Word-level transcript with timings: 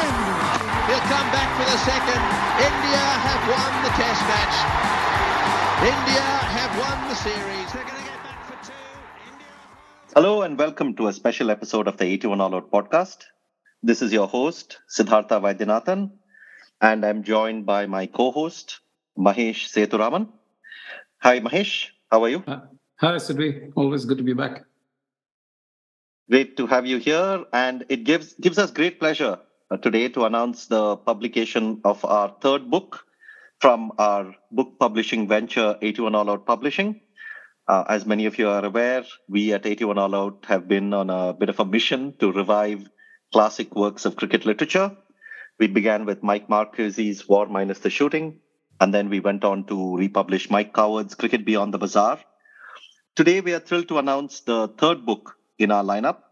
again. 0.00 0.14
He'll 0.88 1.06
come 1.12 1.28
back 1.36 1.50
for 1.56 1.66
the 1.70 1.78
second. 1.78 2.22
India 2.68 3.04
have 3.26 3.42
won 3.54 3.72
the 3.84 3.92
test 4.00 4.22
match. 4.32 4.56
India 5.94 6.26
have 6.56 6.72
won 6.78 7.08
the 7.08 7.14
series. 7.14 7.72
They're 7.72 7.84
going 7.84 7.96
to 7.96 8.08
get 8.08 8.22
back 8.22 8.40
for 8.46 8.66
two. 8.66 8.72
India... 9.32 9.46
Hello 10.14 10.42
and 10.42 10.58
welcome 10.58 10.94
to 10.96 11.08
a 11.08 11.12
special 11.12 11.50
episode 11.50 11.88
of 11.88 11.96
the 11.96 12.04
81 12.04 12.40
All 12.40 12.54
Out 12.54 12.70
podcast. 12.70 13.24
This 13.82 14.02
is 14.02 14.12
your 14.12 14.28
host, 14.28 14.78
Siddhartha 14.88 15.40
Vaidyanathan, 15.40 16.10
and 16.80 17.04
I'm 17.04 17.22
joined 17.22 17.66
by 17.66 17.86
my 17.86 18.06
co-host, 18.06 18.80
Mahesh 19.18 19.68
Sethuraman. 19.74 20.28
Hi, 21.18 21.40
Mahesh. 21.40 21.88
How 22.10 22.22
are 22.24 22.28
you? 22.28 22.42
Uh, 22.46 22.60
hi, 22.96 23.16
Sidvee. 23.16 23.72
Always 23.74 24.04
good 24.04 24.18
to 24.18 24.24
be 24.24 24.34
back. 24.34 24.64
Great 26.30 26.56
to 26.58 26.66
have 26.66 26.86
you 26.86 26.98
here, 26.98 27.44
and 27.52 27.84
it 27.88 28.04
gives 28.04 28.34
gives 28.34 28.58
us 28.58 28.70
great 28.70 29.00
pleasure 29.00 29.38
today 29.76 30.08
to 30.08 30.24
announce 30.24 30.66
the 30.66 30.96
publication 30.96 31.80
of 31.84 32.04
our 32.04 32.34
third 32.40 32.70
book 32.70 33.04
from 33.60 33.92
our 33.98 34.34
book 34.50 34.78
publishing 34.80 35.28
venture, 35.28 35.76
81 35.80 36.14
All 36.14 36.30
Out 36.30 36.46
Publishing. 36.46 37.00
Uh, 37.68 37.84
as 37.88 38.04
many 38.04 38.26
of 38.26 38.38
you 38.38 38.48
are 38.48 38.64
aware, 38.64 39.04
we 39.28 39.52
at 39.52 39.66
81 39.66 39.98
All 39.98 40.14
Out 40.14 40.44
have 40.48 40.66
been 40.66 40.92
on 40.92 41.10
a 41.10 41.32
bit 41.32 41.48
of 41.50 41.60
a 41.60 41.64
mission 41.64 42.14
to 42.18 42.32
revive 42.32 42.88
classic 43.32 43.74
works 43.76 44.04
of 44.04 44.16
cricket 44.16 44.44
literature. 44.44 44.96
We 45.58 45.68
began 45.68 46.04
with 46.04 46.22
Mike 46.22 46.48
Marqusee's 46.48 47.28
War 47.28 47.46
Minus 47.46 47.78
the 47.78 47.90
Shooting, 47.90 48.40
and 48.80 48.92
then 48.92 49.08
we 49.08 49.20
went 49.20 49.44
on 49.44 49.66
to 49.66 49.96
republish 49.96 50.50
Mike 50.50 50.72
Coward's 50.72 51.14
Cricket 51.14 51.44
Beyond 51.44 51.74
the 51.74 51.78
Bazaar. 51.78 52.18
Today, 53.14 53.40
we 53.40 53.52
are 53.52 53.60
thrilled 53.60 53.88
to 53.88 53.98
announce 53.98 54.40
the 54.40 54.68
third 54.68 55.04
book 55.04 55.36
in 55.58 55.70
our 55.70 55.84
lineup. 55.84 56.22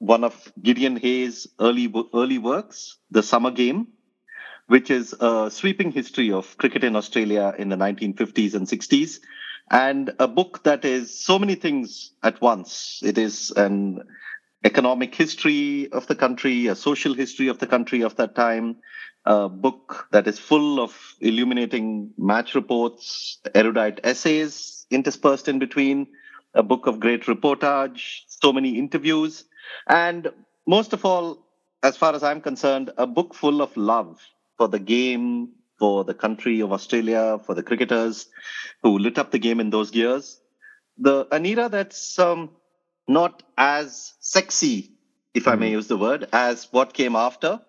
One 0.00 0.24
of 0.24 0.50
Gideon 0.62 0.96
Haigh's 0.96 1.46
early 1.60 1.92
early 2.14 2.38
works, 2.38 2.96
The 3.10 3.22
Summer 3.22 3.50
Game, 3.50 3.88
which 4.66 4.90
is 4.90 5.14
a 5.20 5.50
sweeping 5.50 5.92
history 5.92 6.32
of 6.32 6.56
cricket 6.56 6.84
in 6.84 6.96
Australia 6.96 7.54
in 7.58 7.68
the 7.68 7.76
1950s 7.76 8.54
and 8.54 8.66
60s, 8.66 9.20
and 9.70 10.10
a 10.18 10.26
book 10.26 10.64
that 10.64 10.86
is 10.86 11.20
so 11.20 11.38
many 11.38 11.54
things 11.54 12.12
at 12.22 12.40
once. 12.40 13.00
It 13.04 13.18
is 13.18 13.50
an 13.50 14.00
economic 14.64 15.14
history 15.14 15.92
of 15.92 16.06
the 16.06 16.14
country, 16.14 16.68
a 16.68 16.74
social 16.74 17.12
history 17.12 17.48
of 17.48 17.58
the 17.58 17.66
country 17.66 18.00
of 18.00 18.16
that 18.16 18.34
time, 18.34 18.76
a 19.26 19.50
book 19.50 20.08
that 20.12 20.26
is 20.26 20.38
full 20.38 20.80
of 20.80 21.14
illuminating 21.20 22.14
match 22.16 22.54
reports, 22.54 23.38
erudite 23.54 24.00
essays 24.02 24.86
interspersed 24.90 25.46
in 25.46 25.58
between, 25.58 26.06
a 26.54 26.62
book 26.62 26.86
of 26.86 27.00
great 27.00 27.24
reportage, 27.24 28.22
so 28.28 28.50
many 28.50 28.78
interviews, 28.78 29.44
and 29.86 30.28
most 30.66 30.92
of 30.92 31.04
all, 31.04 31.46
as 31.82 31.96
far 31.96 32.14
as 32.14 32.22
I'm 32.22 32.40
concerned, 32.40 32.90
a 32.96 33.06
book 33.06 33.34
full 33.34 33.62
of 33.62 33.76
love 33.76 34.20
for 34.58 34.68
the 34.68 34.78
game, 34.78 35.50
for 35.78 36.04
the 36.04 36.14
country 36.14 36.60
of 36.60 36.72
Australia, 36.72 37.40
for 37.44 37.54
the 37.54 37.62
cricketers 37.62 38.28
who 38.82 38.98
lit 38.98 39.18
up 39.18 39.30
the 39.30 39.38
game 39.38 39.60
in 39.60 39.70
those 39.70 39.94
years. 39.94 40.40
The 40.98 41.26
an 41.32 41.46
era 41.46 41.68
that's 41.68 42.18
um, 42.18 42.50
not 43.08 43.42
as 43.56 44.12
sexy, 44.20 44.92
if 45.32 45.48
I 45.48 45.54
may 45.54 45.66
mm-hmm. 45.66 45.72
use 45.72 45.88
the 45.88 45.96
word, 45.96 46.28
as 46.32 46.68
what 46.70 46.92
came 46.92 47.16
after, 47.16 47.60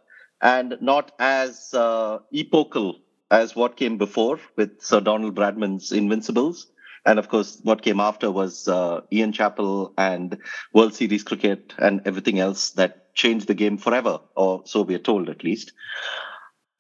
and 0.42 0.78
not 0.82 1.12
as 1.20 1.74
uh, 1.74 2.20
epochal 2.34 3.00
as 3.30 3.56
what 3.56 3.78
came 3.78 3.98
before 3.98 4.40
with 4.58 4.82
Sir 4.82 5.00
Donald 5.00 5.36
Bradman's 5.36 5.92
Invincibles. 5.92 6.68
And 7.06 7.18
of 7.18 7.30
course, 7.30 7.60
what 7.64 7.82
came 7.82 8.00
after 8.00 8.30
was 8.32 8.68
uh, 8.68 9.02
Ian 9.12 9.32
Chappell 9.32 9.94
and 9.98 10.38
World 10.74 10.94
Series 10.94 11.24
cricket 11.24 11.74
and 11.80 12.02
everything 12.06 12.40
else 12.40 12.72
that 12.72 13.14
changed 13.16 13.48
the 13.48 13.54
game 13.54 13.78
forever, 13.78 14.20
or 14.36 14.62
so 14.66 14.84
we 14.84 14.96
are 14.96 15.00
told 15.00 15.30
at 15.30 15.44
least. 15.44 15.74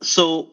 So, 0.02 0.52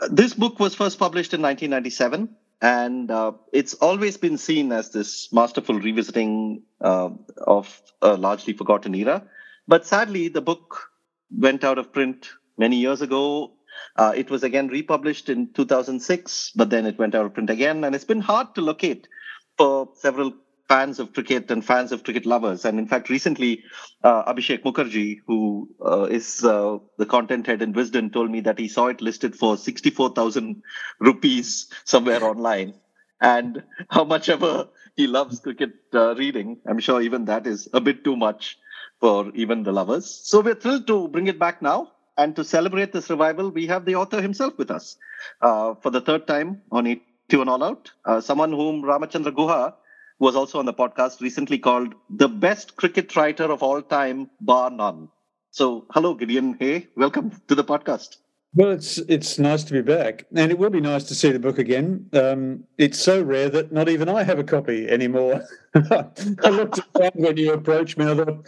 uh, 0.00 0.08
this 0.10 0.34
book 0.34 0.60
was 0.60 0.74
first 0.74 0.98
published 0.98 1.32
in 1.32 1.40
1997, 1.42 2.28
and 2.60 3.10
uh, 3.10 3.32
it's 3.52 3.74
always 3.74 4.16
been 4.16 4.38
seen 4.38 4.72
as 4.72 4.90
this 4.90 5.32
masterful 5.32 5.78
revisiting 5.80 6.62
uh, 6.80 7.10
of 7.38 7.80
a 8.02 8.16
largely 8.16 8.52
forgotten 8.52 8.94
era. 8.94 9.24
But 9.66 9.86
sadly, 9.86 10.28
the 10.28 10.42
book 10.42 10.90
went 11.30 11.64
out 11.64 11.78
of 11.78 11.92
print 11.92 12.30
many 12.58 12.76
years 12.76 13.00
ago 13.00 13.52
uh, 13.96 14.12
it 14.16 14.30
was 14.30 14.42
again 14.42 14.68
republished 14.68 15.28
in 15.28 15.52
2006, 15.52 16.52
but 16.54 16.70
then 16.70 16.86
it 16.86 16.98
went 16.98 17.14
out 17.14 17.26
of 17.26 17.34
print 17.34 17.50
again, 17.50 17.84
and 17.84 17.94
it's 17.94 18.04
been 18.04 18.20
hard 18.20 18.54
to 18.54 18.60
locate 18.60 19.08
for 19.56 19.88
several 19.94 20.32
fans 20.68 20.98
of 20.98 21.12
cricket 21.12 21.50
and 21.50 21.64
fans 21.64 21.92
of 21.92 22.02
cricket 22.02 22.24
lovers. 22.24 22.64
And 22.64 22.78
in 22.78 22.86
fact, 22.86 23.10
recently, 23.10 23.62
uh, 24.02 24.32
Abhishek 24.32 24.62
Mukherjee, 24.62 25.20
who 25.26 25.68
uh, 25.84 26.04
is 26.04 26.44
uh, 26.44 26.78
the 26.96 27.06
content 27.06 27.46
head 27.46 27.60
in 27.60 27.74
Wisden, 27.74 28.12
told 28.12 28.30
me 28.30 28.40
that 28.40 28.58
he 28.58 28.68
saw 28.68 28.86
it 28.86 29.02
listed 29.02 29.36
for 29.36 29.56
64,000 29.56 30.62
rupees 30.98 31.68
somewhere 31.84 32.24
online. 32.24 32.74
And 33.20 33.62
how 33.90 34.04
much 34.04 34.28
ever 34.28 34.68
he 34.96 35.06
loves 35.06 35.40
cricket 35.40 35.74
uh, 35.94 36.14
reading, 36.14 36.58
I'm 36.66 36.78
sure 36.80 37.02
even 37.02 37.26
that 37.26 37.46
is 37.46 37.68
a 37.72 37.80
bit 37.80 38.02
too 38.04 38.16
much 38.16 38.58
for 39.00 39.30
even 39.34 39.62
the 39.64 39.72
lovers. 39.72 40.06
So 40.06 40.40
we're 40.40 40.54
thrilled 40.54 40.86
to 40.86 41.08
bring 41.08 41.26
it 41.26 41.38
back 41.38 41.60
now. 41.60 41.92
And 42.16 42.36
to 42.36 42.44
celebrate 42.44 42.92
this 42.92 43.08
revival, 43.08 43.50
we 43.50 43.66
have 43.66 43.84
the 43.84 43.96
author 43.96 44.20
himself 44.20 44.58
with 44.58 44.70
us 44.70 44.96
uh, 45.40 45.74
for 45.82 45.90
the 45.90 46.00
third 46.00 46.26
time 46.26 46.62
on 46.70 46.86
81 46.86 47.48
All 47.48 47.62
Out. 47.62 47.90
Uh, 48.04 48.20
someone 48.20 48.52
whom 48.52 48.82
Ramachandra 48.82 49.32
Guha 49.32 49.74
was 50.18 50.36
also 50.36 50.58
on 50.58 50.66
the 50.66 50.74
podcast 50.74 51.20
recently 51.20 51.58
called 51.58 51.94
the 52.10 52.28
best 52.28 52.76
cricket 52.76 53.14
writer 53.16 53.44
of 53.44 53.62
all 53.62 53.82
time, 53.82 54.30
bar 54.40 54.70
none. 54.70 55.08
So, 55.50 55.86
hello, 55.90 56.14
Gideon. 56.14 56.56
Hey, 56.58 56.88
welcome 56.96 57.32
to 57.48 57.54
the 57.54 57.64
podcast. 57.64 58.16
Well, 58.54 58.70
it's 58.70 58.98
it's 58.98 59.38
nice 59.38 59.64
to 59.64 59.72
be 59.72 59.80
back, 59.80 60.26
and 60.36 60.50
it 60.50 60.58
will 60.58 60.68
be 60.68 60.80
nice 60.80 61.04
to 61.04 61.14
see 61.14 61.32
the 61.32 61.38
book 61.38 61.58
again. 61.58 62.10
Um, 62.12 62.64
it's 62.76 62.98
so 62.98 63.22
rare 63.22 63.48
that 63.48 63.72
not 63.72 63.88
even 63.88 64.10
I 64.10 64.24
have 64.24 64.38
a 64.38 64.44
copy 64.44 64.88
anymore. 64.90 65.42
I 65.74 66.48
looked 66.50 66.80
around 66.94 67.12
when 67.14 67.38
you 67.38 67.54
approached 67.54 67.96
me. 67.96 68.04
I 68.04 68.14
thought, 68.14 68.46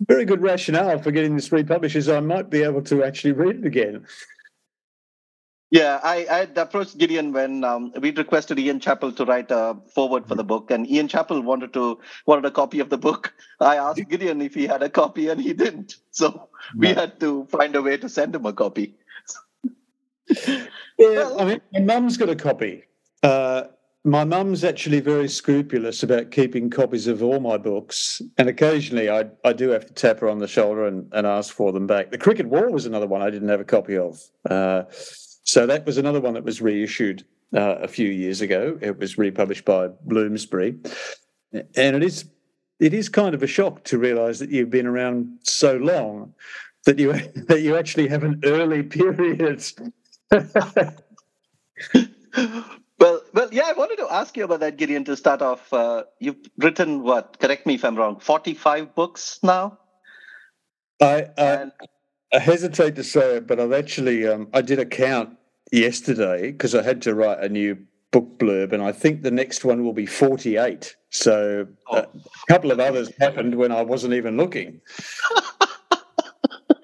very 0.00 0.24
good 0.24 0.42
rationale 0.42 0.98
for 0.98 1.10
getting 1.10 1.36
this 1.36 1.52
republished 1.52 1.96
is 1.96 2.08
I 2.08 2.20
might 2.20 2.50
be 2.50 2.62
able 2.62 2.82
to 2.82 3.04
actually 3.04 3.32
read 3.32 3.56
it 3.56 3.66
again. 3.66 4.06
Yeah, 5.70 6.00
I, 6.02 6.26
I 6.28 6.60
approached 6.60 6.98
Gideon 6.98 7.32
when 7.32 7.62
um, 7.62 7.92
we 8.00 8.10
requested 8.10 8.58
Ian 8.58 8.80
Chappell 8.80 9.12
to 9.12 9.24
write 9.24 9.52
a 9.52 9.76
forward 9.94 10.26
for 10.26 10.34
the 10.34 10.42
book, 10.42 10.72
and 10.72 10.90
Ian 10.90 11.06
Chappell 11.06 11.40
wanted 11.42 11.72
to 11.74 12.00
wanted 12.26 12.44
a 12.44 12.50
copy 12.50 12.80
of 12.80 12.90
the 12.90 12.98
book. 12.98 13.32
I 13.60 13.76
asked 13.76 14.08
Gideon 14.08 14.42
if 14.42 14.54
he 14.54 14.66
had 14.66 14.82
a 14.82 14.90
copy, 14.90 15.28
and 15.28 15.40
he 15.40 15.52
didn't. 15.52 15.94
So 16.10 16.48
we 16.76 16.88
had 16.88 17.20
to 17.20 17.46
find 17.46 17.76
a 17.76 17.82
way 17.82 17.96
to 17.98 18.08
send 18.08 18.34
him 18.34 18.46
a 18.46 18.52
copy. 18.52 18.96
yeah, 20.98 21.30
I 21.38 21.44
mean, 21.44 21.60
my 21.72 21.80
mum's 21.80 22.16
got 22.16 22.30
a 22.30 22.36
copy. 22.36 22.84
Uh, 23.22 23.64
my 24.04 24.24
mum's 24.24 24.64
actually 24.64 25.00
very 25.00 25.28
scrupulous 25.28 26.02
about 26.02 26.30
keeping 26.30 26.70
copies 26.70 27.06
of 27.06 27.22
all 27.22 27.38
my 27.38 27.58
books, 27.58 28.22
and 28.38 28.48
occasionally 28.48 29.10
I, 29.10 29.26
I 29.44 29.52
do 29.52 29.68
have 29.70 29.86
to 29.86 29.92
tap 29.92 30.20
her 30.20 30.28
on 30.28 30.38
the 30.38 30.48
shoulder 30.48 30.86
and, 30.86 31.06
and 31.12 31.26
ask 31.26 31.52
for 31.52 31.72
them 31.72 31.86
back. 31.86 32.10
The 32.10 32.18
Cricket 32.18 32.46
War 32.46 32.70
was 32.70 32.86
another 32.86 33.06
one 33.06 33.20
I 33.20 33.30
didn't 33.30 33.50
have 33.50 33.60
a 33.60 33.64
copy 33.64 33.98
of. 33.98 34.20
Uh, 34.48 34.84
so 34.90 35.66
that 35.66 35.84
was 35.84 35.98
another 35.98 36.20
one 36.20 36.34
that 36.34 36.44
was 36.44 36.62
reissued 36.62 37.24
uh, 37.54 37.76
a 37.76 37.88
few 37.88 38.08
years 38.08 38.40
ago. 38.40 38.78
It 38.80 38.98
was 38.98 39.18
republished 39.18 39.66
by 39.66 39.88
Bloomsbury, 39.88 40.76
and 41.52 41.96
it 41.96 42.02
is 42.02 42.24
it 42.78 42.94
is 42.94 43.10
kind 43.10 43.34
of 43.34 43.42
a 43.42 43.46
shock 43.46 43.84
to 43.84 43.98
realise 43.98 44.38
that 44.38 44.50
you've 44.50 44.70
been 44.70 44.86
around 44.86 45.28
so 45.42 45.76
long 45.76 46.32
that 46.86 46.98
you 46.98 47.12
that 47.48 47.60
you 47.60 47.76
actually 47.76 48.08
have 48.08 48.24
an 48.24 48.40
early 48.44 48.82
period. 48.82 49.62
Well, 53.32 53.48
yeah, 53.52 53.64
I 53.66 53.72
wanted 53.72 53.96
to 53.96 54.12
ask 54.12 54.36
you 54.36 54.44
about 54.44 54.60
that, 54.60 54.76
Gideon, 54.76 55.04
to 55.04 55.16
start 55.16 55.42
off. 55.42 55.72
Uh, 55.72 56.04
you've 56.18 56.36
written 56.58 57.02
what? 57.02 57.38
Correct 57.38 57.66
me 57.66 57.74
if 57.74 57.84
I'm 57.84 57.96
wrong. 57.96 58.18
Forty-five 58.18 58.94
books 58.94 59.38
now. 59.42 59.78
I, 61.00 61.28
and... 61.38 61.72
I 62.32 62.38
hesitate 62.38 62.96
to 62.96 63.04
say 63.04 63.36
it, 63.36 63.46
but 63.46 63.58
I've 63.60 63.72
actually 63.72 64.26
um, 64.26 64.48
I 64.52 64.62
did 64.62 64.78
a 64.78 64.86
count 64.86 65.36
yesterday 65.72 66.52
because 66.52 66.74
I 66.74 66.82
had 66.82 67.02
to 67.02 67.14
write 67.14 67.40
a 67.40 67.48
new 67.48 67.78
book 68.10 68.38
blurb, 68.38 68.72
and 68.72 68.82
I 68.82 68.92
think 68.92 69.22
the 69.22 69.30
next 69.30 69.64
one 69.64 69.84
will 69.84 69.92
be 69.92 70.06
forty-eight. 70.06 70.96
So 71.10 71.66
oh. 71.90 71.96
a 71.96 72.06
couple 72.48 72.70
of 72.70 72.80
others 72.80 73.10
happened 73.18 73.54
when 73.54 73.72
I 73.72 73.82
wasn't 73.82 74.14
even 74.14 74.36
looking. 74.36 74.80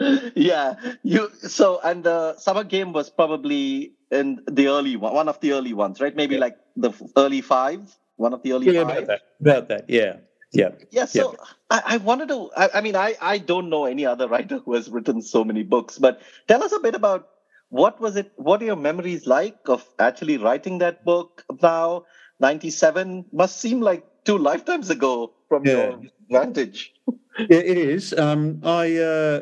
yeah, 0.34 0.74
you. 1.02 1.30
So, 1.42 1.80
and 1.82 2.04
the 2.04 2.36
summer 2.38 2.64
game 2.64 2.92
was 2.92 3.10
probably 3.10 3.95
in 4.10 4.40
the 4.46 4.68
early 4.68 4.96
one, 4.96 5.14
one 5.14 5.28
of 5.28 5.40
the 5.40 5.52
early 5.52 5.72
ones, 5.72 6.00
right? 6.00 6.14
Maybe 6.14 6.34
yeah. 6.34 6.42
like 6.42 6.56
the 6.76 6.92
early 7.16 7.40
five, 7.40 7.80
one 8.16 8.32
of 8.32 8.42
the 8.42 8.52
early 8.52 8.72
yeah, 8.72 8.84
five. 8.84 9.04
About 9.04 9.06
that. 9.06 9.20
About 9.40 9.68
that, 9.68 9.90
yeah. 9.90 10.16
Yeah. 10.52 10.70
Yeah. 10.90 11.04
So 11.06 11.32
yeah. 11.32 11.38
I, 11.70 11.82
I, 11.94 11.96
wanted 11.98 12.28
to, 12.28 12.50
I, 12.56 12.70
I, 12.74 12.80
mean, 12.80 12.96
I, 12.96 13.16
I 13.20 13.38
don't 13.38 13.68
know 13.68 13.84
any 13.84 14.06
other 14.06 14.28
writer 14.28 14.58
who 14.58 14.74
has 14.74 14.88
written 14.88 15.22
so 15.22 15.44
many 15.44 15.62
books, 15.62 15.98
but 15.98 16.22
tell 16.48 16.62
us 16.62 16.72
a 16.72 16.78
bit 16.78 16.94
about 16.94 17.28
what 17.68 18.00
was 18.00 18.16
it, 18.16 18.32
what 18.36 18.62
are 18.62 18.64
your 18.64 18.76
memories 18.76 19.26
like 19.26 19.58
of 19.66 19.84
actually 19.98 20.38
writing 20.38 20.78
that 20.78 21.04
book 21.04 21.44
now? 21.60 22.04
97 22.38 23.24
must 23.32 23.60
seem 23.60 23.80
like 23.80 24.04
two 24.24 24.38
lifetimes 24.38 24.90
ago 24.90 25.32
from 25.48 25.64
yeah. 25.64 25.72
your 25.72 26.00
vantage. 26.30 26.94
it 27.38 27.78
is. 27.78 28.12
Um, 28.12 28.60
I, 28.62 28.96
uh, 28.96 29.40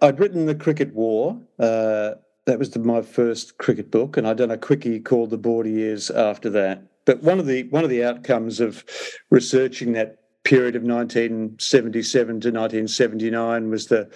I'd 0.00 0.20
written 0.20 0.46
the 0.46 0.54
Cricket 0.54 0.94
War. 0.94 1.40
Uh, 1.58 2.12
that 2.46 2.58
was 2.58 2.70
the, 2.70 2.78
my 2.78 3.02
first 3.02 3.58
cricket 3.58 3.90
book, 3.90 4.16
and 4.16 4.26
I'd 4.26 4.38
done 4.38 4.50
a 4.50 4.58
quickie 4.58 5.00
called 5.00 5.30
The 5.30 5.38
Border 5.38 5.68
Years 5.68 6.10
after 6.10 6.48
that. 6.50 6.84
But 7.04 7.22
one 7.22 7.38
of 7.38 7.46
the 7.46 7.64
one 7.64 7.84
of 7.84 7.90
the 7.90 8.04
outcomes 8.04 8.60
of 8.60 8.84
researching 9.30 9.92
that 9.92 10.18
period 10.44 10.76
of 10.76 10.82
1977 10.82 12.26
to 12.26 12.48
1979 12.48 13.70
was 13.70 13.86
the 13.86 14.08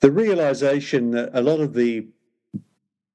the 0.00 0.10
realization 0.10 1.10
that 1.10 1.30
a 1.34 1.42
lot 1.42 1.60
of 1.60 1.74
the 1.74 2.06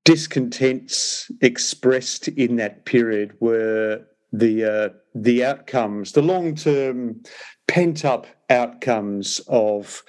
discontents 0.04 1.32
expressed 1.42 2.28
in 2.28 2.58
that 2.58 2.86
period 2.86 3.34
were 3.40 4.06
the 4.32 4.64
uh, 4.64 4.90
the 5.14 5.44
outcomes, 5.44 6.12
the 6.12 6.22
long 6.22 6.56
term 6.56 7.22
pent 7.68 8.06
up 8.06 8.28
outcomes 8.50 9.42
of 9.48 10.04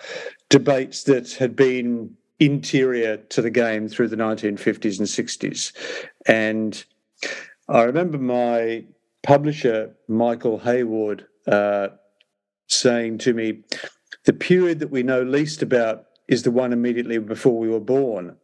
debates 0.50 1.04
that 1.04 1.32
had 1.32 1.56
been 1.56 2.14
interior 2.38 3.16
to 3.16 3.42
the 3.42 3.50
game 3.50 3.88
through 3.88 4.08
the 4.08 4.16
1950s 4.16 4.98
and 4.98 5.08
60s. 5.08 5.72
And 6.26 6.84
I 7.68 7.82
remember 7.82 8.18
my 8.18 8.84
publisher, 9.22 9.94
Michael 10.08 10.60
Heyward, 10.60 11.24
uh, 11.46 11.88
saying 12.68 13.18
to 13.18 13.32
me, 13.32 13.62
The 14.24 14.32
period 14.32 14.80
that 14.80 14.90
we 14.90 15.02
know 15.02 15.22
least 15.22 15.62
about 15.62 16.06
is 16.28 16.42
the 16.42 16.50
one 16.50 16.72
immediately 16.72 17.18
before 17.18 17.58
we 17.58 17.68
were 17.68 17.80
born. 17.80 18.36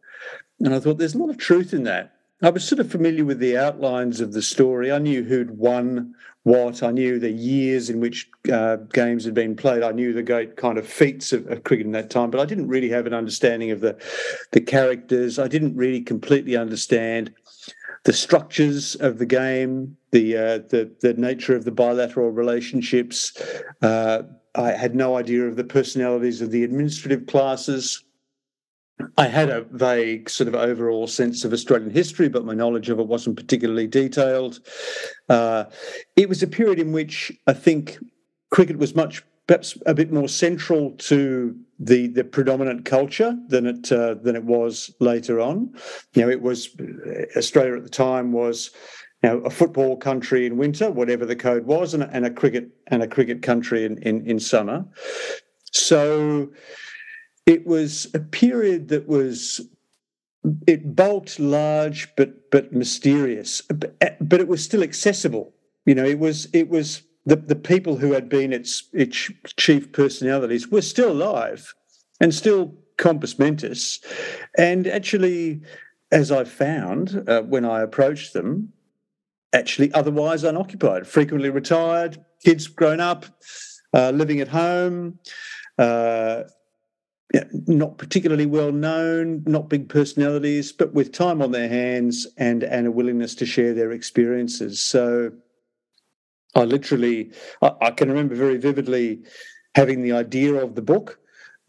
And 0.60 0.74
I 0.74 0.80
thought 0.80 0.98
there's 0.98 1.14
a 1.14 1.18
lot 1.18 1.30
of 1.30 1.38
truth 1.38 1.72
in 1.72 1.84
that. 1.84 2.14
I 2.42 2.50
was 2.50 2.64
sort 2.64 2.80
of 2.80 2.90
familiar 2.90 3.24
with 3.24 3.38
the 3.38 3.56
outlines 3.56 4.20
of 4.20 4.32
the 4.32 4.42
story. 4.42 4.90
I 4.90 4.98
knew 4.98 5.22
who'd 5.22 5.58
won 5.58 6.14
what. 6.44 6.82
I 6.82 6.90
knew 6.90 7.18
the 7.18 7.30
years 7.30 7.90
in 7.90 8.00
which 8.00 8.28
uh, 8.52 8.76
games 8.92 9.24
had 9.24 9.34
been 9.34 9.54
played. 9.54 9.82
I 9.82 9.92
knew 9.92 10.12
the 10.12 10.22
great 10.22 10.56
kind 10.56 10.78
of 10.78 10.86
feats 10.86 11.32
of, 11.32 11.46
of, 11.48 11.64
cricket 11.64 11.86
in 11.86 11.92
that 11.92 12.10
time, 12.10 12.30
but 12.30 12.40
I 12.40 12.44
didn't 12.44 12.68
really 12.68 12.88
have 12.90 13.06
an 13.06 13.14
understanding 13.14 13.70
of 13.70 13.80
the 13.80 13.96
the 14.50 14.60
characters. 14.60 15.38
I 15.38 15.48
didn't 15.48 15.76
really 15.76 16.00
completely 16.00 16.56
understand 16.56 17.32
the 18.04 18.12
structures 18.12 18.96
of 18.96 19.18
the 19.18 19.26
game, 19.26 19.96
the 20.10 20.36
uh, 20.36 20.58
the 20.68 20.90
the 21.00 21.14
nature 21.14 21.54
of 21.54 21.64
the 21.64 21.70
bilateral 21.70 22.30
relationships. 22.30 23.36
Uh, 23.80 24.22
I 24.54 24.72
had 24.72 24.94
no 24.94 25.16
idea 25.16 25.44
of 25.44 25.56
the 25.56 25.64
personalities 25.64 26.42
of 26.42 26.50
the 26.50 26.64
administrative 26.64 27.26
classes. 27.26 28.04
I 29.16 29.26
had 29.26 29.50
a 29.50 29.62
vague 29.62 30.28
sort 30.28 30.48
of 30.48 30.54
overall 30.54 31.06
sense 31.06 31.44
of 31.44 31.52
Australian 31.52 31.90
history, 31.90 32.28
but 32.28 32.44
my 32.44 32.54
knowledge 32.54 32.88
of 32.88 32.98
it 32.98 33.06
wasn't 33.06 33.36
particularly 33.36 33.86
detailed. 33.86 34.60
Uh, 35.28 35.64
it 36.16 36.28
was 36.28 36.42
a 36.42 36.46
period 36.46 36.78
in 36.78 36.92
which 36.92 37.32
I 37.46 37.52
think 37.52 37.98
cricket 38.50 38.78
was 38.78 38.94
much, 38.94 39.22
perhaps 39.46 39.76
a 39.86 39.94
bit 39.94 40.12
more 40.12 40.28
central 40.28 40.92
to 40.92 41.56
the 41.78 42.06
the 42.08 42.22
predominant 42.22 42.84
culture 42.84 43.36
than 43.48 43.66
it 43.66 43.90
uh, 43.90 44.14
than 44.14 44.36
it 44.36 44.44
was 44.44 44.94
later 45.00 45.40
on. 45.40 45.74
You 46.14 46.22
know, 46.22 46.30
it 46.30 46.42
was 46.42 46.68
Australia 47.36 47.76
at 47.76 47.84
the 47.84 47.90
time 47.90 48.32
was. 48.32 48.70
You 49.24 49.30
know, 49.30 49.38
a 49.42 49.50
football 49.50 49.96
country 49.96 50.46
in 50.46 50.56
winter, 50.56 50.90
whatever 50.90 51.24
the 51.24 51.36
code 51.36 51.64
was, 51.64 51.94
and, 51.94 52.02
and 52.02 52.26
a 52.26 52.30
cricket 52.30 52.70
and 52.88 53.04
a 53.04 53.06
cricket 53.06 53.40
country 53.40 53.84
in, 53.84 53.98
in, 53.98 54.26
in 54.26 54.40
summer. 54.40 54.84
So, 55.70 56.50
it 57.46 57.66
was 57.66 58.08
a 58.14 58.20
period 58.20 58.88
that 58.88 59.06
was 59.06 59.60
it 60.66 60.96
bulked 60.96 61.38
large 61.38 62.14
but 62.16 62.50
but 62.50 62.72
mysterious 62.72 63.62
but, 63.62 64.40
it 64.40 64.48
was 64.48 64.64
still 64.64 64.82
accessible. 64.82 65.54
You 65.86 65.94
know 65.94 66.04
it 66.04 66.18
was 66.18 66.48
it 66.52 66.68
was 66.68 67.02
the, 67.24 67.36
the 67.36 67.56
people 67.56 67.96
who 67.96 68.12
had 68.12 68.28
been 68.28 68.52
its 68.52 68.88
its 68.92 69.30
chief 69.56 69.92
personalities 69.92 70.68
were 70.68 70.82
still 70.82 71.12
alive 71.12 71.74
and 72.20 72.34
still 72.34 72.74
compos 72.96 73.38
mentis. 73.38 74.00
And 74.58 74.86
actually 74.86 75.62
as 76.12 76.30
i 76.30 76.44
found 76.44 77.24
uh, 77.26 77.40
when 77.42 77.64
i 77.64 77.80
approached 77.80 78.34
them 78.34 78.72
actually 79.54 79.92
otherwise 79.94 80.44
unoccupied 80.44 81.06
frequently 81.06 81.50
retired 81.50 82.22
kids 82.44 82.66
grown 82.68 83.00
up 83.00 83.24
uh, 83.94 84.10
living 84.10 84.40
at 84.40 84.48
home 84.48 85.18
uh, 85.78 86.42
not 87.66 87.98
particularly 87.98 88.46
well 88.46 88.72
known, 88.72 89.42
not 89.46 89.68
big 89.68 89.88
personalities, 89.88 90.72
but 90.72 90.92
with 90.92 91.12
time 91.12 91.40
on 91.40 91.50
their 91.50 91.68
hands 91.68 92.26
and 92.36 92.62
and 92.62 92.86
a 92.86 92.90
willingness 92.90 93.34
to 93.36 93.46
share 93.46 93.72
their 93.72 93.92
experiences. 93.92 94.80
So 94.80 95.32
I 96.54 96.64
literally, 96.64 97.32
I, 97.62 97.72
I 97.80 97.90
can 97.90 98.08
remember 98.08 98.34
very 98.34 98.58
vividly 98.58 99.22
having 99.74 100.02
the 100.02 100.12
idea 100.12 100.54
of 100.54 100.74
the 100.74 100.82
book, 100.82 101.18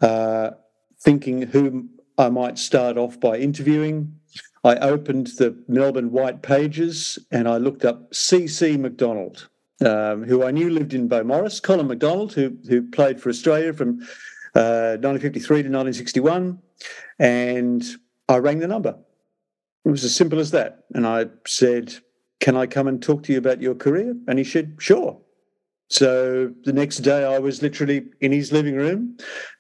uh, 0.02 0.52
thinking 1.00 1.44
whom 1.44 1.90
I 2.18 2.30
might 2.30 2.58
start 2.58 2.98
off 2.98 3.20
by 3.20 3.38
interviewing. 3.38 4.20
I 4.66 4.76
opened 4.78 5.28
the 5.38 5.62
Melbourne 5.68 6.12
White 6.12 6.42
Pages 6.42 7.20
and 7.32 7.48
I 7.48 7.58
looked 7.58 7.86
up 7.86 8.12
CC 8.12 8.78
McDonald, 8.78 9.50
um, 9.86 10.24
who 10.24 10.44
I 10.44 10.52
knew 10.52 10.70
lived 10.70 10.94
in 10.94 11.10
Beaumaris, 11.10 11.62
Colin 11.62 11.88
McDonald, 11.88 12.34
who 12.34 12.58
who 12.68 12.90
played 12.90 13.22
for 13.22 13.30
Australia 13.30 13.74
from 13.74 14.02
1953 14.54 15.60
uh, 15.60 15.64
to 15.64 15.70
1961, 15.70 16.60
and 17.20 17.84
I 18.30 18.38
rang 18.38 18.60
the 18.60 18.68
number. 18.68 18.98
It 19.86 19.90
was 19.90 20.04
as 20.04 20.16
simple 20.16 20.40
as 20.40 20.52
that. 20.52 20.86
And 20.94 21.06
I 21.06 21.26
said, 21.46 21.94
Can 22.40 22.56
I 22.56 22.68
come 22.68 22.88
and 22.88 23.02
talk 23.02 23.24
to 23.24 23.32
you 23.34 23.38
about 23.38 23.62
your 23.62 23.76
career? 23.76 24.16
And 24.28 24.38
he 24.38 24.46
said, 24.46 24.76
Sure. 24.80 25.20
So 25.90 26.52
the 26.64 26.74
next 26.74 26.98
day, 26.98 27.26
I 27.26 27.40
was 27.40 27.62
literally 27.62 28.06
in 28.22 28.32
his 28.32 28.52
living 28.52 28.76
room. 28.76 29.18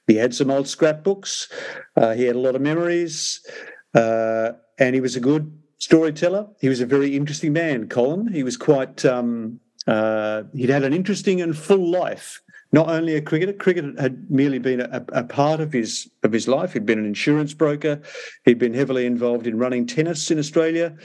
He 0.07 0.15
had 0.15 0.33
some 0.33 0.49
old 0.49 0.67
scrapbooks. 0.67 1.47
Uh, 1.95 2.13
he 2.13 2.23
had 2.23 2.35
a 2.35 2.39
lot 2.39 2.55
of 2.55 2.61
memories, 2.61 3.45
uh, 3.93 4.53
and 4.79 4.95
he 4.95 5.01
was 5.01 5.15
a 5.15 5.19
good 5.19 5.55
storyteller. 5.77 6.47
He 6.59 6.69
was 6.69 6.81
a 6.81 6.85
very 6.85 7.15
interesting 7.15 7.53
man, 7.53 7.87
Colin. 7.87 8.27
He 8.31 8.43
was 8.43 8.57
quite. 8.57 9.05
Um, 9.05 9.59
uh, 9.85 10.43
he'd 10.53 10.69
had 10.69 10.83
an 10.83 10.93
interesting 10.93 11.41
and 11.41 11.57
full 11.57 11.91
life 11.91 12.41
not 12.73 12.89
only 12.89 13.15
a 13.15 13.21
cricketer, 13.21 13.53
cricket 13.53 13.97
had 13.99 14.29
merely 14.31 14.57
been 14.57 14.81
a, 14.81 15.05
a, 15.13 15.23
part 15.23 15.61
of 15.61 15.71
his 15.71 16.09
of 16.23 16.31
his 16.31 16.47
life. 16.47 16.73
He'd 16.73 16.87
been 16.87 16.97
an 16.97 17.05
insurance 17.05 17.53
broker. 17.53 18.01
He'd 18.45 18.57
been 18.57 18.73
heavily 18.73 19.05
involved 19.05 19.45
in 19.45 19.59
running 19.59 19.85
tennis 19.85 20.31
in 20.31 20.39
Australia. 20.39 20.97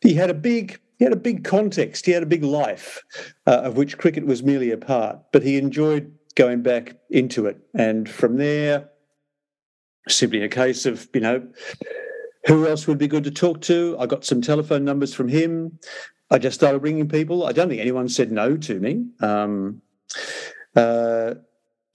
He 0.00 0.14
had 0.14 0.30
a 0.30 0.34
big 0.34 0.80
he 0.98 1.04
had 1.04 1.12
a 1.12 1.16
big 1.16 1.42
context. 1.42 2.06
He 2.06 2.12
had 2.12 2.22
a 2.22 2.26
big 2.26 2.44
life, 2.44 3.02
uh, 3.46 3.62
of 3.64 3.76
which 3.76 3.98
cricket 3.98 4.24
was 4.24 4.44
merely 4.44 4.70
a 4.70 4.78
part. 4.78 5.18
But 5.32 5.42
he 5.42 5.58
enjoyed 5.58 6.14
going 6.36 6.62
back 6.62 6.96
into 7.10 7.46
it, 7.46 7.58
and 7.74 8.08
from 8.08 8.36
there, 8.36 8.88
simply 10.08 10.42
a 10.42 10.48
case 10.48 10.86
of 10.86 11.08
you 11.12 11.20
know. 11.20 11.46
Who 12.46 12.66
else 12.66 12.86
would 12.86 12.96
be 12.96 13.06
good 13.06 13.24
to 13.24 13.30
talk 13.30 13.60
to? 13.62 13.96
I 14.00 14.06
got 14.06 14.24
some 14.24 14.40
telephone 14.40 14.82
numbers 14.82 15.12
from 15.12 15.28
him. 15.28 15.78
I 16.30 16.38
just 16.38 16.54
started 16.54 16.78
ringing 16.78 17.06
people. 17.06 17.44
I 17.44 17.52
don't 17.52 17.68
think 17.68 17.82
anyone 17.82 18.08
said 18.08 18.32
no 18.32 18.56
to 18.56 18.80
me. 18.80 19.04
Um, 19.20 19.82
uh, 20.76 21.34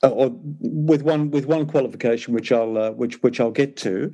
or 0.03 0.31
with 0.59 1.01
one 1.01 1.31
with 1.31 1.45
one 1.45 1.65
qualification, 1.65 2.33
which 2.33 2.51
I'll 2.51 2.77
uh, 2.77 2.91
which 2.91 3.21
which 3.23 3.39
I'll 3.39 3.51
get 3.51 3.77
to. 3.77 4.13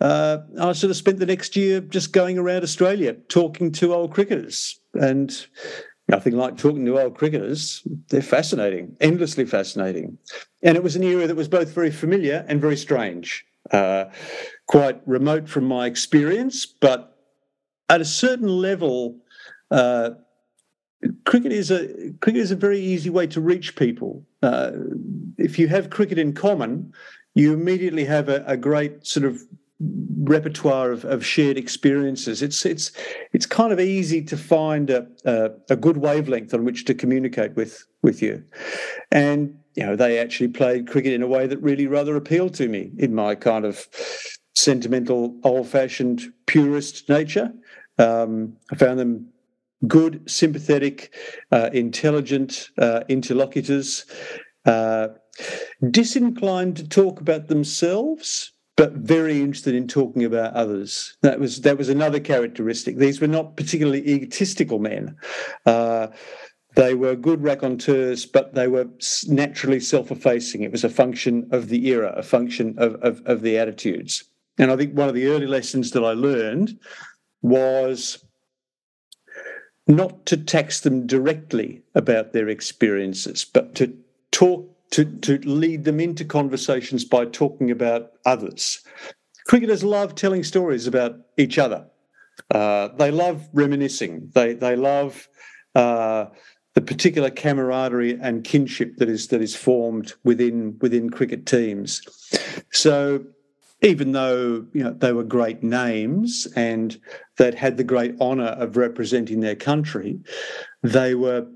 Uh, 0.00 0.38
I 0.60 0.72
sort 0.72 0.90
of 0.90 0.96
spent 0.96 1.18
the 1.18 1.26
next 1.26 1.56
year 1.56 1.80
just 1.80 2.12
going 2.12 2.38
around 2.38 2.62
Australia 2.62 3.14
talking 3.28 3.72
to 3.72 3.94
old 3.94 4.12
cricketers, 4.12 4.80
and 4.94 5.46
nothing 6.08 6.34
like 6.36 6.56
talking 6.56 6.84
to 6.84 7.00
old 7.00 7.16
cricketers. 7.16 7.86
They're 8.08 8.22
fascinating, 8.22 8.96
endlessly 9.00 9.46
fascinating, 9.46 10.18
and 10.62 10.76
it 10.76 10.82
was 10.82 10.96
an 10.96 11.02
era 11.02 11.26
that 11.26 11.36
was 11.36 11.48
both 11.48 11.72
very 11.72 11.90
familiar 11.90 12.44
and 12.48 12.60
very 12.60 12.76
strange, 12.76 13.44
uh, 13.70 14.06
quite 14.66 15.00
remote 15.06 15.48
from 15.48 15.64
my 15.64 15.86
experience, 15.86 16.66
but 16.66 17.16
at 17.88 18.00
a 18.00 18.06
certain 18.06 18.48
level. 18.48 19.18
Uh, 19.70 20.10
cricket 21.24 21.52
is 21.52 21.70
a 21.70 21.88
cricket 22.20 22.40
is 22.40 22.50
a 22.50 22.56
very 22.56 22.80
easy 22.80 23.10
way 23.10 23.26
to 23.28 23.40
reach 23.40 23.76
people. 23.76 24.24
Uh, 24.42 24.72
if 25.38 25.58
you 25.58 25.68
have 25.68 25.90
cricket 25.90 26.18
in 26.18 26.32
common, 26.32 26.92
you 27.34 27.52
immediately 27.52 28.04
have 28.04 28.28
a, 28.28 28.44
a 28.46 28.56
great 28.56 29.06
sort 29.06 29.24
of 29.24 29.42
repertoire 30.22 30.92
of, 30.92 31.04
of, 31.06 31.24
shared 31.24 31.56
experiences. 31.56 32.42
It's 32.42 32.66
it's 32.66 32.92
it's 33.32 33.46
kind 33.46 33.72
of 33.72 33.80
easy 33.80 34.22
to 34.22 34.36
find 34.36 34.90
a, 34.90 35.06
a, 35.24 35.50
a 35.70 35.76
good 35.76 35.96
wavelength 35.96 36.52
on 36.52 36.64
which 36.64 36.84
to 36.86 36.94
communicate 36.94 37.54
with 37.54 37.84
with 38.02 38.20
you, 38.20 38.44
and 39.10 39.58
you 39.74 39.86
know 39.86 39.96
they 39.96 40.18
actually 40.18 40.48
played 40.48 40.88
cricket 40.88 41.14
in 41.14 41.22
a 41.22 41.26
way 41.26 41.46
that 41.46 41.62
really 41.62 41.86
rather 41.86 42.16
appealed 42.16 42.54
to 42.54 42.68
me 42.68 42.90
in 42.98 43.14
my 43.14 43.34
kind 43.34 43.64
of 43.64 43.86
sentimental, 44.54 45.38
old-fashioned, 45.44 46.22
purist 46.46 47.08
nature. 47.08 47.50
Um, 47.98 48.56
I 48.70 48.74
found 48.74 48.98
them 48.98 49.28
good, 49.86 50.28
sympathetic, 50.30 51.14
uh, 51.52 51.70
intelligent 51.72 52.70
uh, 52.78 53.02
interlocutors, 53.08 54.04
uh, 54.66 55.08
disinclined 55.90 56.76
to 56.76 56.88
talk 56.88 57.20
about 57.20 57.48
themselves, 57.48 58.52
but 58.76 58.92
very 58.92 59.40
interested 59.40 59.74
in 59.74 59.86
talking 59.88 60.24
about 60.24 60.54
others. 60.54 61.16
That 61.22 61.40
was 61.40 61.60
that 61.62 61.78
was 61.78 61.88
another 61.88 62.20
characteristic. 62.20 62.96
These 62.96 63.20
were 63.20 63.26
not 63.26 63.56
particularly 63.56 64.06
egotistical 64.06 64.78
men. 64.78 65.16
Uh, 65.66 66.08
They 66.76 66.94
were 66.94 67.16
good 67.16 67.42
raconteurs, 67.42 68.26
but 68.26 68.54
they 68.54 68.68
were 68.68 68.86
naturally 69.26 69.80
self 69.80 70.10
effacing. 70.10 70.62
It 70.62 70.70
was 70.70 70.84
a 70.84 70.88
function 70.88 71.48
of 71.50 71.68
the 71.68 71.88
era, 71.88 72.14
a 72.16 72.22
function 72.22 72.74
of, 72.78 72.94
of, 73.02 73.20
of 73.26 73.42
the 73.42 73.58
attitudes. 73.58 74.24
And 74.56 74.70
I 74.70 74.76
think 74.76 74.94
one 74.96 75.08
of 75.08 75.14
the 75.16 75.26
early 75.26 75.46
lessons 75.46 75.90
that 75.90 76.04
I 76.04 76.12
learned 76.12 76.78
was 77.42 78.24
not 79.90 80.24
to 80.26 80.36
tax 80.36 80.80
them 80.80 81.06
directly 81.06 81.82
about 81.94 82.32
their 82.32 82.48
experiences, 82.48 83.44
but 83.44 83.74
to 83.74 83.96
talk 84.30 84.66
to, 84.90 85.04
to 85.04 85.38
lead 85.38 85.84
them 85.84 86.00
into 86.00 86.24
conversations 86.24 87.04
by 87.04 87.24
talking 87.24 87.70
about 87.70 88.12
others. 88.26 88.80
Cricketers 89.46 89.84
love 89.84 90.14
telling 90.14 90.42
stories 90.44 90.86
about 90.86 91.16
each 91.36 91.58
other. 91.58 91.86
Uh, 92.50 92.88
they 92.96 93.10
love 93.10 93.48
reminiscing. 93.52 94.30
They 94.34 94.54
they 94.54 94.74
love 94.76 95.28
uh, 95.74 96.26
the 96.74 96.80
particular 96.80 97.30
camaraderie 97.30 98.18
and 98.20 98.44
kinship 98.44 98.96
that 98.96 99.08
is 99.08 99.28
that 99.28 99.42
is 99.42 99.54
formed 99.54 100.14
within 100.24 100.78
within 100.80 101.10
cricket 101.10 101.46
teams. 101.46 102.02
So 102.70 103.24
even 103.82 104.12
though 104.12 104.66
you 104.72 104.84
know 104.84 104.92
they 104.92 105.12
were 105.12 105.24
great 105.24 105.62
names 105.62 106.46
and 106.56 106.98
that 107.40 107.54
had 107.54 107.78
the 107.78 107.84
great 107.84 108.20
honour 108.20 108.52
of 108.64 108.76
representing 108.76 109.40
their 109.40 109.56
country, 109.56 110.20
they 110.82 111.14
were 111.14 111.46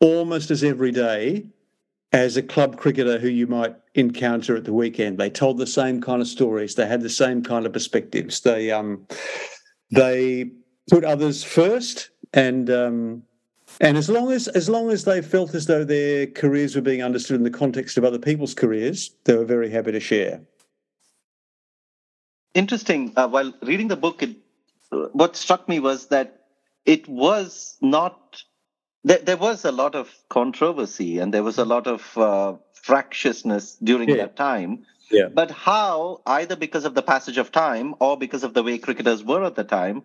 almost 0.00 0.50
as 0.50 0.64
everyday 0.64 1.46
as 2.12 2.36
a 2.36 2.42
club 2.42 2.76
cricketer 2.76 3.16
who 3.16 3.28
you 3.28 3.46
might 3.46 3.76
encounter 3.94 4.56
at 4.56 4.64
the 4.64 4.72
weekend. 4.72 5.18
They 5.18 5.30
told 5.30 5.58
the 5.58 5.68
same 5.68 6.00
kind 6.00 6.20
of 6.20 6.26
stories. 6.26 6.74
They 6.74 6.88
had 6.88 7.00
the 7.00 7.08
same 7.08 7.44
kind 7.44 7.64
of 7.64 7.72
perspectives. 7.72 8.40
They 8.40 8.72
um, 8.72 9.06
they 9.92 10.50
put 10.90 11.04
others 11.04 11.44
first, 11.44 12.10
and 12.32 12.68
um, 12.68 13.22
and 13.80 13.96
as 13.96 14.08
long 14.08 14.32
as 14.32 14.48
as 14.48 14.68
long 14.68 14.90
as 14.90 15.04
they 15.04 15.22
felt 15.22 15.54
as 15.54 15.66
though 15.66 15.84
their 15.84 16.26
careers 16.26 16.74
were 16.74 16.82
being 16.82 17.04
understood 17.04 17.36
in 17.36 17.44
the 17.44 17.50
context 17.50 17.96
of 17.96 18.04
other 18.04 18.18
people's 18.18 18.52
careers, 18.54 19.14
they 19.26 19.36
were 19.36 19.44
very 19.44 19.70
happy 19.70 19.92
to 19.92 20.00
share. 20.00 20.40
Interesting. 22.52 23.12
Uh, 23.16 23.28
while 23.28 23.54
reading 23.62 23.86
the 23.86 23.96
book, 23.96 24.24
it, 24.24 24.34
what 24.90 25.36
struck 25.36 25.68
me 25.68 25.80
was 25.80 26.08
that 26.08 26.46
it 26.84 27.08
was 27.08 27.76
not. 27.80 28.42
There, 29.02 29.18
there, 29.18 29.36
was 29.38 29.64
a 29.64 29.72
lot 29.72 29.94
of 29.94 30.14
controversy 30.28 31.18
and 31.18 31.32
there 31.32 31.42
was 31.42 31.56
a 31.56 31.64
lot 31.64 31.86
of 31.86 32.18
uh, 32.18 32.56
fractiousness 32.74 33.76
during 33.82 34.10
yeah. 34.10 34.16
that 34.16 34.36
time. 34.36 34.84
Yeah. 35.10 35.28
But 35.32 35.50
how, 35.50 36.20
either 36.26 36.54
because 36.54 36.84
of 36.84 36.94
the 36.94 37.02
passage 37.02 37.38
of 37.38 37.50
time 37.50 37.94
or 37.98 38.18
because 38.18 38.44
of 38.44 38.52
the 38.54 38.62
way 38.62 38.78
cricketers 38.78 39.24
were 39.24 39.42
at 39.44 39.54
the 39.54 39.64
time, 39.64 40.02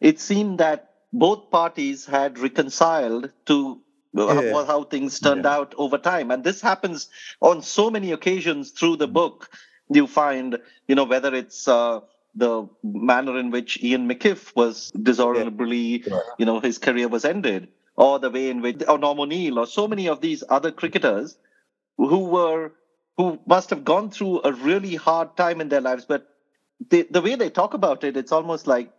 it 0.00 0.20
seemed 0.20 0.58
that 0.58 0.92
both 1.12 1.50
parties 1.50 2.06
had 2.06 2.38
reconciled 2.38 3.30
to 3.46 3.80
yeah. 4.14 4.52
how, 4.52 4.64
how, 4.64 4.84
things 4.84 5.20
turned 5.20 5.44
yeah. 5.44 5.54
out 5.54 5.74
over 5.76 5.98
time. 5.98 6.30
And 6.30 6.42
this 6.42 6.60
happens 6.60 7.08
on 7.40 7.62
so 7.62 7.90
many 7.90 8.12
occasions 8.12 8.70
through 8.70 8.96
the 8.96 9.08
book. 9.08 9.50
You 9.88 10.06
find, 10.06 10.58
you 10.88 10.94
know, 10.94 11.04
whether 11.04 11.34
it's 11.34 11.68
uh, 11.68 12.00
the 12.36 12.68
manner 12.84 13.38
in 13.38 13.50
which 13.50 13.82
Ian 13.82 14.08
Meckiff 14.08 14.54
was 14.54 14.90
dishonorably, 14.90 16.04
yeah. 16.06 16.20
you 16.38 16.46
know, 16.46 16.60
his 16.60 16.78
career 16.78 17.08
was 17.08 17.24
ended, 17.24 17.68
or 17.96 18.18
the 18.18 18.30
way 18.30 18.50
in 18.50 18.60
which, 18.60 18.82
or 18.86 18.98
Norm 18.98 19.18
O'Neill, 19.18 19.58
or 19.58 19.66
so 19.66 19.88
many 19.88 20.08
of 20.08 20.20
these 20.20 20.44
other 20.48 20.70
cricketers 20.70 21.38
who 21.96 22.24
were 22.26 22.72
who 23.16 23.38
must 23.46 23.70
have 23.70 23.84
gone 23.84 24.10
through 24.10 24.42
a 24.44 24.52
really 24.52 24.94
hard 24.94 25.36
time 25.36 25.60
in 25.60 25.70
their 25.70 25.80
lives, 25.80 26.04
but 26.04 26.28
they, 26.90 27.02
the 27.02 27.22
way 27.22 27.34
they 27.34 27.48
talk 27.48 27.72
about 27.72 28.04
it, 28.04 28.16
it's 28.16 28.32
almost 28.32 28.66
like 28.66 28.92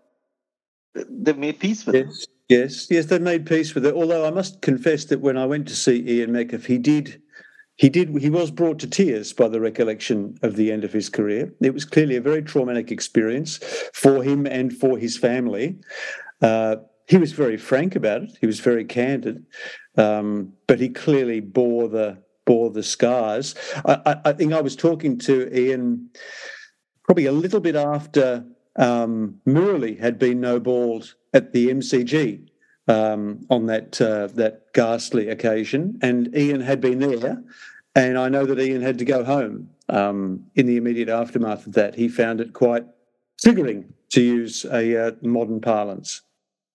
they've 0.96 1.38
made 1.38 1.60
peace 1.60 1.86
with 1.86 1.96
yes, 1.96 2.24
it. 2.24 2.30
Yes, 2.50 2.88
yes, 2.90 3.06
they've 3.06 3.22
made 3.22 3.46
peace 3.46 3.76
with 3.76 3.86
it. 3.86 3.94
Although 3.94 4.26
I 4.26 4.32
must 4.32 4.62
confess 4.62 5.06
that 5.06 5.22
when 5.22 5.38
I 5.38 5.46
went 5.46 5.68
to 5.68 5.76
see 5.76 6.04
Ian 6.08 6.32
Meckiff, 6.32 6.66
he 6.66 6.80
did, 6.80 7.22
he 7.78 7.90
did, 7.90 8.16
he 8.18 8.30
was 8.30 8.50
brought 8.50 8.80
to 8.80 8.88
tears 8.88 9.34
by 9.34 9.48
the 9.48 9.62
recollection 9.62 10.38
of 10.42 10.56
the 10.56 10.72
end 10.72 10.84
of 10.84 10.92
his 10.92 11.10
career. 11.10 11.54
It 11.62 11.74
was 11.74 11.86
clearly 11.86 12.16
a 12.16 12.22
very 12.22 12.42
traumatic 12.42 12.92
experience 12.92 13.58
for 13.94 14.24
him 14.24 14.48
and 14.48 14.76
for 14.76 14.98
his 14.98 15.16
family. 15.16 15.78
Uh, 16.42 16.78
he 17.08 17.18
was 17.18 17.32
very 17.32 17.56
frank 17.56 17.96
about 17.96 18.24
it. 18.24 18.38
He 18.42 18.48
was 18.48 18.60
very 18.60 18.84
candid, 18.84 19.46
um, 19.96 20.54
but 20.66 20.80
he 20.80 20.90
clearly 20.90 21.40
bore 21.40 21.88
the 21.88 22.18
bore 22.46 22.72
the 22.72 22.84
scars. 22.84 23.56
I, 23.86 24.18
I, 24.26 24.32
think 24.32 24.54
I 24.54 24.62
was 24.62 24.76
talking 24.76 25.18
to 25.20 25.54
Ian 25.54 26.10
probably 27.04 27.26
a 27.26 27.32
little 27.32 27.60
bit 27.60 27.76
after 27.76 28.46
um, 28.78 29.40
Murali 29.46 30.00
had 30.00 30.18
been 30.18 30.40
no-balled 30.40 31.16
at 31.34 31.52
the 31.52 31.68
MCG 31.68 32.48
um, 32.88 33.46
on 33.50 33.66
that 33.68 34.00
uh, 34.02 34.28
that 34.36 34.74
ghastly 34.74 35.30
occasion, 35.30 36.00
and 36.02 36.36
Ian 36.36 36.62
had 36.62 36.82
been 36.82 37.00
there, 37.00 37.44
and 37.96 38.18
I 38.18 38.30
know 38.30 38.46
that 38.46 38.60
Ian 38.60 38.82
had 38.82 38.98
to 39.00 39.06
go 39.06 39.24
home. 39.24 39.70
Um, 39.90 40.44
in 40.56 40.66
the 40.66 40.76
immediate 40.76 41.08
aftermath 41.08 41.66
of 41.66 41.72
that. 41.76 41.96
He 41.96 42.10
found 42.10 42.42
it 42.42 42.52
quite 42.52 42.84
triggering, 43.42 43.86
to 44.10 44.22
use 44.22 44.66
a 44.66 45.08
uh, 45.08 45.12
modern 45.22 45.62
parlance. 45.62 46.22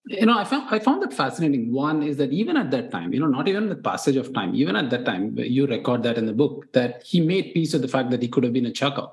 You 0.07 0.27
know 0.27 0.37
i 0.37 0.43
found 0.43 0.67
i 0.75 0.81
found 0.81 1.01
that 1.03 1.15
fascinating. 1.15 1.73
One 1.73 2.03
is 2.03 2.17
that 2.17 2.33
even 2.33 2.57
at 2.57 2.73
that 2.73 2.91
time 2.91 3.13
you 3.13 3.21
know 3.21 3.29
not 3.29 3.47
even 3.47 3.69
the 3.69 3.77
passage 3.77 4.17
of 4.17 4.33
time 4.35 4.53
even 4.53 4.75
at 4.75 4.91
that 4.91 5.05
time 5.05 5.39
you 5.39 5.65
record 5.65 6.03
that 6.03 6.19
in 6.19 6.27
the 6.27 6.33
book 6.33 6.73
that 6.73 7.05
he 7.05 7.21
made 7.21 7.55
peace 7.55 7.73
with 7.73 7.83
the 7.83 7.89
fact 7.89 8.11
that 8.11 8.21
he 8.21 8.27
could 8.27 8.43
have 8.43 8.53
been 8.53 8.67
a 8.67 8.73
chucker 8.73 9.07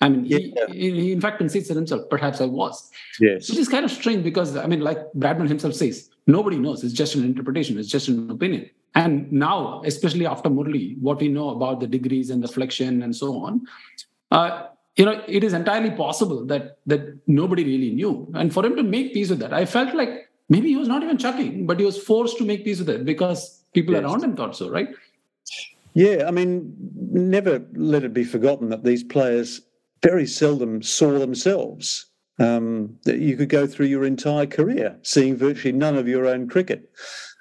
i 0.00 0.08
mean 0.08 0.24
yeah. 0.24 0.38
he, 0.66 0.90
he, 0.90 1.12
in 1.12 1.20
fact 1.20 1.38
concedes 1.38 1.68
to 1.68 1.74
himself 1.74 2.02
perhaps 2.10 2.40
i 2.40 2.44
was. 2.44 2.90
Yes. 3.20 3.48
Which 3.48 3.58
is 3.58 3.68
kind 3.68 3.84
of 3.84 3.92
strange 3.92 4.24
because 4.24 4.56
i 4.56 4.66
mean 4.66 4.80
like 4.80 4.98
bradman 5.12 5.46
himself 5.46 5.74
says 5.74 6.10
nobody 6.26 6.58
knows 6.58 6.84
it's 6.84 6.94
just 6.94 7.14
an 7.14 7.24
interpretation 7.24 7.78
it's 7.78 7.88
just 7.88 8.08
an 8.08 8.30
opinion 8.30 8.68
and 8.94 9.30
now 9.32 9.82
especially 9.84 10.26
after 10.26 10.48
murali 10.48 10.98
what 11.00 11.20
we 11.20 11.28
know 11.28 11.50
about 11.50 11.80
the 11.80 11.86
degrees 11.86 12.30
and 12.30 12.42
the 12.42 12.48
flexion 12.48 13.02
and 13.02 13.14
so 13.14 13.42
on 13.44 13.60
uh, 14.30 14.66
you 14.96 15.04
know 15.04 15.22
it 15.26 15.42
is 15.42 15.52
entirely 15.52 15.90
possible 15.90 16.44
that 16.44 16.78
that 16.86 17.02
nobody 17.26 17.64
really 17.64 17.90
knew 17.90 18.30
and 18.34 18.52
for 18.52 18.64
him 18.64 18.76
to 18.76 18.82
make 18.82 19.14
peace 19.14 19.30
with 19.30 19.38
that 19.38 19.52
i 19.52 19.64
felt 19.64 19.94
like 19.94 20.28
maybe 20.52 20.68
he 20.68 20.76
was 20.76 20.88
not 20.88 21.02
even 21.02 21.18
chucking, 21.18 21.66
but 21.66 21.78
he 21.78 21.86
was 21.86 21.96
forced 21.96 22.36
to 22.38 22.44
make 22.44 22.64
peace 22.64 22.78
with 22.78 22.90
it 22.90 23.04
because 23.04 23.64
people 23.72 23.94
yes. 23.94 24.02
around 24.02 24.22
him 24.22 24.36
thought 24.36 24.54
so, 24.54 24.68
right? 24.70 24.88
Yeah, 25.94 26.24
I 26.26 26.30
mean, 26.30 26.74
never 27.10 27.64
let 27.74 28.04
it 28.04 28.12
be 28.12 28.24
forgotten 28.24 28.68
that 28.68 28.84
these 28.84 29.02
players 29.02 29.62
very 30.02 30.26
seldom 30.26 30.82
saw 30.82 31.18
themselves. 31.18 32.06
Um, 32.38 32.96
that 33.04 33.18
you 33.18 33.36
could 33.36 33.50
go 33.50 33.66
through 33.66 33.86
your 33.86 34.04
entire 34.04 34.46
career 34.46 34.98
seeing 35.02 35.36
virtually 35.36 35.72
none 35.72 35.96
of 35.96 36.08
your 36.08 36.26
own 36.26 36.48
cricket. 36.48 36.90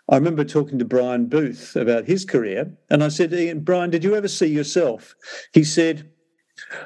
I 0.09 0.15
remember 0.15 0.43
talking 0.43 0.77
to 0.79 0.85
Brian 0.85 1.27
Booth 1.27 1.77
about 1.77 2.05
his 2.05 2.25
career, 2.25 2.77
and 2.89 3.01
I 3.01 3.07
said, 3.07 3.33
Ian, 3.33 3.61
Brian, 3.61 3.89
did 3.89 4.03
you 4.03 4.15
ever 4.15 4.27
see 4.27 4.47
yourself? 4.47 5.15
He 5.53 5.63
said, 5.63 6.11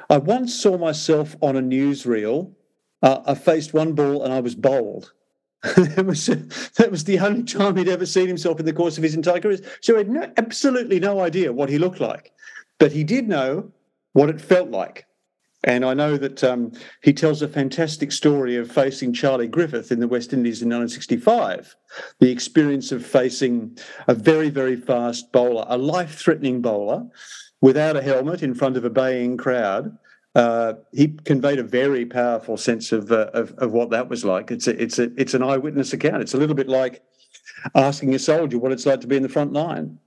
I 0.08 0.18
once 0.18 0.54
saw 0.54 0.78
myself 0.78 1.36
on 1.42 1.56
a 1.56 1.62
newsreel. 1.62 2.52
Uh, 3.02 3.20
I 3.26 3.34
faced 3.34 3.74
one 3.74 3.92
ball 3.92 4.22
and 4.22 4.32
I 4.32 4.40
was 4.40 4.54
bowled. 4.54 5.12
that 5.62 6.04
was 6.06 6.26
that 6.26 6.90
was 6.90 7.04
the 7.04 7.18
only 7.18 7.42
time 7.42 7.76
he'd 7.76 7.88
ever 7.88 8.06
seen 8.06 8.28
himself 8.28 8.60
in 8.60 8.66
the 8.66 8.72
course 8.72 8.96
of 8.96 9.02
his 9.02 9.14
entire 9.14 9.40
career. 9.40 9.58
So 9.80 9.94
he 9.94 9.98
had 9.98 10.08
no, 10.08 10.30
absolutely 10.36 11.00
no 11.00 11.20
idea 11.20 11.52
what 11.52 11.68
he 11.68 11.78
looked 11.78 12.00
like, 12.00 12.32
but 12.78 12.92
he 12.92 13.04
did 13.04 13.28
know 13.28 13.72
what 14.12 14.28
it 14.28 14.40
felt 14.40 14.70
like. 14.70 15.06
And 15.66 15.84
I 15.84 15.94
know 15.94 16.16
that 16.16 16.44
um, 16.44 16.72
he 17.02 17.12
tells 17.12 17.42
a 17.42 17.48
fantastic 17.48 18.12
story 18.12 18.56
of 18.56 18.70
facing 18.70 19.12
Charlie 19.12 19.48
Griffith 19.48 19.90
in 19.90 19.98
the 19.98 20.06
West 20.06 20.32
Indies 20.32 20.62
in 20.62 20.68
1965. 20.68 21.74
The 22.20 22.30
experience 22.30 22.92
of 22.92 23.04
facing 23.04 23.76
a 24.06 24.14
very, 24.14 24.48
very 24.48 24.76
fast 24.76 25.32
bowler, 25.32 25.66
a 25.68 25.76
life 25.76 26.16
threatening 26.16 26.62
bowler, 26.62 27.04
without 27.60 27.96
a 27.96 28.02
helmet 28.02 28.44
in 28.44 28.54
front 28.54 28.76
of 28.76 28.84
a 28.84 28.90
baying 28.90 29.36
crowd, 29.36 29.98
uh, 30.36 30.74
he 30.92 31.08
conveyed 31.24 31.58
a 31.58 31.64
very 31.64 32.06
powerful 32.06 32.56
sense 32.56 32.92
of, 32.92 33.10
uh, 33.10 33.30
of, 33.34 33.52
of 33.58 33.72
what 33.72 33.90
that 33.90 34.08
was 34.08 34.24
like. 34.24 34.52
It's 34.52 34.68
a, 34.68 34.80
it's 34.80 35.00
a, 35.00 35.10
it's 35.20 35.34
an 35.34 35.42
eyewitness 35.42 35.92
account. 35.92 36.22
It's 36.22 36.34
a 36.34 36.36
little 36.36 36.54
bit 36.54 36.68
like 36.68 37.02
asking 37.74 38.14
a 38.14 38.18
soldier 38.20 38.58
what 38.58 38.70
it's 38.70 38.86
like 38.86 39.00
to 39.00 39.06
be 39.08 39.16
in 39.16 39.22
the 39.24 39.28
front 39.28 39.52
line. 39.52 39.98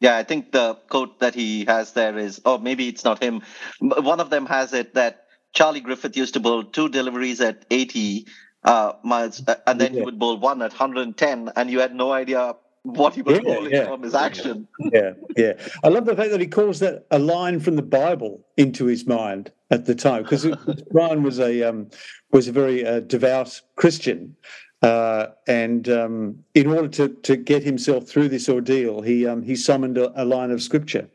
Yeah, 0.00 0.16
I 0.16 0.22
think 0.22 0.52
the 0.52 0.74
quote 0.88 1.20
that 1.20 1.34
he 1.34 1.66
has 1.66 1.92
there 1.92 2.18
is, 2.18 2.40
or 2.46 2.58
maybe 2.58 2.88
it's 2.88 3.04
not 3.04 3.22
him. 3.22 3.42
One 3.80 4.18
of 4.18 4.30
them 4.30 4.46
has 4.46 4.72
it 4.72 4.94
that 4.94 5.26
Charlie 5.52 5.80
Griffith 5.80 6.16
used 6.16 6.34
to 6.34 6.40
bowl 6.40 6.64
two 6.64 6.88
deliveries 6.88 7.40
at 7.40 7.66
80 7.70 8.26
uh, 8.64 8.92
miles, 9.02 9.42
uh, 9.46 9.56
and 9.66 9.80
then 9.80 9.92
yeah. 9.92 10.00
he 10.00 10.04
would 10.04 10.18
bowl 10.18 10.38
one 10.38 10.62
at 10.62 10.70
110, 10.70 11.52
and 11.54 11.70
you 11.70 11.80
had 11.80 11.94
no 11.94 12.12
idea 12.12 12.54
what 12.82 13.14
he 13.14 13.20
was 13.20 13.36
yeah, 13.36 13.54
calling 13.54 13.70
yeah. 13.70 13.86
from 13.86 14.02
his 14.02 14.14
action. 14.14 14.66
yeah, 14.92 15.12
yeah. 15.36 15.52
I 15.84 15.88
love 15.88 16.06
the 16.06 16.16
fact 16.16 16.30
that 16.30 16.40
he 16.40 16.46
calls 16.46 16.78
that 16.80 17.06
a 17.10 17.18
line 17.18 17.60
from 17.60 17.76
the 17.76 17.82
Bible 17.82 18.46
into 18.56 18.86
his 18.86 19.06
mind 19.06 19.52
at 19.70 19.84
the 19.84 19.94
time, 19.94 20.22
because 20.22 20.46
Brian 20.90 21.22
was 21.22 21.38
a 21.38 21.62
um, 21.62 21.90
was 22.32 22.48
a 22.48 22.52
very 22.52 22.86
uh, 22.86 23.00
devout 23.00 23.60
Christian, 23.76 24.36
uh, 24.82 25.26
and 25.46 25.88
um, 25.88 26.44
in 26.54 26.66
order 26.68 26.88
to 26.88 27.08
to 27.08 27.36
get 27.36 27.62
himself 27.62 28.08
through 28.08 28.28
this 28.28 28.48
ordeal, 28.48 29.02
he 29.02 29.26
um, 29.26 29.42
he 29.42 29.56
summoned 29.56 29.98
a, 29.98 30.22
a 30.22 30.24
line 30.24 30.50
of 30.50 30.62
scripture. 30.62 31.08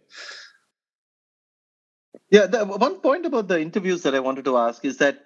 Yeah, 2.29 2.47
the, 2.47 2.65
one 2.65 2.99
point 2.99 3.25
about 3.25 3.47
the 3.47 3.61
interviews 3.61 4.03
that 4.03 4.15
I 4.15 4.19
wanted 4.19 4.45
to 4.45 4.57
ask 4.57 4.83
is 4.83 4.97
that 4.97 5.25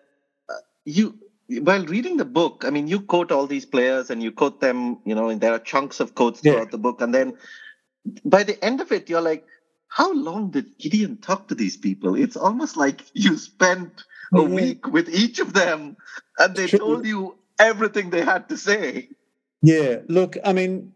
uh, 0.50 0.53
you 0.86 1.17
while 1.50 1.86
reading 1.86 2.17
the 2.17 2.25
book, 2.25 2.63
I 2.65 2.69
mean, 2.69 2.88
you 2.88 3.01
quote 3.01 3.31
all 3.31 3.48
these 3.48 3.65
players 3.65 4.10
and 4.10 4.22
you 4.22 4.31
quote 4.31 4.62
them, 4.62 5.00
you 5.05 5.15
know, 5.15 5.29
and 5.29 5.41
there 5.41 5.53
are 5.53 5.60
chunks 5.60 6.00
of 6.00 6.13
quotes 6.13 6.41
throughout 6.41 6.65
yeah. 6.65 6.72
the 6.72 6.77
book. 6.77 7.01
And 7.01 7.13
then 7.13 7.38
by 8.24 8.43
the 8.43 8.63
end 8.63 8.81
of 8.81 8.91
it, 8.91 9.10
you're 9.10 9.22
like, 9.22 9.46
how 9.88 10.13
long 10.13 10.51
did 10.51 10.77
Gideon 10.77 11.17
talk 11.17 11.48
to 11.48 11.55
these 11.55 11.75
people? 11.75 12.15
It's 12.15 12.38
almost 12.38 12.77
like 12.77 13.01
you 13.13 13.38
spent 13.38 14.03
a 14.31 14.38
mm-hmm. 14.38 14.53
week 14.53 14.88
with 14.88 15.10
each 15.10 15.39
of 15.39 15.53
them 15.53 15.98
and 16.38 16.55
they 16.55 16.67
told 16.67 17.08
you 17.08 17.38
everything 17.60 18.10
they 18.10 18.24
had 18.24 18.50
to 18.50 18.58
say. 18.58 19.10
Yeah, 19.62 19.98
look, 20.08 20.38
I 20.44 20.54
mean, 20.54 20.94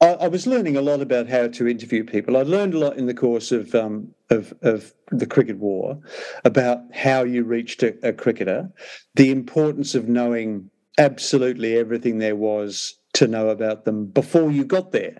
I, 0.00 0.08
I, 0.14 0.28
was 0.28 0.46
learning 0.46 0.76
a 0.76 0.82
lot 0.82 1.00
about 1.00 1.28
how 1.28 1.48
to 1.48 1.66
interview 1.66 2.04
people. 2.04 2.36
I 2.36 2.42
learned 2.42 2.74
a 2.74 2.78
lot 2.78 2.98
in 2.98 3.06
the 3.06 3.14
course 3.14 3.50
of 3.50 3.74
um, 3.74 4.14
of, 4.30 4.52
of 4.62 4.92
the 5.10 5.26
cricket 5.26 5.58
war 5.58 5.98
about 6.44 6.80
how 6.92 7.22
you 7.22 7.44
reached 7.44 7.82
a, 7.82 7.94
a 8.06 8.12
cricketer, 8.12 8.70
the 9.14 9.30
importance 9.30 9.94
of 9.94 10.08
knowing 10.08 10.70
absolutely 10.98 11.76
everything 11.76 12.18
there 12.18 12.36
was 12.36 12.94
to 13.14 13.26
know 13.26 13.48
about 13.48 13.84
them 13.84 14.06
before 14.06 14.50
you 14.50 14.64
got 14.64 14.92
there, 14.92 15.18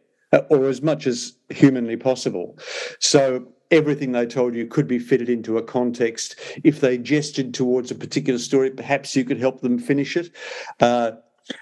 or 0.50 0.66
as 0.66 0.82
much 0.82 1.06
as 1.06 1.34
humanly 1.50 1.96
possible. 1.96 2.58
So 3.00 3.48
everything 3.72 4.12
they 4.12 4.26
told 4.26 4.54
you 4.54 4.66
could 4.66 4.86
be 4.86 4.98
fitted 4.98 5.28
into 5.28 5.58
a 5.58 5.62
context. 5.62 6.36
If 6.62 6.80
they 6.80 6.98
gestured 6.98 7.54
towards 7.54 7.90
a 7.90 7.96
particular 7.96 8.38
story, 8.38 8.70
perhaps 8.70 9.16
you 9.16 9.24
could 9.24 9.40
help 9.40 9.62
them 9.62 9.78
finish 9.78 10.16
it. 10.16 10.30
Uh, 10.78 11.12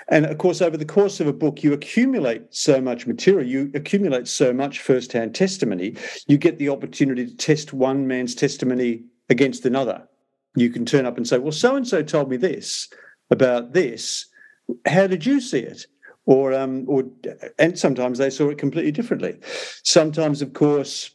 and 0.09 0.27
of 0.27 0.37
course, 0.39 0.61
over 0.61 0.77
the 0.77 0.85
course 0.85 1.21
of 1.21 1.27
a 1.27 1.33
book, 1.33 1.63
you 1.63 1.73
accumulate 1.73 2.43
so 2.51 2.81
much 2.81 3.07
material, 3.07 3.49
you 3.49 3.71
accumulate 3.75 4.29
so 4.29 4.53
much 4.53 4.81
first-hand 4.81 5.35
testimony, 5.35 5.97
you 6.27 6.37
get 6.37 6.59
the 6.59 6.69
opportunity 6.69 7.27
to 7.27 7.37
test 7.37 7.73
one 7.73 8.07
man's 8.07 8.35
testimony 8.35 9.05
against 9.31 9.65
another. 9.65 10.07
You 10.57 10.69
can 10.71 10.85
turn 10.85 11.07
up 11.07 11.17
and 11.17 11.27
say, 11.27 11.39
Well, 11.39 11.53
so 11.53 11.77
and 11.77 11.87
so 11.87 12.03
told 12.03 12.29
me 12.29 12.37
this 12.37 12.89
about 13.31 13.73
this. 13.73 14.27
How 14.87 15.07
did 15.07 15.25
you 15.25 15.41
see 15.41 15.61
it? 15.61 15.87
Or, 16.27 16.53
um, 16.53 16.85
or, 16.87 17.05
and 17.59 17.79
sometimes 17.79 18.19
they 18.19 18.31
saw 18.31 18.51
it 18.51 18.59
completely 18.59 18.93
differently. 18.93 19.39
Sometimes, 19.83 20.43
of 20.43 20.53
course, 20.53 21.11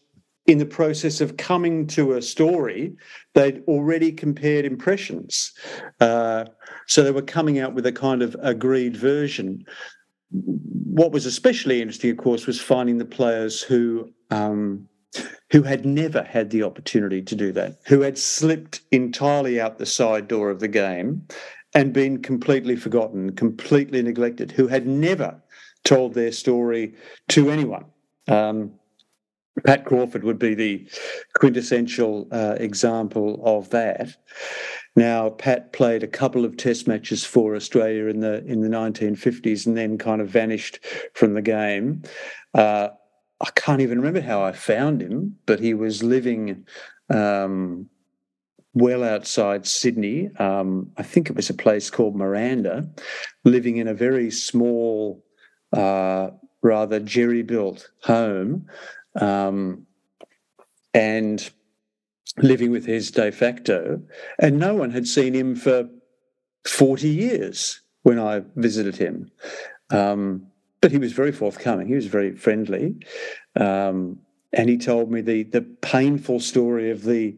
in 0.48 0.60
the 0.60 0.66
process 0.66 1.22
of 1.22 1.38
coming 1.38 1.88
to 1.88 2.14
a 2.14 2.22
story, 2.22 2.96
they'd 3.34 3.64
already 3.68 4.12
compared 4.12 4.66
impressions. 4.66 5.52
Uh, 6.00 6.46
so 6.88 7.04
they 7.04 7.12
were 7.12 7.22
coming 7.22 7.60
out 7.60 7.74
with 7.74 7.86
a 7.86 7.92
kind 7.92 8.22
of 8.22 8.36
agreed 8.42 8.96
version. 8.96 9.66
What 10.32 11.12
was 11.12 11.26
especially 11.26 11.82
interesting, 11.82 12.12
of 12.12 12.18
course, 12.18 12.46
was 12.46 12.62
finding 12.62 12.98
the 12.98 13.06
players 13.06 13.62
who 13.62 14.12
um, 14.30 14.88
who 15.52 15.62
had 15.62 15.86
never 15.86 16.24
had 16.24 16.50
the 16.50 16.64
opportunity 16.64 17.22
to 17.22 17.36
do 17.36 17.52
that, 17.54 17.80
who 17.86 18.02
had 18.02 18.18
slipped 18.18 18.82
entirely 18.92 19.62
out 19.62 19.78
the 19.78 19.86
side 19.86 20.28
door 20.28 20.50
of 20.50 20.60
the 20.60 20.68
game 20.68 21.26
and 21.74 21.94
been 21.94 22.22
completely 22.22 22.76
forgotten, 22.76 23.34
completely 23.36 24.02
neglected, 24.02 24.52
who 24.52 24.68
had 24.68 24.86
never 24.86 25.42
told 25.86 26.14
their 26.14 26.32
story 26.32 26.94
to 27.30 27.50
anyone. 27.50 27.86
Um, 28.28 28.74
Pat 29.64 29.86
Crawford 29.86 30.24
would 30.24 30.40
be 30.40 30.54
the 30.54 30.88
quintessential 31.36 32.28
uh, 32.32 32.56
example 32.60 33.42
of 33.44 33.70
that. 33.70 34.16
Now, 34.96 35.30
Pat 35.30 35.74
played 35.74 36.04
a 36.04 36.08
couple 36.08 36.46
of 36.46 36.58
Test 36.58 36.88
matches 36.88 37.26
for 37.26 37.56
Australia 37.56 38.06
in 38.06 38.20
the 38.20 38.44
in 38.46 38.62
the 38.62 38.70
1950s, 38.70 39.66
and 39.66 39.78
then 39.78 39.98
kind 39.98 40.22
of 40.22 40.30
vanished 40.30 40.80
from 41.14 41.34
the 41.34 41.42
game. 41.42 42.04
Uh, 42.54 42.90
I 43.42 43.50
can't 43.56 43.82
even 43.82 44.00
remember 44.00 44.22
how 44.22 44.42
I 44.42 44.54
found 44.54 45.02
him, 45.02 45.38
but 45.46 45.60
he 45.60 45.74
was 45.74 46.04
living 46.04 46.66
um, 47.10 47.90
well 48.74 49.04
outside 49.04 49.68
Sydney. 49.68 50.30
Um, 50.38 50.92
I 50.98 51.04
think 51.04 51.30
it 51.30 51.36
was 51.36 51.50
a 51.50 51.54
place 51.54 51.90
called 51.90 52.16
Miranda, 52.16 52.90
living 53.44 53.78
in 53.78 53.90
a 53.90 53.94
very 53.94 54.32
small, 54.32 55.26
uh, 55.74 56.30
rather 56.62 57.02
jerry-built 57.02 57.90
home 58.04 58.68
um, 59.20 59.86
and 60.94 61.50
living 62.38 62.72
with 62.72 62.86
his 62.86 63.12
de 63.12 63.32
facto. 63.32 64.02
And 64.40 64.60
no 64.60 64.76
one 64.76 64.92
had 64.92 65.08
seen 65.08 65.34
him 65.34 65.56
for 65.56 65.90
40 66.68 67.08
years 67.08 67.82
when 68.04 68.20
I 68.20 68.44
visited 68.56 68.96
him. 68.96 69.32
Um, 69.90 70.48
but 70.82 70.92
he 70.92 70.98
was 70.98 71.14
very 71.14 71.32
forthcoming, 71.32 71.88
he 71.88 71.96
was 71.96 72.08
very 72.08 72.36
friendly. 72.36 72.96
Um, 73.60 74.20
and 74.54 74.70
he 74.70 74.78
told 74.78 75.12
me 75.12 75.22
the 75.22 75.44
the 75.44 75.62
painful 75.62 76.40
story 76.40 76.90
of 76.90 77.04
the 77.04 77.36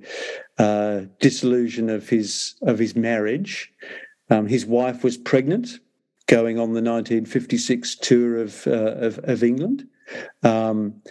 uh, 0.58 1.02
disillusion 1.20 1.90
of 1.90 2.08
his 2.10 2.56
of 2.62 2.78
his 2.80 2.96
marriage. 2.96 3.74
Um, 4.30 4.48
his 4.48 4.66
wife 4.66 5.04
was 5.04 5.18
pregnant, 5.18 5.80
going 6.28 6.60
on 6.60 6.74
the 6.74 6.82
1956 6.82 7.96
tour 7.96 8.38
of 8.38 8.68
uh, 8.68 8.96
of, 8.98 9.20
of, 9.24 9.44
England. 9.44 9.88
Um, 10.44 11.02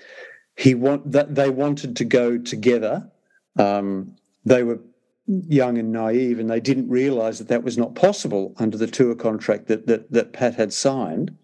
he 0.56 0.74
want 0.74 1.12
that 1.12 1.34
they 1.34 1.50
wanted 1.50 1.96
to 1.96 2.04
go 2.04 2.38
together. 2.38 3.10
Um, 3.58 4.16
they 4.44 4.62
were 4.62 4.80
young 5.26 5.76
and 5.76 5.92
naive, 5.92 6.38
and 6.38 6.48
they 6.48 6.60
didn't 6.60 6.88
realise 6.88 7.38
that 7.38 7.48
that 7.48 7.64
was 7.64 7.76
not 7.76 7.94
possible 7.94 8.54
under 8.58 8.76
the 8.76 8.86
tour 8.86 9.14
contract 9.14 9.66
that 9.66 9.86
that, 9.86 10.10
that 10.10 10.32
Pat 10.32 10.54
had 10.54 10.72
signed. 10.72 11.36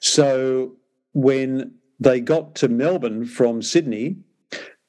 So 0.00 0.76
when 1.12 1.74
they 2.00 2.20
got 2.20 2.54
to 2.56 2.68
Melbourne 2.68 3.24
from 3.24 3.62
Sydney, 3.62 4.16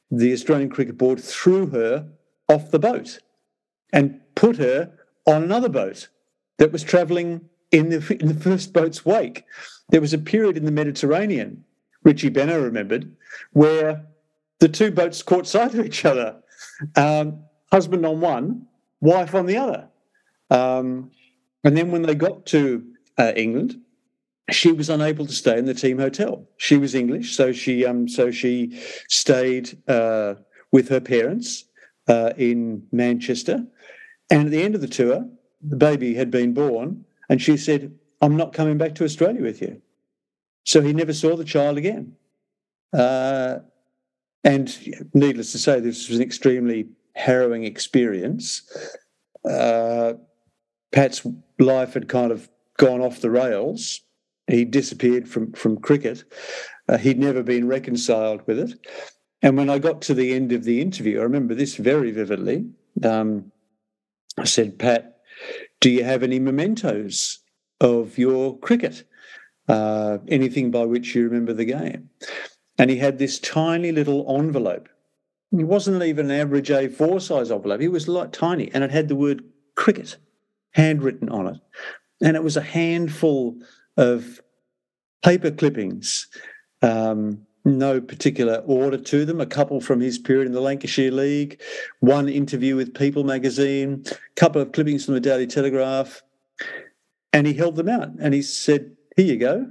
the 0.10 0.34
Australian 0.34 0.70
Cricket 0.70 0.98
Board 0.98 1.20
threw 1.20 1.68
her 1.68 2.08
off 2.48 2.72
the 2.72 2.80
boat 2.80 3.20
and 3.92 4.22
put 4.36 4.58
her 4.58 4.92
on 5.26 5.44
another 5.44 5.70
boat 5.70 6.10
that 6.58 6.72
was 6.72 6.84
travelling 6.84 7.42
in 7.72 7.90
the 7.90 8.18
in 8.20 8.28
the 8.28 8.42
first 8.42 8.74
boat's 8.74 9.06
wake. 9.06 9.44
There 9.90 10.02
was 10.02 10.14
a 10.14 10.18
period 10.18 10.58
in 10.58 10.66
the 10.66 10.72
Mediterranean 10.72 11.65
Richie 12.06 12.30
Benaud 12.30 12.64
remembered, 12.64 13.12
where 13.52 14.06
the 14.60 14.70
two 14.70 14.92
boats 14.92 15.22
caught 15.22 15.48
sight 15.48 15.74
of 15.74 15.86
each 15.86 16.06
other, 16.06 16.38
um, 16.96 17.44
husband 17.72 18.06
on 18.06 18.22
one, 18.22 18.68
wife 19.02 19.36
on 19.36 19.48
the 19.48 19.58
other. 19.58 19.90
Um, 20.50 21.12
and 21.64 21.76
then 21.76 21.92
when 21.92 22.04
they 22.04 22.16
got 22.16 22.46
to 22.48 22.86
uh, 23.18 23.34
England, 23.36 23.82
she 24.52 24.72
was 24.72 24.90
unable 24.90 25.26
to 25.26 25.34
stay 25.34 25.58
in 25.58 25.66
the 25.66 25.74
team 25.74 25.98
hotel. 25.98 26.48
She 26.58 26.78
was 26.78 26.94
English, 26.94 27.36
so 27.36 27.52
she 27.52 27.84
um, 27.84 28.08
so 28.08 28.30
she 28.30 28.80
stayed 29.10 29.76
uh, 29.88 30.36
with 30.72 30.90
her 30.90 31.02
parents 31.02 31.66
uh, 32.08 32.34
in 32.38 32.86
Manchester. 32.92 33.66
And 34.30 34.46
at 34.46 34.52
the 34.52 34.62
end 34.62 34.76
of 34.76 34.82
the 34.82 34.88
tour, 34.88 35.28
the 35.62 35.76
baby 35.76 36.14
had 36.14 36.30
been 36.30 36.54
born, 36.54 37.06
and 37.28 37.42
she 37.42 37.58
said, 37.58 37.98
"I'm 38.22 38.38
not 38.38 38.54
coming 38.54 38.78
back 38.78 38.94
to 38.96 39.04
Australia 39.04 39.42
with 39.42 39.64
you." 39.64 39.82
So 40.66 40.82
he 40.82 40.94
never 40.94 41.14
saw 41.14 41.36
the 41.36 41.46
child 41.46 41.78
again. 41.78 42.14
Uh, 42.92 43.60
and 44.44 44.78
needless 45.14 45.52
to 45.54 45.58
say, 45.58 45.80
this 45.80 46.10
was 46.10 46.18
an 46.18 46.24
extremely 46.24 46.90
harrowing 47.16 47.64
experience. 47.64 48.62
Uh, 49.50 50.14
Pat's 50.92 51.26
life 51.60 51.94
had 51.94 52.10
kind 52.10 52.32
of 52.32 52.50
gone 52.78 53.02
off 53.02 53.22
the 53.22 53.32
rails. 53.32 54.02
He 54.48 54.66
disappeared 54.66 55.28
from, 55.28 55.52
from 55.54 55.78
cricket. 55.78 56.24
Uh, 56.88 56.98
he'd 56.98 57.20
never 57.20 57.42
been 57.42 57.68
reconciled 57.68 58.42
with 58.46 58.60
it. 58.60 58.74
And 59.42 59.58
when 59.58 59.70
I 59.70 59.80
got 59.80 60.02
to 60.04 60.14
the 60.14 60.34
end 60.34 60.52
of 60.52 60.64
the 60.64 60.82
interview, 60.82 61.20
I 61.20 61.24
remember 61.24 61.54
this 61.54 61.76
very 61.76 62.12
vividly. 62.12 62.66
Um, 63.04 63.52
I 64.38 64.46
said, 64.46 64.80
Pat, 64.80 65.18
do 65.80 65.90
you 65.90 66.04
have 66.04 66.24
any 66.24 66.40
mementos 66.40 67.40
of 67.82 68.18
your 68.18 68.58
cricket? 68.60 69.04
Uh, 69.68 70.20
anything 70.28 70.72
by 70.72 70.86
which 70.86 71.16
you 71.16 71.24
remember 71.24 71.54
the 71.54 71.66
game. 71.66 72.10
And 72.78 72.90
he 72.90 72.98
had 72.98 73.18
this 73.18 73.40
tiny 73.40 73.92
little 73.92 74.26
envelope. 74.38 74.90
It 75.52 75.64
wasn't 75.64 76.04
even 76.04 76.30
an 76.30 76.40
average 76.40 76.70
A4 76.70 77.22
size 77.22 77.52
envelope. 77.52 77.82
It 77.82 77.90
was 77.90 78.08
like 78.08 78.32
tiny, 78.32 78.72
and 78.74 78.84
it 78.84 78.92
had 78.92 79.08
the 79.08 79.16
word 79.16 79.44
cricket 79.76 80.18
handwritten 80.72 81.30
on 81.30 81.48
it. 81.48 81.58
And 82.22 82.36
it 82.36 82.44
was 82.44 82.58
a 82.58 82.62
handful 82.62 83.56
of 83.98 84.42
paper 85.24 85.52
clippings, 85.52 86.28
um, 86.82 87.46
no 87.64 88.00
particular 88.02 88.58
order 88.66 88.98
to 88.98 89.26
them. 89.26 89.40
A 89.40 89.46
couple 89.46 89.80
from 89.80 90.02
his 90.02 90.20
period 90.20 90.48
in 90.48 90.54
the 90.54 90.62
Lancashire 90.62 91.12
League, 91.12 91.62
one 92.00 92.28
interview 92.28 92.76
with 92.76 92.94
People 92.94 93.24
magazine, 93.24 94.04
a 94.06 94.40
couple 94.40 94.62
of 94.62 94.72
clippings 94.72 95.06
from 95.06 95.14
the 95.14 95.20
Daily 95.20 95.48
Telegraph. 95.48 96.22
And 97.34 97.48
he 97.48 97.54
held 97.54 97.76
them 97.76 97.90
out 97.90 98.10
and 98.20 98.34
he 98.34 98.42
said, 98.42 98.95
here 99.16 99.26
you 99.26 99.38
go. 99.38 99.68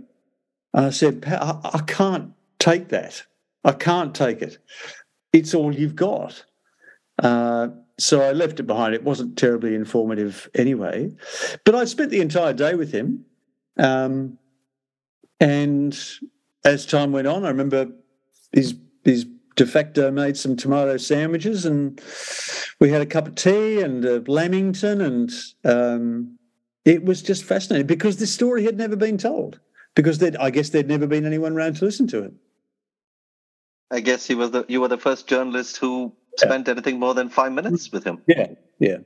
And 0.72 0.87
I 0.87 0.90
said, 0.90 1.24
I, 1.26 1.59
I 1.62 1.78
can't 1.87 2.33
take 2.59 2.88
that. 2.88 3.22
I 3.64 3.72
can't 3.72 4.14
take 4.14 4.42
it. 4.42 4.59
It's 5.33 5.54
all 5.54 5.74
you've 5.74 5.96
got. 5.96 6.44
Uh, 7.22 7.68
so 7.98 8.20
I 8.20 8.33
left 8.33 8.61
it 8.61 8.64
behind. 8.64 8.94
It 8.94 9.04
wasn't 9.04 9.38
terribly 9.38 9.74
informative 9.74 10.50
anyway. 10.54 11.12
But 11.64 11.74
I 11.74 11.85
spent 11.85 12.11
the 12.11 12.20
entire 12.20 12.52
day 12.52 12.74
with 12.74 12.92
him. 12.92 13.24
Um, 13.78 14.38
and 15.40 15.98
as 16.64 16.87
time 16.87 17.12
went 17.12 17.26
on, 17.26 17.44
I 17.44 17.48
remember 17.48 17.88
his 18.52 18.74
his 19.04 19.26
de 19.57 19.66
facto 19.66 20.11
made 20.11 20.37
some 20.37 20.57
tomato 20.57 20.96
sandwiches 20.96 21.64
and 21.64 22.00
we 22.80 22.90
had 22.90 23.02
a 23.02 23.07
cup 23.07 23.28
of 23.28 23.35
tea 23.35 23.80
and 23.80 24.04
a 24.04 24.20
Lamington 24.26 25.00
and 25.00 25.30
um, 25.64 26.38
it 26.84 27.04
was 27.04 27.22
just 27.22 27.44
fascinating 27.44 27.86
because 27.86 28.16
this 28.16 28.32
story 28.32 28.64
had 28.64 28.76
never 28.76 28.96
been 28.96 29.18
told 29.18 29.60
because 29.94 30.22
I 30.22 30.50
guess 30.50 30.70
there'd 30.70 30.88
never 30.88 31.06
been 31.06 31.24
anyone 31.24 31.52
around 31.52 31.76
to 31.76 31.84
listen 31.84 32.06
to 32.08 32.24
it. 32.24 32.34
I 33.90 34.00
guess 34.00 34.26
he 34.26 34.34
was 34.34 34.50
the 34.50 34.64
you 34.68 34.80
were 34.80 34.88
the 34.88 34.98
first 34.98 35.26
journalist 35.26 35.76
who 35.76 36.12
spent 36.36 36.68
anything 36.68 36.98
more 36.98 37.14
than 37.14 37.28
five 37.28 37.52
minutes 37.52 37.92
with 37.92 38.04
him. 38.04 38.22
Yeah, 38.26 38.48
yeah. 38.78 38.98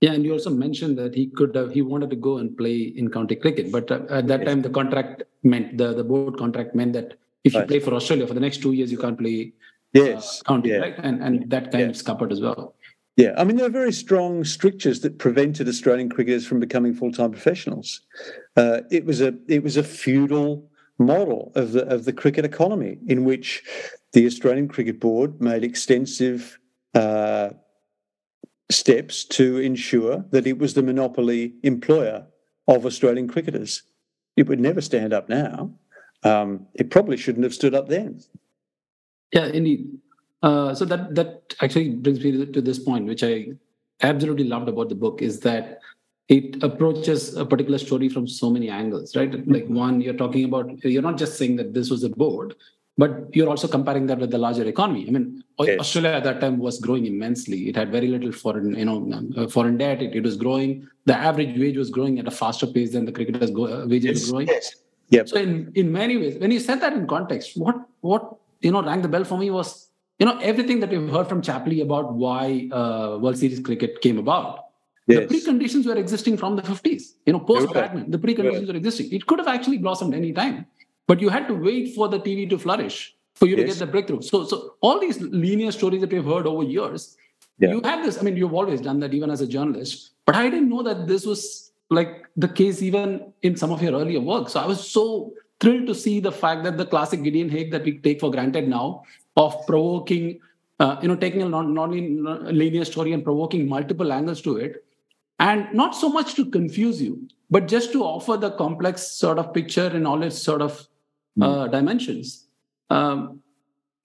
Yeah, 0.00 0.12
and 0.12 0.24
you 0.24 0.32
also 0.32 0.50
mentioned 0.50 0.96
that 0.98 1.14
he 1.14 1.26
could 1.26 1.56
have, 1.56 1.72
he 1.72 1.82
wanted 1.82 2.10
to 2.10 2.16
go 2.16 2.38
and 2.38 2.56
play 2.56 2.76
in 2.76 3.10
county 3.10 3.34
cricket, 3.34 3.72
but 3.72 3.90
uh, 3.90 4.06
at 4.10 4.28
that 4.28 4.40
yes. 4.40 4.48
time 4.48 4.62
the 4.62 4.70
contract 4.70 5.24
meant 5.42 5.76
the 5.76 5.92
the 5.92 6.04
board 6.04 6.38
contract 6.38 6.74
meant 6.74 6.92
that 6.92 7.18
if 7.42 7.52
you 7.52 7.60
right. 7.60 7.68
play 7.68 7.80
for 7.80 7.92
Australia 7.94 8.26
for 8.26 8.34
the 8.34 8.40
next 8.40 8.62
two 8.62 8.72
years, 8.72 8.92
you 8.92 8.98
can't 8.98 9.18
play 9.18 9.52
uh, 9.96 10.04
yes 10.04 10.40
uh, 10.40 10.48
county, 10.52 10.70
yeah. 10.70 10.76
right? 10.76 10.94
And 10.98 11.22
and 11.22 11.50
that 11.50 11.72
kind 11.72 11.82
yeah. 11.82 11.90
of 11.90 11.96
scuppered 11.96 12.30
as 12.30 12.40
well. 12.40 12.74
Yeah, 13.18 13.34
I 13.36 13.42
mean 13.42 13.56
there 13.56 13.66
are 13.66 13.80
very 13.82 13.92
strong 13.92 14.44
strictures 14.44 15.00
that 15.00 15.18
prevented 15.18 15.66
Australian 15.66 16.08
cricketers 16.08 16.46
from 16.46 16.60
becoming 16.60 16.94
full 16.94 17.10
time 17.10 17.32
professionals. 17.32 18.00
Uh, 18.56 18.82
it 18.92 19.04
was 19.04 19.20
a 19.20 19.34
it 19.48 19.64
was 19.64 19.76
a 19.76 19.82
feudal 19.82 20.70
model 21.00 21.50
of 21.56 21.72
the 21.72 21.84
of 21.88 22.04
the 22.04 22.12
cricket 22.12 22.44
economy 22.44 22.96
in 23.08 23.24
which 23.24 23.64
the 24.12 24.24
Australian 24.24 24.68
Cricket 24.68 25.00
Board 25.00 25.40
made 25.40 25.64
extensive 25.64 26.60
uh, 26.94 27.50
steps 28.70 29.24
to 29.24 29.58
ensure 29.58 30.24
that 30.30 30.46
it 30.46 30.58
was 30.58 30.74
the 30.74 30.82
monopoly 30.82 31.54
employer 31.64 32.24
of 32.68 32.86
Australian 32.86 33.26
cricketers. 33.26 33.82
It 34.36 34.46
would 34.46 34.60
never 34.60 34.80
stand 34.80 35.12
up 35.12 35.28
now. 35.28 35.74
Um, 36.22 36.68
it 36.74 36.92
probably 36.92 37.16
shouldn't 37.16 37.42
have 37.42 37.54
stood 37.54 37.74
up 37.74 37.88
then. 37.88 38.20
Yeah, 39.32 39.46
indeed. 39.46 39.98
Uh, 40.42 40.74
so 40.74 40.84
that 40.84 41.14
that 41.14 41.54
actually 41.60 41.90
brings 41.90 42.22
me 42.22 42.46
to 42.46 42.60
this 42.60 42.78
point, 42.78 43.06
which 43.06 43.24
I 43.24 43.48
absolutely 44.02 44.44
loved 44.44 44.68
about 44.68 44.88
the 44.88 44.94
book, 44.94 45.20
is 45.22 45.40
that 45.40 45.80
it 46.28 46.62
approaches 46.62 47.34
a 47.36 47.44
particular 47.44 47.78
story 47.78 48.08
from 48.08 48.28
so 48.28 48.50
many 48.50 48.68
angles, 48.68 49.16
right? 49.16 49.46
Like 49.48 49.66
one, 49.66 50.00
you're 50.00 50.14
talking 50.14 50.44
about, 50.44 50.84
you're 50.84 51.02
not 51.02 51.16
just 51.16 51.38
saying 51.38 51.56
that 51.56 51.72
this 51.72 51.90
was 51.90 52.04
a 52.04 52.10
board, 52.10 52.54
but 52.98 53.34
you're 53.34 53.48
also 53.48 53.66
comparing 53.66 54.06
that 54.06 54.18
with 54.18 54.30
the 54.30 54.38
larger 54.38 54.64
economy. 54.64 55.06
I 55.08 55.10
mean, 55.10 55.42
yes. 55.60 55.80
Australia 55.80 56.10
at 56.10 56.24
that 56.24 56.40
time 56.40 56.58
was 56.58 56.80
growing 56.80 57.06
immensely. 57.06 57.68
It 57.68 57.76
had 57.76 57.90
very 57.90 58.08
little 58.08 58.32
foreign, 58.32 58.76
you 58.76 58.84
know, 58.84 59.30
uh, 59.36 59.48
foreign 59.48 59.78
debt. 59.78 60.02
It, 60.02 60.16
it, 60.16 60.22
was 60.22 60.36
growing. 60.36 60.86
The 61.06 61.16
average 61.16 61.58
wage 61.58 61.76
was 61.76 61.90
growing 61.90 62.18
at 62.18 62.26
a 62.26 62.30
faster 62.30 62.66
pace 62.66 62.92
than 62.92 63.06
the 63.06 63.12
cricketers' 63.12 63.50
go, 63.50 63.66
uh, 63.66 63.86
wages 63.86 64.20
yes. 64.20 64.30
growing. 64.30 64.48
Yes. 64.48 64.74
Yep. 65.10 65.28
So 65.28 65.36
in 65.36 65.72
in 65.74 65.90
many 65.90 66.18
ways, 66.18 66.38
when 66.38 66.50
you 66.50 66.60
set 66.60 66.80
that 66.80 66.92
in 66.92 67.06
context, 67.06 67.56
what 67.56 67.76
what 68.00 68.36
you 68.60 68.72
know 68.72 68.82
rang 68.82 69.00
the 69.00 69.08
bell 69.08 69.24
for 69.24 69.38
me 69.38 69.48
was 69.50 69.87
you 70.18 70.26
know 70.26 70.38
everything 70.38 70.80
that 70.80 70.90
we've 70.90 71.08
heard 71.08 71.28
from 71.28 71.42
Chappelli 71.42 71.82
about 71.82 72.12
why 72.14 72.68
uh, 72.72 73.18
World 73.20 73.38
Series 73.38 73.60
cricket 73.60 74.00
came 74.00 74.18
about. 74.18 74.64
Yes. 75.06 75.28
The 75.28 75.34
preconditions 75.34 75.86
were 75.86 75.96
existing 75.96 76.36
from 76.36 76.56
the 76.56 76.62
50s. 76.62 77.14
You 77.24 77.32
know, 77.32 77.40
post 77.40 77.68
Bradman, 77.68 78.12
the 78.12 78.18
preconditions 78.18 78.68
were 78.68 78.76
existing. 78.76 79.10
It 79.10 79.26
could 79.26 79.38
have 79.38 79.48
actually 79.48 79.78
blossomed 79.78 80.14
any 80.14 80.32
time. 80.32 80.66
But 81.06 81.20
you 81.20 81.30
had 81.30 81.48
to 81.48 81.54
wait 81.54 81.94
for 81.94 82.08
the 82.08 82.20
TV 82.20 82.48
to 82.50 82.58
flourish 82.58 83.16
for 83.34 83.46
you 83.46 83.56
yes. 83.56 83.62
to 83.62 83.66
get 83.68 83.78
the 83.78 83.86
breakthrough. 83.86 84.20
So, 84.20 84.44
so 84.44 84.74
all 84.82 85.00
these 85.00 85.18
linear 85.20 85.72
stories 85.72 86.02
that 86.02 86.12
we've 86.12 86.24
heard 86.24 86.46
over 86.46 86.62
years, 86.62 87.16
yeah. 87.58 87.70
you 87.70 87.80
had 87.82 88.04
this. 88.04 88.18
I 88.18 88.22
mean, 88.22 88.36
you've 88.36 88.52
always 88.52 88.82
done 88.82 89.00
that, 89.00 89.14
even 89.14 89.30
as 89.30 89.40
a 89.40 89.46
journalist. 89.46 90.10
But 90.26 90.34
I 90.34 90.50
didn't 90.50 90.68
know 90.68 90.82
that 90.82 91.06
this 91.06 91.24
was 91.24 91.72
like 91.88 92.26
the 92.36 92.48
case 92.48 92.82
even 92.82 93.32
in 93.40 93.56
some 93.56 93.72
of 93.72 93.82
your 93.82 93.92
earlier 93.92 94.20
work. 94.20 94.50
So 94.50 94.60
I 94.60 94.66
was 94.66 94.86
so 94.86 95.32
thrilled 95.60 95.86
to 95.86 95.94
see 95.94 96.20
the 96.20 96.32
fact 96.32 96.64
that 96.64 96.76
the 96.76 96.84
classic 96.84 97.22
Gideon 97.22 97.48
Haigh 97.48 97.70
that 97.70 97.82
we 97.84 97.98
take 97.98 98.20
for 98.20 98.30
granted 98.30 98.68
now 98.68 99.04
of 99.38 99.54
provoking, 99.66 100.40
uh, 100.80 100.96
you 101.00 101.08
know, 101.08 101.16
taking 101.16 101.42
a 101.42 101.48
non- 101.48 101.72
non-linear 101.72 102.84
story 102.84 103.12
and 103.12 103.24
provoking 103.24 103.68
multiple 103.68 104.12
angles 104.12 104.42
to 104.42 104.56
it, 104.56 104.84
and 105.38 105.72
not 105.72 105.94
so 105.94 106.08
much 106.08 106.34
to 106.34 106.44
confuse 106.44 107.00
you, 107.00 107.28
but 107.48 107.68
just 107.68 107.92
to 107.92 108.02
offer 108.02 108.36
the 108.36 108.50
complex 108.62 109.06
sort 109.12 109.38
of 109.38 109.54
picture 109.54 109.88
in 109.88 110.06
all 110.06 110.22
its 110.22 110.36
sort 110.36 110.60
of 110.60 110.86
uh, 111.40 111.64
hmm. 111.64 111.70
dimensions. 111.70 112.48
Um, 112.90 113.40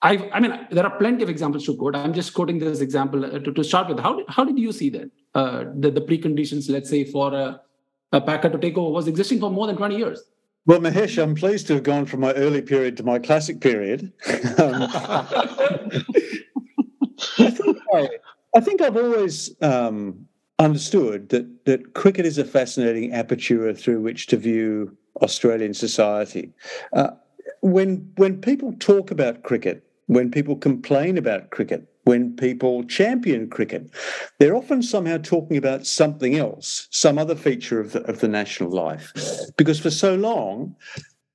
I, 0.04 0.30
I 0.34 0.40
mean, 0.40 0.68
there 0.70 0.86
are 0.86 0.98
plenty 0.98 1.24
of 1.24 1.30
examples 1.30 1.66
to 1.66 1.76
quote. 1.76 1.96
I'm 1.96 2.14
just 2.14 2.34
quoting 2.34 2.60
this 2.60 2.82
example 2.82 3.26
uh, 3.26 3.40
to, 3.40 3.52
to 3.52 3.64
start 3.64 3.88
with. 3.88 4.00
How 4.00 4.18
did, 4.18 4.26
how 4.28 4.44
did 4.44 4.60
you 4.60 4.72
see 4.72 4.90
that? 4.90 5.10
Uh, 5.34 5.64
the, 5.76 5.90
the 5.90 6.02
preconditions, 6.02 6.70
let's 6.70 6.90
say, 6.90 7.06
for 7.06 7.34
a, 7.34 7.62
a 8.12 8.22
Packer 8.22 8.50
to 8.50 8.60
take 8.60 8.78
over 8.78 8.92
was 8.92 9.08
existing 9.08 9.40
for 9.40 9.50
more 9.50 9.66
than 9.66 9.78
20 9.78 9.98
years. 9.98 10.22
Well, 10.66 10.80
Mahesh, 10.80 11.22
I'm 11.22 11.36
pleased 11.36 11.68
to 11.68 11.74
have 11.74 11.84
gone 11.84 12.06
from 12.06 12.22
my 12.22 12.32
early 12.34 12.62
period 12.62 12.96
to 12.98 13.04
my 13.04 13.20
classic 13.20 13.60
period. 13.60 14.14
um, 14.58 14.88
I, 17.38 17.50
think 17.50 17.78
I, 17.94 18.10
I, 18.56 18.60
think 18.62 18.82
I've 18.82 18.96
always 18.96 19.54
um, 19.62 20.26
understood 20.60 21.30
that, 21.30 21.66
that 21.66 21.94
cricket 21.94 22.26
is 22.26 22.38
a 22.38 22.46
fascinating 22.46 23.12
aperture 23.12 23.74
through 23.74 24.02
which 24.02 24.28
to 24.28 24.38
view 24.38 24.96
Australian 25.22 25.74
society. 25.74 26.54
Uh, 26.94 27.10
when 27.62 28.12
when 28.16 28.40
people 28.40 28.74
talk 28.80 29.12
about 29.12 29.44
cricket, 29.44 29.86
when 30.08 30.32
people 30.32 30.56
complain 30.56 31.18
about 31.18 31.50
cricket, 31.50 31.93
when 32.04 32.36
people 32.36 32.84
champion 32.84 33.50
cricket, 33.50 33.90
they're 34.40 34.56
often 34.56 34.82
somehow 34.84 35.18
talking 35.18 35.58
about 35.58 35.86
something 35.86 36.36
else, 36.36 36.88
some 36.92 37.18
other 37.18 37.36
feature 37.36 37.80
of 37.80 37.94
the, 37.94 38.02
of 38.04 38.20
the 38.20 38.28
national 38.28 38.70
life. 38.70 39.14
Because 39.58 39.80
for 39.80 39.90
so 39.90 40.16
long, 40.16 40.76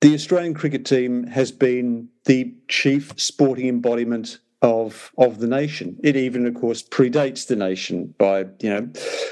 the 0.01 0.13
Australian 0.13 0.53
cricket 0.53 0.85
team 0.85 1.27
has 1.27 1.51
been 1.51 2.07
the 2.25 2.53
chief 2.67 3.13
sporting 3.17 3.67
embodiment 3.67 4.39
of 4.61 5.11
of 5.17 5.39
the 5.39 5.47
nation. 5.47 5.97
It 6.03 6.15
even, 6.15 6.45
of 6.45 6.53
course, 6.53 6.83
predates 6.83 7.47
the 7.47 7.55
nation 7.55 8.13
by 8.17 8.45
you 8.59 8.69
know 8.69 8.89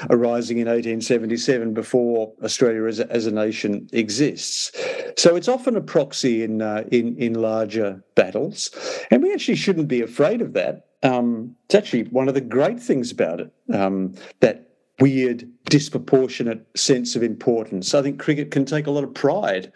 arising 0.09 0.57
in 0.57 0.67
1877 0.67 1.73
before 1.73 2.33
Australia 2.43 2.85
as 2.85 2.99
a, 2.99 3.11
as 3.11 3.25
a 3.25 3.31
nation 3.31 3.89
exists. 3.91 4.71
So 5.17 5.35
it's 5.35 5.47
often 5.47 5.75
a 5.75 5.81
proxy 5.81 6.43
in 6.43 6.61
uh, 6.61 6.83
in 6.91 7.17
in 7.17 7.33
larger 7.33 8.03
battles, 8.15 8.71
and 9.11 9.21
we 9.21 9.33
actually 9.33 9.55
shouldn't 9.55 9.87
be 9.87 10.01
afraid 10.01 10.41
of 10.41 10.53
that. 10.53 10.86
Um, 11.03 11.55
it's 11.65 11.75
actually 11.75 12.03
one 12.05 12.27
of 12.27 12.33
the 12.33 12.41
great 12.41 12.79
things 12.79 13.11
about 13.11 13.39
it 13.39 13.51
um, 13.73 14.15
that 14.39 14.67
weird, 14.99 15.47
disproportionate 15.65 16.65
sense 16.75 17.15
of 17.15 17.21
importance. 17.21 17.93
I 17.93 18.01
think 18.01 18.19
cricket 18.19 18.51
can 18.51 18.65
take 18.65 18.87
a 18.87 18.91
lot 18.91 19.03
of 19.03 19.13
pride 19.13 19.71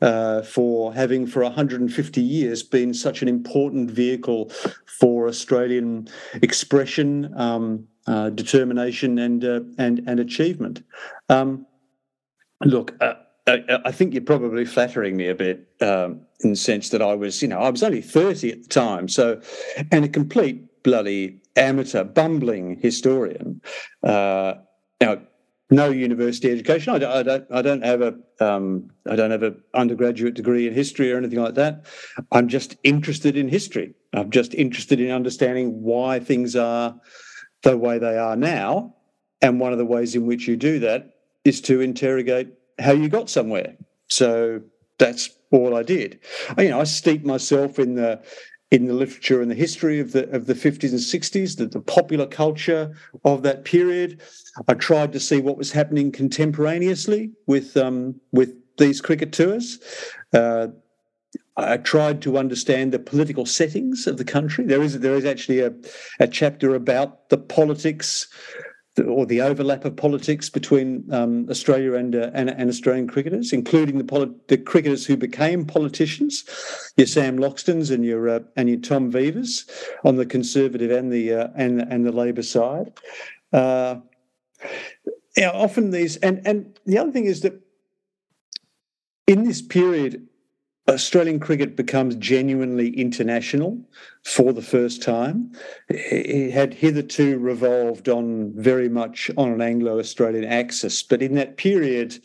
uh, 0.00 0.42
for 0.42 0.92
having, 0.92 1.26
for 1.26 1.42
150 1.42 2.20
years, 2.20 2.62
been 2.62 2.92
such 2.92 3.22
an 3.22 3.28
important 3.28 3.90
vehicle 3.90 4.50
for 4.98 5.28
Australian 5.28 6.08
expression, 6.42 7.32
um, 7.36 7.86
uh, 8.06 8.30
determination, 8.30 9.18
and 9.18 9.44
uh, 9.44 9.60
and 9.78 10.02
and 10.06 10.20
achievement. 10.20 10.82
Um, 11.28 11.66
look. 12.64 12.94
I, 13.46 13.80
I 13.84 13.92
think 13.92 14.14
you're 14.14 14.22
probably 14.22 14.64
flattering 14.64 15.16
me 15.16 15.28
a 15.28 15.34
bit 15.34 15.68
um, 15.80 16.20
in 16.40 16.50
the 16.50 16.56
sense 16.56 16.88
that 16.90 17.02
I 17.02 17.14
was, 17.14 17.42
you 17.42 17.48
know, 17.48 17.58
I 17.58 17.68
was 17.68 17.82
only 17.82 18.00
30 18.00 18.52
at 18.52 18.62
the 18.62 18.68
time. 18.68 19.08
So, 19.08 19.40
and 19.92 20.04
a 20.04 20.08
complete 20.08 20.82
bloody 20.82 21.42
amateur, 21.56 22.04
bumbling 22.04 22.78
historian. 22.80 23.60
Uh, 24.02 24.54
now, 25.00 25.18
no 25.70 25.90
university 25.90 26.50
education. 26.50 26.94
I 26.94 26.98
don't, 26.98 27.12
I 27.12 27.22
don't, 27.22 27.46
I 27.50 27.62
don't 27.62 27.84
have 27.84 28.02
a, 28.02 28.14
um, 28.40 28.90
I 29.08 29.16
don't 29.16 29.30
have 29.30 29.42
an 29.42 29.62
undergraduate 29.74 30.34
degree 30.34 30.66
in 30.66 30.74
history 30.74 31.12
or 31.12 31.18
anything 31.18 31.40
like 31.40 31.54
that. 31.54 31.86
I'm 32.32 32.48
just 32.48 32.76
interested 32.82 33.36
in 33.36 33.48
history. 33.48 33.94
I'm 34.12 34.30
just 34.30 34.54
interested 34.54 35.00
in 35.00 35.10
understanding 35.10 35.82
why 35.82 36.20
things 36.20 36.54
are 36.54 36.98
the 37.62 37.76
way 37.76 37.98
they 37.98 38.16
are 38.16 38.36
now. 38.36 38.94
And 39.42 39.60
one 39.60 39.72
of 39.72 39.78
the 39.78 39.84
ways 39.84 40.14
in 40.14 40.26
which 40.26 40.46
you 40.46 40.56
do 40.56 40.78
that 40.80 41.14
is 41.44 41.60
to 41.62 41.80
interrogate 41.80 42.48
how 42.78 42.92
you 42.92 43.08
got 43.08 43.30
somewhere. 43.30 43.76
So 44.08 44.62
that's 44.98 45.30
all 45.50 45.76
I 45.76 45.82
did. 45.82 46.20
You 46.58 46.70
know, 46.70 46.80
I 46.80 46.84
steeped 46.84 47.24
myself 47.24 47.78
in 47.78 47.94
the 47.94 48.22
in 48.70 48.86
the 48.86 48.94
literature 48.94 49.40
and 49.40 49.50
the 49.50 49.54
history 49.54 50.00
of 50.00 50.12
the 50.12 50.28
of 50.30 50.46
the 50.46 50.54
50s 50.54 50.90
and 50.90 50.98
60s, 50.98 51.56
the, 51.56 51.66
the 51.66 51.80
popular 51.80 52.26
culture 52.26 52.94
of 53.24 53.42
that 53.42 53.64
period. 53.64 54.20
I 54.68 54.74
tried 54.74 55.12
to 55.12 55.20
see 55.20 55.40
what 55.40 55.56
was 55.56 55.72
happening 55.72 56.10
contemporaneously 56.10 57.32
with 57.46 57.76
um, 57.76 58.20
with 58.32 58.54
these 58.78 59.00
cricket 59.00 59.32
tours. 59.32 59.78
Uh, 60.32 60.68
I 61.56 61.76
tried 61.76 62.20
to 62.22 62.36
understand 62.36 62.92
the 62.92 62.98
political 62.98 63.46
settings 63.46 64.08
of 64.08 64.16
the 64.16 64.24
country. 64.24 64.64
There 64.64 64.82
is 64.82 64.98
there 64.98 65.14
is 65.14 65.24
actually 65.24 65.60
a, 65.60 65.72
a 66.18 66.26
chapter 66.26 66.74
about 66.74 67.28
the 67.28 67.38
politics 67.38 68.26
or 69.00 69.26
the 69.26 69.40
overlap 69.40 69.84
of 69.84 69.96
politics 69.96 70.48
between 70.48 71.04
um, 71.12 71.48
Australia 71.50 71.94
and, 71.94 72.14
uh, 72.14 72.30
and, 72.32 72.50
and 72.50 72.68
Australian 72.68 73.08
cricketers, 73.08 73.52
including 73.52 73.98
the, 73.98 74.04
poli- 74.04 74.34
the 74.48 74.56
cricketers 74.56 75.04
who 75.04 75.16
became 75.16 75.64
politicians, 75.64 76.44
your 76.96 77.06
Sam 77.06 77.38
Loxtons 77.38 77.90
and 77.90 78.04
your 78.04 78.28
uh, 78.28 78.40
and 78.56 78.68
your 78.68 78.78
Tom 78.78 79.10
Veivers 79.10 79.68
on 80.04 80.16
the 80.16 80.26
Conservative 80.26 80.90
and 80.90 81.12
the 81.12 81.32
uh, 81.32 81.48
and 81.56 81.80
and 81.80 82.06
the 82.06 82.12
Labor 82.12 82.42
side. 82.42 82.92
Uh, 83.52 83.96
yeah, 85.36 85.50
often 85.50 85.90
these 85.90 86.16
and 86.18 86.46
and 86.46 86.78
the 86.86 86.98
other 86.98 87.10
thing 87.10 87.24
is 87.26 87.40
that 87.40 87.60
in 89.26 89.44
this 89.44 89.62
period 89.62 90.23
Australian 90.88 91.40
cricket 91.40 91.76
becomes 91.76 92.14
genuinely 92.16 92.90
international 92.90 93.78
for 94.24 94.52
the 94.52 94.62
first 94.62 95.02
time. 95.02 95.50
It 95.88 96.50
had 96.50 96.74
hitherto 96.74 97.38
revolved 97.38 98.08
on 98.08 98.52
very 98.54 98.88
much 98.88 99.30
on 99.36 99.50
an 99.50 99.62
Anglo 99.62 99.98
Australian 99.98 100.44
axis, 100.44 101.02
but 101.02 101.22
in 101.22 101.34
that 101.34 101.56
period 101.56 102.18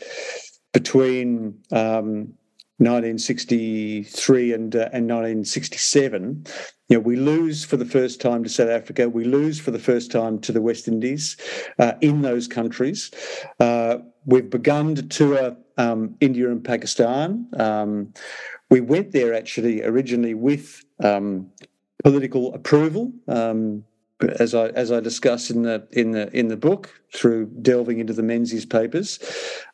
between 0.74 1.58
um, 1.72 2.34
1963 2.80 4.54
and, 4.54 4.76
uh, 4.76 4.90
and 4.94 5.08
1967, 5.10 6.46
you 6.88 6.98
know, 6.98 7.02
we 7.02 7.18
lose 7.18 7.66
for 7.66 7.78
the 7.78 7.86
first 7.86 8.22
time 8.22 8.44
to 8.44 8.50
South 8.50 8.70
Africa. 8.70 9.10
We 9.10 9.26
lose 9.26 9.60
for 9.60 9.72
the 9.72 9.80
first 9.80 10.12
time 10.12 10.40
to 10.40 10.52
the 10.52 10.62
West 10.62 10.88
Indies 10.88 11.36
uh, 11.78 11.94
in 12.02 12.22
those 12.22 12.48
countries. 12.48 13.12
Uh, 13.60 13.98
we've 14.30 14.50
begun 14.50 14.96
to 14.96 15.04
tour 15.04 15.58
um, 15.78 16.16
India 16.22 16.50
and 16.50 16.64
Pakistan. 16.64 17.48
Um, 17.58 18.14
we 18.70 18.82
went 18.82 19.12
there 19.12 19.34
actually 19.34 19.84
originally 19.84 20.36
with 20.36 20.86
um, 21.04 21.50
political 22.04 22.54
approval. 22.54 23.12
Um, 23.28 23.84
as 24.40 24.54
I 24.54 24.68
as 24.70 24.92
I 24.92 25.00
discuss 25.00 25.50
in 25.50 25.64
the 25.64 25.88
in 25.92 26.12
the 26.12 26.30
in 26.38 26.50
the 26.50 26.58
book 26.58 27.02
through 27.14 27.46
delving 27.62 28.00
into 28.00 28.14
the 28.14 28.24
Menzies 28.24 28.66
papers, 28.66 29.20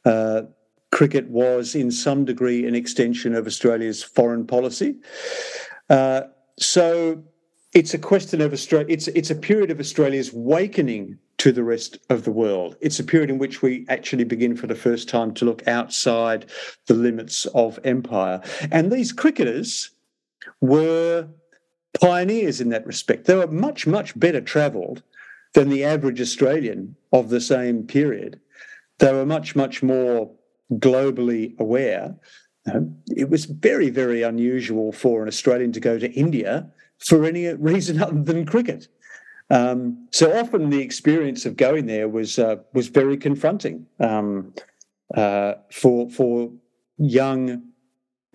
uh, 0.05 0.43
cricket 0.91 1.27
was 1.29 1.75
in 1.75 1.91
some 1.91 2.25
degree 2.25 2.67
an 2.67 2.75
extension 2.75 3.33
of 3.35 3.47
Australia's 3.47 4.03
foreign 4.03 4.45
policy. 4.45 4.95
Uh, 5.89 6.21
so 6.59 7.23
it's 7.73 7.93
a 7.93 7.97
question 7.97 8.39
of 8.39 8.53
Australia. 8.53 8.87
It's 8.89 9.07
it's 9.09 9.31
a 9.31 9.35
period 9.35 9.71
of 9.71 9.79
Australia's 9.79 10.31
awakening 10.31 11.17
to 11.38 11.52
the 11.52 11.63
rest 11.63 11.98
of 12.10 12.24
the 12.24 12.32
world. 12.32 12.76
It's 12.82 13.00
a 13.00 13.04
period 13.04 13.30
in 13.30 13.38
which 13.38 13.62
we 13.62 13.86
actually 13.89 14.24
begin 14.24 14.56
for 14.56 14.67
the 14.67 14.76
first 14.76 15.10
time 15.10 15.34
to 15.36 15.45
look 15.45 15.67
outside 15.67 16.45
the 16.88 16.93
limits 16.93 17.45
of 17.48 17.80
empire. 17.84 18.41
And 18.71 18.91
these 18.91 19.12
cricketers 19.12 19.91
were 20.62 21.28
pioneers 22.00 22.62
in 22.62 22.69
that 22.69 22.86
respect. 22.86 23.26
They 23.26 23.36
were 23.36 23.48
much 23.48 23.88
much 23.88 24.17
better 24.19 24.41
travelled 24.41 25.04
than 25.54 25.69
the 25.69 25.84
average 25.84 26.21
Australian 26.21 26.95
of 27.12 27.30
the 27.30 27.41
same 27.41 27.84
period. 27.84 28.39
They 29.00 29.13
were 29.13 29.26
much 29.26 29.56
much 29.56 29.84
more 29.84 30.32
globally 30.74 31.58
aware. 31.60 32.15
It 33.15 33.30
was 33.30 33.45
very, 33.45 33.89
very 33.89 34.24
unusual 34.24 34.91
for 34.91 35.21
an 35.21 35.28
Australian 35.28 35.71
to 35.74 35.80
go 35.80 36.00
to 36.00 36.12
India 36.13 36.71
for 36.98 37.26
any 37.26 37.54
reason 37.54 38.02
other 38.02 38.21
than 38.21 38.45
cricket. 38.45 38.88
Um, 39.49 40.08
so 40.12 40.38
often 40.38 40.69
the 40.69 40.81
experience 40.81 41.45
of 41.45 41.55
going 41.55 41.86
there 41.86 42.10
was 42.10 42.39
uh, 42.39 42.58
was 42.73 42.88
very 42.88 43.17
confronting 43.17 43.86
um, 43.99 44.53
uh, 45.15 45.53
for 45.71 46.10
for 46.10 46.51
young, 46.97 47.63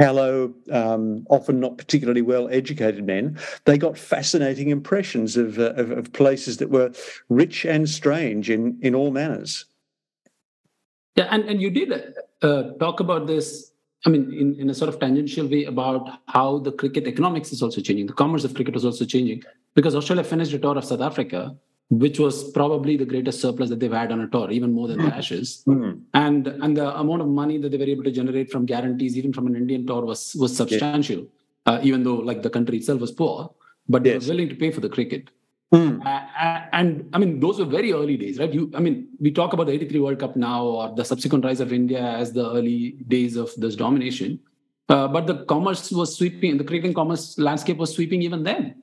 callow, 0.01 0.55
um, 0.71 1.27
often 1.29 1.59
not 1.59 1.79
particularly 1.79 2.23
well 2.23 2.49
educated 2.51 3.05
men. 3.05 3.39
They 3.65 3.77
got 3.77 3.99
fascinating 3.99 4.69
impressions 4.69 5.37
of, 5.37 5.59
uh, 5.59 5.73
of, 5.75 5.91
of 5.91 6.13
places 6.13 6.59
that 6.59 6.71
were 6.71 6.93
rich 7.29 7.65
and 7.65 7.89
strange 7.89 8.49
in 8.49 8.79
in 8.81 8.95
all 8.95 9.11
manners. 9.11 9.65
Yeah, 11.17 11.27
and 11.31 11.45
and 11.49 11.61
you 11.61 11.71
did 11.71 11.93
uh, 12.43 12.63
talk 12.79 13.01
about 13.01 13.27
this 13.27 13.70
I 14.07 14.09
mean, 14.09 14.33
in, 14.33 14.59
in 14.59 14.71
a 14.71 14.75
sort 14.75 14.89
of 14.89 14.99
tangential 14.99 15.47
way 15.47 15.65
about 15.65 16.09
how 16.27 16.59
the 16.59 16.73
cricket 16.73 17.07
economics 17.07 17.53
is 17.53 17.63
also 17.63 17.81
changing. 17.81 18.07
The 18.07 18.15
commerce 18.15 18.45
of 18.45 18.55
cricket 18.55 18.75
is 18.77 18.85
also 18.85 19.05
changing 19.05 19.43
because 19.75 19.95
Australia 19.95 20.25
finished 20.25 20.53
a 20.55 20.59
tour 20.59 20.79
of 20.79 20.85
South 20.85 21.03
Africa, 21.03 21.55
which 21.91 22.19
was 22.19 22.51
probably 22.53 22.97
the 22.97 23.05
greatest 23.05 23.41
surplus 23.41 23.69
that 23.69 23.81
they've 23.81 23.93
had 23.93 24.11
on 24.11 24.21
a 24.23 24.29
tour, 24.29 24.51
even 24.51 24.73
more 24.73 24.89
than 24.89 24.99
the 24.99 25.15
Ashes. 25.15 25.63
Mm. 25.67 26.01
And 26.15 26.47
and 26.47 26.77
the 26.77 26.99
amount 26.99 27.21
of 27.21 27.29
money 27.29 27.59
that 27.59 27.71
they 27.71 27.77
were 27.77 27.85
able 27.85 28.05
to 28.05 28.11
generate 28.11 28.51
from 28.51 28.65
guarantees, 28.65 29.19
even 29.19 29.33
from 29.33 29.47
an 29.47 29.57
Indian 29.57 29.87
tour, 29.87 30.05
was 30.05 30.35
was 30.37 30.57
substantial. 30.57 31.19
Yeah. 31.19 31.75
Uh, 31.75 31.81
even 31.83 32.03
though 32.05 32.15
like 32.15 32.43
the 32.43 32.49
country 32.49 32.79
itself 32.79 33.01
was 33.01 33.13
poor, 33.13 33.53
but 33.87 34.03
they 34.03 34.15
yes. 34.15 34.27
were 34.27 34.33
willing 34.33 34.49
to 34.49 34.55
pay 34.55 34.71
for 34.71 34.81
the 34.81 34.89
cricket. 34.89 35.29
Mm. 35.73 36.05
Uh, 36.05 36.67
and 36.73 37.09
I 37.13 37.19
mean, 37.19 37.39
those 37.39 37.59
were 37.61 37.65
very 37.65 37.93
early 37.93 38.17
days, 38.17 38.39
right? 38.39 38.53
You, 38.53 38.73
I 38.75 38.81
mean, 38.81 39.09
we 39.21 39.31
talk 39.31 39.53
about 39.53 39.67
the 39.67 39.73
83 39.73 40.01
World 40.01 40.19
Cup 40.19 40.35
now 40.35 40.65
or 40.65 40.95
the 40.95 41.05
subsequent 41.05 41.45
rise 41.45 41.61
of 41.61 41.73
India 41.73 42.01
as 42.01 42.33
the 42.33 42.51
early 42.51 42.97
days 43.07 43.37
of 43.37 43.51
this 43.57 43.77
domination. 43.77 44.41
Uh, 44.89 45.07
but 45.07 45.29
the 45.29 45.45
commerce 45.45 45.93
was 45.93 46.17
sweeping, 46.17 46.57
the 46.59 46.65
cricketing 46.65 46.95
commerce 46.95 47.39
landscape 47.39 47.77
was 47.77 47.95
sweeping 47.95 48.23
even 48.23 48.43
then. 48.43 48.83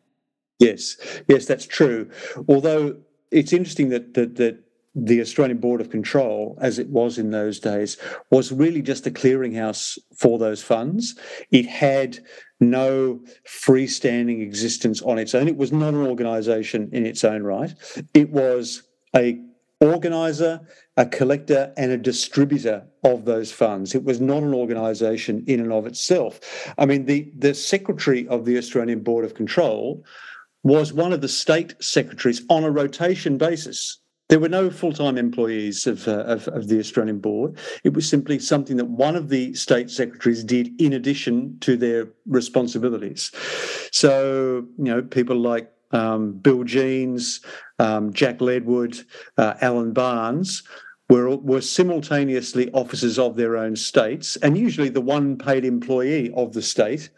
Yes, 0.60 0.96
yes, 1.28 1.46
that's 1.46 1.66
true. 1.66 2.10
Although 2.48 2.98
it's 3.32 3.52
interesting 3.52 3.90
that, 3.90 4.14
that, 4.14 4.36
that 4.38 4.64
the 5.00 5.22
Australian 5.22 5.60
Board 5.60 5.80
of 5.80 5.92
Control, 5.92 6.58
as 6.60 6.80
it 6.80 6.90
was 6.90 7.20
in 7.20 7.30
those 7.30 7.60
days, 7.60 7.98
was 8.32 8.52
really 8.52 8.82
just 8.82 9.06
a 9.06 9.12
clearinghouse 9.12 10.00
for 10.16 10.40
those 10.40 10.64
funds. 10.64 11.16
It 11.52 11.68
had 11.68 12.20
no 12.60 13.22
freestanding 13.46 14.42
existence 14.42 15.02
on 15.04 15.20
its 15.20 15.36
own. 15.36 15.48
It 15.48 15.58
was 15.58 15.72
not 15.72 15.94
an 15.94 16.08
organisation 16.08 16.90
in 16.92 17.06
its 17.06 17.24
own 17.24 17.44
right. 17.44 17.74
It 18.16 18.32
was 18.32 18.84
a 19.16 19.40
organizer, 19.80 20.60
a 20.98 21.06
collector, 21.06 21.72
and 21.78 21.92
a 21.92 21.98
distributor 21.98 22.84
of 23.04 23.26
those 23.26 23.52
funds. 23.52 23.94
It 23.94 24.04
was 24.04 24.20
not 24.20 24.42
an 24.42 24.56
organisation 24.56 25.44
in 25.46 25.60
and 25.60 25.72
of 25.72 25.86
itself. 25.86 26.40
I 26.80 26.88
mean, 26.88 27.06
the 27.06 27.32
the 27.38 27.54
secretary 27.54 28.28
of 28.30 28.46
the 28.46 28.58
Australian 28.58 29.02
Board 29.02 29.26
of 29.26 29.36
Control 29.36 30.04
was 30.64 30.92
one 30.92 31.14
of 31.14 31.22
the 31.22 31.30
state 31.30 31.76
secretaries 31.80 32.42
on 32.50 32.64
a 32.64 32.72
rotation 32.72 33.38
basis. 33.38 34.00
There 34.30 34.40
were 34.40 34.50
no 34.50 34.70
full 34.70 34.92
time 34.92 35.18
employees 35.18 35.88
of, 35.88 36.08
uh, 36.08 36.24
of, 36.24 36.48
of, 36.50 36.68
the 36.68 36.80
Australian 36.80 37.20
board. 37.20 37.58
It 37.84 37.94
was 37.94 38.10
simply 38.10 38.40
something 38.40 38.76
that 38.78 38.86
one 38.86 39.16
of 39.16 39.30
the 39.30 39.54
state 39.54 39.90
secretaries 39.90 40.44
did 40.44 40.80
in 40.82 40.94
addition 40.94 41.58
to 41.62 41.78
their 41.78 42.10
responsibilities. 42.26 43.32
So, 43.92 44.68
you 44.78 44.84
know, 44.84 45.02
people 45.02 45.38
like 45.38 45.72
um, 45.92 46.34
Bill 46.34 46.66
Jeans, 46.66 47.40
um, 47.80 48.12
Jack 48.12 48.40
Ledward, 48.40 49.06
uh, 49.38 49.54
Alan 49.62 49.94
Barnes 49.94 50.64
were, 51.10 51.38
were 51.38 51.62
simultaneously 51.62 52.70
officers 52.74 53.18
of 53.18 53.38
their 53.38 53.56
own 53.56 53.78
states 53.78 54.36
and 54.38 54.58
usually 54.58 54.90
the 54.90 55.00
one 55.00 55.38
paid 55.38 55.64
employee 55.64 56.34
of 56.36 56.52
the 56.52 56.62
state 56.62 57.10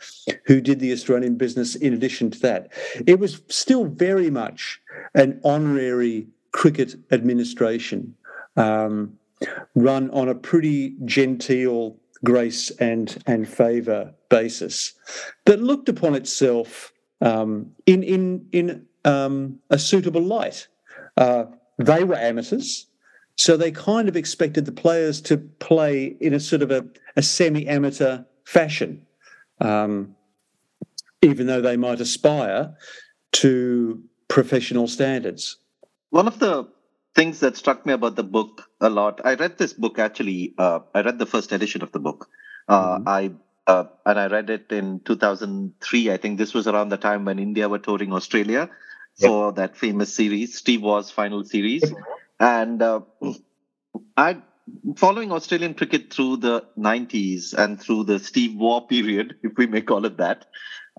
who 0.46 0.62
did 0.62 0.80
the 0.80 0.92
Australian 0.92 1.36
business 1.36 1.76
in 1.76 1.94
addition 1.94 2.30
to 2.30 2.40
that. 2.42 2.72
It 3.08 3.20
was 3.20 3.42
still 3.48 3.86
very 3.86 4.30
much 4.30 4.80
an 5.16 5.42
honorary 5.44 6.28
cricket 6.52 6.96
administration 7.12 8.16
um, 8.58 9.18
run 9.76 10.10
on 10.12 10.30
a 10.30 10.36
pretty 10.36 10.96
genteel 11.06 11.98
grace 12.24 12.70
and 12.80 13.22
and 13.28 13.48
favour 13.48 14.14
basis 14.30 14.94
that 15.46 15.62
looked 15.62 15.90
upon 15.90 16.16
itself 16.16 16.92
um, 17.22 17.72
in 17.86 18.04
in 18.04 18.46
in 18.52 18.86
um, 19.06 19.60
a 19.70 19.80
suitable 19.80 20.22
light. 20.22 20.68
Uh, 21.18 21.46
they 21.78 22.04
were 22.04 22.16
amateurs, 22.16 22.88
so 23.36 23.56
they 23.56 23.72
kind 23.72 24.10
of 24.10 24.16
expected 24.16 24.66
the 24.66 24.72
players 24.72 25.22
to 25.22 25.38
play 25.38 26.18
in 26.20 26.34
a 26.34 26.40
sort 26.40 26.62
of 26.62 26.72
a, 26.72 26.86
a 27.16 27.22
semi-amateur 27.22 28.20
fashion, 28.44 29.06
um, 29.62 30.16
even 31.22 31.48
though 31.48 31.62
they 31.62 31.78
might 31.78 32.02
aspire 32.02 32.74
to 33.32 34.04
professional 34.28 34.88
standards. 34.88 35.58
One 36.10 36.28
of 36.28 36.40
the 36.40 36.68
things 37.16 37.40
that 37.42 37.58
struck 37.58 37.86
me 37.86 37.94
about 37.94 38.16
the 38.16 38.24
book 38.24 38.64
a 38.82 38.90
lot, 38.90 39.22
I 39.26 39.36
read 39.36 39.58
this 39.58 39.74
book 39.74 40.00
actually. 40.00 40.54
Uh, 40.58 40.80
I 40.94 41.02
read 41.02 41.20
the 41.20 41.26
first 41.26 41.52
edition 41.52 41.82
of 41.82 41.92
the 41.92 42.00
book. 42.00 42.28
Uh, 42.68 42.98
mm-hmm. 42.98 43.08
I 43.08 43.32
uh, 43.68 43.86
and 44.06 44.20
I 44.20 44.28
read 44.28 44.50
it 44.50 44.72
in 44.72 45.00
2003. 45.02 46.12
I 46.12 46.18
think 46.18 46.38
this 46.38 46.56
was 46.56 46.68
around 46.68 46.90
the 46.90 46.98
time 46.98 47.26
when 47.26 47.38
India 47.38 47.70
were 47.70 47.78
touring 47.78 48.14
Australia 48.14 48.70
yep. 49.18 49.30
for 49.30 49.52
that 49.54 49.78
famous 49.78 50.14
series, 50.14 50.58
Steve 50.58 50.82
Waugh's 50.82 51.12
final 51.12 51.44
series. 51.44 51.84
And 52.40 52.82
uh, 52.82 53.02
I, 54.18 54.38
following 54.96 55.32
Australian 55.32 55.76
cricket 55.76 56.12
through 56.12 56.38
the 56.38 56.66
90s 56.80 57.54
and 57.54 57.80
through 57.80 58.06
the 58.06 58.18
Steve 58.18 58.56
Waugh 58.56 58.82
period, 58.82 59.36
if 59.44 59.52
we 59.56 59.68
may 59.68 59.82
call 59.82 60.06
it 60.06 60.18
that, 60.18 60.48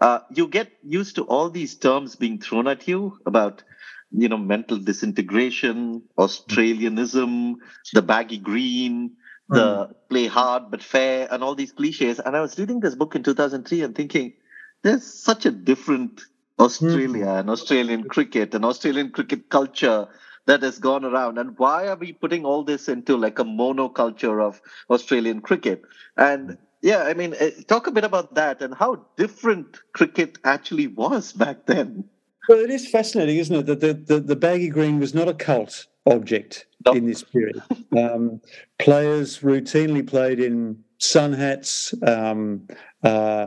uh, 0.01 0.21
you 0.31 0.47
get 0.47 0.71
used 0.85 1.17
to 1.17 1.25
all 1.25 1.51
these 1.51 1.75
terms 1.75 2.15
being 2.15 2.39
thrown 2.39 2.69
at 2.69 2.87
you 2.87 3.19
about 3.27 3.65
you 4.13 4.29
know, 4.29 4.37
mental 4.37 4.79
disintegration, 4.79 6.03
Australianism, 6.19 7.57
the 7.93 8.03
baggy 8.03 8.39
green, 8.39 9.13
the 9.49 9.87
mm. 9.87 9.95
play 10.09 10.27
hard 10.27 10.71
but 10.71 10.83
fair, 10.83 11.29
and 11.31 11.43
all 11.43 11.55
these 11.55 11.73
cliches. 11.73 12.19
And 12.19 12.37
I 12.37 12.41
was 12.41 12.59
reading 12.59 12.81
this 12.81 12.95
book 12.95 13.15
in 13.15 13.23
2003 13.23 13.83
and 13.83 13.95
thinking, 13.95 14.35
there's 14.83 15.05
such 15.05 15.47
a 15.47 15.51
different 15.51 16.23
Australia 16.59 17.27
mm. 17.27 17.41
and 17.41 17.51
Australian 17.51 18.05
cricket 18.09 18.55
and 18.55 18.65
Australian 18.65 19.11
cricket 19.11 19.49
culture 19.49 20.09
that 20.47 20.63
has 20.63 20.79
gone 20.79 21.05
around. 21.05 21.39
And 21.39 21.59
why 21.59 21.89
are 21.89 21.97
we 21.97 22.13
putting 22.13 22.45
all 22.45 22.65
this 22.65 22.89
into 22.89 23.17
like 23.17 23.39
a 23.39 23.45
monoculture 23.45 24.43
of 24.43 24.61
Australian 24.89 25.41
cricket? 25.41 25.83
And 26.17 26.59
yeah, 26.83 27.05
I 27.05 27.15
mean, 27.15 27.35
eh, 27.39 27.51
talk 27.67 27.87
a 27.87 27.91
bit 27.91 28.05
about 28.05 28.35
that 28.35 28.63
and 28.63 28.75
how 28.75 29.07
different 29.17 29.79
cricket 29.93 30.39
actually 30.45 30.87
was 30.87 31.33
back 31.33 31.67
then. 31.67 32.05
Well, 32.49 32.59
it 32.59 32.71
is 32.71 32.89
fascinating, 32.89 33.39
isn't 33.39 33.55
it, 33.55 33.67
that 33.67 33.81
the, 33.81 33.95
the, 33.95 34.21
the 34.21 34.37
baggy 34.37 34.69
green 34.69 34.99
was 34.99 35.15
not 35.15 35.29
a 35.29 35.35
cult 35.35 35.87
object 36.07 36.67
nope. 36.87 36.97
in 36.97 37.07
this 37.07 37.23
period. 37.23 37.63
Um, 37.97 38.41
players 38.79 39.41
routinely 39.41 40.07
played 40.07 40.39
in 40.41 40.83
sun 40.99 41.33
hats, 41.33 41.93
um, 42.07 42.67
uh, 43.03 43.47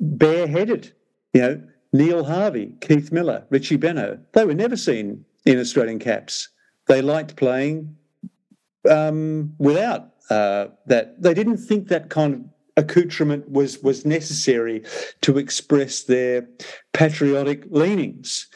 bareheaded. 0.00 0.92
You 1.32 1.40
know, 1.40 1.62
Neil 1.92 2.24
Harvey, 2.24 2.74
Keith 2.80 3.10
Miller, 3.12 3.44
Richie 3.50 3.76
Benaud, 3.76 4.20
they 4.32 4.44
were 4.44 4.54
never 4.54 4.76
seen 4.76 5.24
in 5.44 5.58
Australian 5.58 5.98
caps. 5.98 6.48
They 6.86 7.02
liked 7.02 7.36
playing 7.36 7.96
um, 8.88 9.54
without 9.58 10.10
uh, 10.30 10.66
that. 10.86 11.20
They 11.20 11.34
didn't 11.34 11.58
think 11.58 11.88
that 11.88 12.10
kind 12.10 12.34
of 12.34 12.40
accoutrement 12.76 13.48
was 13.48 13.82
was 13.82 14.04
necessary 14.04 14.82
to 15.22 15.38
express 15.38 16.02
their 16.02 16.48
patriotic 16.92 17.64
leanings. 17.70 18.48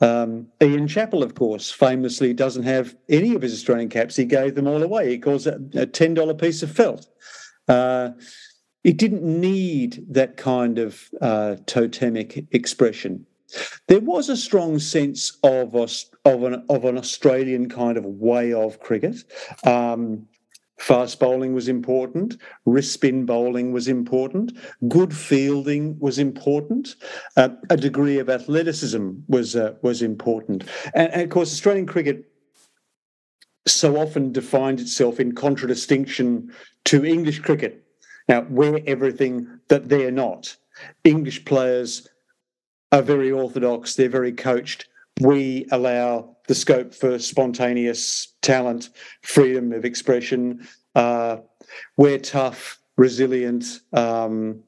Um, 0.00 0.48
Ian 0.60 0.88
Chappell, 0.88 1.22
of 1.22 1.34
course, 1.34 1.70
famously 1.70 2.34
doesn't 2.34 2.64
have 2.64 2.96
any 3.08 3.34
of 3.34 3.42
his 3.42 3.52
Australian 3.52 3.88
caps. 3.88 4.16
He 4.16 4.24
gave 4.24 4.56
them 4.56 4.66
all 4.66 4.82
away. 4.82 5.10
He 5.10 5.18
calls 5.18 5.46
it 5.46 5.60
a 5.74 5.86
ten 5.86 6.14
dollar 6.14 6.34
piece 6.34 6.62
of 6.62 6.70
felt. 6.70 7.06
Uh, 7.68 8.10
it 8.82 8.96
didn't 8.96 9.22
need 9.22 10.04
that 10.08 10.36
kind 10.36 10.78
of 10.78 11.08
uh, 11.20 11.56
totemic 11.66 12.46
expression. 12.50 13.26
There 13.86 14.00
was 14.00 14.28
a 14.28 14.36
strong 14.36 14.78
sense 14.78 15.38
of, 15.42 15.74
of, 15.76 16.42
an, 16.42 16.64
of 16.68 16.84
an 16.84 16.98
Australian 16.98 17.68
kind 17.68 17.96
of 17.96 18.04
way 18.04 18.52
of 18.52 18.80
cricket. 18.80 19.16
Um, 19.64 20.26
Fast 20.78 21.20
bowling 21.20 21.54
was 21.54 21.68
important. 21.68 22.38
Wrist 22.66 22.92
spin 22.92 23.24
bowling 23.24 23.72
was 23.72 23.88
important. 23.88 24.56
Good 24.88 25.14
fielding 25.14 25.98
was 26.00 26.18
important. 26.18 26.96
Uh, 27.36 27.50
a 27.70 27.76
degree 27.76 28.18
of 28.18 28.28
athleticism 28.28 29.10
was 29.28 29.54
uh, 29.54 29.74
was 29.82 30.02
important. 30.02 30.64
And, 30.94 31.12
and, 31.12 31.22
of 31.22 31.30
course, 31.30 31.52
Australian 31.52 31.86
cricket 31.86 32.24
so 33.66 33.96
often 33.96 34.32
defined 34.32 34.80
itself 34.80 35.20
in 35.20 35.34
contradistinction 35.34 36.52
to 36.86 37.04
English 37.04 37.40
cricket. 37.40 37.84
Now, 38.28 38.46
we're 38.48 38.80
everything 38.86 39.46
that 39.68 39.88
they're 39.88 40.10
not. 40.10 40.56
English 41.04 41.44
players 41.44 42.08
are 42.90 43.02
very 43.02 43.30
orthodox. 43.30 43.94
They're 43.94 44.08
very 44.08 44.32
coached 44.32 44.88
we 45.20 45.66
allow 45.70 46.36
the 46.48 46.54
scope 46.54 46.94
for 46.94 47.18
spontaneous 47.18 48.34
talent, 48.42 48.90
freedom 49.22 49.72
of 49.72 49.84
expression. 49.84 50.66
Uh, 50.94 51.38
we're 51.96 52.18
tough, 52.18 52.78
resilient, 52.96 53.80
um, 53.92 54.62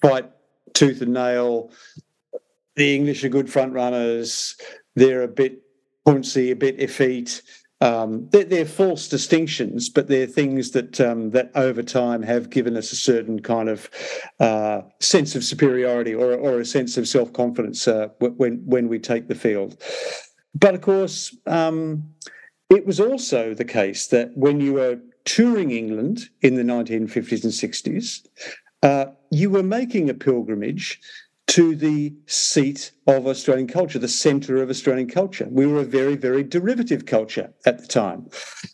fight 0.00 0.30
tooth 0.74 1.02
and 1.02 1.14
nail. 1.14 1.70
The 2.76 2.94
English 2.94 3.24
are 3.24 3.28
good 3.28 3.50
front 3.50 3.72
runners. 3.72 4.56
They're 4.94 5.22
a 5.22 5.28
bit 5.28 5.62
punchy, 6.04 6.50
a 6.50 6.56
bit 6.56 6.80
effete. 6.80 7.42
Um, 7.82 8.28
they're, 8.30 8.44
they're, 8.44 8.64
false 8.64 9.06
distinctions, 9.06 9.90
but 9.90 10.08
they're 10.08 10.26
things 10.26 10.70
that 10.70 10.98
um, 10.98 11.30
that 11.32 11.50
over 11.54 11.82
time 11.82 12.22
have 12.22 12.48
given 12.48 12.74
us 12.74 12.90
a 12.90 12.96
certain 12.96 13.40
kind 13.40 13.68
of 13.68 13.90
uh, 14.40 14.80
sense 15.00 15.34
of 15.34 15.44
superiority 15.44 16.14
or, 16.14 16.32
or 16.32 16.58
a 16.58 16.64
sense 16.64 16.96
of 16.96 17.06
self 17.06 17.34
confidence 17.34 17.86
uh, 17.86 18.08
when 18.18 18.62
when 18.64 18.88
we 18.88 18.98
take 18.98 19.28
the 19.28 19.34
field. 19.34 19.76
But 20.54 20.74
of 20.74 20.80
course, 20.80 21.36
um, 21.46 22.14
it 22.70 22.86
was 22.86 22.98
also 22.98 23.52
the 23.52 23.64
case 23.64 24.06
that 24.06 24.34
when 24.34 24.60
you 24.60 24.72
were 24.74 24.98
touring 25.26 25.70
England 25.70 26.30
in 26.40 26.54
the 26.54 26.62
1950s 26.62 27.44
and 27.44 27.52
60s, 27.52 28.26
uh, 28.82 29.06
you 29.30 29.50
were 29.50 29.62
making 29.62 30.08
a 30.08 30.14
pilgrimage 30.14 31.00
to 31.48 31.76
the 31.76 32.14
seat 32.26 32.90
of 33.06 33.26
Australian 33.26 33.68
culture, 33.68 33.98
the 33.98 34.08
centre 34.08 34.60
of 34.62 34.68
Australian 34.68 35.08
culture. 35.08 35.46
We 35.50 35.66
were 35.66 35.80
a 35.80 35.84
very, 35.84 36.16
very 36.16 36.42
derivative 36.42 37.06
culture 37.06 37.52
at 37.64 37.78
the 37.80 37.86
time. 37.86 38.28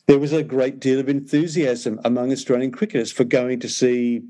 There 0.07 0.19
was 0.19 0.33
a 0.33 0.43
great 0.43 0.81
deal 0.81 0.99
of 0.99 1.09
enthusiasm 1.09 2.01
among 2.05 2.33
Australian 2.33 2.73
cricketers 2.73 3.13
for 3.13 3.25
going 3.25 3.61
to 3.61 3.69
see, 3.69 4.23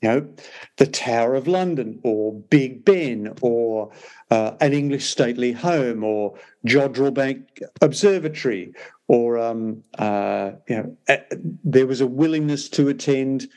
you 0.00 0.08
know, 0.08 0.28
the 0.76 0.86
Tower 0.86 1.34
of 1.34 1.48
London 1.48 1.98
or 2.04 2.32
Big 2.32 2.84
Ben 2.84 3.34
or 3.42 3.90
uh, 4.30 4.52
an 4.60 4.72
English 4.72 5.06
stately 5.06 5.50
home 5.50 6.04
or 6.04 6.38
Jodrell 6.64 7.12
Bank 7.12 7.60
Observatory 7.82 8.72
or, 9.08 9.36
um, 9.36 9.82
uh, 9.98 10.52
you 10.68 10.76
know, 11.08 11.18
there 11.64 11.86
was 11.88 12.00
a 12.00 12.06
willingness 12.06 12.68
to 12.68 12.88
attend 12.88 13.48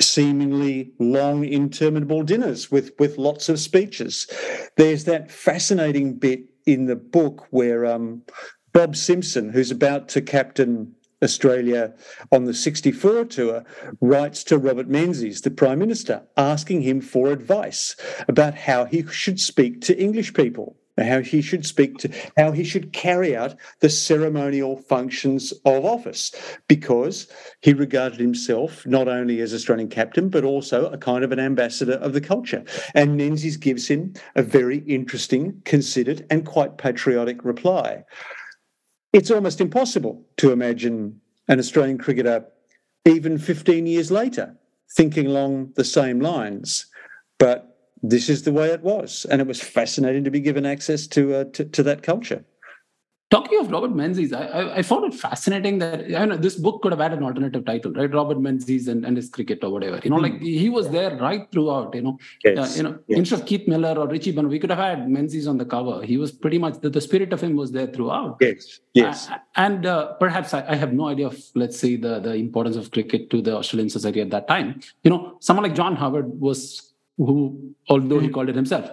seemingly 0.00 0.92
long, 0.98 1.44
interminable 1.44 2.22
dinners 2.22 2.70
with, 2.70 2.92
with 2.98 3.18
lots 3.18 3.48
of 3.48 3.60
speeches. 3.60 4.26
There's 4.76 5.04
that 5.04 5.30
fascinating 5.30 6.14
bit 6.14 6.44
in 6.66 6.86
the 6.86 6.96
book 6.96 7.46
where 7.50 7.86
um, 7.86 8.22
Bob 8.72 8.96
Simpson, 8.96 9.50
who's 9.50 9.70
about 9.70 10.08
to 10.10 10.20
captain 10.20 10.94
Australia 11.22 11.92
on 12.32 12.44
the 12.44 12.54
64 12.54 13.26
tour, 13.26 13.64
writes 14.00 14.42
to 14.44 14.58
Robert 14.58 14.88
Menzies, 14.88 15.42
the 15.42 15.50
Prime 15.50 15.78
Minister, 15.78 16.22
asking 16.36 16.82
him 16.82 17.00
for 17.00 17.30
advice 17.30 17.94
about 18.26 18.54
how 18.54 18.86
he 18.86 19.06
should 19.06 19.38
speak 19.38 19.80
to 19.82 19.98
English 19.98 20.32
people 20.32 20.76
how 20.98 21.20
he 21.20 21.40
should 21.40 21.66
speak 21.66 21.98
to, 21.98 22.10
how 22.36 22.52
he 22.52 22.64
should 22.64 22.92
carry 22.92 23.36
out 23.36 23.54
the 23.80 23.88
ceremonial 23.90 24.76
functions 24.76 25.52
of 25.64 25.84
office, 25.84 26.32
because 26.68 27.28
he 27.60 27.72
regarded 27.72 28.20
himself 28.20 28.86
not 28.86 29.08
only 29.08 29.40
as 29.40 29.54
Australian 29.54 29.88
captain, 29.88 30.28
but 30.28 30.44
also 30.44 30.86
a 30.86 30.98
kind 30.98 31.24
of 31.24 31.32
an 31.32 31.40
ambassador 31.40 31.94
of 31.94 32.12
the 32.12 32.20
culture. 32.20 32.64
And 32.94 33.16
Menzies 33.16 33.56
gives 33.56 33.88
him 33.88 34.14
a 34.34 34.42
very 34.42 34.78
interesting, 34.78 35.62
considered, 35.64 36.26
and 36.30 36.44
quite 36.46 36.78
patriotic 36.78 37.44
reply. 37.44 38.04
It's 39.12 39.30
almost 39.30 39.60
impossible 39.60 40.24
to 40.36 40.52
imagine 40.52 41.20
an 41.48 41.58
Australian 41.58 41.98
cricketer, 41.98 42.44
even 43.04 43.38
15 43.38 43.86
years 43.86 44.10
later, 44.10 44.54
thinking 44.96 45.26
along 45.26 45.72
the 45.74 45.84
same 45.84 46.20
lines. 46.20 46.86
But 47.38 47.69
this 48.02 48.28
is 48.28 48.42
the 48.42 48.52
way 48.52 48.68
it 48.68 48.82
was, 48.82 49.26
and 49.30 49.40
it 49.40 49.46
was 49.46 49.60
fascinating 49.60 50.24
to 50.24 50.30
be 50.30 50.40
given 50.40 50.64
access 50.64 51.06
to 51.08 51.34
uh, 51.34 51.44
to, 51.52 51.64
to, 51.64 51.82
that 51.82 52.02
culture. 52.02 52.44
Talking 53.30 53.60
of 53.60 53.70
Robert 53.70 53.94
Menzies, 53.94 54.32
I, 54.32 54.42
I, 54.42 54.76
I, 54.78 54.82
found 54.82 55.04
it 55.04 55.16
fascinating 55.16 55.78
that 55.78 56.16
I 56.16 56.24
know 56.24 56.36
this 56.36 56.56
book 56.56 56.82
could 56.82 56.90
have 56.90 56.98
had 56.98 57.12
an 57.12 57.22
alternative 57.22 57.64
title, 57.64 57.92
right? 57.92 58.12
Robert 58.12 58.40
Menzies 58.40 58.88
and, 58.88 59.04
and 59.04 59.16
his 59.16 59.28
cricket 59.28 59.62
or 59.62 59.70
whatever. 59.70 60.00
You 60.02 60.10
know, 60.10 60.16
like 60.16 60.40
he 60.40 60.68
was 60.68 60.90
there 60.90 61.16
right 61.16 61.46
throughout. 61.52 61.94
You 61.94 62.02
know, 62.02 62.18
yes. 62.42 62.58
uh, 62.58 62.76
you 62.76 62.82
know, 62.82 62.98
yes. 63.06 63.18
instead 63.18 63.40
of 63.40 63.46
Keith 63.46 63.68
Miller 63.68 63.96
or 63.96 64.08
Richie 64.08 64.32
Benaud, 64.32 64.48
we 64.48 64.58
could 64.58 64.70
have 64.70 64.80
had 64.80 65.08
Menzies 65.08 65.46
on 65.46 65.58
the 65.58 65.64
cover. 65.64 66.02
He 66.02 66.16
was 66.16 66.32
pretty 66.32 66.58
much 66.58 66.80
the, 66.80 66.90
the 66.90 67.00
spirit 67.00 67.32
of 67.32 67.40
him 67.40 67.54
was 67.54 67.70
there 67.70 67.86
throughout. 67.86 68.38
Yes, 68.40 68.80
yes. 68.94 69.28
Uh, 69.30 69.36
and 69.54 69.86
uh, 69.86 70.14
perhaps 70.14 70.52
I, 70.52 70.64
I, 70.66 70.74
have 70.74 70.92
no 70.92 71.06
idea 71.06 71.28
of 71.28 71.40
let's 71.54 71.78
say 71.78 71.94
the 71.94 72.18
the 72.18 72.34
importance 72.34 72.74
of 72.74 72.90
cricket 72.90 73.30
to 73.30 73.40
the 73.40 73.56
Australian 73.56 73.90
society 73.90 74.20
at 74.22 74.30
that 74.30 74.48
time. 74.48 74.80
You 75.04 75.10
know, 75.10 75.36
someone 75.38 75.62
like 75.62 75.76
John 75.76 75.94
Howard 75.94 76.40
was 76.40 76.89
who, 77.26 77.36
although 77.88 78.18
he 78.18 78.28
hmm. 78.28 78.34
called 78.34 78.48
it 78.48 78.56
himself, 78.56 78.90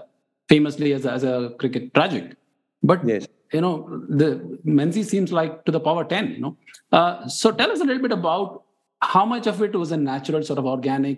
famously 0.49 0.93
as 0.93 1.05
a, 1.05 1.11
as 1.11 1.23
a 1.23 1.35
cricket 1.59 1.93
tragic. 1.93 2.35
But 2.83 3.07
yes. 3.07 3.27
you 3.53 3.61
know, 3.61 3.75
the 4.21 4.29
Menzies 4.63 5.09
seems 5.09 5.31
like 5.31 5.65
to 5.65 5.71
the 5.71 5.79
power 5.79 6.03
ten. 6.03 6.31
You 6.35 6.41
know, 6.41 6.57
uh, 6.91 7.27
so 7.27 7.51
tell 7.51 7.71
us 7.71 7.81
a 7.81 7.85
little 7.89 8.01
bit 8.01 8.11
about 8.11 8.63
how 9.01 9.25
much 9.25 9.47
of 9.47 9.61
it 9.61 9.73
was 9.75 9.91
a 9.91 9.97
natural 9.97 10.43
sort 10.43 10.59
of 10.59 10.65
organic 10.65 11.17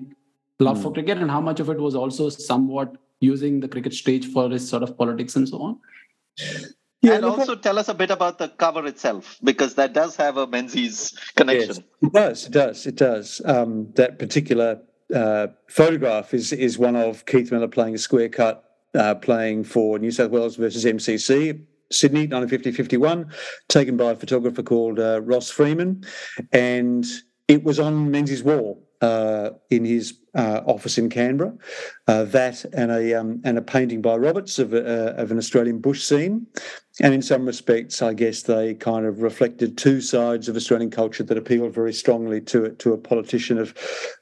love 0.60 0.78
mm. 0.78 0.84
for 0.84 0.94
cricket, 0.94 1.18
and 1.18 1.32
how 1.38 1.42
much 1.42 1.60
of 1.60 1.70
it 1.70 1.80
was 1.80 1.96
also 1.96 2.30
somewhat 2.30 2.96
using 3.20 3.60
the 3.60 3.68
cricket 3.68 3.94
stage 3.94 4.32
for 4.32 4.50
his 4.50 4.68
sort 4.68 4.84
of 4.84 4.98
politics 4.98 5.36
and 5.36 5.50
so 5.50 5.62
on. 5.62 5.78
Yeah, 7.02 7.14
and 7.14 7.26
also 7.26 7.56
tell 7.56 7.80
us 7.80 7.88
a 7.88 7.94
bit 7.94 8.12
about 8.12 8.40
the 8.40 8.50
cover 8.50 8.86
itself, 8.86 9.38
because 9.44 9.76
that 9.76 9.94
does 9.94 10.18
have 10.18 10.36
a 10.38 10.46
Menzies 10.48 11.18
connection. 11.36 11.84
Yes, 12.02 12.04
it 12.04 12.12
does. 12.14 12.46
It 12.46 12.52
does. 12.52 12.88
It 12.88 12.96
does. 12.96 13.42
Um, 13.46 13.92
that 13.96 14.20
particular 14.20 14.82
uh, 15.14 15.48
photograph 15.68 16.34
is 16.34 16.52
is 16.54 16.78
one 16.78 16.96
of 16.96 17.26
Keith 17.26 17.52
Miller 17.52 17.68
playing 17.68 17.96
a 17.96 17.98
square 17.98 18.30
cut, 18.30 18.64
uh, 18.94 19.16
playing 19.16 19.64
for 19.64 20.00
New 20.00 20.12
South 20.12 20.32
Wales 20.32 20.56
versus 20.56 20.86
MCC. 20.86 21.66
Sydney, 21.92 22.28
1950-51, 22.28 23.34
taken 23.68 23.98
by 23.98 24.12
a 24.12 24.16
photographer 24.16 24.62
called 24.62 25.00
uh, 25.00 25.22
Ross 25.24 25.50
Freeman, 25.50 26.04
and 26.52 27.04
it 27.48 27.64
was 27.64 27.80
on 27.80 28.12
Menzies' 28.12 28.44
wall 28.44 28.88
uh, 29.02 29.52
in 29.70 29.86
his 29.86 30.20
uh, 30.36 30.62
office 30.66 30.98
in 30.98 31.10
Canberra. 31.10 31.54
Uh, 32.08 32.24
that 32.26 32.66
and 32.74 32.92
a 32.92 33.14
um, 33.14 33.42
and 33.44 33.58
a 33.58 33.62
painting 33.62 34.02
by 34.02 34.16
Roberts 34.16 34.60
of, 34.60 34.74
uh, 34.74 35.14
of 35.18 35.32
an 35.32 35.38
Australian 35.38 35.80
bush 35.80 36.04
scene, 36.04 36.48
and 37.02 37.14
in 37.14 37.22
some 37.22 37.46
respects, 37.46 38.02
I 38.02 38.14
guess 38.14 38.44
they 38.44 38.74
kind 38.74 39.06
of 39.06 39.22
reflected 39.22 39.78
two 39.78 40.02
sides 40.02 40.50
of 40.50 40.56
Australian 40.56 40.92
culture 40.92 41.24
that 41.24 41.38
appealed 41.38 41.74
very 41.74 41.94
strongly 41.94 42.42
to 42.42 42.70
to 42.70 42.94
a 42.94 42.98
politician 42.98 43.58
of 43.58 43.74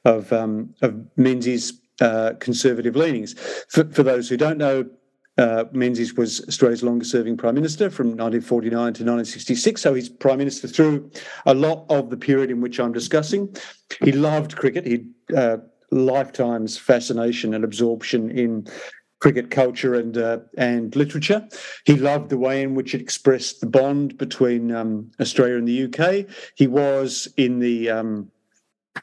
of 0.06 0.32
um, 0.32 0.74
of 0.82 0.96
Menzies' 1.18 1.74
uh, 2.02 2.34
conservative 2.40 2.96
leanings. 2.96 3.34
For, 3.70 3.86
for 3.86 4.04
those 4.04 4.30
who 4.30 4.38
don't 4.38 4.58
know, 4.58 4.86
uh, 5.38 5.66
Menzies 5.72 6.16
was 6.16 6.42
Australia's 6.48 6.84
longest 6.84 7.12
serving 7.12 7.38
Prime 7.38 7.56
Minister 7.56 7.90
from 7.90 8.08
1949 8.08 8.72
to 8.72 8.86
1966. 8.86 9.82
So 9.82 9.94
he's 9.94 10.10
Prime 10.10 10.40
Minister 10.40 10.68
through 10.68 11.12
a 11.46 11.54
lot 11.54 11.86
of 11.90 12.10
the 12.10 12.18
period 12.18 12.50
in 12.50 12.62
which 12.62 12.80
I'm 12.80 12.92
discussing. 12.92 13.56
He 14.02 14.12
loved 14.12 14.56
cricket. 14.56 14.86
He 14.86 15.06
uh, 15.36 15.58
lifetime's 15.92 16.78
fascination 16.78 17.54
and 17.54 17.64
absorption 17.64 18.30
in 18.30 18.68
cricket 19.20 19.50
culture 19.50 19.96
and 19.96 20.18
uh, 20.18 20.40
and 20.58 20.96
literature. 20.96 21.48
He 21.86 21.96
loved 21.96 22.30
the 22.30 22.38
way 22.38 22.62
in 22.62 22.76
which 22.76 22.94
it 22.94 23.02
expressed 23.02 23.62
the 23.62 23.68
bond 23.68 24.18
between 24.18 24.72
um, 24.72 25.12
Australia 25.20 25.58
and 25.58 25.68
the 25.68 25.84
UK. 25.86 26.26
He 26.56 26.68
was 26.68 27.28
in 27.38 27.60
the 27.60 27.90
um, 27.90 28.32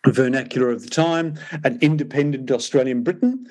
vernacular 0.06 0.70
of 0.70 0.82
the 0.82 0.88
time, 0.88 1.38
an 1.64 1.78
independent 1.80 2.50
Australian 2.50 3.02
Briton 3.02 3.46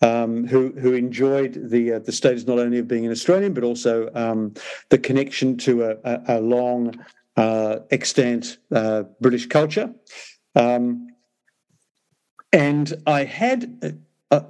um, 0.00 0.46
who 0.46 0.72
who 0.72 0.94
enjoyed 0.94 1.70
the 1.70 1.94
uh, 1.94 1.98
the 1.98 2.12
status 2.12 2.46
not 2.46 2.58
only 2.58 2.78
of 2.78 2.88
being 2.88 3.06
an 3.06 3.12
Australian 3.12 3.54
but 3.54 3.64
also 3.64 4.10
um, 4.14 4.54
the 4.90 4.98
connection 4.98 5.56
to 5.58 5.84
a, 5.84 5.96
a, 6.04 6.38
a 6.38 6.40
long 6.40 6.94
uh, 7.36 7.78
extant 7.90 8.58
uh, 8.72 9.04
British 9.20 9.46
culture. 9.46 9.92
Um, 10.54 11.08
and 12.52 12.94
I 13.06 13.24
had 13.24 14.00
a, 14.30 14.44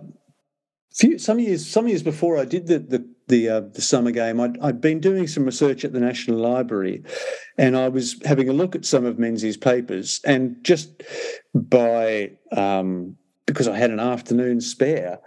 few 0.95 1.19
some 1.19 1.39
years 1.39 1.67
some 1.67 1.89
years 1.89 2.03
before 2.03 2.39
I 2.39 2.45
did 2.45 2.67
the 2.67 2.79
the 2.79 3.09
the, 3.29 3.49
uh, 3.49 3.61
the 3.61 3.81
summer 3.81 4.11
game, 4.11 4.41
I'd, 4.41 4.59
I'd 4.61 4.81
been 4.81 5.01
doing 5.01 5.27
some 5.27 5.45
research 5.45 5.85
at 5.85 5.93
the 5.93 6.01
National 6.01 6.39
Library, 6.39 7.03
and 7.57 7.77
I 7.77 7.89
was 7.89 8.21
having 8.25 8.49
a 8.49 8.53
look 8.53 8.75
at 8.75 8.85
some 8.85 9.05
of 9.05 9.19
Menzies' 9.19 9.57
papers, 9.57 10.21
and 10.25 10.57
just 10.63 11.03
by 11.55 12.33
um, 12.57 13.17
because 13.47 13.69
I 13.69 13.79
had 13.79 13.91
an 13.91 14.01
afternoon 14.01 14.61
spare, 14.61 15.19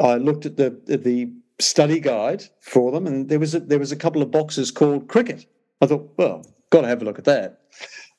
I 0.00 0.16
looked 0.16 0.46
at 0.46 0.56
the 0.56 0.70
the 0.86 1.30
study 1.60 2.00
guide 2.00 2.44
for 2.60 2.92
them, 2.92 3.06
and 3.06 3.28
there 3.28 3.40
was 3.40 3.54
a, 3.54 3.60
there 3.60 3.78
was 3.78 3.92
a 3.92 3.96
couple 3.96 4.22
of 4.22 4.30
boxes 4.30 4.70
called 4.70 5.08
cricket. 5.08 5.46
I 5.80 5.86
thought, 5.86 6.12
well, 6.16 6.44
got 6.70 6.82
to 6.82 6.88
have 6.88 7.02
a 7.02 7.04
look 7.04 7.18
at 7.18 7.24
that. 7.24 7.60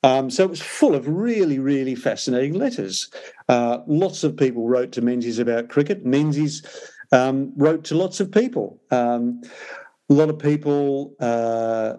Um, 0.01 0.29
so 0.29 0.43
it 0.43 0.49
was 0.49 0.61
full 0.61 0.95
of 0.95 1.07
really, 1.07 1.59
really 1.59 1.95
fascinating 1.95 2.53
letters. 2.53 3.09
Uh, 3.49 3.79
lots 3.85 4.23
of 4.23 4.37
people 4.37 4.67
wrote 4.67 4.93
to 4.93 5.01
Menzies 5.01 5.39
about 5.39 5.67
cricket. 5.67 6.05
Menzies 6.05 6.63
um, 7.11 7.53
wrote 7.57 7.83
to 7.85 7.95
lots 7.95 8.19
of 8.19 8.31
people. 8.31 8.81
Um, 8.91 9.41
a 10.09 10.13
lot 10.13 10.29
of 10.29 10.39
people, 10.39 11.15
uh, 11.19 11.97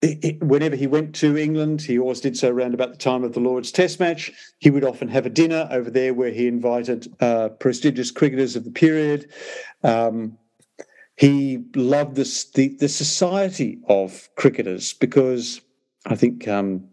it, 0.00 0.24
it, 0.24 0.42
whenever 0.42 0.74
he 0.74 0.86
went 0.86 1.14
to 1.16 1.36
England, 1.36 1.82
he 1.82 1.98
always 1.98 2.20
did 2.20 2.36
so 2.36 2.50
around 2.50 2.74
about 2.74 2.90
the 2.90 2.96
time 2.96 3.24
of 3.24 3.34
the 3.34 3.40
Lord's 3.40 3.70
Test 3.70 4.00
match. 4.00 4.32
He 4.58 4.70
would 4.70 4.84
often 4.84 5.08
have 5.08 5.26
a 5.26 5.30
dinner 5.30 5.68
over 5.70 5.90
there 5.90 6.14
where 6.14 6.30
he 6.30 6.48
invited 6.48 7.14
uh, 7.20 7.50
prestigious 7.50 8.10
cricketers 8.10 8.56
of 8.56 8.64
the 8.64 8.70
period. 8.70 9.30
Um, 9.84 10.38
he 11.16 11.64
loved 11.76 12.16
the, 12.16 12.76
the 12.80 12.88
society 12.88 13.78
of 13.86 14.28
cricketers 14.36 14.94
because 14.94 15.60
I 16.06 16.16
think 16.16 16.48
um, 16.48 16.88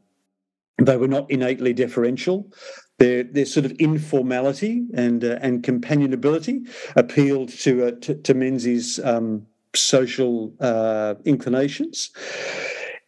they 0.77 0.97
were 0.97 1.07
not 1.07 1.31
innately 1.31 1.73
deferential. 1.73 2.51
Their, 2.99 3.23
their 3.23 3.45
sort 3.45 3.65
of 3.65 3.71
informality 3.73 4.85
and 4.93 5.23
uh, 5.23 5.39
and 5.41 5.63
companionability 5.63 6.69
appealed 6.95 7.49
to 7.59 7.87
uh, 7.87 7.91
to, 8.01 8.15
to 8.15 8.33
Menzies' 8.33 8.99
um, 8.99 9.47
social 9.75 10.53
uh, 10.59 11.15
inclinations, 11.25 12.11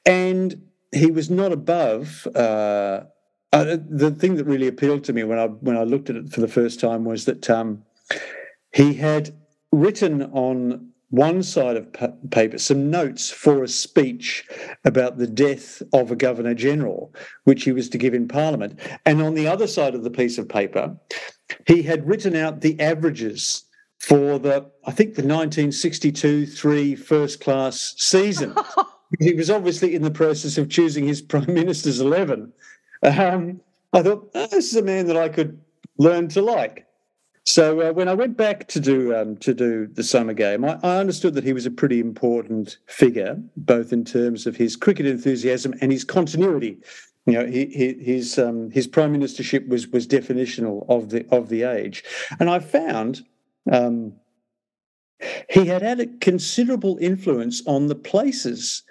and 0.06 0.62
he 0.92 1.12
was 1.12 1.30
not 1.30 1.52
above. 1.52 2.28
Uh, 2.34 3.02
uh, 3.54 3.76
the 3.90 4.12
thing 4.12 4.36
that 4.36 4.46
really 4.46 4.68
appealed 4.68 5.04
to 5.04 5.14
me 5.14 5.24
when 5.26 5.38
I 5.38 5.48
when 5.48 5.76
I 5.76 5.84
looked 5.84 6.10
at 6.10 6.16
it 6.16 6.32
for 6.32 6.40
the 6.40 6.48
first 6.48 6.80
time 6.80 7.04
was 7.04 7.26
that 7.26 7.50
um, 7.50 7.84
he 8.74 8.94
had 8.94 9.32
written 9.72 10.24
on 10.32 10.91
one 11.12 11.44
side 11.44 11.76
of 11.76 11.88
paper 12.32 12.58
some 12.58 12.90
notes 12.90 13.30
for 13.30 13.64
a 13.64 13.68
speech 13.68 14.46
about 14.86 15.18
the 15.18 15.28
death 15.28 15.84
of 15.94 16.10
a 16.10 16.16
governor 16.16 16.54
general, 16.54 17.14
which 17.44 17.64
he 17.64 17.72
was 17.72 17.90
to 17.90 17.98
give 17.98 18.14
in 18.14 18.28
Parliament. 18.28 18.80
And 19.06 19.22
on 19.22 19.36
the 19.36 19.48
other 19.48 19.68
side 19.68 19.94
of 19.94 20.04
the 20.04 20.10
piece 20.10 20.38
of 20.38 20.50
paper, 20.50 20.96
he 21.68 21.84
had 21.84 22.08
written 22.08 22.36
out 22.36 22.62
the 22.62 22.80
averages 22.80 23.66
for 24.00 24.40
the, 24.40 24.72
I 24.86 24.92
think, 24.92 25.16
the 25.16 25.22
1962 25.22 26.48
3 26.48 26.96
first 26.96 27.42
class 27.42 27.94
season. 27.98 28.56
he 29.20 29.34
was 29.34 29.52
obviously 29.52 29.94
in 29.94 30.02
the 30.02 30.12
process 30.12 30.58
of 30.58 30.70
choosing 30.70 31.06
his 31.06 31.22
prime 31.22 31.54
minister's 31.54 32.00
11. 32.00 32.54
Um, 33.04 33.60
I 33.94 34.02
thought, 34.02 34.32
oh, 34.34 34.48
this 34.48 34.72
is 34.72 34.78
a 34.78 34.82
man 34.82 35.08
that 35.08 35.18
I 35.18 35.28
could 35.28 35.60
learn 35.98 36.30
to 36.30 36.42
like. 36.42 36.88
So 37.44 37.82
uh, 37.82 37.92
when 37.94 38.08
I 38.08 38.14
went 38.14 38.38
back 38.38 38.68
to 38.70 38.80
do 38.80 39.16
um, 39.16 39.36
to 39.38 39.54
do 39.54 39.88
the 39.88 40.04
summer 40.04 40.34
game, 40.34 40.64
I, 40.64 40.78
I, 40.84 40.98
understood 40.98 41.34
that 41.34 41.44
he 41.44 41.54
was 41.54 41.66
a 41.66 41.72
pretty 41.72 42.00
important 42.00 42.78
figure, 42.86 43.38
both 43.58 43.92
in 43.92 44.06
terms 44.06 44.46
of 44.46 44.56
his 44.56 44.76
cricket 44.76 45.08
enthusiasm 45.08 45.74
and 45.82 45.92
his 45.92 46.04
continuity. 46.04 46.78
You 47.26 47.34
know, 47.34 47.46
he, 47.46 47.66
he, 47.66 47.94
his 47.94 48.38
um, 48.38 48.70
his 48.70 48.88
prime 48.88 49.16
ministership 49.16 49.68
was 49.68 49.88
was 49.88 50.08
definitional 50.08 50.86
of 50.88 51.10
the 51.10 51.26
of 51.32 51.50
the 51.50 51.64
age, 51.64 52.04
and 52.40 52.48
I 52.48 52.60
found 52.60 53.26
um, 53.72 54.14
he 55.50 55.66
had 55.66 55.82
had 55.82 56.00
a 56.00 56.08
considerable 56.20 56.98
influence 57.02 57.66
on 57.66 57.88
the 57.88 57.96
places 57.96 58.84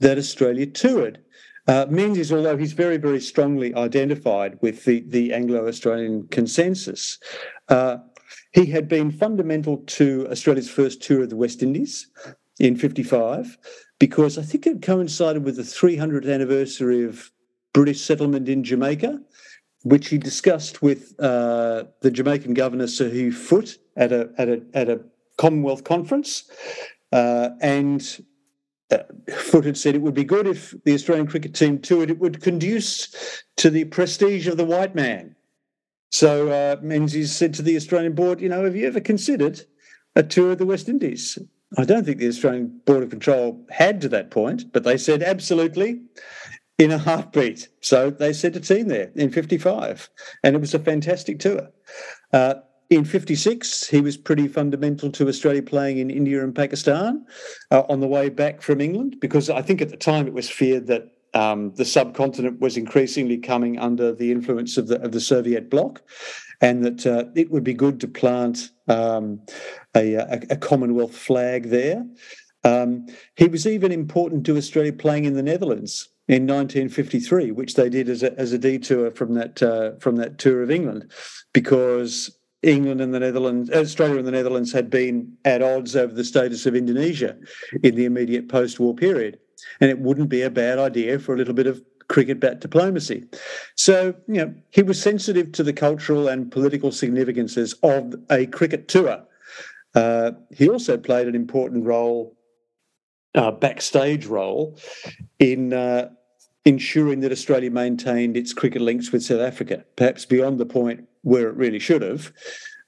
that 0.00 0.18
Australia 0.18 0.66
toured. 0.66 1.20
Uh, 1.66 1.86
Menzies, 1.88 2.32
although 2.32 2.56
he's 2.56 2.74
very, 2.74 2.98
very 2.98 3.20
strongly 3.20 3.74
identified 3.74 4.58
with 4.60 4.84
the, 4.84 5.00
the 5.08 5.32
Anglo 5.32 5.66
Australian 5.66 6.28
consensus, 6.28 7.18
uh, 7.68 7.98
he 8.52 8.66
had 8.66 8.88
been 8.88 9.10
fundamental 9.10 9.78
to 9.78 10.28
Australia's 10.30 10.70
first 10.70 11.02
tour 11.02 11.22
of 11.22 11.30
the 11.30 11.36
West 11.36 11.62
Indies 11.62 12.08
in 12.60 12.76
55 12.76 13.56
because 13.98 14.38
I 14.38 14.42
think 14.42 14.66
it 14.66 14.82
coincided 14.82 15.44
with 15.44 15.56
the 15.56 15.62
300th 15.62 16.32
anniversary 16.32 17.04
of 17.04 17.30
British 17.72 18.00
settlement 18.02 18.48
in 18.48 18.62
Jamaica, 18.62 19.20
which 19.82 20.08
he 20.08 20.18
discussed 20.18 20.82
with 20.82 21.14
uh, 21.18 21.84
the 22.02 22.10
Jamaican 22.10 22.54
governor 22.54 22.86
Sir 22.86 23.08
Hugh 23.08 23.32
Foote 23.32 23.78
at 23.96 24.12
a 24.12 24.30
at 24.38 24.48
a 24.48 24.62
at 24.74 24.88
a 24.88 25.00
Commonwealth 25.36 25.82
conference, 25.82 26.48
uh, 27.12 27.50
and 27.60 28.24
uh, 28.90 28.98
had 29.52 29.76
said 29.76 29.94
it 29.94 30.02
would 30.02 30.14
be 30.14 30.24
good 30.24 30.46
if 30.46 30.74
the 30.84 30.94
Australian 30.94 31.26
cricket 31.26 31.54
team 31.54 31.78
toured. 31.78 32.10
It 32.10 32.18
would 32.18 32.42
conduce 32.42 33.42
to 33.56 33.70
the 33.70 33.84
prestige 33.84 34.46
of 34.46 34.56
the 34.56 34.64
white 34.64 34.94
man. 34.94 35.34
So 36.10 36.48
uh, 36.48 36.76
Menzies 36.82 37.34
said 37.34 37.54
to 37.54 37.62
the 37.62 37.76
Australian 37.76 38.14
board, 38.14 38.40
you 38.40 38.48
know, 38.48 38.64
have 38.64 38.76
you 38.76 38.86
ever 38.86 39.00
considered 39.00 39.62
a 40.14 40.22
tour 40.22 40.52
of 40.52 40.58
the 40.58 40.66
West 40.66 40.88
Indies? 40.88 41.38
I 41.76 41.84
don't 41.84 42.04
think 42.04 42.18
the 42.18 42.28
Australian 42.28 42.80
Board 42.84 43.02
of 43.02 43.10
Control 43.10 43.64
had 43.70 44.00
to 44.02 44.08
that 44.10 44.30
point, 44.30 44.72
but 44.72 44.84
they 44.84 44.96
said 44.96 45.22
absolutely 45.22 46.02
in 46.78 46.92
a 46.92 46.98
heartbeat. 46.98 47.68
So 47.80 48.10
they 48.10 48.32
sent 48.32 48.56
a 48.56 48.60
team 48.60 48.88
there 48.88 49.10
in 49.14 49.30
55, 49.30 50.08
and 50.42 50.54
it 50.54 50.60
was 50.60 50.74
a 50.74 50.78
fantastic 50.78 51.40
tour. 51.40 51.70
Uh, 52.32 52.54
in 52.90 53.04
56, 53.04 53.88
he 53.88 54.00
was 54.00 54.16
pretty 54.16 54.46
fundamental 54.46 55.10
to 55.12 55.28
Australia 55.28 55.62
playing 55.62 55.98
in 55.98 56.10
India 56.10 56.42
and 56.42 56.54
Pakistan 56.54 57.24
uh, 57.70 57.82
on 57.88 58.00
the 58.00 58.06
way 58.06 58.28
back 58.28 58.60
from 58.60 58.80
England, 58.80 59.16
because 59.20 59.48
I 59.48 59.62
think 59.62 59.80
at 59.80 59.88
the 59.88 59.96
time 59.96 60.26
it 60.26 60.34
was 60.34 60.50
feared 60.50 60.86
that 60.88 61.10
um, 61.32 61.72
the 61.74 61.84
subcontinent 61.84 62.60
was 62.60 62.76
increasingly 62.76 63.38
coming 63.38 63.78
under 63.78 64.12
the 64.12 64.30
influence 64.30 64.76
of 64.76 64.86
the 64.86 65.00
of 65.02 65.12
the 65.12 65.20
Soviet 65.20 65.68
bloc, 65.68 66.02
and 66.60 66.84
that 66.84 67.06
uh, 67.06 67.24
it 67.34 67.50
would 67.50 67.64
be 67.64 67.74
good 67.74 68.00
to 68.00 68.08
plant 68.08 68.70
um, 68.86 69.40
a, 69.96 70.14
a, 70.14 70.42
a, 70.50 70.56
Commonwealth 70.56 71.16
flag 71.16 71.70
there. 71.70 72.06
Um, 72.62 73.06
he 73.34 73.48
was 73.48 73.66
even 73.66 73.90
important 73.90 74.46
to 74.46 74.56
Australia 74.56 74.92
playing 74.92 75.24
in 75.24 75.34
the 75.34 75.42
Netherlands 75.42 76.08
in 76.28 76.46
1953, 76.46 77.50
which 77.50 77.74
they 77.74 77.88
did 77.88 78.08
as 78.08 78.22
a, 78.22 78.38
as 78.38 78.52
a 78.52 78.58
detour 78.58 79.10
from 79.10 79.34
that 79.34 79.62
uh, 79.62 79.98
from 79.98 80.16
that 80.16 80.38
tour 80.38 80.62
of 80.62 80.70
England, 80.70 81.10
because 81.52 82.38
England 82.64 83.00
and 83.00 83.12
the 83.12 83.20
Netherlands, 83.20 83.70
Australia 83.70 84.18
and 84.18 84.26
the 84.26 84.32
Netherlands 84.32 84.72
had 84.72 84.90
been 84.90 85.32
at 85.44 85.62
odds 85.62 85.94
over 85.94 86.12
the 86.12 86.24
status 86.24 86.66
of 86.66 86.74
Indonesia 86.74 87.36
in 87.82 87.94
the 87.94 88.04
immediate 88.04 88.48
post-war 88.48 88.94
period 88.94 89.38
and 89.80 89.90
it 89.90 89.98
wouldn't 89.98 90.28
be 90.28 90.42
a 90.42 90.50
bad 90.50 90.78
idea 90.78 91.18
for 91.18 91.34
a 91.34 91.38
little 91.38 91.54
bit 91.54 91.66
of 91.66 91.82
cricket 92.08 92.40
bat 92.40 92.60
diplomacy. 92.60 93.24
So, 93.76 94.14
you 94.28 94.34
know, 94.34 94.54
he 94.70 94.82
was 94.82 95.00
sensitive 95.00 95.52
to 95.52 95.62
the 95.62 95.72
cultural 95.72 96.28
and 96.28 96.50
political 96.50 96.92
significances 96.92 97.74
of 97.82 98.14
a 98.30 98.46
cricket 98.46 98.88
tour. 98.88 99.24
Uh, 99.94 100.32
he 100.50 100.68
also 100.68 100.98
played 100.98 101.28
an 101.28 101.34
important 101.34 101.84
role, 101.84 102.36
uh, 103.34 103.52
backstage 103.52 104.26
role, 104.26 104.78
in 105.38 105.72
uh, 105.72 106.10
ensuring 106.64 107.20
that 107.20 107.32
Australia 107.32 107.70
maintained 107.70 108.36
its 108.36 108.52
cricket 108.52 108.82
links 108.82 109.12
with 109.12 109.22
South 109.22 109.40
Africa, 109.40 109.84
perhaps 109.96 110.24
beyond 110.24 110.58
the 110.58 110.66
point 110.66 111.08
where 111.24 111.48
it 111.48 111.56
really 111.56 111.80
should 111.80 112.02
have. 112.02 112.32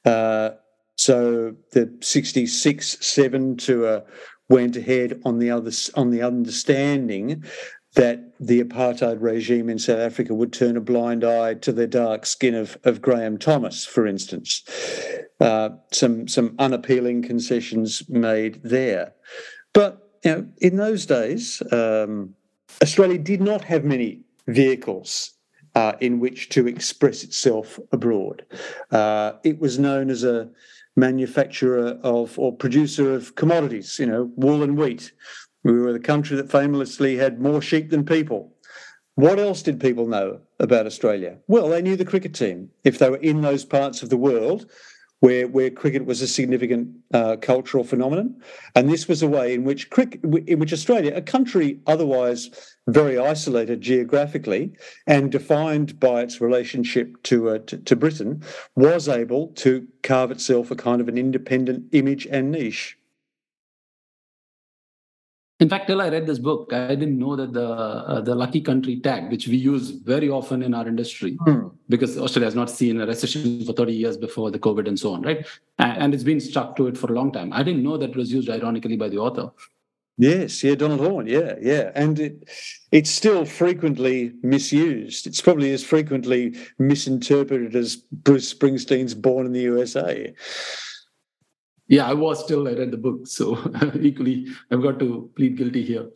Uh, 0.04 0.50
so 0.96 1.54
the 1.72 1.92
66 2.00 3.04
7 3.04 3.56
to 3.56 4.02
went 4.48 4.76
ahead 4.76 5.20
on 5.24 5.38
the 5.38 5.50
other 5.50 5.72
on 5.94 6.10
the 6.10 6.22
understanding 6.22 7.44
that 7.94 8.32
the 8.38 8.62
apartheid 8.62 9.16
regime 9.20 9.70
in 9.70 9.78
South 9.78 9.98
Africa 9.98 10.34
would 10.34 10.52
turn 10.52 10.76
a 10.76 10.80
blind 10.80 11.24
eye 11.24 11.54
to 11.54 11.72
the 11.72 11.86
dark 11.86 12.26
skin 12.26 12.54
of, 12.54 12.76
of 12.84 13.00
Graham 13.00 13.38
Thomas, 13.38 13.86
for 13.86 14.06
instance. 14.06 14.62
Uh, 15.40 15.70
some 15.92 16.28
some 16.28 16.54
unappealing 16.58 17.22
concessions 17.22 18.02
made 18.08 18.60
there, 18.62 19.14
but 19.72 20.18
you 20.24 20.30
know, 20.30 20.46
in 20.58 20.76
those 20.76 21.06
days, 21.06 21.62
um, 21.72 22.34
Australia 22.82 23.18
did 23.18 23.40
not 23.40 23.64
have 23.64 23.84
many 23.84 24.22
vehicles 24.46 25.35
uh, 25.76 25.92
in 26.00 26.18
which 26.18 26.48
to 26.48 26.66
express 26.66 27.22
itself 27.22 27.78
abroad. 27.92 28.44
Uh, 28.90 29.34
it 29.44 29.60
was 29.60 29.78
known 29.78 30.08
as 30.08 30.24
a 30.24 30.48
manufacturer 30.96 31.98
of 32.02 32.36
or 32.38 32.56
producer 32.56 33.12
of 33.12 33.34
commodities, 33.34 33.98
you 33.98 34.06
know, 34.06 34.32
wool 34.36 34.62
and 34.62 34.78
wheat. 34.78 35.12
We 35.64 35.78
were 35.78 35.92
the 35.92 36.00
country 36.00 36.34
that 36.38 36.50
famously 36.50 37.16
had 37.16 37.40
more 37.42 37.60
sheep 37.60 37.90
than 37.90 38.06
people. 38.06 38.54
What 39.16 39.38
else 39.38 39.60
did 39.60 39.78
people 39.78 40.08
know 40.08 40.40
about 40.58 40.86
Australia? 40.86 41.36
Well, 41.46 41.68
they 41.68 41.82
knew 41.82 41.96
the 41.96 42.04
cricket 42.06 42.34
team. 42.34 42.70
If 42.82 42.98
they 42.98 43.10
were 43.10 43.16
in 43.18 43.42
those 43.42 43.64
parts 43.64 44.02
of 44.02 44.08
the 44.08 44.16
world 44.16 44.70
where 45.20 45.48
where 45.48 45.70
cricket 45.70 46.04
was 46.04 46.20
a 46.20 46.28
significant 46.28 46.88
uh, 47.14 47.36
cultural 47.36 47.84
phenomenon, 47.84 48.36
and 48.74 48.88
this 48.88 49.08
was 49.08 49.22
a 49.22 49.28
way 49.28 49.54
in 49.54 49.64
which 49.64 49.90
cricket, 49.90 50.22
in 50.46 50.58
which 50.58 50.72
Australia, 50.72 51.12
a 51.14 51.22
country 51.22 51.80
otherwise 51.86 52.76
very 52.88 53.18
isolated 53.18 53.80
geographically 53.80 54.72
and 55.06 55.32
defined 55.32 55.98
by 55.98 56.20
its 56.20 56.40
relationship 56.40 57.20
to, 57.24 57.48
uh, 57.48 57.58
to, 57.66 57.78
to 57.78 57.96
Britain, 57.96 58.42
was 58.76 59.08
able 59.08 59.48
to 59.48 59.86
carve 60.02 60.30
itself 60.30 60.70
a 60.70 60.76
kind 60.76 61.00
of 61.00 61.08
an 61.08 61.18
independent 61.18 61.84
image 61.92 62.26
and 62.26 62.52
niche. 62.52 62.96
In 65.58 65.70
fact, 65.70 65.86
till 65.86 66.02
I 66.02 66.10
read 66.10 66.26
this 66.26 66.38
book, 66.38 66.70
I 66.74 66.94
didn't 66.94 67.18
know 67.18 67.34
that 67.34 67.54
the 67.54 67.66
uh, 67.66 68.20
the 68.20 68.34
lucky 68.34 68.60
country 68.60 69.00
tag, 69.00 69.30
which 69.30 69.48
we 69.48 69.56
use 69.56 69.90
very 69.90 70.28
often 70.28 70.62
in 70.62 70.74
our 70.74 70.86
industry, 70.86 71.38
mm. 71.46 71.72
because 71.88 72.18
Australia 72.18 72.46
has 72.46 72.54
not 72.54 72.68
seen 72.68 73.00
a 73.00 73.06
recession 73.06 73.64
for 73.64 73.72
30 73.72 73.94
years 73.94 74.18
before 74.18 74.50
the 74.50 74.58
COVID 74.58 74.86
and 74.86 74.98
so 74.98 75.14
on, 75.14 75.22
right? 75.22 75.46
And, 75.78 76.02
and 76.02 76.14
it's 76.14 76.24
been 76.24 76.40
stuck 76.40 76.76
to 76.76 76.88
it 76.88 76.98
for 76.98 77.10
a 77.10 77.14
long 77.14 77.32
time. 77.32 77.54
I 77.54 77.62
didn't 77.62 77.82
know 77.82 77.96
that 77.96 78.10
it 78.10 78.16
was 78.16 78.30
used 78.30 78.50
ironically 78.50 78.98
by 78.98 79.08
the 79.08 79.16
author. 79.16 79.50
Yes, 80.18 80.62
yeah, 80.62 80.74
Donald 80.74 81.00
Horne, 81.00 81.26
yeah, 81.26 81.54
yeah, 81.60 81.90
and 81.94 82.18
it 82.18 82.48
it's 82.92 83.10
still 83.10 83.44
frequently 83.46 84.32
misused. 84.42 85.26
It's 85.26 85.40
probably 85.40 85.72
as 85.72 85.84
frequently 85.84 86.54
misinterpreted 86.78 87.74
as 87.76 87.96
Bruce 87.96 88.52
Springsteen's 88.52 89.14
"Born 89.14 89.46
in 89.46 89.52
the 89.52 89.60
USA." 89.60 90.34
Yeah, 91.88 92.08
I 92.08 92.14
was 92.14 92.42
still 92.42 92.66
I 92.68 92.72
read 92.72 92.90
the 92.90 92.96
book, 92.96 93.26
so 93.26 93.58
equally 94.00 94.46
I've 94.70 94.82
got 94.82 94.98
to 94.98 95.30
plead 95.36 95.56
guilty 95.56 95.84
here. 95.84 96.08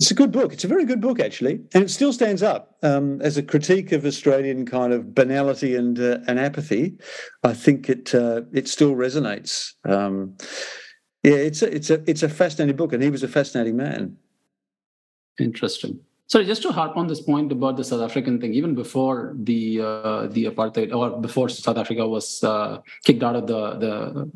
It's 0.00 0.10
a 0.10 0.14
good 0.14 0.32
book. 0.32 0.52
It's 0.52 0.64
a 0.64 0.68
very 0.68 0.84
good 0.84 1.00
book, 1.00 1.20
actually, 1.20 1.60
and 1.74 1.84
it 1.84 1.90
still 1.90 2.12
stands 2.12 2.42
up 2.42 2.76
um, 2.82 3.20
as 3.22 3.36
a 3.36 3.42
critique 3.42 3.92
of 3.92 4.04
Australian 4.04 4.66
kind 4.66 4.92
of 4.92 5.14
banality 5.14 5.76
and 5.76 5.98
uh, 5.98 6.18
and 6.26 6.40
apathy. 6.40 6.98
I 7.44 7.54
think 7.54 7.88
it 7.88 8.14
uh, 8.14 8.42
it 8.52 8.68
still 8.68 8.94
resonates. 8.94 9.72
Um, 9.84 10.36
yeah, 11.22 11.34
it's 11.34 11.62
a 11.62 11.72
it's 11.72 11.90
a 11.90 12.02
it's 12.10 12.22
a 12.22 12.28
fascinating 12.28 12.76
book, 12.76 12.92
and 12.92 13.02
he 13.02 13.10
was 13.10 13.22
a 13.22 13.28
fascinating 13.28 13.76
man. 13.76 14.16
Interesting. 15.38 16.00
Sorry, 16.26 16.46
just 16.46 16.62
to 16.62 16.72
harp 16.72 16.96
on 16.96 17.06
this 17.06 17.20
point 17.20 17.52
about 17.52 17.76
the 17.76 17.84
South 17.84 18.00
African 18.00 18.40
thing, 18.40 18.54
even 18.54 18.74
before 18.74 19.34
the 19.36 19.80
uh, 19.82 20.26
the 20.28 20.46
apartheid 20.46 20.92
or 20.94 21.20
before 21.20 21.48
South 21.48 21.76
Africa 21.76 22.08
was 22.08 22.42
uh, 22.42 22.80
kicked 23.04 23.22
out 23.22 23.36
of 23.36 23.46
the 23.46 23.74
the 23.74 24.30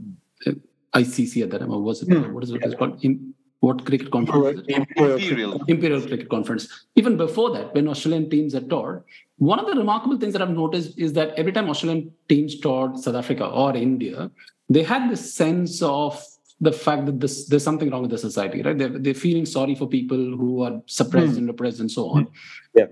ICC 0.95 1.43
at 1.43 1.51
that 1.51 1.59
time, 1.59 1.73
or 1.73 1.83
was 1.83 2.03
it, 2.03 2.09
mm. 2.09 2.33
what 2.33 2.45
is 2.45 2.51
it 2.51 2.63
yeah. 2.65 2.75
called? 2.75 3.05
In, 3.05 3.35
what 3.61 3.85
cricket 3.85 4.11
conference? 4.11 4.61
Imperial. 4.69 5.63
Imperial 5.65 6.01
Cricket 6.01 6.29
Conference. 6.29 6.87
Even 6.95 7.17
before 7.17 7.53
that, 7.55 7.75
when 7.75 7.89
Australian 7.89 8.29
teams 8.29 8.53
had 8.53 8.69
toured, 8.69 9.03
one 9.39 9.59
of 9.59 9.67
the 9.67 9.75
remarkable 9.75 10.19
things 10.19 10.35
that 10.35 10.43
I've 10.43 10.51
noticed 10.51 10.99
is 10.99 11.15
that 11.15 11.31
every 11.37 11.53
time 11.53 11.69
Australian 11.69 12.13
teams 12.29 12.61
toured 12.61 12.99
South 12.99 13.15
Africa 13.15 13.47
or 13.47 13.75
India, 13.75 14.31
they 14.69 14.83
had 14.83 15.11
this 15.11 15.35
sense 15.35 15.83
of 15.83 16.23
the 16.61 16.73
fact 16.73 17.07
that 17.07 17.21
this, 17.21 17.47
there's 17.49 17.65
something 17.65 17.91
wrong 17.91 18.03
with 18.03 18.11
the 18.11 18.19
society, 18.19 18.63
right? 18.63 18.77
They're, 18.77 18.99
they're 18.99 19.15
feeling 19.15 19.47
sorry 19.47 19.75
for 19.75 19.87
people 19.87 20.17
who 20.17 20.63
are 20.63 20.81
suppressed 20.87 21.35
mm. 21.35 21.39
and 21.39 21.49
repressed 21.49 21.81
and 21.81 21.91
so 21.91 22.11
on. 22.11 22.29
Yeah. 22.75 22.87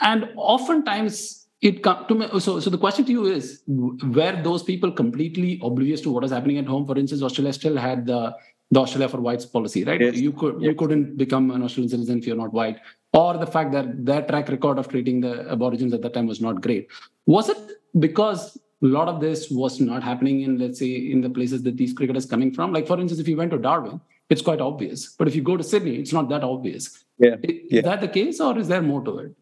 And 0.00 0.28
oftentimes 0.36 1.45
it 1.66 1.82
come 1.82 2.04
to 2.08 2.14
me 2.14 2.26
so 2.40 2.58
so 2.60 2.70
the 2.70 2.78
question 2.78 3.04
to 3.04 3.12
you 3.12 3.26
is 3.26 3.62
were 3.66 4.34
those 4.42 4.62
people 4.62 4.90
completely 4.90 5.60
oblivious 5.62 6.00
to 6.02 6.10
what 6.10 6.24
is 6.24 6.30
happening 6.30 6.58
at 6.58 6.66
home? 6.66 6.86
For 6.86 6.98
instance 6.98 7.22
australia 7.22 7.52
still 7.52 7.76
had 7.76 8.06
the 8.06 8.34
the 8.70 8.80
australia 8.80 9.08
for 9.08 9.20
whites 9.20 9.46
policy 9.46 9.84
right? 9.84 10.00
Yes. 10.00 10.16
you 10.16 10.32
could 10.32 10.60
you 10.60 10.74
couldn't 10.74 11.16
become 11.16 11.50
an 11.50 11.62
australian 11.62 11.90
citizen 11.90 12.18
if 12.18 12.26
you're 12.26 12.36
not 12.44 12.52
white 12.52 12.78
or 13.12 13.36
the 13.38 13.46
fact 13.46 13.72
that 13.72 14.04
their 14.04 14.22
track 14.22 14.48
record 14.48 14.78
of 14.78 14.88
treating 14.88 15.20
the 15.20 15.50
aborigines 15.50 15.94
at 15.94 16.02
that 16.02 16.12
time 16.12 16.26
was 16.26 16.40
not 16.40 16.60
great. 16.60 16.88
Was 17.24 17.48
it 17.48 17.58
because 17.98 18.58
a 18.82 18.86
lot 18.86 19.08
of 19.08 19.20
this 19.20 19.50
was 19.50 19.80
not 19.80 20.02
happening 20.02 20.42
in 20.42 20.58
let's 20.58 20.78
say 20.78 20.90
in 21.14 21.22
the 21.22 21.30
places 21.30 21.62
that 21.62 21.76
these 21.76 21.92
cricketers 21.92 22.26
coming 22.26 22.52
from? 22.52 22.72
Like 22.72 22.86
for 22.86 23.00
instance 23.00 23.20
if 23.20 23.28
you 23.28 23.36
went 23.36 23.52
to 23.52 23.58
darwin 23.58 24.00
it's 24.28 24.42
quite 24.42 24.60
obvious 24.60 25.14
but 25.18 25.28
if 25.28 25.36
you 25.36 25.42
go 25.42 25.56
to 25.56 25.64
sydney 25.64 25.96
it's 25.96 26.12
not 26.12 26.28
that 26.28 26.44
obvious. 26.44 27.04
Yeah, 27.18 27.36
yeah. 27.42 27.78
is 27.78 27.84
that 27.84 28.00
the 28.02 28.08
case 28.08 28.40
or 28.40 28.58
is 28.58 28.68
there 28.68 28.82
more 28.82 29.02
to 29.04 29.18
it 29.20 29.34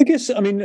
I 0.00 0.04
guess 0.04 0.30
I 0.30 0.38
mean, 0.38 0.58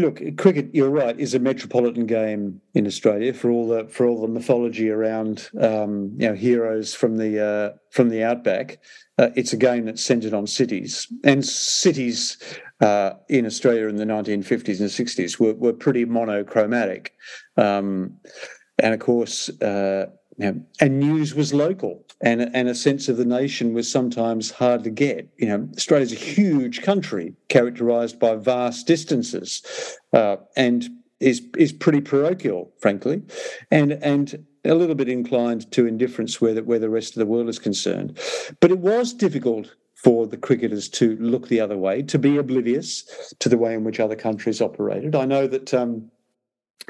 look, 0.00 0.22
cricket. 0.38 0.70
You're 0.72 0.88
right. 0.88 1.18
Is 1.20 1.34
a 1.34 1.38
metropolitan 1.38 2.06
game 2.06 2.62
in 2.72 2.86
Australia 2.86 3.34
for 3.34 3.50
all 3.50 3.68
the 3.68 3.86
for 3.86 4.06
all 4.06 4.22
the 4.22 4.28
mythology 4.28 4.88
around 4.88 5.50
um, 5.60 6.12
you 6.16 6.26
know 6.26 6.34
heroes 6.34 6.94
from 6.94 7.18
the 7.18 7.44
uh, 7.44 7.76
from 7.90 8.08
the 8.08 8.24
outback. 8.24 8.78
Uh, 9.18 9.28
it's 9.36 9.52
a 9.52 9.58
game 9.58 9.84
that's 9.84 10.02
centred 10.02 10.32
on 10.32 10.46
cities, 10.46 11.06
and 11.22 11.44
cities 11.44 12.38
uh, 12.80 13.10
in 13.28 13.44
Australia 13.44 13.88
in 13.88 13.96
the 13.96 14.04
1950s 14.04 14.80
and 14.80 14.88
60s 14.88 15.38
were, 15.38 15.54
were 15.54 15.72
pretty 15.72 16.04
monochromatic, 16.04 17.14
um, 17.58 18.16
and 18.78 18.94
of 18.94 19.00
course, 19.00 19.50
uh, 19.60 20.06
you 20.38 20.46
know, 20.46 20.62
and 20.80 20.98
news 20.98 21.34
was 21.34 21.52
local 21.52 22.06
and, 22.20 22.50
and 22.54 22.68
a 22.68 22.74
sense 22.74 23.08
of 23.08 23.16
the 23.16 23.24
nation 23.24 23.74
was 23.74 23.90
sometimes 23.90 24.50
hard 24.50 24.84
to 24.84 24.90
get. 24.90 25.28
You 25.36 25.46
know, 25.48 25.68
Australia's 25.76 26.12
a 26.12 26.16
huge 26.16 26.82
country 26.82 27.34
characterised 27.48 28.18
by 28.18 28.34
vast 28.34 28.86
distances 28.86 29.62
uh, 30.12 30.36
and 30.56 30.88
is 31.20 31.42
is 31.56 31.72
pretty 31.72 32.00
parochial, 32.00 32.72
frankly, 32.78 33.22
and 33.70 33.92
and 33.92 34.44
a 34.64 34.74
little 34.74 34.94
bit 34.94 35.08
inclined 35.08 35.70
to 35.72 35.86
indifference 35.86 36.40
where 36.40 36.54
the, 36.54 36.62
where 36.62 36.78
the 36.78 36.90
rest 36.90 37.10
of 37.16 37.20
the 37.20 37.26
world 37.26 37.48
is 37.48 37.58
concerned. 37.58 38.18
But 38.60 38.70
it 38.70 38.78
was 38.78 39.12
difficult 39.14 39.74
for 39.94 40.26
the 40.26 40.36
cricketers 40.36 40.88
to 40.88 41.16
look 41.16 41.48
the 41.48 41.60
other 41.60 41.76
way, 41.76 42.02
to 42.02 42.18
be 42.18 42.36
oblivious 42.36 43.34
to 43.40 43.48
the 43.48 43.58
way 43.58 43.74
in 43.74 43.82
which 43.82 43.98
other 43.98 44.14
countries 44.14 44.60
operated. 44.60 45.16
I 45.16 45.24
know 45.24 45.48
that 45.48 45.74
um, 45.74 46.08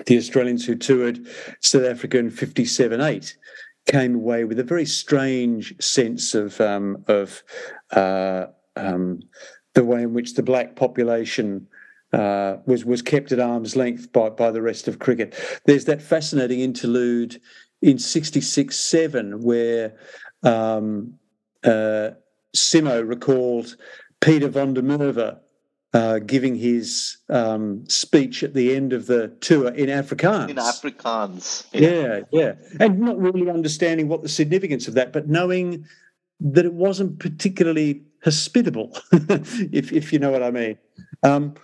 the 0.06 0.18
Australians 0.18 0.66
who 0.66 0.74
toured 0.74 1.26
South 1.60 1.84
Africa 1.84 2.18
in 2.18 2.30
57 2.30 3.00
8 3.00 3.36
came 3.88 4.14
away 4.14 4.44
with 4.44 4.60
a 4.60 4.64
very 4.64 4.84
strange 4.84 5.74
sense 5.82 6.34
of 6.34 6.60
um, 6.60 7.04
of 7.08 7.42
uh, 7.90 8.46
um, 8.76 9.20
the 9.74 9.84
way 9.84 10.02
in 10.02 10.14
which 10.14 10.34
the 10.34 10.42
black 10.42 10.76
population 10.76 11.66
uh, 12.12 12.58
was 12.66 12.84
was 12.84 13.02
kept 13.02 13.32
at 13.32 13.40
arm's 13.40 13.74
length 13.74 14.12
by 14.12 14.28
by 14.28 14.52
the 14.52 14.62
rest 14.62 14.86
of 14.86 15.00
cricket. 15.00 15.34
There's 15.64 15.86
that 15.86 16.00
fascinating 16.00 16.60
interlude 16.60 17.40
in 17.82 17.98
'66 17.98 18.76
seven 18.76 19.42
where 19.42 19.96
um, 20.42 21.14
uh, 21.64 22.10
Simo 22.54 23.06
recalled 23.06 23.76
Peter 24.20 24.48
van 24.48 24.74
der 24.74 24.82
Merwe 24.82 25.38
uh, 25.94 26.18
giving 26.18 26.54
his 26.54 27.18
um, 27.28 27.88
speech 27.88 28.42
at 28.42 28.54
the 28.54 28.74
end 28.74 28.92
of 28.92 29.06
the 29.06 29.28
tour 29.40 29.68
in 29.68 29.88
Afrikaans. 29.88 30.50
In 30.50 30.56
Afrikaans. 30.56 31.66
Yeah. 31.72 31.88
yeah, 31.90 32.20
yeah. 32.30 32.52
And 32.78 33.00
not 33.00 33.18
really 33.18 33.50
understanding 33.50 34.08
what 34.08 34.22
the 34.22 34.28
significance 34.28 34.86
of 34.88 34.94
that, 34.94 35.12
but 35.12 35.28
knowing 35.28 35.86
that 36.40 36.64
it 36.64 36.74
wasn't 36.74 37.18
particularly 37.18 38.02
hospitable, 38.22 38.96
if, 39.12 39.92
if 39.92 40.12
you 40.12 40.18
know 40.18 40.30
what 40.30 40.42
I 40.42 40.50
mean. 40.50 40.78
Um, 41.22 41.54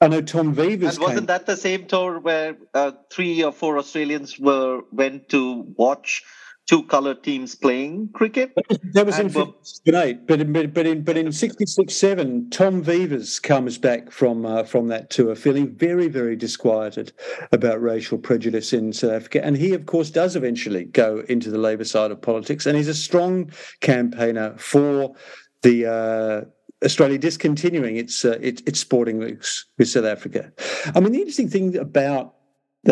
I 0.00 0.08
know 0.08 0.20
Tom 0.20 0.54
Veivers. 0.54 0.96
And 0.96 1.02
wasn't 1.02 1.18
came... 1.20 1.26
that 1.26 1.46
the 1.46 1.56
same 1.56 1.86
tour 1.86 2.18
where 2.18 2.56
uh, 2.74 2.92
three 3.10 3.42
or 3.42 3.52
four 3.52 3.78
Australians 3.78 4.38
were 4.38 4.82
went 4.92 5.30
to 5.30 5.62
watch 5.76 6.22
two 6.66 6.82
color 6.84 7.14
teams 7.14 7.54
playing 7.54 8.08
cricket. 8.12 8.52
That 8.92 9.06
was 9.06 9.18
in 9.18 9.28
'58, 9.28 10.26
but 10.26 10.40
in, 10.40 10.52
but 10.72 10.86
in 10.86 11.02
but 11.02 11.16
in 11.16 11.30
'66 11.32 11.94
seven, 11.94 12.48
Tom 12.50 12.82
Veivers 12.82 13.40
comes 13.40 13.78
back 13.78 14.10
from 14.10 14.46
uh, 14.46 14.64
from 14.64 14.88
that 14.88 15.10
tour 15.10 15.34
feeling 15.34 15.74
very 15.76 16.08
very 16.08 16.36
disquieted 16.36 17.12
about 17.52 17.82
racial 17.82 18.18
prejudice 18.18 18.72
in 18.72 18.92
South 18.92 19.12
Africa, 19.12 19.44
and 19.44 19.56
he 19.56 19.74
of 19.74 19.86
course 19.86 20.10
does 20.10 20.36
eventually 20.36 20.84
go 20.84 21.24
into 21.28 21.50
the 21.50 21.58
Labour 21.58 21.84
side 21.84 22.10
of 22.10 22.20
politics, 22.20 22.66
and 22.66 22.76
he's 22.76 22.88
a 22.88 22.94
strong 22.94 23.50
campaigner 23.80 24.56
for 24.58 25.14
the. 25.62 25.86
Uh, 25.86 26.50
Australia 26.84 27.16
discontinuing 27.16 27.96
its, 27.96 28.26
uh, 28.26 28.36
its 28.42 28.60
its 28.66 28.78
sporting 28.78 29.18
links 29.18 29.64
with 29.78 29.88
South 29.88 30.04
Africa. 30.04 30.52
I 30.94 31.00
mean, 31.00 31.12
the 31.12 31.20
interesting 31.20 31.48
thing 31.48 31.78
about 31.78 32.34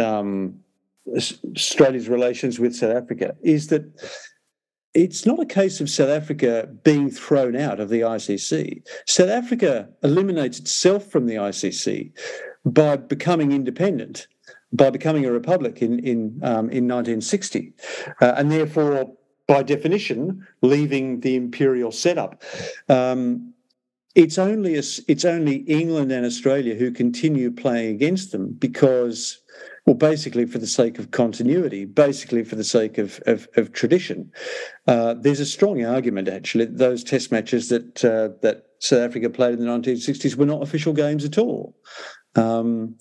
um, 0.01 0.63
Australia's 1.09 2.09
relations 2.09 2.59
with 2.59 2.75
South 2.75 2.95
Africa 2.95 3.35
is 3.43 3.69
that 3.69 3.85
it's 4.95 5.25
not 5.25 5.41
a 5.41 5.47
case 5.47 5.81
of 5.81 5.89
South 5.89 6.11
Africa 6.11 6.69
being 6.85 7.11
thrown 7.11 7.57
out 7.57 7.81
of 7.81 7.89
the 7.89 8.01
ICC. 8.01 8.87
South 9.07 9.31
Africa 9.31 9.89
eliminates 10.03 10.59
itself 10.59 11.07
from 11.07 11.27
the 11.27 11.37
ICC 11.37 12.13
by 12.65 12.97
becoming 12.97 13.53
independent, 13.53 14.27
by 14.73 14.91
becoming 14.91 15.25
a 15.25 15.33
republic 15.33 15.81
in 15.83 15.99
in 16.01 16.41
um, 16.43 16.71
in 16.71 16.89
1960, 16.89 17.73
uh, 18.21 18.35
and 18.37 18.51
therefore, 18.53 19.13
by 19.47 19.63
definition, 19.63 20.47
leaving 20.61 21.21
the 21.21 21.37
imperial 21.37 21.91
setup. 21.91 22.43
Um, 22.89 23.55
it's 24.15 24.37
only 24.37 24.75
it's 24.75 25.25
only 25.25 25.57
England 25.57 26.13
and 26.13 26.27
Australia 26.27 26.75
who 26.75 26.91
continue 26.91 27.51
playing 27.51 27.95
against 27.95 28.33
them 28.33 28.53
because 28.53 29.42
well, 29.87 29.95
basically 29.97 30.47
for 30.47 30.59
the 30.59 30.67
sake 30.67 30.99
of 30.99 31.11
continuity, 31.11 31.85
basically 31.85 32.45
for 32.45 32.55
the 32.55 32.65
sake 32.65 32.99
of, 32.99 33.21
of, 33.27 33.49
of 33.57 33.73
tradition. 33.73 34.31
Uh, 34.87 35.15
there's 35.15 35.41
a 35.41 35.47
strong 35.47 35.85
argument, 35.85 36.29
actually, 36.29 36.67
that 36.67 36.79
those 36.79 37.03
test 37.03 37.33
matches 37.33 37.69
that 37.69 38.05
uh, 38.05 38.29
that 38.43 38.67
South 38.79 39.01
Africa 39.01 39.29
played 39.29 39.55
in 39.55 39.65
the 39.65 39.67
1960s 39.67 40.37
were 40.37 40.47
not 40.47 40.63
official 40.63 40.93
games 40.93 41.25
at 41.25 41.39
all. 41.39 41.77
Um, 42.37 42.97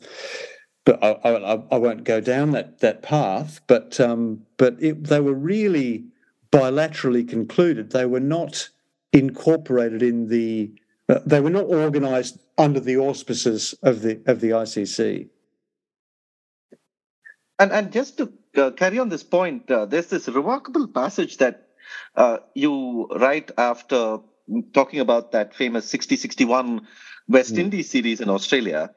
but 0.86 1.04
I, 1.04 1.12
I, 1.12 1.54
I, 1.72 1.78
won't 1.78 2.04
go 2.04 2.20
down 2.20 2.52
that 2.52 2.80
that 2.80 3.04
path. 3.04 3.62
But 3.68 4.00
um, 4.00 4.42
but 4.58 4.82
it, 4.82 5.04
they 5.04 5.20
were 5.20 5.34
really 5.34 6.06
bilaterally 6.52 7.28
concluded. 7.28 7.92
They 7.92 8.06
were 8.08 8.20
not 8.20 8.70
incorporated 9.14 10.02
in 10.02 10.28
the. 10.30 10.72
Uh, 11.08 11.20
they 11.26 11.42
were 11.42 11.50
not 11.50 11.66
organised 11.66 12.40
under 12.58 12.80
the 12.80 12.98
auspices 12.98 13.76
of 13.84 14.02
the 14.02 14.22
of 14.26 14.42
the 14.42 14.50
ICC. 14.50 15.30
And 17.62 17.72
and 17.72 17.92
just 17.94 18.18
to 18.18 18.34
uh, 18.58 18.72
carry 18.72 19.00
on 19.00 19.10
this 19.10 19.24
point, 19.24 19.70
uh, 19.70 19.86
there's 19.86 20.08
this 20.08 20.28
remarkable 20.28 20.88
passage 20.88 21.38
that 21.38 21.68
uh, 22.16 22.38
you 22.56 23.08
write 23.26 23.52
after 23.58 24.20
talking 24.74 25.00
about 25.00 25.32
that 25.32 25.56
famous 25.56 25.90
60-61 25.94 26.82
West 27.30 27.54
mm. 27.54 27.60
Indies 27.60 27.90
series 27.90 28.20
in 28.20 28.30
Australia 28.30 28.90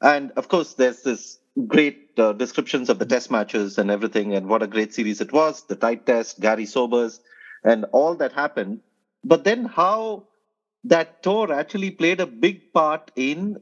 and 0.00 0.30
of 0.32 0.48
course, 0.48 0.74
there's 0.74 1.02
this 1.02 1.38
great 1.66 2.10
uh, 2.18 2.32
descriptions 2.32 2.88
of 2.88 2.98
the 2.98 3.06
test 3.06 3.30
matches 3.30 3.78
and 3.78 3.90
everything, 3.90 4.34
and 4.34 4.48
what 4.48 4.62
a 4.62 4.66
great 4.66 4.94
series 4.94 5.20
it 5.20 5.32
was 5.32 5.64
the 5.66 5.76
tied 5.76 6.06
test, 6.06 6.40
Gary 6.40 6.66
Sobers, 6.66 7.20
and 7.64 7.84
all 7.92 8.14
that 8.16 8.32
happened. 8.32 8.80
But 9.24 9.44
then, 9.44 9.64
how 9.64 10.28
that 10.84 11.22
tour 11.22 11.52
actually 11.52 11.90
played 11.90 12.20
a 12.20 12.26
big 12.26 12.72
part 12.72 13.10
in 13.16 13.58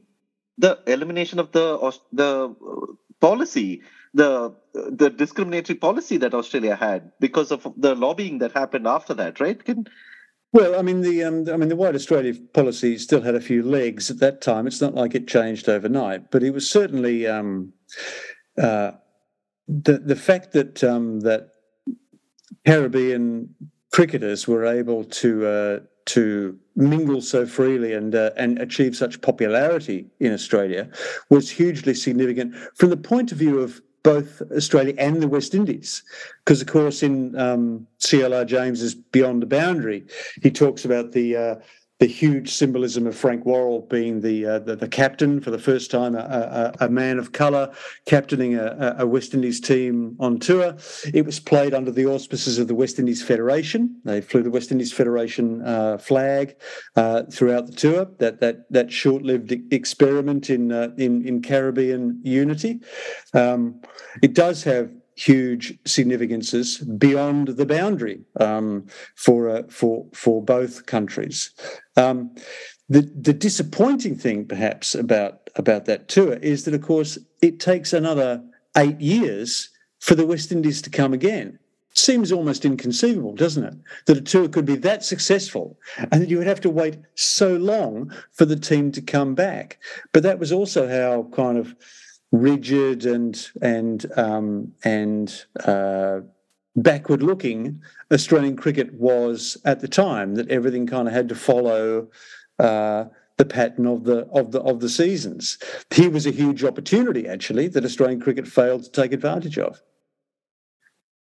the 0.59 0.79
elimination 0.85 1.39
of 1.39 1.51
the 1.51 1.99
the 2.13 2.55
policy, 3.19 3.81
the 4.17 4.53
the 4.73 5.09
discriminatory 5.09 5.77
policy 5.77 6.17
that 6.17 6.33
Australia 6.33 6.75
had 6.75 7.11
because 7.19 7.51
of 7.51 7.67
the 7.77 7.95
lobbying 7.95 8.39
that 8.39 8.51
happened 8.51 8.87
after 8.87 9.13
that, 9.13 9.39
right? 9.39 9.63
Can 9.63 9.85
well, 10.53 10.77
I 10.79 10.81
mean 10.81 11.01
the 11.01 11.23
um, 11.23 11.47
I 11.49 11.57
mean 11.57 11.69
the 11.69 11.75
White 11.75 11.95
Australia 11.95 12.33
policy 12.53 12.97
still 12.97 13.21
had 13.21 13.35
a 13.35 13.41
few 13.41 13.63
legs 13.63 14.09
at 14.09 14.19
that 14.19 14.41
time. 14.41 14.65
It's 14.65 14.81
not 14.81 14.95
like 14.95 15.13
it 15.13 15.27
changed 15.27 15.69
overnight, 15.69 16.31
but 16.31 16.43
it 16.43 16.51
was 16.51 16.69
certainly 16.69 17.27
um, 17.27 17.73
uh, 18.57 18.91
the 19.67 19.99
the 19.99 20.15
fact 20.15 20.53
that 20.53 20.83
um, 20.83 21.19
that 21.21 21.49
Caribbean 22.65 23.53
cricketers 23.91 24.47
were 24.47 24.65
able 24.65 25.03
to 25.03 25.45
uh, 25.45 25.79
to 26.05 26.57
mingle 26.75 27.21
so 27.21 27.45
freely 27.45 27.93
and 27.93 28.15
uh, 28.15 28.31
and 28.37 28.57
achieve 28.59 28.95
such 28.95 29.21
popularity 29.21 30.07
in 30.19 30.33
Australia 30.33 30.89
was 31.29 31.51
hugely 31.51 31.93
significant 31.93 32.55
from 32.75 32.89
the 32.89 32.97
point 32.97 33.31
of 33.31 33.37
view 33.37 33.59
of 33.59 33.81
both 34.07 34.41
Australia 34.53 34.93
and 34.97 35.21
the 35.21 35.27
West 35.27 35.53
Indies. 35.53 36.01
Because, 36.45 36.61
of 36.61 36.67
course, 36.67 37.03
in 37.03 37.37
um, 37.37 37.85
CLR 37.99 38.47
James's 38.47 38.95
Beyond 38.95 39.41
the 39.41 39.45
Boundary, 39.45 40.05
he 40.41 40.49
talks 40.49 40.85
about 40.85 41.11
the 41.11 41.35
uh, 41.35 41.55
the 41.99 42.05
huge 42.05 42.53
symbolism 42.53 43.07
of 43.07 43.15
Frank 43.15 43.45
Worrell 43.45 43.81
being 43.81 44.21
the 44.21 44.45
uh, 44.45 44.59
the, 44.59 44.75
the, 44.75 44.87
captain 44.87 45.41
for 45.41 45.49
the 45.49 45.57
first 45.57 45.89
time, 45.89 46.15
a, 46.15 46.73
a, 46.79 46.85
a 46.85 46.89
man 46.89 47.17
of 47.17 47.31
colour 47.31 47.71
captaining 48.05 48.55
a, 48.55 48.95
a, 48.99 49.07
West 49.07 49.33
Indies 49.33 49.59
team 49.59 50.15
on 50.19 50.37
tour. 50.37 50.75
It 51.11 51.25
was 51.25 51.39
played 51.39 51.73
under 51.73 51.91
the 51.91 52.05
auspices 52.05 52.59
of 52.59 52.67
the 52.67 52.75
West 52.75 52.99
Indies 52.99 53.23
Federation. 53.23 53.99
They 54.05 54.21
flew 54.21 54.43
the 54.43 54.51
West 54.51 54.71
Indies 54.71 54.93
Federation 54.93 55.63
uh, 55.63 55.97
flag 55.97 56.55
uh, 56.95 57.23
throughout 57.31 57.65
the 57.65 57.73
tour. 57.73 58.07
That 58.19 58.41
that 58.41 58.71
that 58.71 58.91
short-lived 58.91 59.51
experiment 59.71 60.51
in 60.51 60.71
uh, 60.71 60.89
in 60.97 61.27
in 61.27 61.41
Caribbean 61.41 62.19
unity. 62.23 62.79
Um, 63.33 63.81
it 64.21 64.35
does 64.35 64.63
have 64.63 64.91
huge 65.17 65.77
significances 65.85 66.77
beyond 66.77 67.49
the 67.49 67.65
boundary 67.65 68.21
um, 68.39 68.85
for 69.15 69.49
uh, 69.49 69.63
for 69.69 70.05
for 70.13 70.41
both 70.41 70.85
countries. 70.85 71.51
Um, 71.95 72.35
the 72.87 73.01
the 73.01 73.33
disappointing 73.33 74.15
thing, 74.15 74.45
perhaps, 74.45 74.95
about 74.95 75.49
about 75.55 75.85
that 75.85 76.07
tour 76.07 76.33
is 76.35 76.63
that, 76.65 76.73
of 76.73 76.81
course, 76.81 77.17
it 77.41 77.59
takes 77.59 77.91
another 77.91 78.43
eight 78.77 79.01
years 79.01 79.69
for 79.99 80.15
the 80.15 80.25
West 80.25 80.51
Indies 80.51 80.81
to 80.83 80.89
come 80.89 81.13
again. 81.13 81.59
Seems 81.93 82.31
almost 82.31 82.63
inconceivable, 82.63 83.33
doesn't 83.33 83.63
it? 83.63 83.73
That 84.05 84.17
a 84.17 84.21
tour 84.21 84.47
could 84.47 84.65
be 84.65 84.75
that 84.75 85.03
successful 85.03 85.79
and 85.97 86.21
that 86.21 86.29
you 86.29 86.37
would 86.37 86.45
have 86.45 86.61
to 86.61 86.69
wait 86.69 86.99
so 87.15 87.55
long 87.55 88.13
for 88.33 88.45
the 88.45 88.55
team 88.55 88.91
to 88.91 89.01
come 89.01 89.33
back. 89.33 89.79
But 90.13 90.21
that 90.21 90.37
was 90.37 90.51
also 90.51 90.87
how 90.87 91.27
kind 91.35 91.57
of 91.57 91.75
rigid 92.31 93.05
and 93.05 93.49
and 93.61 94.05
um, 94.17 94.73
and 94.83 95.45
uh, 95.65 96.19
backward 96.75 97.23
looking 97.23 97.81
Australian 98.11 98.55
cricket 98.55 98.93
was 98.93 99.57
at 99.65 99.79
the 99.79 99.87
time. 99.87 100.35
That 100.35 100.49
everything 100.49 100.87
kind 100.87 101.07
of 101.07 101.13
had 101.13 101.29
to 101.29 101.35
follow. 101.35 102.09
Uh, 102.59 103.05
the 103.37 103.45
pattern 103.45 103.85
of 103.85 104.03
the 104.03 104.25
of 104.33 104.51
the 104.51 104.59
of 104.61 104.79
the 104.79 104.89
seasons. 104.89 105.59
Here 105.91 106.09
was 106.09 106.25
a 106.25 106.31
huge 106.31 106.63
opportunity, 106.63 107.27
actually, 107.27 107.67
that 107.67 107.85
Australian 107.85 108.19
cricket 108.19 108.47
failed 108.47 108.85
to 108.85 108.91
take 108.91 109.13
advantage 109.13 109.59
of. 109.59 109.79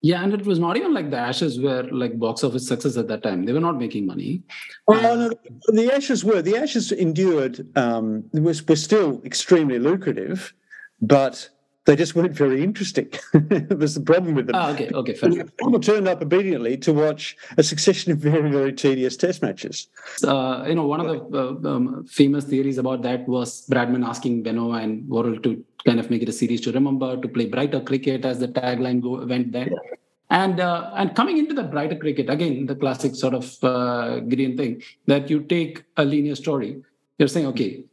Yeah, 0.01 0.23
and 0.23 0.33
it 0.33 0.45
was 0.45 0.59
not 0.59 0.77
even 0.77 0.93
like 0.93 1.09
the 1.09 1.17
Ashes 1.17 1.59
were 1.59 1.83
like 1.91 2.17
box 2.17 2.43
office 2.43 2.67
success 2.67 2.95
at 2.95 3.09
that 3.09 3.21
time. 3.21 3.45
They 3.45 3.51
were 3.51 3.59
not 3.59 3.77
making 3.77 4.05
money. 4.05 4.43
Oh 4.87 4.93
no, 4.93 5.29
the 5.67 5.93
Ashes 5.93 6.23
were. 6.23 6.41
The 6.41 6.55
Ashes 6.55 6.91
endured. 6.91 7.67
Um, 7.77 8.23
was 8.33 8.65
was 8.65 8.81
still 8.81 9.21
extremely 9.25 9.77
lucrative, 9.77 10.53
but 11.01 11.49
they 11.85 11.95
just 11.95 12.15
weren't 12.15 12.33
very 12.33 12.63
interesting. 12.63 13.09
it 13.33 13.77
was 13.77 13.95
the 13.95 14.01
problem 14.01 14.35
with 14.35 14.47
them. 14.47 14.55
Oh, 14.55 14.71
okay, 14.73 14.89
okay, 14.93 15.13
fair 15.13 15.31
People 15.31 15.79
turned 15.79 16.07
up 16.07 16.21
obediently 16.21 16.77
to 16.77 16.93
watch 16.93 17.35
a 17.57 17.63
succession 17.63 18.11
of 18.11 18.19
very, 18.19 18.51
very 18.51 18.73
tedious 18.73 19.17
test 19.17 19.41
matches. 19.41 19.87
Uh, 20.23 20.65
you 20.67 20.75
know, 20.75 20.85
one 20.85 20.99
of 20.99 21.07
the 21.31 21.39
uh, 21.39 21.73
um, 21.73 22.05
famous 22.05 22.45
theories 22.45 22.77
about 22.77 23.01
that 23.01 23.27
was 23.27 23.65
Bradman 23.67 24.05
asking 24.05 24.43
Benaud 24.43 24.73
and 24.73 25.09
Worrell 25.09 25.39
to 25.39 25.63
kind 25.85 25.99
of 25.99 26.11
make 26.11 26.21
it 26.21 26.29
a 26.29 26.33
series 26.33 26.61
to 26.61 26.71
remember, 26.71 27.17
to 27.17 27.27
play 27.27 27.47
brighter 27.47 27.81
cricket 27.81 28.23
as 28.23 28.39
the 28.39 28.47
tagline 28.47 29.01
go, 29.01 29.25
went 29.25 29.51
there. 29.51 29.69
Yeah. 29.69 29.95
And 30.29 30.59
uh, 30.59 30.91
and 30.95 31.15
coming 31.15 31.39
into 31.39 31.55
the 31.55 31.63
brighter 31.63 31.95
cricket 31.95 32.29
again, 32.29 32.67
the 32.67 32.75
classic 32.75 33.15
sort 33.15 33.33
of 33.33 33.63
uh, 33.63 34.19
Gideon 34.19 34.55
thing 34.57 34.83
that 35.07 35.27
you 35.27 35.41
take 35.41 35.83
a 35.97 36.05
linear 36.05 36.35
story. 36.35 36.83
You're 37.17 37.27
saying, 37.27 37.47
okay, 37.47 37.83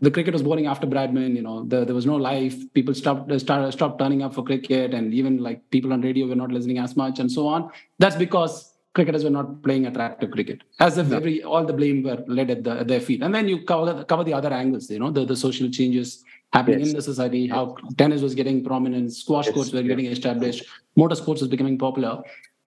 the 0.00 0.10
cricket 0.10 0.32
was 0.32 0.42
boring 0.42 0.66
after 0.66 0.86
Bradman. 0.86 1.34
You 1.34 1.42
know, 1.42 1.64
the, 1.64 1.84
there 1.84 1.94
was 1.94 2.06
no 2.06 2.16
life. 2.16 2.56
People 2.74 2.94
stopped 2.94 3.32
started, 3.40 3.72
stopped 3.72 3.98
turning 3.98 4.22
up 4.22 4.34
for 4.34 4.44
cricket, 4.44 4.94
and 4.94 5.12
even 5.12 5.38
like 5.38 5.68
people 5.70 5.92
on 5.92 6.00
radio 6.00 6.26
were 6.26 6.36
not 6.36 6.52
listening 6.52 6.78
as 6.78 6.96
much, 6.96 7.18
and 7.18 7.30
so 7.30 7.46
on. 7.48 7.70
That's 7.98 8.16
because 8.16 8.74
cricketers 8.94 9.24
were 9.24 9.30
not 9.30 9.62
playing 9.62 9.86
attractive 9.86 10.30
cricket, 10.30 10.62
as 10.78 10.98
if 10.98 11.12
every 11.12 11.42
all 11.42 11.64
the 11.64 11.72
blame 11.72 12.02
were 12.02 12.22
laid 12.26 12.50
at, 12.50 12.64
the, 12.64 12.72
at 12.80 12.88
their 12.88 13.00
feet. 13.00 13.22
And 13.22 13.34
then 13.34 13.48
you 13.48 13.64
cover 13.64 14.04
cover 14.04 14.24
the 14.24 14.34
other 14.34 14.52
angles. 14.52 14.90
You 14.90 15.00
know, 15.00 15.10
the, 15.10 15.24
the 15.24 15.36
social 15.36 15.68
changes 15.70 16.24
happening 16.52 16.80
yes. 16.80 16.90
in 16.90 16.96
the 16.96 17.02
society, 17.02 17.46
how 17.48 17.76
tennis 17.96 18.22
was 18.22 18.34
getting 18.34 18.64
prominent, 18.64 19.12
squash 19.12 19.46
yes. 19.46 19.54
courts 19.54 19.72
were 19.72 19.82
getting 19.82 20.06
established, 20.06 20.64
motorsports 20.96 21.40
was 21.40 21.48
becoming 21.48 21.78
popular. 21.78 22.22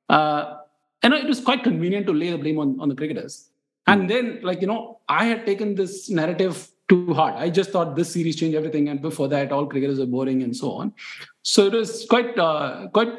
Uh, 0.10 0.56
and 1.02 1.14
it 1.14 1.28
was 1.28 1.42
quite 1.42 1.64
convenient 1.64 2.06
to 2.08 2.14
lay 2.14 2.32
the 2.32 2.38
blame 2.38 2.60
on, 2.60 2.80
on 2.80 2.88
the 2.88 2.96
cricketers. 2.96 3.50
And 3.88 4.04
hmm. 4.04 4.08
then, 4.08 4.40
like, 4.42 4.62
you 4.62 4.68
know, 4.68 5.00
I 5.10 5.26
had 5.26 5.46
taken 5.46 5.76
this 5.76 6.10
narrative 6.10 6.70
too 6.90 7.14
hard. 7.14 7.36
I 7.36 7.50
just 7.50 7.72
thought 7.72 7.96
this 7.96 8.14
series 8.14 8.36
changed 8.36 8.56
everything, 8.56 8.90
and 8.90 9.02
before 9.02 9.28
that, 9.30 9.52
all 9.52 9.66
cricketers 9.66 10.00
are 10.00 10.06
boring 10.06 10.44
and 10.44 10.56
so 10.56 10.72
on. 10.72 10.94
So 11.42 11.66
it 11.66 11.74
was 11.74 12.06
quite 12.10 12.38
uh, 12.38 12.88
quite 12.94 13.14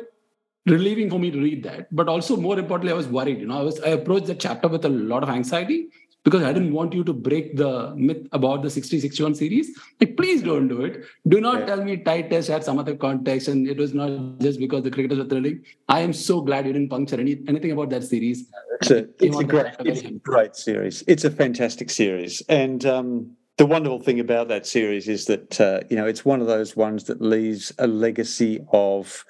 relieving 0.67 1.11
for 1.11 1.19
me 1.19 1.31
to 1.31 1.39
read 1.39 1.63
that. 1.65 1.95
But 1.95 2.09
also, 2.09 2.37
more 2.37 2.59
importantly, 2.59 2.93
I 2.93 2.97
was 2.97 3.09
worried. 3.09 3.41
You 3.41 3.47
know, 3.47 3.59
I 3.59 3.63
was 3.63 3.81
I 3.81 3.89
approached 3.89 4.27
the 4.27 4.35
chapter 4.35 4.69
with 4.69 4.85
a 4.85 4.89
lot 4.89 5.23
of 5.23 5.29
anxiety 5.29 5.89
because 6.25 6.43
I 6.43 6.53
didn't 6.55 6.73
want 6.73 6.95
you 6.95 7.05
to 7.05 7.13
break 7.13 7.55
the 7.57 7.95
myth 7.95 8.27
about 8.33 8.63
the 8.63 8.69
60-61 8.69 9.37
series. 9.37 9.79
Like, 10.01 10.17
please 10.17 10.43
don't 10.43 10.69
do 10.69 10.83
it. 10.83 11.05
Do 11.29 11.39
not 11.39 11.61
yeah. 11.61 11.67
tell 11.67 11.85
me 11.85 11.99
tied 11.99 12.31
test 12.31 12.49
had 12.49 12.65
some 12.65 12.79
other 12.79 12.97
context 12.97 13.49
and 13.49 13.69
it 13.69 13.77
was 13.77 13.93
not 13.93 14.39
just 14.41 14.59
because 14.59 14.83
the 14.83 14.91
cricketers 14.91 15.19
were 15.19 15.27
thrilling. 15.27 15.63
I 15.89 16.01
am 16.01 16.15
so 16.15 16.41
glad 16.41 16.67
you 16.67 16.73
didn't 16.73 16.89
puncture 16.89 17.21
any, 17.21 17.43
anything 17.47 17.73
about 17.73 17.91
that 17.91 18.05
series. 18.05 18.51
It's 18.81 18.91
a, 18.91 19.07
it's 19.21 19.39
a 19.39 19.45
great, 19.45 19.75
it's 19.81 20.01
a 20.01 20.13
great 20.13 20.57
series. 20.57 21.05
It's 21.07 21.25
a 21.25 21.31
fantastic 21.31 21.91
series. 21.91 22.41
And 22.49 22.87
um, 22.87 23.37
the 23.57 23.67
wonderful 23.67 24.01
thing 24.01 24.21
about 24.21 24.49
that 24.49 24.67
series 24.67 25.09
is 25.09 25.27
that 25.27 25.61
uh, 25.61 25.81
you 25.89 25.97
know 25.97 26.07
it's 26.07 26.25
one 26.25 26.41
of 26.41 26.47
those 26.47 26.77
ones 26.77 27.05
that 27.05 27.21
leaves 27.21 27.73
a 27.79 27.87
legacy 27.87 28.65
of 28.73 29.25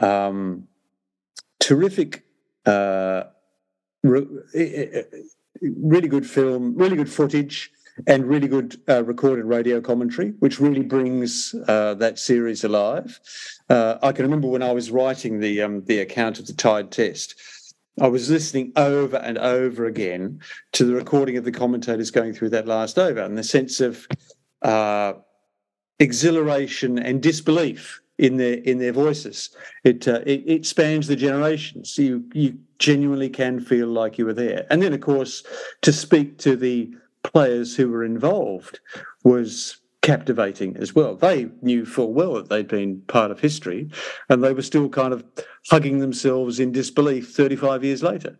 um, 0.00 0.68
terrific, 1.58 2.24
uh, 2.66 3.24
re- 4.02 4.26
really 5.62 6.08
good 6.08 6.28
film, 6.28 6.76
really 6.76 6.96
good 6.96 7.10
footage, 7.10 7.70
and 8.06 8.26
really 8.26 8.46
good 8.46 8.80
uh, 8.88 9.02
recorded 9.04 9.44
radio 9.44 9.80
commentary, 9.80 10.30
which 10.38 10.60
really 10.60 10.82
brings 10.82 11.54
uh, 11.66 11.94
that 11.94 12.18
series 12.18 12.62
alive. 12.62 13.18
Uh, 13.68 13.98
I 14.02 14.12
can 14.12 14.24
remember 14.24 14.48
when 14.48 14.62
I 14.62 14.72
was 14.72 14.90
writing 14.90 15.40
the 15.40 15.62
um, 15.62 15.84
the 15.84 15.98
account 15.98 16.38
of 16.38 16.46
the 16.46 16.52
Tied 16.52 16.90
Test 16.90 17.34
I 18.00 18.08
was 18.08 18.30
listening 18.30 18.72
over 18.76 19.16
and 19.16 19.38
over 19.38 19.86
again 19.86 20.40
to 20.72 20.84
the 20.84 20.94
recording 20.94 21.36
of 21.36 21.44
the 21.44 21.52
commentators 21.52 22.10
going 22.10 22.32
through 22.32 22.50
that 22.50 22.66
last 22.66 22.98
over 22.98 23.20
and 23.20 23.36
the 23.36 23.42
sense 23.42 23.80
of 23.80 24.06
uh, 24.62 25.14
exhilaration 25.98 26.98
and 26.98 27.22
disbelief 27.22 28.00
in 28.18 28.36
their 28.36 28.54
in 28.54 28.78
their 28.78 28.92
voices. 28.92 29.50
It, 29.84 30.08
uh, 30.08 30.20
it, 30.26 30.42
it 30.46 30.66
spans 30.66 31.06
the 31.06 31.16
generations. 31.16 31.96
You 31.96 32.24
you 32.32 32.58
genuinely 32.78 33.28
can 33.28 33.60
feel 33.60 33.88
like 33.88 34.18
you 34.18 34.26
were 34.26 34.34
there. 34.34 34.66
And 34.70 34.82
then, 34.82 34.92
of 34.92 35.00
course, 35.00 35.42
to 35.82 35.92
speak 35.92 36.38
to 36.38 36.56
the 36.56 36.94
players 37.22 37.76
who 37.76 37.88
were 37.88 38.04
involved 38.04 38.80
was 39.24 39.78
captivating 40.02 40.76
as 40.76 40.94
well. 40.94 41.16
They 41.16 41.48
knew 41.62 41.84
full 41.84 42.12
well 42.12 42.34
that 42.34 42.48
they'd 42.48 42.68
been 42.68 43.02
part 43.02 43.30
of 43.30 43.40
history, 43.40 43.90
and 44.28 44.42
they 44.42 44.52
were 44.52 44.62
still 44.62 44.88
kind 44.88 45.12
of 45.12 45.24
hugging 45.68 45.98
themselves 45.98 46.60
in 46.60 46.72
disbelief 46.72 47.30
35 47.30 47.84
years 47.84 48.02
later. 48.02 48.38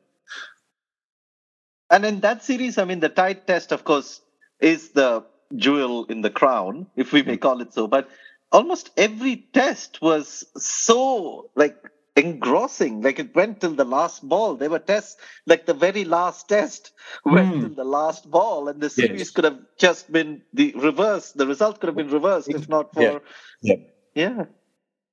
And 1.91 2.05
in 2.05 2.21
that 2.21 2.45
series, 2.45 2.79
I 2.79 2.85
mean, 2.85 3.01
the 3.01 3.09
tied 3.09 3.47
test, 3.47 3.73
of 3.73 3.85
course, 3.85 4.21
is 4.61 4.91
the 4.91 5.25
jewel 5.57 6.05
in 6.07 6.21
the 6.21 6.31
crown, 6.31 6.87
if 6.97 7.13
we 7.13 7.23
may 7.23 7.35
hmm. 7.35 7.41
call 7.41 7.61
it 7.61 7.73
so. 7.73 7.87
But 7.87 8.09
almost 8.53 8.91
every 8.97 9.37
test 9.53 10.01
was 10.03 10.45
so 10.57 11.51
like 11.55 11.77
engrossing. 12.19 13.01
Like 13.03 13.19
it 13.19 13.35
went 13.35 13.61
till 13.61 13.75
the 13.75 13.85
last 13.85 14.29
ball. 14.29 14.57
There 14.57 14.71
were 14.71 14.79
tests 14.79 15.17
like 15.47 15.67
the 15.67 15.75
very 15.75 16.05
last 16.05 16.49
test 16.49 16.93
went 17.25 17.55
mm. 17.55 17.61
till 17.61 17.75
the 17.75 17.85
last 17.85 18.31
ball, 18.31 18.69
and 18.69 18.81
the 18.81 18.91
series 18.91 19.21
yes. 19.21 19.31
could 19.31 19.45
have 19.45 19.59
just 19.79 20.11
been 20.11 20.43
the 20.53 20.75
reverse. 20.77 21.33
The 21.33 21.47
result 21.47 21.81
could 21.81 21.89
have 21.89 21.97
been 21.97 22.11
reversed 22.11 22.49
if 22.49 22.69
not 22.69 22.93
for 22.93 23.03
yeah. 23.03 23.19
Yeah. 23.63 23.77
yeah. 24.15 24.45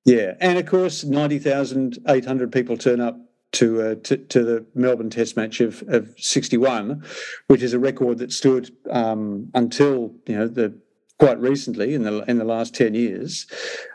Yeah, 0.05 0.35
and 0.39 0.59
of 0.59 0.67
course, 0.67 1.03
ninety 1.03 1.39
thousand 1.39 1.97
eight 2.07 2.25
hundred 2.25 2.51
people 2.51 2.77
turn 2.77 3.01
up 3.01 3.17
to, 3.53 3.81
uh, 3.81 3.95
to, 4.03 4.17
to 4.17 4.43
the 4.43 4.65
Melbourne 4.75 5.09
Test 5.09 5.35
match 5.35 5.61
of 5.61 5.83
of 5.87 6.13
sixty 6.17 6.57
one, 6.57 7.03
which 7.47 7.63
is 7.63 7.73
a 7.73 7.79
record 7.79 8.19
that 8.19 8.31
stood 8.31 8.69
um, 8.91 9.49
until 9.55 10.13
you 10.27 10.37
know 10.37 10.47
the 10.47 10.79
quite 11.17 11.39
recently 11.39 11.95
in 11.95 12.03
the 12.03 12.23
in 12.29 12.37
the 12.37 12.45
last 12.45 12.75
ten 12.75 12.93
years. 12.93 13.47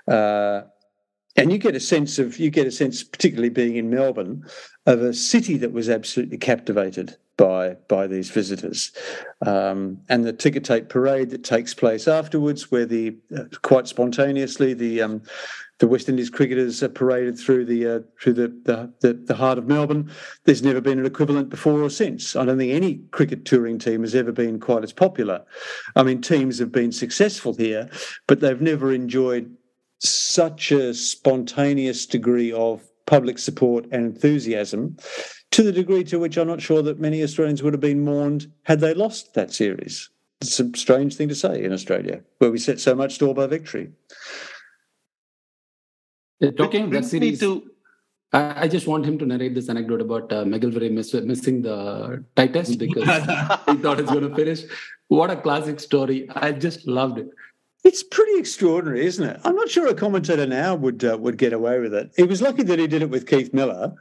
Uh, 0.08 0.62
and 1.40 1.50
you 1.50 1.58
get 1.58 1.74
a 1.74 1.80
sense 1.80 2.18
of 2.18 2.38
you 2.38 2.50
get 2.50 2.66
a 2.66 2.70
sense, 2.70 3.02
particularly 3.02 3.48
being 3.48 3.76
in 3.76 3.88
Melbourne, 3.88 4.44
of 4.86 5.00
a 5.00 5.14
city 5.14 5.56
that 5.56 5.72
was 5.72 5.88
absolutely 5.88 6.36
captivated 6.36 7.16
by 7.38 7.76
by 7.88 8.06
these 8.06 8.28
visitors, 8.30 8.92
um, 9.46 9.98
and 10.10 10.24
the 10.24 10.34
ticker 10.34 10.60
tape 10.60 10.90
parade 10.90 11.30
that 11.30 11.42
takes 11.42 11.72
place 11.72 12.06
afterwards, 12.06 12.70
where 12.70 12.84
the 12.84 13.16
uh, 13.36 13.44
quite 13.62 13.88
spontaneously 13.88 14.74
the 14.74 15.00
um, 15.00 15.22
the 15.78 15.88
West 15.88 16.10
Indies 16.10 16.28
cricketers 16.28 16.82
are 16.82 16.90
paraded 16.90 17.38
through 17.38 17.64
the 17.64 17.86
uh, 17.86 18.00
through 18.20 18.34
the, 18.34 18.48
the, 18.64 18.92
the 19.00 19.14
the 19.14 19.34
heart 19.34 19.56
of 19.56 19.66
Melbourne. 19.66 20.10
There's 20.44 20.62
never 20.62 20.82
been 20.82 20.98
an 20.98 21.06
equivalent 21.06 21.48
before 21.48 21.80
or 21.82 21.88
since. 21.88 22.36
I 22.36 22.44
don't 22.44 22.58
think 22.58 22.72
any 22.72 22.96
cricket 23.12 23.46
touring 23.46 23.78
team 23.78 24.02
has 24.02 24.14
ever 24.14 24.30
been 24.30 24.60
quite 24.60 24.84
as 24.84 24.92
popular. 24.92 25.42
I 25.96 26.02
mean, 26.02 26.20
teams 26.20 26.58
have 26.58 26.70
been 26.70 26.92
successful 26.92 27.54
here, 27.54 27.88
but 28.26 28.40
they've 28.40 28.60
never 28.60 28.92
enjoyed 28.92 29.56
such 30.00 30.72
a 30.72 30.94
spontaneous 30.94 32.06
degree 32.06 32.52
of 32.52 32.82
public 33.06 33.38
support 33.38 33.86
and 33.92 34.06
enthusiasm 34.06 34.96
to 35.50 35.62
the 35.62 35.72
degree 35.72 36.04
to 36.04 36.18
which 36.18 36.36
I'm 36.36 36.46
not 36.46 36.62
sure 36.62 36.82
that 36.82 37.00
many 37.00 37.22
Australians 37.22 37.62
would 37.62 37.74
have 37.74 37.80
been 37.80 38.04
mourned 38.04 38.50
had 38.62 38.80
they 38.80 38.94
lost 38.94 39.34
that 39.34 39.52
series. 39.52 40.08
It's 40.40 40.58
a 40.60 40.70
strange 40.74 41.16
thing 41.16 41.28
to 41.28 41.34
say 41.34 41.62
in 41.62 41.72
Australia, 41.72 42.22
where 42.38 42.50
we 42.50 42.58
set 42.58 42.80
so 42.80 42.94
much 42.94 43.16
store 43.16 43.34
by 43.34 43.46
victory. 43.46 43.90
Uh, 46.42 46.50
talking 46.52 46.88
that 46.90 47.04
series, 47.04 47.40
to... 47.40 47.70
I, 48.32 48.62
I, 48.62 48.68
just 48.68 48.86
want 48.86 49.04
him 49.04 49.18
to 49.18 49.26
narrate 49.26 49.54
this 49.54 49.68
anecdote 49.68 50.00
about 50.00 50.32
uh, 50.32 50.44
McGilvray 50.44 50.90
miss, 50.90 51.12
missing 51.12 51.60
the 51.60 52.24
tie 52.36 52.46
test 52.46 52.78
because 52.84 53.20
he 53.66 53.76
thought 53.82 54.00
it's 54.00 54.10
going 54.10 54.26
to 54.26 54.34
finish. 54.34 54.62
What 55.08 55.30
a 55.30 55.36
classic 55.36 55.80
story! 55.80 56.30
I 56.34 56.52
just 56.52 56.86
loved 56.86 57.18
it. 57.18 57.28
It's 57.82 58.02
pretty 58.02 58.38
extraordinary, 58.38 59.06
isn't 59.06 59.24
it? 59.24 59.40
I'm 59.44 59.56
not 59.56 59.70
sure 59.70 59.86
a 59.86 59.94
commentator 59.94 60.46
now 60.46 60.74
would 60.74 61.04
uh, 61.04 61.16
would 61.18 61.38
get 61.38 61.52
away 61.52 61.80
with 61.80 61.94
it. 61.94 62.12
He 62.16 62.24
was 62.24 62.42
lucky 62.42 62.62
that 62.64 62.78
he 62.78 62.86
did 62.86 63.02
it 63.02 63.10
with 63.10 63.26
Keith 63.26 63.54
Miller. 63.54 63.94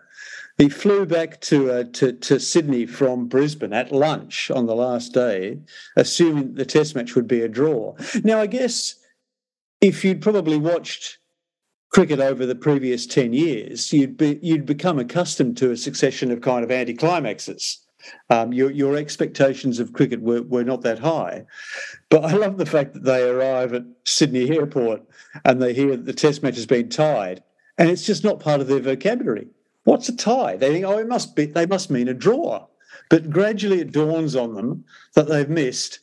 He 0.57 0.67
flew 0.67 1.05
back 1.05 1.39
to, 1.41 1.71
uh, 1.71 1.84
to 1.93 2.11
to 2.11 2.39
Sydney 2.39 2.86
from 2.86 3.27
Brisbane 3.27 3.71
at 3.71 3.93
lunch 3.93 4.51
on 4.51 4.65
the 4.65 4.75
last 4.75 5.13
day, 5.13 5.59
assuming 5.95 6.55
the 6.55 6.65
Test 6.65 6.95
match 6.95 7.15
would 7.15 7.27
be 7.27 7.41
a 7.41 7.47
draw. 7.47 7.95
Now, 8.23 8.39
I 8.41 8.47
guess 8.47 8.95
if 9.80 10.03
you'd 10.03 10.21
probably 10.21 10.57
watched 10.57 11.17
cricket 11.91 12.19
over 12.19 12.45
the 12.45 12.55
previous 12.55 13.07
ten 13.07 13.32
years, 13.32 13.93
you'd 13.93 14.17
be 14.17 14.39
you'd 14.41 14.65
become 14.65 14.99
accustomed 14.99 15.55
to 15.57 15.71
a 15.71 15.77
succession 15.77 16.32
of 16.32 16.41
kind 16.41 16.65
of 16.65 16.69
anticlimaxes 16.69 17.77
um, 18.29 18.53
your, 18.53 18.71
your 18.71 18.95
expectations 18.95 19.79
of 19.79 19.93
cricket 19.93 20.21
were, 20.21 20.41
were 20.43 20.63
not 20.63 20.81
that 20.81 20.99
high. 20.99 21.45
But 22.09 22.25
I 22.25 22.33
love 22.33 22.57
the 22.57 22.65
fact 22.65 22.93
that 22.93 23.03
they 23.03 23.23
arrive 23.27 23.73
at 23.73 23.83
Sydney 24.05 24.49
Airport 24.49 25.03
and 25.45 25.61
they 25.61 25.73
hear 25.73 25.91
that 25.91 26.05
the 26.05 26.13
test 26.13 26.43
match 26.43 26.55
has 26.55 26.65
been 26.65 26.89
tied, 26.89 27.43
and 27.77 27.89
it's 27.89 28.05
just 28.05 28.23
not 28.23 28.39
part 28.39 28.61
of 28.61 28.67
their 28.67 28.79
vocabulary. 28.79 29.47
What's 29.83 30.09
a 30.09 30.15
tie? 30.15 30.57
They 30.57 30.71
think, 30.71 30.85
oh, 30.85 30.99
it 30.99 31.07
must 31.07 31.35
be, 31.35 31.45
they 31.45 31.65
must 31.65 31.89
mean 31.89 32.07
a 32.07 32.13
draw. 32.13 32.67
But 33.09 33.29
gradually 33.29 33.79
it 33.79 33.91
dawns 33.91 34.35
on 34.35 34.53
them 34.53 34.85
that 35.15 35.27
they've 35.27 35.49
missed 35.49 35.99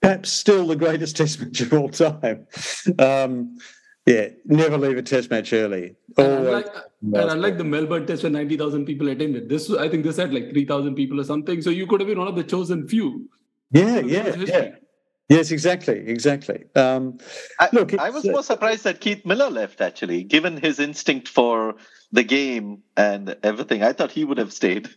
perhaps 0.00 0.32
still 0.32 0.66
the 0.66 0.76
greatest 0.76 1.16
test 1.18 1.40
match 1.40 1.60
of 1.60 1.72
all 1.72 1.88
time. 1.88 2.46
Um, 2.98 3.56
yeah, 4.06 4.28
never 4.44 4.78
leave 4.78 4.96
a 4.96 5.02
test 5.02 5.30
match 5.30 5.52
early. 5.52 5.94
And 6.16 6.26
unlike, 6.26 6.66
and 7.02 7.16
unlike 7.16 7.58
the 7.58 7.64
Melbourne 7.64 8.06
test 8.06 8.22
where 8.22 8.32
90,000 8.32 8.84
people 8.84 9.08
attended, 9.08 9.48
this 9.48 9.70
I 9.70 9.88
think 9.88 10.04
this 10.04 10.16
had 10.16 10.34
like 10.34 10.50
3,000 10.50 10.94
people 10.94 11.20
or 11.20 11.24
something. 11.24 11.62
So 11.62 11.70
you 11.70 11.86
could 11.86 12.00
have 12.00 12.08
been 12.08 12.18
one 12.18 12.28
of 12.28 12.36
the 12.36 12.44
chosen 12.44 12.88
few. 12.88 13.28
Yeah, 13.70 14.00
yeah, 14.00 14.34
yeah. 14.36 14.70
Yes, 15.28 15.50
exactly, 15.50 15.98
exactly. 15.98 16.64
Um, 16.74 17.18
I, 17.58 17.68
look, 17.72 17.98
I 17.98 18.10
was 18.10 18.26
uh, 18.26 18.32
more 18.32 18.42
surprised 18.42 18.84
that 18.84 19.00
Keith 19.00 19.24
Miller 19.24 19.48
left. 19.48 19.80
Actually, 19.80 20.24
given 20.24 20.56
his 20.58 20.78
instinct 20.78 21.28
for 21.28 21.76
the 22.10 22.22
game 22.24 22.82
and 22.96 23.36
everything, 23.42 23.82
I 23.82 23.92
thought 23.92 24.10
he 24.10 24.24
would 24.24 24.38
have 24.38 24.52
stayed. 24.52 24.90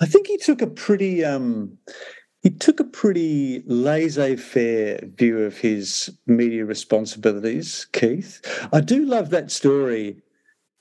I 0.00 0.06
think 0.06 0.26
he 0.26 0.36
took 0.36 0.62
a 0.62 0.66
pretty 0.66 1.24
um, 1.24 1.78
he 2.44 2.50
took 2.50 2.78
a 2.78 2.84
pretty 2.84 3.62
laissez-faire 3.66 5.00
view 5.16 5.38
of 5.38 5.56
his 5.56 6.14
media 6.26 6.66
responsibilities. 6.66 7.86
Keith, 7.92 8.42
I 8.70 8.82
do 8.82 9.06
love 9.06 9.30
that 9.30 9.50
story 9.50 10.22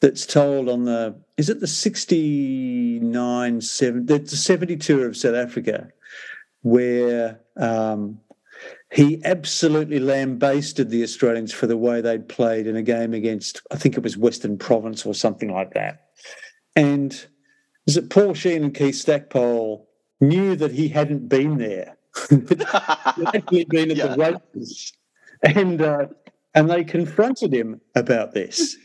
that's 0.01 0.25
told 0.25 0.67
on 0.67 0.83
the 0.83 1.15
is 1.37 1.49
it 1.49 1.61
the 1.61 1.67
69 1.67 3.61
7 3.61 4.05
the 4.05 4.27
70 4.27 4.75
tour 4.75 5.07
of 5.07 5.15
south 5.15 5.35
africa 5.35 5.87
where 6.61 7.39
um, 7.55 8.19
he 8.91 9.21
absolutely 9.23 10.01
lambasted 10.01 10.89
the 10.89 11.03
australians 11.03 11.53
for 11.53 11.67
the 11.67 11.77
way 11.77 12.01
they'd 12.01 12.27
played 12.27 12.67
in 12.67 12.75
a 12.75 12.83
game 12.83 13.13
against 13.13 13.61
i 13.71 13.77
think 13.77 13.95
it 13.95 14.03
was 14.03 14.17
western 14.17 14.57
province 14.57 15.05
or 15.05 15.13
something 15.13 15.53
like 15.53 15.73
that 15.73 16.09
and 16.75 17.27
is 17.87 17.95
it 17.95 18.09
paul 18.09 18.33
sheahan 18.33 18.65
and 18.65 18.75
keith 18.75 18.95
stackpole 18.95 19.87
knew 20.23 20.55
that 20.55 20.71
he 20.71 20.87
hadn't 20.87 21.27
been 21.27 21.57
there 21.57 21.97
actually 23.33 23.65
been 23.65 23.91
at 23.91 23.97
yeah. 23.97 24.07
the 24.07 24.41
races 24.55 24.93
and 25.43 25.81
uh, 25.81 26.05
and 26.55 26.69
they 26.69 26.83
confronted 26.83 27.53
him 27.53 27.81
about 27.95 28.33
this 28.33 28.77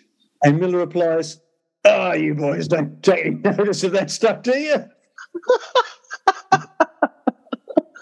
and 0.43 0.61
Miller 0.61 0.79
replies, 0.79 1.41
Oh, 1.85 2.13
you 2.13 2.35
boys 2.35 2.69
don't 2.69 3.03
take 3.03 3.45
notice 3.45 3.85
of 3.85 3.93
that 3.93 4.11
stuff, 4.11 4.43
do 4.43 4.57
you? 4.59 4.85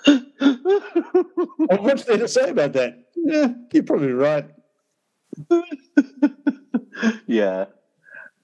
what's 1.80 2.04
there 2.04 2.18
to 2.18 2.28
say 2.28 2.50
about 2.50 2.72
that? 2.72 3.04
Yeah, 3.14 3.48
you're 3.72 3.82
probably 3.82 4.12
right. 4.12 4.48
yeah. 7.26 7.66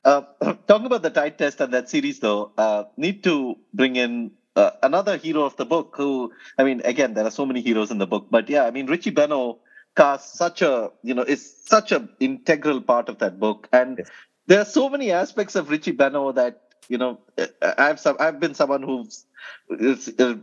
Uh, 0.05 0.22
talking 0.66 0.86
about 0.86 1.03
the 1.03 1.11
tied 1.11 1.38
test 1.38 1.61
and 1.61 1.72
that 1.72 1.88
series, 1.88 2.20
though, 2.20 2.53
uh, 2.59 2.84
need 2.97 3.24
to 3.24 3.57
bring 3.72 3.97
in 3.97 4.32
uh, 4.57 4.70
another 4.82 5.16
hero 5.16 5.42
of 5.44 5.57
the 5.57 5.64
book 5.64 5.94
who, 5.96 6.32
I 6.59 6.64
mean, 6.64 6.82
again, 6.84 7.14
there 7.14 7.24
are 7.24 7.30
so 7.30 7.46
many 7.46 7.61
heroes 7.61 7.90
in 7.90 7.98
the 7.98 8.07
book, 8.07 8.26
but 8.30 8.48
yeah, 8.50 8.64
I 8.64 8.70
mean, 8.70 8.86
Richie 8.86 9.11
Benaud 9.11 9.59
cast 9.96 10.34
such 10.34 10.62
a 10.62 10.90
you 11.03 11.14
know 11.14 11.22
is 11.22 11.55
such 11.64 11.92
an 11.92 12.09
integral 12.18 12.80
part 12.80 13.09
of 13.09 13.18
that 13.18 13.38
book 13.38 13.68
and 13.72 13.98
yes. 13.98 14.11
there 14.46 14.61
are 14.61 14.64
so 14.64 14.88
many 14.88 15.11
aspects 15.11 15.55
of 15.55 15.70
richie 15.70 15.92
benaud 15.92 16.32
that 16.32 16.62
you 16.88 16.98
know 16.98 17.20
i've 17.78 18.00
some, 18.00 18.16
i've 18.18 18.40
been 18.40 18.55
someone 18.55 18.82
who's 18.82 19.26
uh, 20.18 20.34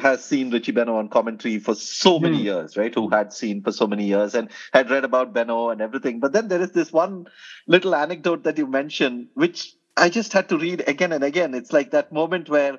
has 0.00 0.24
seen 0.24 0.50
richie 0.50 0.72
benaud 0.72 0.98
on 0.98 1.08
commentary 1.08 1.58
for 1.58 1.74
so 1.74 2.18
many 2.18 2.38
mm. 2.38 2.44
years 2.44 2.76
right 2.76 2.94
who 2.94 3.08
had 3.08 3.32
seen 3.32 3.62
for 3.62 3.72
so 3.72 3.86
many 3.86 4.04
years 4.04 4.34
and 4.34 4.50
had 4.72 4.90
read 4.90 5.04
about 5.04 5.32
benaud 5.32 5.70
and 5.70 5.80
everything 5.80 6.20
but 6.20 6.32
then 6.32 6.48
there 6.48 6.60
is 6.60 6.72
this 6.72 6.92
one 6.92 7.26
little 7.66 7.94
anecdote 7.94 8.44
that 8.44 8.58
you 8.58 8.66
mentioned 8.66 9.28
which 9.34 9.74
i 9.96 10.10
just 10.10 10.34
had 10.34 10.48
to 10.50 10.58
read 10.58 10.84
again 10.86 11.12
and 11.12 11.24
again 11.24 11.54
it's 11.54 11.72
like 11.72 11.92
that 11.92 12.12
moment 12.12 12.48
where 12.50 12.78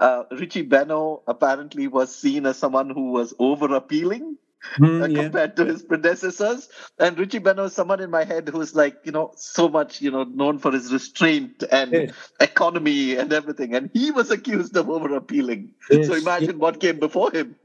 uh, 0.00 0.24
Richie 0.30 0.66
Benaud 0.66 1.22
apparently 1.26 1.88
was 1.88 2.14
seen 2.14 2.46
as 2.46 2.56
someone 2.56 2.90
who 2.90 3.10
was 3.12 3.34
over 3.38 3.74
appealing 3.74 4.36
mm, 4.78 5.02
uh, 5.02 5.06
yeah. 5.06 5.22
compared 5.22 5.56
to 5.56 5.64
his 5.64 5.82
predecessors. 5.82 6.68
And 6.98 7.18
Richie 7.18 7.40
Benaud 7.40 7.66
is 7.66 7.72
someone 7.72 8.00
in 8.00 8.10
my 8.10 8.24
head 8.24 8.48
who's 8.48 8.74
like, 8.74 8.98
you 9.04 9.12
know, 9.12 9.32
so 9.36 9.68
much, 9.68 10.00
you 10.00 10.10
know, 10.10 10.24
known 10.24 10.58
for 10.58 10.72
his 10.72 10.92
restraint 10.92 11.64
and 11.70 11.92
yeah. 11.92 12.06
economy 12.40 13.16
and 13.16 13.32
everything. 13.32 13.74
And 13.74 13.90
he 13.92 14.10
was 14.10 14.30
accused 14.30 14.76
of 14.76 14.88
over 14.88 15.14
appealing. 15.14 15.74
Yes. 15.90 16.06
So 16.06 16.14
imagine 16.14 16.50
yeah. 16.50 16.56
what 16.56 16.80
came 16.80 16.98
before 16.98 17.30
him. 17.32 17.56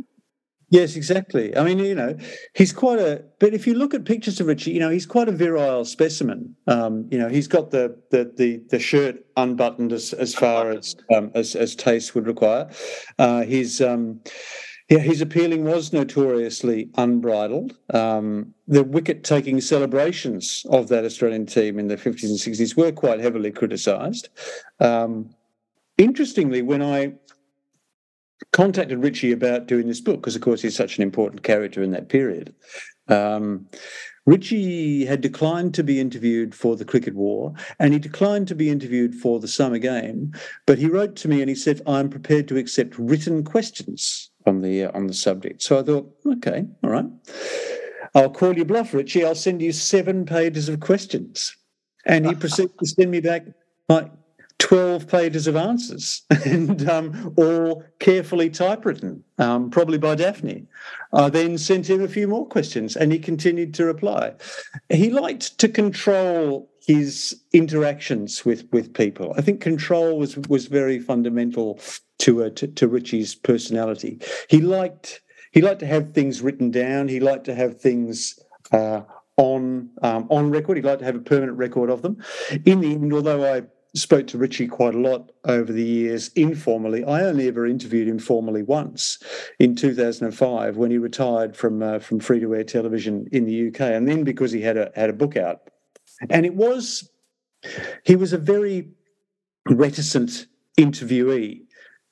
Yes, 0.74 0.96
exactly. 0.96 1.56
I 1.56 1.64
mean, 1.64 1.78
you 1.78 1.94
know, 1.94 2.18
he's 2.56 2.74
quite 2.74 2.98
a. 2.98 3.24
But 3.40 3.54
if 3.54 3.68
you 3.68 3.76
look 3.76 3.94
at 3.94 4.06
pictures 4.06 4.40
of 4.40 4.48
Richie, 4.48 4.72
you 4.72 4.80
know, 4.80 4.90
he's 4.90 5.06
quite 5.06 5.30
a 5.30 5.32
virile 5.32 5.86
specimen. 5.86 6.56
Um, 6.66 7.08
you 7.12 7.20
know, 7.20 7.30
he's 7.30 7.48
got 7.48 7.70
the 7.70 7.96
the 8.10 8.34
the, 8.36 8.60
the 8.72 8.80
shirt 8.80 9.24
unbuttoned 9.38 9.94
as 9.94 10.14
as 10.14 10.34
far 10.34 10.72
as 10.72 10.96
um, 11.16 11.30
as 11.36 11.56
as 11.56 11.76
taste 11.76 12.16
would 12.16 12.26
require. 12.26 12.72
Uh, 13.20 13.44
he's 13.44 13.82
um, 13.82 14.22
Yeah, 14.90 15.00
his 15.00 15.22
appealing 15.22 15.66
was 15.66 15.94
notoriously 15.94 16.90
unbridled. 16.98 17.78
Um, 17.94 18.54
the 18.68 18.84
wicket 18.84 19.24
taking 19.26 19.62
celebrations 19.62 20.66
of 20.70 20.90
that 20.90 21.06
Australian 21.06 21.48
team 21.48 21.80
in 21.80 21.88
the 21.90 21.98
50s 21.98 22.30
and 22.30 22.40
60s 22.40 22.78
were 22.78 22.94
quite 22.94 23.20
heavily 23.22 23.52
criticised. 23.52 24.30
Um, 24.80 25.36
interestingly, 25.98 26.62
when 26.62 26.82
I 26.84 27.14
contacted 28.52 29.00
Richie 29.00 29.32
about 29.32 29.68
doing 29.68 29.88
this 29.88 30.02
book, 30.02 30.22
because 30.22 30.36
of 30.36 30.42
course 30.42 30.62
he's 30.62 30.76
such 30.76 30.98
an 30.98 31.04
important 31.04 31.44
character 31.44 31.82
in 31.82 31.92
that 31.92 32.10
period, 32.10 32.54
um, 33.08 33.68
Richie 34.26 35.06
had 35.06 35.20
declined 35.20 35.74
to 35.74 35.84
be 35.84 36.00
interviewed 36.00 36.56
for 36.56 36.78
the 36.78 36.86
cricket 36.86 37.14
war 37.14 37.54
and 37.80 37.92
he 37.92 38.00
declined 38.00 38.48
to 38.48 38.56
be 38.56 38.70
interviewed 38.70 39.16
for 39.16 39.40
the 39.40 39.50
summer 39.50 39.78
game. 39.78 40.32
But 40.66 40.78
he 40.78 40.88
wrote 40.88 41.16
to 41.18 41.28
me 41.28 41.42
and 41.42 41.50
he 41.50 41.56
said, 41.56 41.82
I'm 41.86 42.10
prepared 42.10 42.48
to 42.48 42.58
accept 42.58 42.98
written 42.98 43.44
questions 43.44 44.32
on 44.46 44.62
the 44.62 44.86
uh, 44.86 44.92
on 44.94 45.08
the 45.08 45.14
subject. 45.14 45.62
So 45.62 45.80
I 45.80 45.84
thought, 45.84 46.16
okay, 46.26 46.66
all 46.84 46.90
right. 46.90 47.06
I'll 48.16 48.30
call 48.30 48.56
you 48.56 48.64
bluff, 48.64 48.94
Richie. 48.94 49.26
I'll 49.26 49.36
send 49.36 49.62
you 49.62 49.72
seven 49.72 50.26
pages 50.26 50.70
of 50.70 50.80
questions. 50.80 51.56
And 52.06 52.26
he 52.26 52.36
proceeded 52.44 52.78
to 52.80 52.86
send 52.86 53.12
me 53.12 53.20
back 53.20 53.46
like 53.90 54.10
12 54.64 55.10
pages 55.10 55.46
of 55.46 55.58
answers 55.58 56.22
and 56.46 56.90
um, 56.90 57.34
all 57.36 57.84
carefully 58.00 58.50
typewritten, 58.50 59.22
um, 59.38 59.70
probably 59.70 59.98
by 59.98 60.16
Daphne. 60.16 60.66
I 61.12 61.30
then 61.30 61.58
sent 61.58 61.90
him 61.90 62.02
a 62.02 62.08
few 62.08 62.30
more 62.30 62.48
questions 62.48 62.96
and 62.96 63.12
he 63.12 63.20
continued 63.20 63.74
to 63.74 63.84
reply. 63.84 64.36
He 64.90 65.10
liked 65.10 65.58
to 65.58 65.68
control 65.68 66.72
his 66.80 67.42
interactions 67.52 68.46
with, 68.46 68.64
with 68.72 68.94
people. 68.94 69.34
I 69.38 69.42
think 69.42 69.60
control 69.60 70.18
was, 70.18 70.38
was 70.48 70.68
very 70.68 70.98
fundamental 70.98 71.82
to, 72.20 72.46
uh, 72.46 72.50
to, 72.52 72.68
to 72.68 72.88
Richie's 72.88 73.36
personality. 73.36 74.22
He 74.50 74.62
liked 74.62 75.20
he 75.52 75.62
liked 75.62 75.82
to 75.82 75.86
have 75.86 76.14
things 76.14 76.42
written 76.42 76.72
down. 76.72 77.10
He 77.10 77.20
liked 77.20 77.44
to 77.46 77.54
have 77.54 77.80
things 77.80 78.40
uh, 78.72 79.02
on 79.38 79.90
um, 80.02 80.26
on 80.32 80.50
record. 80.50 80.78
He 80.78 80.84
liked 80.84 81.00
to 81.00 81.06
have 81.06 81.16
a 81.16 81.20
permanent 81.20 81.60
record 81.60 81.92
of 81.92 82.02
them. 82.02 82.18
In 82.66 82.80
the 82.80 82.94
end, 82.94 83.14
although 83.14 83.54
I 83.54 83.62
spoke 83.96 84.26
to 84.28 84.38
Richie 84.38 84.68
quite 84.68 84.96
a 84.96 85.00
lot 85.00 85.32
over 85.46 85.72
the 85.72 85.84
years 85.84 86.30
informally. 86.30 87.04
I 87.04 87.22
only 87.24 87.48
ever 87.48 87.66
interviewed 87.66 88.08
him 88.08 88.20
formally 88.20 88.64
once 88.64 89.20
in 89.60 89.76
2005 89.76 90.78
when 90.78 90.92
he 90.92 90.98
retired 90.98 91.56
from 91.56 91.82
uh, 91.84 92.00
from 92.00 92.20
free 92.20 92.40
to 92.40 92.56
air 92.56 92.64
television 92.64 93.28
in 93.32 93.46
the 93.46 93.68
UK, 93.68 93.82
and 93.82 94.08
then 94.08 94.24
because 94.24 94.52
he 94.52 94.62
had 94.62 94.78
a 94.78 94.92
had 94.96 95.10
a 95.10 95.14
book 95.14 95.38
out, 95.38 95.70
and 96.30 96.46
it 96.46 96.56
was 96.56 97.10
he 98.04 98.16
was 98.16 98.34
a 98.34 98.38
very 98.38 98.90
reticent 99.70 100.48
interviewee. 100.80 101.62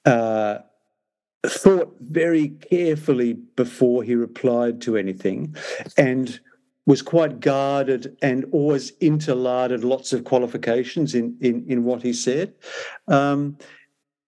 Uh, 0.06 0.60
thought 1.44 1.96
very 2.00 2.50
carefully 2.70 3.34
before 3.34 4.04
he 4.04 4.14
replied 4.14 4.80
to 4.82 4.96
anything, 4.96 5.56
and 5.98 6.40
was 6.86 7.02
quite 7.02 7.40
guarded 7.40 8.18
and 8.22 8.46
always 8.52 8.92
interlarded 9.00 9.84
lots 9.84 10.14
of 10.14 10.24
qualifications 10.24 11.14
in 11.16 11.38
in, 11.42 11.66
in 11.68 11.84
what 11.84 12.02
he 12.02 12.14
said. 12.14 12.54
Um, 13.08 13.58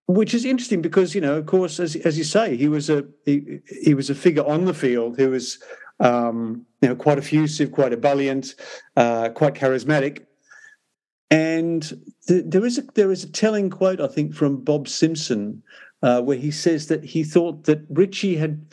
which 0.06 0.34
is 0.34 0.44
interesting 0.44 0.82
because 0.82 1.14
you 1.14 1.20
know, 1.20 1.36
of 1.36 1.46
course, 1.46 1.80
as 1.80 1.96
as 1.96 2.18
you 2.18 2.24
say, 2.24 2.56
he 2.56 2.68
was 2.68 2.90
a 2.90 3.04
he, 3.24 3.60
he 3.82 3.94
was 3.94 4.10
a 4.10 4.14
figure 4.14 4.46
on 4.46 4.66
the 4.66 4.74
field 4.74 5.16
who 5.16 5.30
was 5.30 5.62
um, 6.00 6.66
you 6.82 6.88
know 6.88 6.96
quite 6.96 7.18
effusive, 7.18 7.72
quite 7.72 7.92
ebullient, 7.92 8.54
uh, 8.96 9.30
quite 9.30 9.54
charismatic. 9.54 10.26
And 11.30 11.82
th- 12.28 12.44
there 12.46 12.64
is 12.64 12.78
a 12.78 12.82
there 12.94 13.10
is 13.10 13.24
a 13.24 13.32
telling 13.32 13.70
quote 13.70 14.00
I 14.00 14.08
think 14.08 14.34
from 14.34 14.62
Bob 14.62 14.88
Simpson 14.88 15.62
uh, 16.02 16.20
where 16.20 16.36
he 16.36 16.50
says 16.50 16.88
that 16.88 17.02
he 17.02 17.24
thought 17.24 17.64
that 17.64 17.84
Richie 17.88 18.36
had 18.36 18.66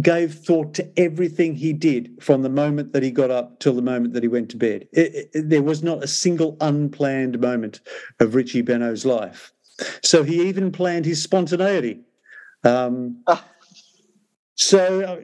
gave 0.00 0.34
thought 0.34 0.72
to 0.74 0.98
everything 0.98 1.54
he 1.54 1.72
did 1.72 2.16
from 2.20 2.42
the 2.42 2.48
moment 2.48 2.92
that 2.92 3.02
he 3.02 3.10
got 3.10 3.30
up 3.30 3.60
till 3.60 3.74
the 3.74 3.82
moment 3.82 4.14
that 4.14 4.22
he 4.22 4.28
went 4.28 4.48
to 4.50 4.56
bed. 4.56 4.88
It, 4.92 5.30
it, 5.34 5.50
there 5.50 5.62
was 5.62 5.82
not 5.82 6.02
a 6.02 6.08
single 6.08 6.56
unplanned 6.60 7.38
moment 7.40 7.80
of 8.18 8.34
Richie 8.34 8.62
Benaud's 8.62 9.04
life. 9.04 9.52
So 10.02 10.22
he 10.22 10.48
even 10.48 10.72
planned 10.72 11.04
his 11.04 11.22
spontaneity. 11.22 12.00
Um, 12.64 13.22
ah. 13.26 13.44
So 14.54 15.22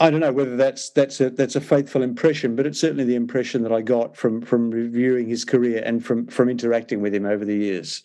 I 0.00 0.10
don't 0.10 0.20
know 0.20 0.32
whether 0.32 0.56
that's 0.56 0.90
that's 0.90 1.20
a 1.20 1.30
that's 1.30 1.56
a 1.56 1.60
faithful 1.60 2.02
impression, 2.02 2.56
but 2.56 2.66
it's 2.66 2.80
certainly 2.80 3.04
the 3.04 3.14
impression 3.14 3.62
that 3.62 3.72
I 3.72 3.82
got 3.82 4.16
from 4.16 4.42
from 4.42 4.70
reviewing 4.70 5.28
his 5.28 5.44
career 5.44 5.82
and 5.84 6.04
from 6.04 6.26
from 6.26 6.48
interacting 6.48 7.00
with 7.00 7.14
him 7.14 7.24
over 7.24 7.44
the 7.44 7.56
years. 7.56 8.04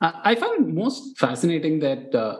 I 0.00 0.36
find 0.36 0.68
it 0.68 0.74
most 0.74 1.18
fascinating 1.18 1.80
that 1.80 2.14
uh, 2.14 2.36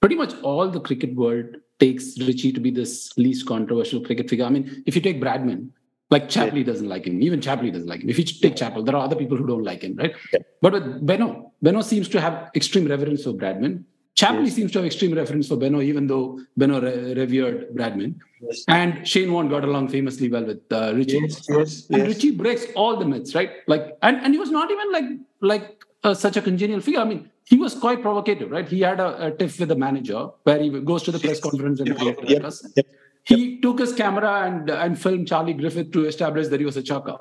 pretty 0.00 0.14
much 0.14 0.32
all 0.42 0.70
the 0.70 0.78
cricket 0.78 1.16
world 1.16 1.56
takes 1.80 2.18
Richie 2.20 2.52
to 2.52 2.60
be 2.60 2.70
this 2.70 3.16
least 3.16 3.46
controversial 3.46 4.00
cricket 4.00 4.28
figure. 4.30 4.44
I 4.44 4.50
mean, 4.50 4.82
if 4.86 4.94
you 4.94 5.00
take 5.00 5.20
Bradman, 5.20 5.70
like 6.10 6.28
Chappelli 6.28 6.64
doesn't 6.64 6.88
like 6.88 7.06
him. 7.06 7.22
Even 7.22 7.40
Chappelli 7.40 7.72
doesn't 7.72 7.88
like 7.88 8.02
him. 8.02 8.10
If 8.10 8.18
you 8.18 8.24
take 8.24 8.56
Chappell, 8.56 8.82
there 8.82 8.96
are 8.96 9.04
other 9.04 9.16
people 9.16 9.36
who 9.36 9.46
don't 9.46 9.62
like 9.62 9.82
him, 9.82 9.96
right? 9.96 10.12
Yeah. 10.32 10.40
But 10.60 10.72
with 10.72 11.06
Benaud, 11.06 11.52
Benaud 11.62 11.82
seems 11.82 12.08
to 12.08 12.20
have 12.20 12.50
extreme 12.54 12.86
reverence 12.88 13.24
for 13.24 13.32
Bradman. 13.32 13.84
Chappelli 14.16 14.46
yes. 14.46 14.54
seems 14.56 14.72
to 14.72 14.78
have 14.78 14.86
extreme 14.86 15.14
reverence 15.14 15.46
for 15.48 15.56
Benaud, 15.56 15.82
even 15.82 16.08
though 16.08 16.40
Benaud 16.58 16.82
re- 16.82 17.14
revered 17.14 17.70
Bradman. 17.74 18.16
Yes. 18.40 18.64
And 18.66 19.06
Shane 19.06 19.32
Warne 19.32 19.48
got 19.48 19.64
along 19.64 19.88
famously 19.88 20.28
well 20.28 20.44
with 20.44 20.60
uh, 20.72 20.92
Richie. 20.94 21.20
Yes, 21.20 21.46
yes, 21.48 21.86
and 21.90 22.02
Richie 22.02 22.32
breaks 22.32 22.66
all 22.74 22.96
the 22.96 23.04
myths, 23.04 23.34
right? 23.34 23.52
Like, 23.68 23.96
and, 24.02 24.16
and 24.16 24.34
he 24.34 24.40
was 24.40 24.50
not 24.50 24.70
even 24.70 24.92
like 24.92 25.04
like 25.40 25.84
uh, 26.02 26.14
such 26.14 26.36
a 26.36 26.42
congenial 26.42 26.80
figure. 26.80 27.00
I 27.00 27.04
mean, 27.04 27.30
he 27.50 27.56
was 27.56 27.74
quite 27.74 28.00
provocative, 28.00 28.50
right? 28.50 28.68
He 28.68 28.80
had 28.80 29.00
a, 29.00 29.26
a 29.26 29.30
tiff 29.32 29.58
with 29.60 29.68
the 29.68 29.76
manager 29.76 30.28
where 30.44 30.62
he 30.62 30.70
goes 30.90 31.02
to 31.02 31.12
the 31.12 31.18
press 31.18 31.40
conference 31.40 31.80
and 31.80 31.88
yep, 31.88 32.18
yep, 32.22 32.52
yep, 32.76 32.86
he 33.24 33.60
took 33.60 33.80
his 33.80 33.92
camera 33.92 34.32
and 34.46 34.70
and 34.70 35.00
filmed 35.00 35.26
Charlie 35.28 35.52
Griffith 35.54 35.90
to 35.92 36.06
establish 36.06 36.48
that 36.48 36.60
he 36.60 36.66
was 36.66 36.76
a 36.76 36.82
chucker. 36.82 37.18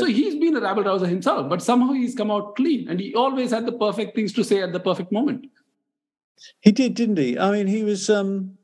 So 0.00 0.04
he's 0.04 0.34
been 0.34 0.54
a 0.54 0.60
rabble 0.60 0.84
rouser 0.84 1.06
himself, 1.06 1.48
but 1.48 1.62
somehow 1.62 1.92
he's 1.92 2.14
come 2.14 2.30
out 2.30 2.56
clean, 2.56 2.90
and 2.90 3.00
he 3.00 3.14
always 3.14 3.52
had 3.52 3.64
the 3.64 3.72
perfect 3.72 4.14
things 4.14 4.34
to 4.34 4.44
say 4.44 4.62
at 4.62 4.74
the 4.74 4.80
perfect 4.80 5.10
moment. 5.10 5.46
He 6.60 6.72
did, 6.72 6.94
didn't 6.94 7.16
he? 7.16 7.38
I 7.38 7.50
mean, 7.52 7.66
he 7.66 7.84
was. 7.84 8.10
um 8.10 8.58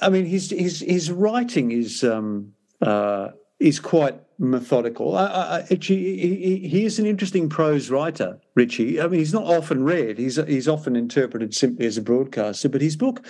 I 0.00 0.10
mean, 0.10 0.26
his 0.26 0.50
his 0.50 0.80
his 0.80 1.10
writing 1.10 1.72
is 1.72 2.04
um 2.04 2.52
uh 2.80 3.30
is 3.62 3.80
quite 3.80 4.20
methodical. 4.38 5.16
I, 5.16 5.26
I, 5.26 5.60
actually, 5.70 6.18
he, 6.18 6.68
he 6.68 6.84
is 6.84 6.98
an 6.98 7.06
interesting 7.06 7.48
prose 7.48 7.90
writer, 7.90 8.40
Richie. 8.54 9.00
I 9.00 9.06
mean, 9.06 9.20
he's 9.20 9.32
not 9.32 9.44
often 9.44 9.84
read. 9.84 10.18
He's 10.18 10.36
he's 10.36 10.68
often 10.68 10.96
interpreted 10.96 11.54
simply 11.54 11.86
as 11.86 11.96
a 11.96 12.02
broadcaster. 12.02 12.68
But 12.68 12.82
his 12.82 12.96
book, 12.96 13.24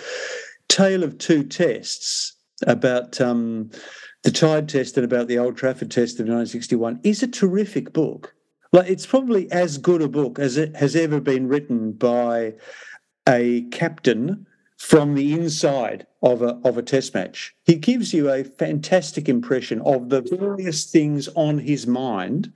Tale 0.67 1.03
of 1.03 1.17
Two 1.17 1.43
Tests, 1.43 2.33
about 2.65 3.21
um, 3.21 3.69
the 4.23 4.31
Tied 4.31 4.67
Test 4.67 4.97
and 4.97 5.05
about 5.05 5.27
the 5.27 5.37
Old 5.37 5.55
Trafford 5.55 5.91
Test 5.91 6.19
of 6.19 6.27
1961, 6.27 6.99
is 7.03 7.21
a 7.21 7.27
terrific 7.27 7.93
book. 7.93 8.33
Like, 8.71 8.89
it's 8.89 9.05
probably 9.05 9.51
as 9.51 9.77
good 9.77 10.01
a 10.01 10.07
book 10.07 10.39
as 10.39 10.57
it 10.57 10.75
has 10.75 10.95
ever 10.95 11.19
been 11.19 11.47
written 11.47 11.91
by 11.91 12.55
a 13.29 13.61
captain 13.71 14.47
from 14.77 15.13
the 15.13 15.33
inside 15.33 16.07
of 16.23 16.41
a, 16.41 16.59
of 16.63 16.77
a 16.77 16.81
test 16.81 17.13
match. 17.13 17.53
He 17.65 17.75
gives 17.75 18.13
you 18.13 18.29
a 18.29 18.43
fantastic 18.43 19.29
impression 19.29 19.81
of 19.81 20.09
the 20.09 20.21
various 20.21 20.85
things 20.85 21.27
on 21.35 21.59
his 21.59 21.85
mind 21.85 22.51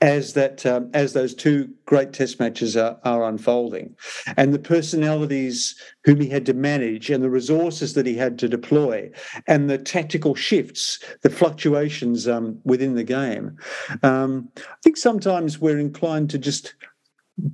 as 0.00 0.34
that 0.34 0.66
um, 0.66 0.90
as 0.92 1.12
those 1.12 1.34
two 1.34 1.72
great 1.86 2.12
test 2.12 2.40
matches 2.40 2.76
are, 2.76 2.98
are 3.04 3.24
unfolding 3.24 3.94
and 4.36 4.52
the 4.52 4.58
personalities 4.58 5.80
whom 6.02 6.20
he 6.20 6.28
had 6.28 6.44
to 6.44 6.52
manage 6.52 7.10
and 7.10 7.22
the 7.22 7.30
resources 7.30 7.94
that 7.94 8.04
he 8.04 8.16
had 8.16 8.36
to 8.36 8.48
deploy 8.48 9.08
and 9.46 9.70
the 9.70 9.78
tactical 9.78 10.34
shifts 10.34 10.98
the 11.22 11.30
fluctuations 11.30 12.26
um, 12.26 12.58
within 12.64 12.96
the 12.96 13.04
game 13.04 13.56
um, 14.02 14.48
i 14.58 14.76
think 14.82 14.96
sometimes 14.96 15.60
we're 15.60 15.78
inclined 15.78 16.28
to 16.28 16.38
just 16.38 16.74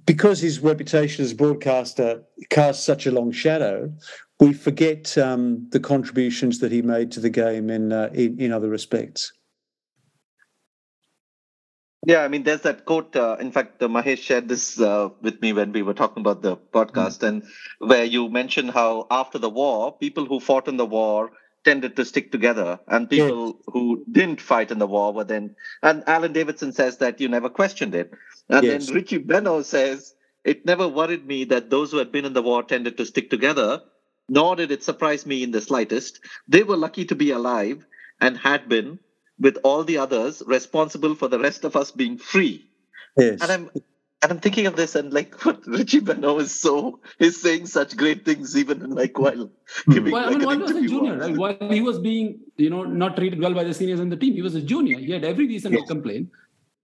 because 0.04 0.40
his 0.40 0.60
reputation 0.60 1.24
as 1.24 1.32
a 1.32 1.36
broadcaster 1.36 2.22
casts 2.50 2.84
such 2.84 3.06
a 3.06 3.10
long 3.10 3.32
shadow, 3.32 3.92
we 4.40 4.52
forget 4.54 5.16
um, 5.18 5.68
the 5.70 5.80
contributions 5.80 6.58
that 6.60 6.72
he 6.72 6.82
made 6.82 7.12
to 7.12 7.20
the 7.20 7.30
game 7.30 7.70
in, 7.70 7.92
uh, 7.92 8.10
in, 8.12 8.40
in 8.40 8.52
other 8.52 8.68
respects. 8.68 9.32
Yeah, 12.06 12.20
I 12.22 12.28
mean, 12.28 12.44
there's 12.44 12.62
that 12.62 12.86
quote. 12.86 13.14
Uh, 13.14 13.36
in 13.38 13.52
fact, 13.52 13.82
uh, 13.82 13.88
Mahesh 13.88 14.18
shared 14.18 14.48
this 14.48 14.80
uh, 14.80 15.10
with 15.20 15.42
me 15.42 15.52
when 15.52 15.72
we 15.72 15.82
were 15.82 15.92
talking 15.92 16.22
about 16.22 16.40
the 16.40 16.56
podcast, 16.56 17.18
mm. 17.18 17.28
and 17.28 17.42
where 17.78 18.04
you 18.04 18.30
mentioned 18.30 18.70
how 18.70 19.06
after 19.10 19.38
the 19.38 19.50
war, 19.50 19.92
people 19.98 20.24
who 20.24 20.40
fought 20.40 20.66
in 20.66 20.78
the 20.78 20.86
war 20.86 21.30
tended 21.62 21.96
to 21.96 22.06
stick 22.06 22.32
together, 22.32 22.80
and 22.88 23.10
people 23.10 23.48
yeah. 23.48 23.72
who 23.72 24.02
didn't 24.10 24.40
fight 24.40 24.70
in 24.70 24.78
the 24.78 24.86
war 24.86 25.12
were 25.12 25.24
then. 25.24 25.54
And 25.82 26.02
Alan 26.06 26.32
Davidson 26.32 26.72
says 26.72 26.96
that 26.98 27.20
you 27.20 27.28
never 27.28 27.50
questioned 27.50 27.94
it. 27.94 28.12
And 28.48 28.64
yes. 28.64 28.86
then 28.86 28.94
Richie 28.94 29.18
Benaud 29.18 29.66
says, 29.66 30.14
It 30.42 30.64
never 30.64 30.88
worried 30.88 31.26
me 31.26 31.44
that 31.44 31.68
those 31.68 31.90
who 31.90 31.98
had 31.98 32.10
been 32.10 32.24
in 32.24 32.32
the 32.32 32.40
war 32.40 32.62
tended 32.62 32.96
to 32.96 33.04
stick 33.04 33.28
together, 33.28 33.82
nor 34.30 34.54
did 34.56 34.70
it 34.70 34.82
surprise 34.84 35.26
me 35.26 35.42
in 35.42 35.50
the 35.50 35.60
slightest. 35.60 36.20
They 36.48 36.62
were 36.62 36.76
lucky 36.76 37.04
to 37.06 37.16
be 37.16 37.32
alive 37.32 37.84
and 38.20 38.38
had 38.38 38.68
been, 38.68 39.00
with 39.38 39.58
all 39.64 39.82
the 39.84 39.98
others, 39.98 40.42
responsible 40.46 41.14
for 41.16 41.26
the 41.26 41.38
rest 41.38 41.64
of 41.64 41.74
us 41.74 41.90
being 41.90 42.16
free. 42.16 42.70
Yes. 43.16 43.42
And 43.42 43.50
I'm 43.50 43.70
and 44.22 44.32
I'm 44.32 44.38
thinking 44.38 44.66
of 44.66 44.76
this 44.76 44.94
and 44.94 45.12
like 45.12 45.34
what 45.44 45.66
Richie 45.66 46.00
Benaud 46.00 46.38
is 46.42 46.52
so 46.52 47.00
is 47.18 47.40
saying 47.40 47.66
such 47.66 47.96
great 47.96 48.24
things 48.24 48.56
even 48.56 48.90
like 48.90 49.18
while 49.18 49.50
hmm. 49.84 49.92
giving 49.92 50.12
Well, 50.12 50.24
I 50.24 50.28
like 50.28 50.38
mean, 50.38 50.42
an 50.42 50.46
while 50.46 50.56
he 50.56 50.62
was 50.62 50.84
a 50.84 50.88
junior, 50.88 51.16
right? 51.16 51.36
While 51.36 51.70
he 51.70 51.80
was 51.80 51.98
being, 51.98 52.38
you 52.56 52.70
know, 52.70 52.84
not 52.84 53.16
treated 53.16 53.40
well 53.40 53.54
by 53.54 53.64
the 53.64 53.74
seniors 53.74 53.98
in 53.98 54.10
the 54.10 54.16
team, 54.16 54.34
he 54.34 54.42
was 54.42 54.54
a 54.54 54.62
junior. 54.62 54.98
He 54.98 55.10
had 55.10 55.24
every 55.24 55.46
reason 55.48 55.72
to 55.72 55.82
complain. 55.86 56.30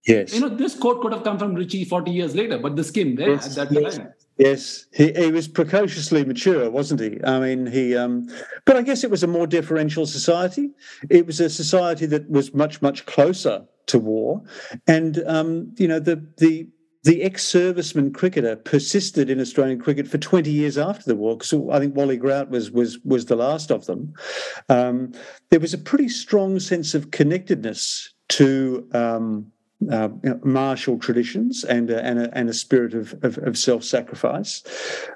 Yes. 0.04 0.34
You 0.34 0.40
know, 0.40 0.48
this 0.48 0.74
quote 0.74 1.00
could 1.00 1.12
have 1.12 1.24
come 1.24 1.38
from 1.38 1.54
Richie 1.54 1.84
40 1.84 2.10
years 2.10 2.34
later, 2.34 2.58
but 2.58 2.74
this 2.74 2.90
came 2.90 3.16
there 3.16 3.30
Yes, 3.30 3.56
at 3.58 3.68
that 3.68 3.80
yes. 3.80 3.98
time. 3.98 4.12
Yes, 4.38 4.84
he, 4.92 5.12
he 5.12 5.30
was 5.30 5.48
precociously 5.48 6.22
mature, 6.24 6.70
wasn't 6.70 7.00
he? 7.00 7.18
I 7.24 7.40
mean, 7.40 7.66
he. 7.66 7.96
Um, 7.96 8.28
but 8.66 8.76
I 8.76 8.82
guess 8.82 9.02
it 9.02 9.10
was 9.10 9.22
a 9.22 9.26
more 9.26 9.46
deferential 9.46 10.04
society. 10.04 10.70
It 11.08 11.26
was 11.26 11.40
a 11.40 11.48
society 11.48 12.04
that 12.06 12.28
was 12.28 12.52
much, 12.52 12.82
much 12.82 13.06
closer 13.06 13.64
to 13.86 13.98
war, 13.98 14.42
and 14.86 15.22
um, 15.26 15.74
you 15.78 15.88
know 15.88 15.98
the 15.98 16.22
the 16.36 16.68
the 17.04 17.22
ex-serviceman 17.22 18.12
cricketer 18.12 18.56
persisted 18.56 19.30
in 19.30 19.40
Australian 19.40 19.78
cricket 19.78 20.08
for 20.08 20.18
20 20.18 20.50
years 20.50 20.76
after 20.76 21.04
the 21.04 21.14
war. 21.14 21.38
Because 21.38 21.54
I 21.70 21.78
think 21.78 21.96
Wally 21.96 22.18
Grout 22.18 22.50
was 22.50 22.70
was 22.70 22.98
was 23.04 23.26
the 23.26 23.36
last 23.36 23.70
of 23.70 23.86
them. 23.86 24.12
Um, 24.68 25.12
there 25.50 25.60
was 25.60 25.72
a 25.72 25.78
pretty 25.78 26.08
strong 26.08 26.60
sense 26.60 26.94
of 26.94 27.10
connectedness 27.10 28.12
to. 28.30 28.86
Um, 28.92 29.52
uh, 29.90 30.08
you 30.22 30.30
know, 30.30 30.40
martial 30.42 30.98
traditions 30.98 31.64
and 31.64 31.90
a, 31.90 32.04
and 32.04 32.18
a, 32.18 32.38
and 32.38 32.48
a 32.48 32.54
spirit 32.54 32.94
of, 32.94 33.14
of, 33.22 33.38
of 33.38 33.56
self-sacrifice. 33.58 34.62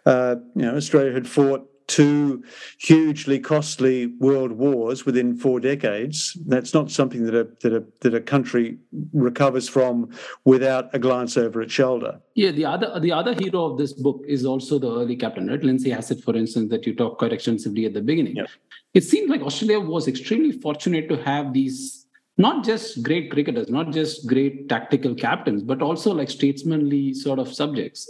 Uh, 0.07 0.37
you 0.55 0.63
know, 0.63 0.77
Australia 0.77 1.13
had 1.13 1.27
fought 1.27 1.67
two 1.91 2.45
hugely 2.79 3.41
costly 3.41 4.07
world 4.21 4.53
wars 4.53 5.05
within 5.05 5.37
four 5.37 5.59
decades. 5.59 6.39
That's 6.47 6.73
not 6.73 6.89
something 6.89 7.25
that 7.25 7.35
a 7.35 7.49
that 7.63 7.73
a 7.73 7.85
that 8.03 8.15
a 8.15 8.21
country 8.21 8.79
recovers 9.13 9.69
from 9.69 10.11
without 10.45 10.95
a 10.95 11.01
glance 11.01 11.37
over 11.37 11.61
its 11.63 11.73
shoulder. 11.73 12.21
Yeah, 12.37 12.53
the 12.53 12.65
other 12.65 13.01
the 13.01 13.11
other 13.11 13.35
hero 13.35 13.65
of 13.65 13.77
this 13.77 13.93
book 13.93 14.23
is 14.29 14.47
also 14.47 14.79
the 14.79 14.93
early 15.01 15.17
captain, 15.17 15.49
right? 15.49 15.63
Lindsay 15.65 15.91
Hassett, 15.91 16.23
for 16.23 16.37
instance, 16.37 16.71
that 16.71 16.87
you 16.87 16.95
talked 16.95 17.19
quite 17.19 17.33
extensively 17.33 17.87
at 17.87 17.95
the 17.95 18.03
beginning. 18.03 18.37
Yeah. 18.37 18.47
It 18.95 19.03
seems 19.03 19.29
like 19.29 19.43
Australia 19.43 19.81
was 19.81 20.07
extremely 20.07 20.53
fortunate 20.53 21.09
to 21.09 21.17
have 21.17 21.53
these 21.53 22.07
not 22.47 22.57
just 22.69 23.03
great 23.09 23.27
cricketers, 23.35 23.69
not 23.79 23.87
just 23.99 24.27
great 24.33 24.69
tactical 24.73 25.15
captains, 25.27 25.63
but 25.71 25.83
also 25.89 26.13
like 26.21 26.31
statesmanly 26.39 27.03
sort 27.25 27.39
of 27.45 27.49
subjects. 27.61 28.01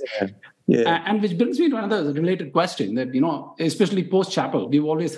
Yeah, 0.72 0.82
A- 0.96 1.02
And 1.08 1.20
which 1.22 1.36
brings 1.40 1.58
me 1.62 1.68
to 1.70 1.76
another 1.76 2.12
related 2.12 2.52
question 2.58 2.94
that, 2.98 3.12
you 3.16 3.20
know, 3.26 3.54
especially 3.58 4.04
post 4.16 4.30
Chappell, 4.36 4.68
we've 4.72 4.84
always 4.92 5.12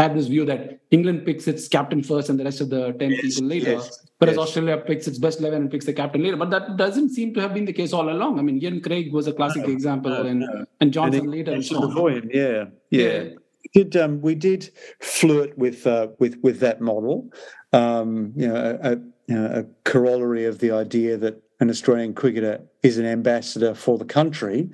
had 0.00 0.10
this 0.16 0.28
view 0.34 0.44
that 0.50 0.60
England 0.96 1.24
picks 1.28 1.48
its 1.52 1.66
captain 1.76 2.02
first 2.10 2.28
and 2.30 2.38
the 2.38 2.44
rest 2.44 2.60
of 2.64 2.68
the 2.74 2.82
10 3.00 3.10
Yes, 3.10 3.20
people 3.22 3.44
later, 3.54 3.72
yes, 3.72 4.06
whereas 4.18 4.36
yes. 4.36 4.42
Australia 4.44 4.76
picks 4.90 5.08
its 5.08 5.18
best 5.18 5.40
11 5.40 5.62
and 5.62 5.70
picks 5.72 5.86
the 5.90 5.92
captain 6.02 6.22
later. 6.26 6.36
But 6.44 6.50
that 6.50 6.76
doesn't 6.84 7.10
seem 7.10 7.34
to 7.34 7.40
have 7.40 7.52
been 7.58 7.64
the 7.64 7.72
case 7.80 7.92
all 7.92 8.08
along. 8.16 8.38
I 8.38 8.42
mean, 8.42 8.62
Ian 8.62 8.80
Craig 8.80 9.12
was 9.12 9.26
a 9.26 9.32
classic 9.32 9.66
No, 9.66 9.72
example, 9.72 10.12
no, 10.12 10.22
and, 10.32 10.40
no. 10.40 10.64
and 10.80 10.92
Johnson 10.92 11.22
And 11.22 11.30
later, 11.38 11.52
and 11.52 11.64
so 11.72 11.76
on. 11.82 11.88
before 11.88 12.10
him, 12.12 12.30
yeah, 12.32 12.64
yeah. 12.90 13.22
We 13.24 13.36
did 13.72 13.96
um, 13.96 14.20
we 14.20 14.34
did 14.34 14.70
flirt 15.00 15.56
with 15.56 15.86
uh, 15.86 16.08
with 16.18 16.38
with 16.42 16.60
that 16.60 16.80
model? 16.80 17.30
Um, 17.72 18.32
you 18.36 18.48
know, 18.48 18.78
a, 18.82 18.98
a, 19.34 19.64
corollary 19.84 20.44
of 20.44 20.60
the 20.60 20.70
idea 20.70 21.16
that 21.16 21.42
an 21.60 21.70
Australian 21.70 22.14
cricketer 22.14 22.60
is 22.82 22.98
an 22.98 23.06
ambassador 23.06 23.74
for 23.74 23.98
the 23.98 24.04
country 24.04 24.70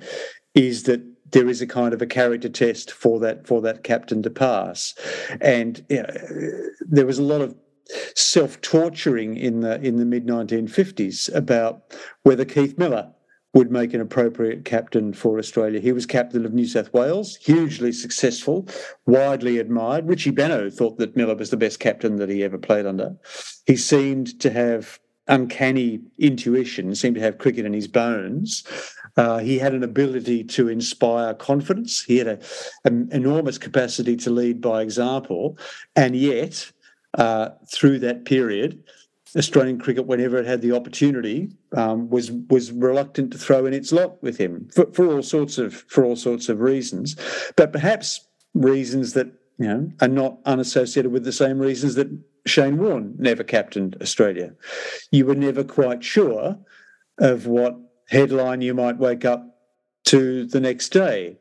is 0.53 0.83
that 0.83 1.01
there 1.31 1.49
is 1.49 1.61
a 1.61 1.67
kind 1.67 1.93
of 1.93 2.01
a 2.01 2.05
character 2.05 2.49
test 2.49 2.91
for 2.91 3.19
that 3.21 3.47
for 3.47 3.61
that 3.61 3.83
captain 3.83 4.21
to 4.23 4.29
pass, 4.29 4.93
and 5.39 5.85
you 5.89 6.03
know, 6.03 6.13
there 6.81 7.05
was 7.05 7.17
a 7.17 7.23
lot 7.23 7.41
of 7.41 7.55
self-torturing 8.15 9.35
in 9.37 9.61
the 9.61 9.81
in 9.81 9.97
the 9.97 10.05
mid 10.05 10.25
1950s 10.25 11.33
about 11.33 11.83
whether 12.23 12.45
Keith 12.45 12.77
Miller 12.77 13.11
would 13.53 13.71
make 13.71 13.93
an 13.93 14.01
appropriate 14.01 14.63
captain 14.63 15.13
for 15.13 15.37
Australia. 15.37 15.79
He 15.79 15.91
was 15.91 16.05
captain 16.05 16.45
of 16.45 16.53
New 16.53 16.65
South 16.65 16.93
Wales, 16.93 17.35
hugely 17.35 17.91
successful, 17.91 18.67
widely 19.05 19.57
admired. 19.57 20.07
Richie 20.07 20.31
Benaud 20.31 20.69
thought 20.71 20.97
that 20.99 21.17
Miller 21.17 21.35
was 21.35 21.49
the 21.49 21.57
best 21.57 21.79
captain 21.79 22.15
that 22.17 22.29
he 22.29 22.43
ever 22.43 22.57
played 22.57 22.85
under. 22.85 23.15
He 23.65 23.75
seemed 23.75 24.39
to 24.39 24.51
have 24.51 24.99
uncanny 25.27 26.01
intuition, 26.17 26.95
seemed 26.95 27.15
to 27.15 27.21
have 27.21 27.37
cricket 27.37 27.65
in 27.65 27.73
his 27.73 27.87
bones. 27.87 28.63
Uh, 29.17 29.39
he 29.39 29.59
had 29.59 29.73
an 29.73 29.83
ability 29.83 30.43
to 30.43 30.69
inspire 30.69 31.33
confidence. 31.33 32.01
He 32.03 32.17
had 32.17 32.27
a, 32.27 32.39
an 32.85 33.09
enormous 33.11 33.57
capacity 33.57 34.15
to 34.17 34.29
lead 34.29 34.61
by 34.61 34.81
example. 34.81 35.57
And 35.95 36.15
yet, 36.15 36.71
uh, 37.17 37.49
through 37.71 37.99
that 37.99 38.25
period, 38.25 38.83
Australian 39.35 39.79
cricket, 39.79 40.05
whenever 40.05 40.37
it 40.37 40.45
had 40.45 40.61
the 40.61 40.73
opportunity, 40.73 41.49
um, 41.75 42.09
was 42.09 42.31
was 42.31 42.71
reluctant 42.71 43.31
to 43.31 43.37
throw 43.37 43.65
in 43.65 43.73
its 43.73 43.91
lot 43.91 44.21
with 44.21 44.37
him 44.37 44.67
for, 44.73 44.91
for 44.91 45.07
all 45.07 45.23
sorts 45.23 45.57
of 45.57 45.73
for 45.73 46.03
all 46.03 46.15
sorts 46.15 46.49
of 46.49 46.59
reasons, 46.59 47.15
but 47.55 47.71
perhaps 47.71 48.27
reasons 48.53 49.13
that 49.13 49.27
you 49.57 49.67
know 49.67 49.89
are 50.01 50.07
not 50.07 50.39
unassociated 50.45 51.11
with 51.11 51.23
the 51.23 51.31
same 51.31 51.59
reasons 51.59 51.95
that 51.95 52.09
Shane 52.45 52.77
Warne 52.77 53.15
never 53.17 53.43
captained 53.43 53.97
Australia. 54.01 54.53
You 55.11 55.25
were 55.25 55.35
never 55.35 55.63
quite 55.63 56.03
sure 56.03 56.57
of 57.19 57.47
what 57.47 57.77
headline 58.09 58.61
you 58.61 58.73
might 58.73 58.97
wake 58.97 59.23
up 59.23 59.59
to 60.05 60.45
the 60.45 60.59
next 60.59 60.89
day, 60.89 61.37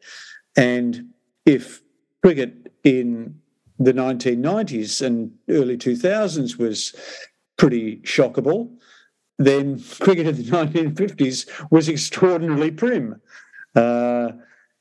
and 0.56 1.08
if 1.44 1.82
cricket 2.22 2.72
in 2.84 3.40
the 3.80 3.92
1990s 3.94 5.04
and 5.04 5.32
early 5.48 5.76
2000s 5.76 6.58
was 6.58 6.94
pretty 7.60 7.98
shockable. 7.98 8.70
Then 9.38 9.78
cricket 10.00 10.26
in 10.26 10.36
the 10.36 10.42
1950s 10.50 11.70
was 11.70 11.90
extraordinarily 11.90 12.70
prim. 12.70 13.20
Uh, 13.76 14.30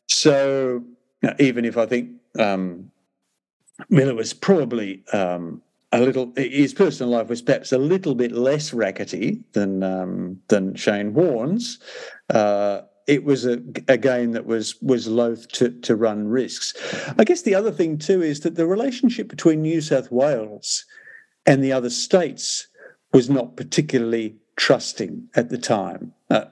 so 0.08 0.86
know, 1.22 1.36
even 1.40 1.66
if 1.66 1.78
I 1.78 1.86
think 1.86 2.12
um, 2.40 2.90
Miller 3.90 4.16
was 4.16 4.34
probably 4.34 5.04
um, 5.12 5.62
a 5.92 6.00
little, 6.00 6.32
his 6.38 6.74
personal 6.74 7.12
life 7.12 7.28
was 7.28 7.42
perhaps 7.42 7.74
a 7.74 7.78
little 7.78 8.16
bit 8.16 8.32
less 8.32 8.74
rackety 8.74 9.44
than 9.52 9.84
um, 9.84 10.40
than 10.48 10.74
Shane 10.76 11.14
Warne's. 11.14 11.80
Uh, 12.30 12.82
it 13.08 13.26
was 13.26 13.46
a, 13.46 13.62
a 13.90 13.98
game 13.98 14.32
that 14.32 14.46
was 14.46 14.82
was 14.82 15.06
loath 15.06 15.50
to, 15.50 15.70
to 15.82 15.98
run 15.98 16.30
risks. 16.30 16.74
I 17.18 17.26
guess 17.26 17.42
the 17.42 17.56
other 17.56 17.72
thing 17.72 17.98
too 17.98 18.22
is 18.22 18.40
that 18.42 18.56
the 18.56 18.68
relationship 18.68 19.28
between 19.28 19.62
New 19.62 19.82
South 19.82 20.10
Wales 20.12 20.86
and 21.46 21.62
the 21.62 21.74
other 21.74 21.90
states 21.90 22.68
was 23.14 23.30
not 23.30 23.56
particularly 23.56 24.38
trusting 24.56 25.30
at 25.36 25.50
the 25.50 25.58
time. 25.58 26.14
Uh, 26.30 26.46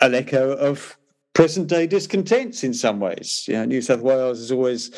an 0.00 0.14
echo 0.14 0.52
of 0.52 0.98
present 1.36 1.68
day 1.68 1.86
discontents 1.86 2.64
in 2.64 2.72
some 2.72 2.98
ways. 2.98 3.44
You 3.46 3.54
know, 3.54 3.66
New 3.66 3.82
South 3.82 4.00
Wales 4.00 4.38
has 4.38 4.50
always 4.50 4.90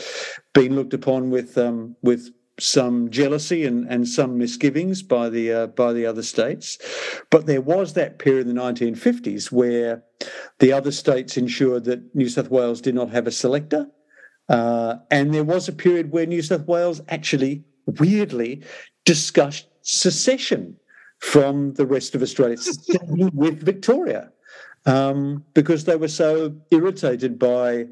been 0.55 0.77
looked 0.77 0.95
upon 0.95 1.31
with 1.31 1.59
um, 1.59 1.97
with 2.03 2.31
some 2.61 3.11
jealousy 3.11 3.65
and, 3.65 3.87
and 3.89 4.09
some 4.09 4.39
misgivings 4.39 5.03
by 5.03 5.29
the 5.29 5.53
uh, 5.53 5.67
by 5.67 5.93
the 5.93 6.07
other 6.07 6.23
states, 6.23 6.79
but 7.31 7.47
there 7.47 7.61
was 7.61 7.95
that 7.95 8.19
period 8.19 8.47
in 8.47 8.55
the 8.55 8.61
1950s 8.61 9.51
where 9.51 10.03
the 10.61 10.73
other 10.73 10.93
states 10.93 11.37
ensured 11.37 11.85
that 11.85 12.15
New 12.15 12.29
South 12.29 12.51
Wales 12.51 12.81
did 12.81 12.95
not 12.95 13.11
have 13.11 13.27
a 13.27 13.33
selector, 13.33 13.89
uh, 14.49 14.97
and 15.11 15.35
there 15.35 15.45
was 15.45 15.69
a 15.69 15.73
period 15.73 16.13
where 16.13 16.27
New 16.27 16.43
South 16.43 16.67
Wales 16.67 17.01
actually 17.09 17.65
weirdly 17.87 18.63
discussed 19.05 19.67
secession 19.83 20.77
from 21.19 21.75
the 21.75 21.87
rest 21.87 22.15
of 22.15 22.23
Australia 22.23 22.57
with 23.33 23.63
Victoria 23.63 24.31
um, 24.87 25.45
because 25.55 25.85
they 25.85 25.97
were 25.97 26.09
so 26.09 26.55
irritated 26.71 27.39
by 27.39 27.87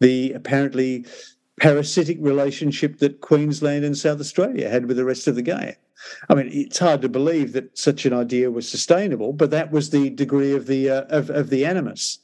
the 0.00 0.32
apparently 0.32 1.06
parasitic 1.60 2.18
relationship 2.20 2.98
that 2.98 3.20
Queensland 3.20 3.84
and 3.84 3.96
South 3.96 4.20
Australia 4.20 4.68
had 4.68 4.86
with 4.86 4.96
the 4.96 5.04
rest 5.04 5.28
of 5.28 5.34
the 5.34 5.42
game. 5.42 5.74
I 6.30 6.34
mean, 6.34 6.48
it's 6.50 6.78
hard 6.78 7.02
to 7.02 7.08
believe 7.10 7.52
that 7.52 7.76
such 7.76 8.06
an 8.06 8.14
idea 8.14 8.50
was 8.50 8.68
sustainable, 8.68 9.34
but 9.34 9.50
that 9.50 9.70
was 9.70 9.90
the 9.90 10.08
degree 10.08 10.54
of 10.54 10.66
the 10.66 10.88
uh, 10.88 11.02
of, 11.10 11.28
of 11.28 11.50
the 11.50 11.66
animus. 11.66 12.18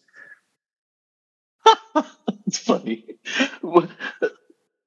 it's 2.46 2.58
funny. 2.58 3.04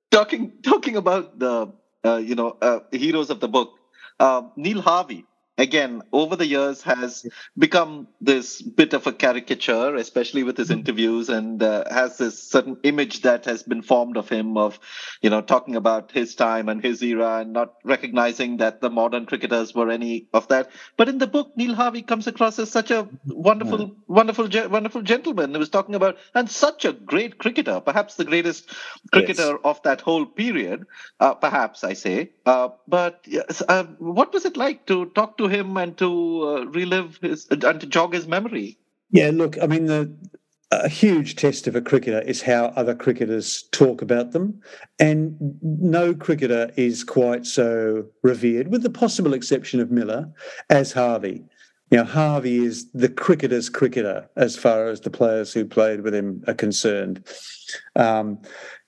talking 0.10 0.54
talking 0.64 0.96
about 0.96 1.38
the 1.38 1.72
uh, 2.04 2.18
you 2.18 2.34
know 2.34 2.58
uh, 2.64 2.80
heroes 2.92 3.30
of 3.30 3.42
the 3.42 3.48
book, 3.48 3.76
uh, 4.20 4.42
Neil 4.56 4.82
Harvey 4.82 5.26
again 5.60 6.01
over 6.14 6.36
the 6.36 6.47
years 6.47 6.82
has 6.84 7.26
become 7.57 8.07
this 8.22 8.62
bit 8.62 8.93
of 8.93 9.05
a 9.07 9.14
caricature, 9.14 9.95
especially 9.95 10.43
with 10.43 10.57
his 10.57 10.72
interviews, 10.72 11.30
and 11.30 11.62
uh, 11.62 11.84
has 11.91 12.18
this 12.18 12.41
certain 12.41 12.78
image 12.84 13.22
that 13.24 13.45
has 13.45 13.64
been 13.64 13.82
formed 13.84 14.18
of 14.18 14.30
him 14.30 14.57
of 14.57 14.80
you 15.22 15.30
know 15.30 15.41
talking 15.41 15.76
about 15.76 16.12
his 16.12 16.36
time 16.36 16.70
and 16.70 16.82
his 16.84 17.03
era 17.03 17.39
and 17.41 17.53
not 17.53 17.76
recognizing 17.84 18.57
that 18.57 18.82
the 18.82 18.89
modern 18.89 19.26
cricketers 19.26 19.76
were 19.76 19.89
any 19.91 20.28
of 20.34 20.47
that. 20.47 20.72
But 20.97 21.10
in 21.10 21.18
the 21.18 21.28
book, 21.28 21.51
Neil 21.55 21.76
Harvey 21.76 22.01
comes 22.01 22.28
across 22.28 22.60
as 22.60 22.72
such 22.72 22.91
a 22.91 23.07
wonderful, 23.28 23.80
Yeah. 23.82 23.88
wonderful, 24.07 24.49
wonderful 24.70 25.01
gentleman. 25.01 25.51
He 25.51 25.57
was 25.57 25.70
talking 25.70 25.95
about 25.95 26.18
and 26.34 26.49
such 26.49 26.86
a 26.86 26.93
great 26.93 27.38
cricketer, 27.38 27.80
perhaps 27.82 28.16
the 28.16 28.26
greatest 28.26 28.74
cricketer 29.12 29.57
of 29.66 29.82
that 29.84 30.01
whole 30.01 30.26
period. 30.26 30.86
Uh, 31.20 31.34
perhaps 31.34 31.84
I 31.84 31.93
say. 31.93 32.32
Uh, 32.45 32.70
but 32.88 33.26
uh, 33.68 33.84
what 33.99 34.34
was 34.34 34.45
it 34.45 34.57
like 34.57 34.86
to 34.88 35.05
talk 35.07 35.38
to 35.38 35.47
him 35.50 35.78
and 35.78 35.97
to 35.97 36.47
uh, 36.47 36.66
relive 36.66 37.20
his 37.22 37.47
and 37.50 37.82
to 37.82 37.88
jog 37.88 38.14
his 38.14 38.28
memory? 38.28 38.78
Yeah, 39.12 39.32
look, 39.34 39.58
I 39.62 39.68
mean, 39.68 39.86
the 39.86 40.16
a 40.72 40.88
huge 40.88 41.36
test 41.36 41.68
of 41.68 41.76
a 41.76 41.82
cricketer 41.82 42.22
is 42.22 42.43
how 42.43 42.66
other 42.76 42.93
cricketers 42.93 43.64
talk 43.72 44.02
about 44.02 44.32
them. 44.32 44.62
And 45.00 45.36
no 45.62 46.14
cricketer 46.14 46.72
is 46.76 47.04
quite 47.04 47.45
so 47.45 48.06
revered, 48.22 48.68
with 48.68 48.84
the 48.84 48.89
possible 48.89 49.34
exception 49.34 49.80
of 49.80 49.91
Miller, 49.91 50.30
as 50.70 50.91
Harvey. 50.91 51.43
You 51.89 51.97
know, 51.97 52.04
Harvey 52.04 52.64
is 52.64 52.89
the 52.91 53.10
cricketer's 53.10 53.68
cricketer 53.68 54.30
as 54.36 54.56
far 54.56 54.89
as 54.89 55.02
the 55.02 55.10
players 55.10 55.52
who 55.52 55.66
played 55.66 56.02
with 56.02 56.14
him 56.14 56.43
are 56.45 56.54
concerned. 56.54 57.26
Um, 57.95 58.39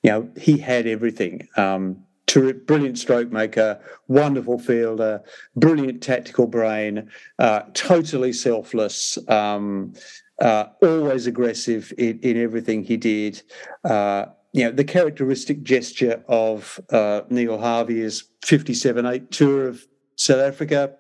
you 0.04 0.12
know, 0.12 0.30
he 0.40 0.60
had 0.60 0.86
everything. 0.86 1.48
Um, 1.58 2.04
brilliant 2.34 2.98
stroke 2.98 3.32
maker, 3.32 3.80
wonderful 4.08 4.60
fielder, 4.60 5.22
brilliant 5.56 6.02
tactical 6.02 6.48
brain, 6.48 7.10
uh, 7.40 7.62
totally 7.74 8.34
selfless, 8.34 9.18
um, 9.28 9.94
uh, 10.40 10.66
always 10.82 11.28
aggressive 11.28 11.94
in, 11.98 12.20
in, 12.20 12.38
everything 12.38 12.84
he 12.84 12.98
did. 12.98 13.42
Uh, 13.84 14.26
you 14.54 14.64
know, 14.64 14.72
the 14.72 14.84
characteristic 14.84 15.64
gesture 15.64 16.24
of 16.28 16.80
uh, 16.92 17.22
Neil 17.30 17.58
Harvey 17.58 18.02
is 18.02 18.26
57 18.44 19.06
8 19.06 19.32
tour 19.32 19.68
of 19.68 19.86
South 20.16 20.40
Africa. 20.40 20.96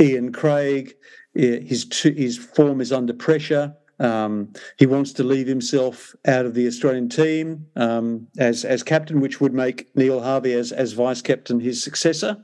Ian 0.00 0.32
Craig, 0.32 0.94
his, 1.34 1.86
his 2.02 2.38
form 2.38 2.80
is 2.80 2.92
under 2.92 3.12
pressure. 3.12 3.74
Um, 4.00 4.52
he 4.78 4.86
wants 4.86 5.12
to 5.14 5.22
leave 5.22 5.46
himself 5.46 6.14
out 6.26 6.46
of 6.46 6.54
the 6.54 6.66
Australian 6.66 7.08
team 7.08 7.66
um, 7.76 8.26
as 8.38 8.64
as 8.64 8.82
captain, 8.82 9.20
which 9.20 9.40
would 9.40 9.52
make 9.52 9.94
Neil 9.94 10.20
Harvey 10.20 10.54
as 10.54 10.72
as 10.72 10.92
vice 10.92 11.22
captain 11.22 11.60
his 11.60 11.82
successor. 11.82 12.42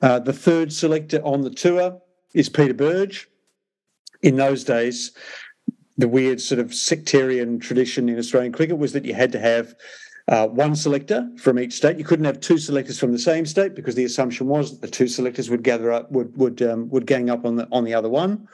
Uh, 0.00 0.18
the 0.18 0.32
third 0.32 0.72
selector 0.72 1.20
on 1.22 1.42
the 1.42 1.50
tour 1.50 2.00
is 2.34 2.48
Peter 2.48 2.74
Burge. 2.74 3.28
In 4.22 4.36
those 4.36 4.64
days, 4.64 5.12
the 5.98 6.08
weird 6.08 6.40
sort 6.40 6.58
of 6.58 6.74
sectarian 6.74 7.58
tradition 7.58 8.08
in 8.08 8.18
Australian 8.18 8.52
cricket 8.52 8.78
was 8.78 8.92
that 8.94 9.04
you 9.04 9.14
had 9.14 9.32
to 9.32 9.38
have 9.38 9.74
uh, 10.28 10.46
one 10.48 10.74
selector 10.74 11.28
from 11.38 11.58
each 11.58 11.74
state. 11.74 11.98
You 11.98 12.04
couldn't 12.04 12.24
have 12.24 12.40
two 12.40 12.58
selectors 12.58 12.98
from 12.98 13.12
the 13.12 13.18
same 13.18 13.46
state 13.46 13.74
because 13.74 13.94
the 13.94 14.04
assumption 14.04 14.48
was 14.48 14.72
that 14.72 14.80
the 14.80 14.90
two 14.90 15.06
selectors 15.06 15.50
would 15.50 15.62
gather 15.62 15.92
up, 15.92 16.10
would 16.10 16.36
would 16.36 16.62
um, 16.62 16.88
would 16.88 17.06
gang 17.06 17.30
up 17.30 17.44
on 17.44 17.56
the 17.56 17.68
on 17.70 17.84
the 17.84 17.94
other 17.94 18.08
one. 18.08 18.48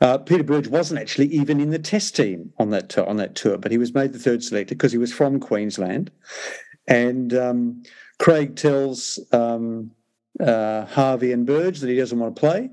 Uh, 0.00 0.18
Peter 0.18 0.44
Burge 0.44 0.68
wasn't 0.68 1.00
actually 1.00 1.26
even 1.26 1.60
in 1.60 1.70
the 1.70 1.78
test 1.78 2.14
team 2.14 2.52
on 2.58 2.70
that 2.70 2.96
on 2.98 3.16
that 3.16 3.34
tour, 3.34 3.58
but 3.58 3.72
he 3.72 3.78
was 3.78 3.94
made 3.94 4.12
the 4.12 4.18
third 4.18 4.42
selector 4.42 4.74
because 4.74 4.92
he 4.92 4.98
was 4.98 5.12
from 5.12 5.40
Queensland. 5.40 6.10
And 6.86 7.34
um, 7.34 7.82
Craig 8.18 8.56
tells 8.56 9.18
um, 9.32 9.90
uh, 10.40 10.86
Harvey 10.86 11.32
and 11.32 11.46
Burge 11.46 11.80
that 11.80 11.90
he 11.90 11.96
doesn't 11.96 12.18
want 12.18 12.36
to 12.36 12.40
play. 12.40 12.70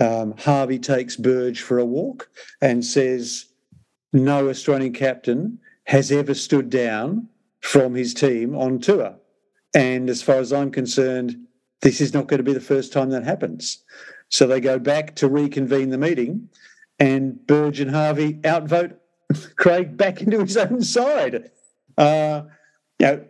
Um, 0.00 0.34
Harvey 0.38 0.78
takes 0.78 1.16
Burge 1.16 1.60
for 1.60 1.78
a 1.78 1.84
walk 1.84 2.28
and 2.60 2.84
says, 2.84 3.46
"No 4.12 4.48
Australian 4.48 4.92
captain 4.92 5.58
has 5.84 6.12
ever 6.12 6.34
stood 6.34 6.70
down 6.70 7.28
from 7.60 7.94
his 7.94 8.14
team 8.14 8.54
on 8.54 8.78
tour." 8.78 9.16
And 9.74 10.08
as 10.08 10.22
far 10.22 10.36
as 10.36 10.52
I'm 10.52 10.70
concerned, 10.70 11.36
this 11.80 12.00
is 12.00 12.14
not 12.14 12.28
going 12.28 12.38
to 12.38 12.44
be 12.44 12.52
the 12.52 12.60
first 12.60 12.92
time 12.92 13.10
that 13.10 13.24
happens. 13.24 13.82
So 14.28 14.46
they 14.46 14.60
go 14.60 14.78
back 14.78 15.16
to 15.16 15.28
reconvene 15.28 15.90
the 15.90 15.98
meeting, 15.98 16.48
and 16.98 17.46
Burge 17.46 17.80
and 17.80 17.90
Harvey 17.90 18.40
outvote 18.44 18.98
Craig 19.56 19.96
back 19.96 20.20
into 20.20 20.40
his 20.40 20.56
own 20.56 20.82
side. 20.82 21.50
Uh, 21.96 22.42
you 22.98 23.06
know, 23.06 23.24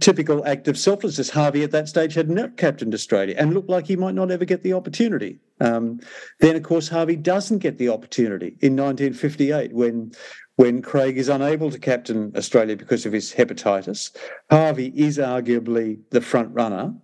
typical 0.00 0.46
act 0.46 0.68
of 0.68 0.78
selflessness. 0.78 1.30
Harvey 1.30 1.62
at 1.62 1.70
that 1.72 1.88
stage 1.88 2.14
had 2.14 2.30
not 2.30 2.56
captained 2.56 2.94
Australia 2.94 3.34
and 3.38 3.54
looked 3.54 3.70
like 3.70 3.86
he 3.86 3.96
might 3.96 4.14
not 4.14 4.30
ever 4.30 4.44
get 4.44 4.62
the 4.62 4.72
opportunity. 4.72 5.38
Um, 5.60 6.00
then, 6.40 6.56
of 6.56 6.62
course, 6.62 6.88
Harvey 6.88 7.16
doesn't 7.16 7.58
get 7.58 7.78
the 7.78 7.88
opportunity 7.88 8.56
in 8.60 8.76
1958 8.76 9.72
when 9.72 10.12
when 10.56 10.82
Craig 10.82 11.18
is 11.18 11.28
unable 11.28 11.68
to 11.72 11.78
captain 11.80 12.32
Australia 12.36 12.76
because 12.76 13.04
of 13.06 13.12
his 13.12 13.32
hepatitis. 13.32 14.16
Harvey 14.50 14.92
is 14.94 15.18
arguably 15.18 15.98
the 16.10 16.20
front 16.20 16.54
runner, 16.54 16.94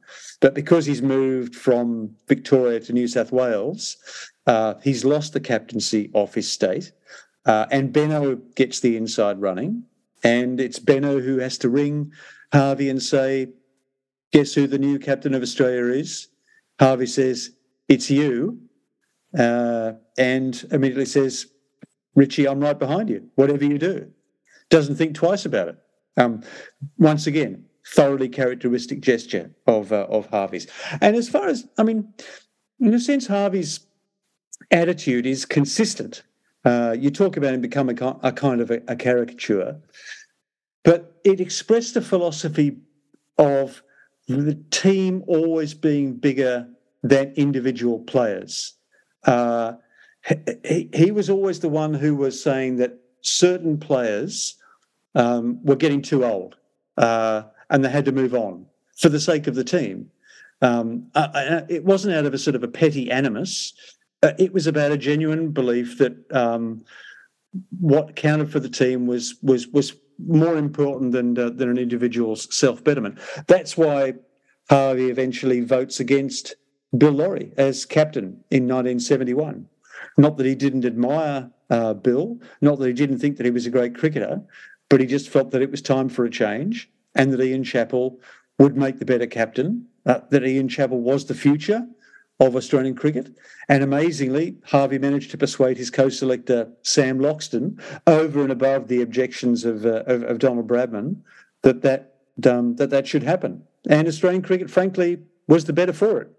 but 0.40 0.54
because 0.54 0.86
he's 0.86 1.02
moved 1.02 1.56
from 1.56 2.14
Victoria 2.28 2.78
to 2.78 2.92
New 2.92 3.08
South 3.08 3.32
Wales, 3.32 3.96
uh, 4.46 4.74
he's 4.82 5.04
lost 5.04 5.32
the 5.32 5.40
captaincy 5.40 6.10
of 6.14 6.32
his 6.32 6.50
state. 6.50 6.92
Uh, 7.44 7.66
and 7.70 7.92
Benno 7.92 8.36
gets 8.54 8.80
the 8.80 8.96
inside 8.96 9.40
running. 9.40 9.84
And 10.22 10.60
it's 10.60 10.78
Benno 10.78 11.20
who 11.20 11.38
has 11.38 11.58
to 11.58 11.68
ring 11.68 12.12
Harvey 12.52 12.90
and 12.90 13.02
say, 13.02 13.48
Guess 14.32 14.54
who 14.54 14.68
the 14.68 14.78
new 14.78 14.98
captain 14.98 15.34
of 15.34 15.42
Australia 15.42 15.92
is? 15.92 16.28
Harvey 16.78 17.06
says, 17.06 17.50
It's 17.90 18.08
you. 18.08 18.60
Uh, 19.36 19.92
and 20.16 20.66
immediately 20.70 21.04
says, 21.04 21.46
Richie, 22.14 22.48
I'm 22.48 22.60
right 22.60 22.78
behind 22.78 23.10
you, 23.10 23.28
whatever 23.34 23.64
you 23.64 23.78
do. 23.78 24.10
Doesn't 24.70 24.96
think 24.96 25.14
twice 25.14 25.44
about 25.44 25.68
it. 25.68 25.78
Um, 26.16 26.42
once 26.98 27.26
again, 27.26 27.64
thoroughly 27.86 28.28
characteristic 28.28 29.00
gesture 29.00 29.50
of 29.66 29.92
uh, 29.92 30.06
of 30.08 30.26
Harvey's. 30.26 30.66
And 31.00 31.16
as 31.16 31.28
far 31.28 31.48
as 31.48 31.66
I 31.78 31.82
mean, 31.82 32.12
in 32.78 32.94
a 32.94 33.00
sense, 33.00 33.26
Harvey's 33.26 33.80
attitude 34.70 35.26
is 35.26 35.44
consistent. 35.44 36.22
Uh, 36.64 36.94
you 36.98 37.10
talk 37.10 37.36
about 37.36 37.54
him 37.54 37.60
becoming 37.60 38.00
a, 38.02 38.16
a 38.22 38.32
kind 38.32 38.60
of 38.60 38.70
a, 38.70 38.82
a, 38.86 38.94
caricature, 38.94 39.80
but 40.84 41.18
it 41.24 41.40
expressed 41.40 41.96
a 41.96 42.02
philosophy 42.02 42.76
of 43.38 43.82
the 44.28 44.54
team 44.70 45.24
always 45.26 45.72
being 45.72 46.14
bigger 46.14 46.68
than 47.02 47.32
individual 47.36 48.00
players. 48.00 48.74
Uh, 49.24 49.74
he, 50.64 50.90
he 50.92 51.10
was 51.10 51.30
always 51.30 51.60
the 51.60 51.68
one 51.68 51.94
who 51.94 52.14
was 52.14 52.42
saying 52.42 52.76
that 52.76 52.98
certain 53.22 53.78
players 53.78 54.56
um, 55.14 55.64
were 55.64 55.76
getting 55.76 56.02
too 56.02 56.24
old 56.24 56.56
uh, 56.96 57.42
and 57.70 57.84
they 57.84 57.88
had 57.88 58.04
to 58.04 58.12
move 58.12 58.34
on 58.34 58.66
for 58.96 59.08
the 59.08 59.20
sake 59.20 59.46
of 59.46 59.54
the 59.54 59.64
team. 59.64 60.10
Um, 60.62 61.06
uh, 61.14 61.28
uh 61.34 61.66
it 61.70 61.84
wasn't 61.84 62.14
out 62.14 62.26
of 62.26 62.34
a 62.34 62.38
sort 62.38 62.54
of 62.54 62.62
a 62.62 62.68
petty 62.68 63.10
animus. 63.10 63.72
Uh, 64.22 64.32
it 64.38 64.52
was 64.52 64.66
about 64.66 64.92
a 64.92 64.98
genuine 64.98 65.52
belief 65.52 65.96
that 65.98 66.14
um, 66.32 66.84
what 67.80 68.14
counted 68.14 68.52
for 68.52 68.60
the 68.60 68.68
team 68.68 69.06
was 69.06 69.36
was 69.42 69.66
was 69.68 69.94
more 70.18 70.58
important 70.58 71.12
than 71.12 71.38
uh, 71.38 71.48
than 71.48 71.70
an 71.70 71.78
individual's 71.78 72.54
self 72.54 72.84
betterment. 72.84 73.18
That's 73.46 73.76
why 73.76 74.14
Harvey 74.68 75.08
eventually 75.08 75.60
votes 75.60 75.98
against 75.98 76.54
Bill 76.96 77.12
Lawry 77.12 77.52
as 77.56 77.84
captain 77.84 78.44
in 78.50 78.64
1971. 78.64 79.68
Not 80.16 80.36
that 80.36 80.46
he 80.46 80.54
didn't 80.54 80.84
admire 80.84 81.50
uh, 81.68 81.94
Bill, 81.94 82.38
not 82.60 82.78
that 82.78 82.86
he 82.88 82.92
didn't 82.92 83.18
think 83.18 83.36
that 83.36 83.44
he 83.44 83.52
was 83.52 83.66
a 83.66 83.70
great 83.70 83.94
cricketer, 83.94 84.42
but 84.88 85.00
he 85.00 85.06
just 85.06 85.28
felt 85.28 85.52
that 85.52 85.62
it 85.62 85.70
was 85.70 85.82
time 85.82 86.08
for 86.08 86.24
a 86.24 86.30
change 86.30 86.90
and 87.14 87.32
that 87.32 87.40
Ian 87.40 87.64
Chappell 87.64 88.18
would 88.58 88.76
make 88.76 88.98
the 88.98 89.04
better 89.04 89.26
captain, 89.26 89.86
uh, 90.06 90.20
that 90.30 90.44
Ian 90.44 90.68
Chappell 90.68 91.00
was 91.00 91.26
the 91.26 91.34
future 91.34 91.86
of 92.40 92.56
Australian 92.56 92.94
cricket. 92.94 93.36
And 93.68 93.82
amazingly, 93.82 94.56
Harvey 94.64 94.98
managed 94.98 95.30
to 95.30 95.38
persuade 95.38 95.76
his 95.76 95.90
co-selector 95.90 96.70
Sam 96.82 97.18
Loxton, 97.18 97.80
over 98.06 98.42
and 98.42 98.50
above 98.50 98.88
the 98.88 99.02
objections 99.02 99.64
of, 99.64 99.86
uh, 99.86 100.02
of, 100.06 100.22
of, 100.24 100.38
Donald 100.38 100.66
Bradman, 100.66 101.16
that 101.62 101.82
that, 101.82 102.14
um, 102.46 102.76
that 102.76 102.90
that 102.90 103.06
should 103.06 103.22
happen. 103.22 103.62
And 103.88 104.08
Australian 104.08 104.42
cricket, 104.42 104.70
frankly, 104.70 105.18
was 105.46 105.66
the 105.66 105.72
better 105.72 105.92
for 105.92 106.20
it. 106.22 106.30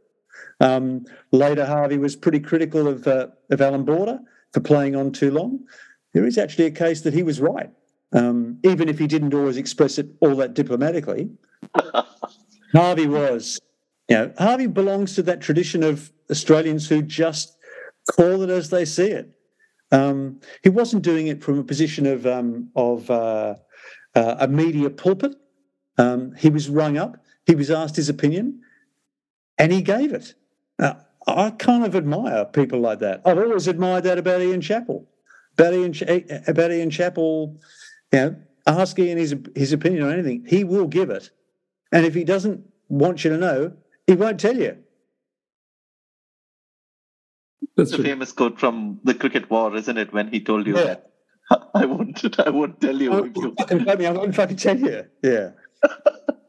Um, 0.60 1.06
later, 1.32 1.66
Harvey 1.66 1.98
was 1.98 2.16
pretty 2.16 2.40
critical 2.40 2.88
of, 2.88 3.08
uh, 3.08 3.28
of 3.50 3.62
Allan 3.62 3.84
Border 3.84 4.20
for 4.54 4.60
playing 4.60 4.96
on 4.96 5.12
too 5.12 5.32
long. 5.32 5.60
There 6.14 6.26
is 6.26 6.38
actually 6.38 6.66
a 6.66 6.72
case 6.72 7.02
that 7.02 7.14
he 7.14 7.24
was 7.24 7.40
right, 7.40 7.70
um, 8.14 8.60
even 8.64 8.90
if 8.90 9.00
he 9.00 9.08
didn't 9.08 9.34
always 9.34 9.58
express 9.58 9.98
it 9.98 10.08
all 10.20 10.36
that 10.36 10.54
diplomatically. 10.54 11.30
Harvey 12.74 13.08
was. 13.08 13.60
You 14.10 14.18
know, 14.18 14.34
Harvey 14.38 14.68
belongs 14.68 15.16
to 15.16 15.24
that 15.24 15.42
tradition 15.42 15.84
of 15.84 16.12
Australians 16.30 16.88
who 16.90 17.02
just 17.02 17.58
call 18.12 18.42
it 18.42 18.50
as 18.50 18.70
they 18.70 18.86
see 18.86 19.08
it. 19.08 19.30
Um, 19.92 20.40
he 20.64 20.70
wasn't 20.70 21.04
doing 21.04 21.28
it 21.28 21.44
from 21.44 21.60
a 21.60 21.64
position 21.64 22.06
of 22.06 22.26
um, 22.26 22.70
of 22.76 23.10
uh, 23.10 23.56
uh, 24.16 24.36
a 24.40 24.48
media 24.48 24.90
pulpit. 24.90 25.36
Um, 25.98 26.34
he 26.36 26.50
was 26.50 26.70
rung 26.70 26.98
up. 26.98 27.18
He 27.46 27.56
was 27.56 27.70
asked 27.70 27.96
his 27.96 28.10
opinion, 28.10 28.62
and 29.62 29.72
he 29.72 29.84
gave 29.84 30.12
it. 30.12 30.34
Now, 30.80 30.98
I 31.28 31.52
kind 31.52 31.86
of 31.86 31.96
admire 31.96 32.46
people 32.46 32.80
like 32.80 32.98
that. 33.00 33.22
I've 33.24 33.38
always 33.38 33.68
admired 33.68 34.06
that 34.06 34.18
about 34.18 34.42
Ian 34.42 34.60
Chappell. 34.60 35.08
About 35.54 35.76
Ian, 35.76 35.94
eh, 36.08 36.40
about 36.48 36.72
Ian 36.72 36.90
Chappell, 36.90 37.60
you 38.12 38.20
know, 38.20 38.36
ask 38.66 38.98
Ian 38.98 39.20
his, 39.20 39.36
his 39.56 39.72
opinion 39.72 40.02
on 40.04 40.14
anything. 40.14 40.46
He 40.48 40.64
will 40.64 40.88
give 40.88 41.12
it. 41.12 41.30
And 41.92 42.08
if 42.08 42.16
he 42.16 42.24
doesn't 42.24 42.66
want 42.90 43.24
you 43.24 43.30
to 43.30 43.38
know, 43.38 43.74
he 44.08 44.16
won't 44.16 44.40
tell 44.40 44.58
you. 44.58 44.78
That's 47.78 47.94
a 47.94 48.02
famous 48.02 48.32
quote 48.32 48.60
from 48.60 49.00
the 49.04 49.14
cricket 49.14 49.48
war, 49.52 49.76
isn't 49.76 49.98
it? 49.98 50.12
When 50.12 50.30
he 50.30 50.40
told 50.42 50.66
you 50.66 50.76
yeah. 50.76 50.84
that 50.86 51.12
I 51.76 51.86
won't, 51.86 52.40
I 52.40 52.50
won't 52.50 52.82
tell 52.82 53.00
you. 53.00 53.14
I'm, 53.14 53.88
I'm 53.88 54.02
not 54.16 54.36
fucking 54.36 54.58
tell 54.58 54.80
you. 54.80 55.06
Yeah. 55.22 55.52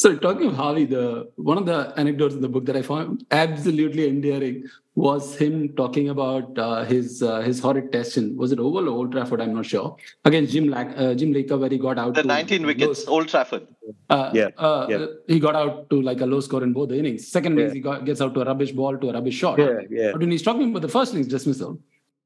So 0.00 0.16
talking 0.16 0.46
of 0.46 0.54
Harvey, 0.54 0.86
the 0.86 1.30
one 1.36 1.58
of 1.58 1.66
the 1.66 1.92
anecdotes 1.98 2.34
in 2.34 2.40
the 2.40 2.48
book 2.48 2.64
that 2.64 2.74
I 2.74 2.80
found 2.80 3.26
absolutely 3.30 4.08
endearing 4.08 4.64
was 4.94 5.36
him 5.36 5.74
talking 5.76 6.08
about 6.08 6.58
uh, 6.58 6.84
his 6.84 7.22
uh, 7.22 7.40
his 7.42 7.60
horrid 7.60 7.92
test 7.92 8.16
in 8.16 8.34
was 8.34 8.50
it 8.50 8.58
Oval 8.58 8.88
or 8.88 8.92
Old 8.92 9.12
Trafford? 9.12 9.42
I'm 9.42 9.54
not 9.54 9.66
sure. 9.66 9.98
Again, 10.24 10.46
Jim 10.46 10.68
Lack, 10.68 10.94
uh, 10.96 11.12
Jim 11.12 11.34
Laker, 11.34 11.58
where 11.58 11.68
he 11.68 11.76
got 11.76 11.98
out 11.98 12.14
the 12.14 12.22
19 12.22 12.64
wickets, 12.64 13.06
Old 13.06 13.28
Trafford. 13.28 13.66
Uh, 14.08 14.30
yeah, 14.32 14.48
uh, 14.56 14.86
yeah, 14.88 15.04
he 15.28 15.38
got 15.38 15.54
out 15.54 15.90
to 15.90 16.00
like 16.00 16.22
a 16.22 16.26
low 16.26 16.40
score 16.40 16.62
in 16.62 16.72
both 16.72 16.88
the 16.88 16.98
innings. 16.98 17.28
Second 17.28 17.58
innings, 17.58 17.74
he 17.74 17.80
got, 17.80 18.06
gets 18.06 18.22
out 18.22 18.32
to 18.32 18.40
a 18.40 18.46
rubbish 18.46 18.72
ball 18.72 18.96
to 18.96 19.10
a 19.10 19.12
rubbish 19.12 19.34
shot. 19.34 19.58
Yeah, 19.58 19.80
yeah. 19.90 20.12
But 20.12 20.22
when 20.22 20.30
he's 20.30 20.42
talking 20.42 20.70
about 20.70 20.80
the 20.80 20.88
first 20.88 21.12
innings 21.12 21.28
dismissal, 21.28 21.78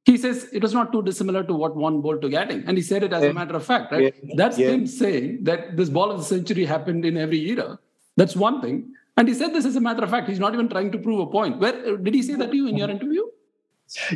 he 0.04 0.18
says 0.18 0.48
it 0.52 0.62
was 0.62 0.74
not 0.74 0.92
too 0.92 1.02
dissimilar 1.02 1.42
to 1.44 1.54
what 1.54 1.76
one 1.76 2.00
ball 2.02 2.18
to 2.18 2.28
getting, 2.28 2.64
and 2.66 2.76
he 2.76 2.82
said 2.82 3.02
it 3.02 3.12
as 3.12 3.22
yeah. 3.22 3.30
a 3.30 3.32
matter 3.32 3.56
of 3.56 3.64
fact. 3.64 3.90
Right? 3.90 4.14
Yeah. 4.22 4.34
That's 4.36 4.56
him 4.56 4.86
saying 4.86 5.44
that 5.44 5.76
this 5.76 5.88
ball 5.88 6.10
of 6.10 6.18
the 6.18 6.24
century 6.24 6.64
happened 6.64 7.04
in 7.04 7.16
every 7.16 7.40
era. 7.50 7.78
That's 8.16 8.36
one 8.36 8.60
thing. 8.60 8.92
And 9.16 9.28
he 9.28 9.34
said 9.34 9.54
this 9.54 9.64
as 9.64 9.76
a 9.76 9.80
matter 9.80 10.02
of 10.02 10.10
fact. 10.10 10.28
He's 10.28 10.40
not 10.40 10.54
even 10.54 10.68
trying 10.68 10.92
to 10.92 10.98
prove 10.98 11.20
a 11.20 11.26
point. 11.26 11.58
Where 11.58 11.96
did 11.96 12.14
he 12.14 12.22
say 12.22 12.34
that 12.34 12.50
to 12.50 12.56
you 12.56 12.66
in 12.66 12.76
your 12.76 12.90
interview? 12.90 13.22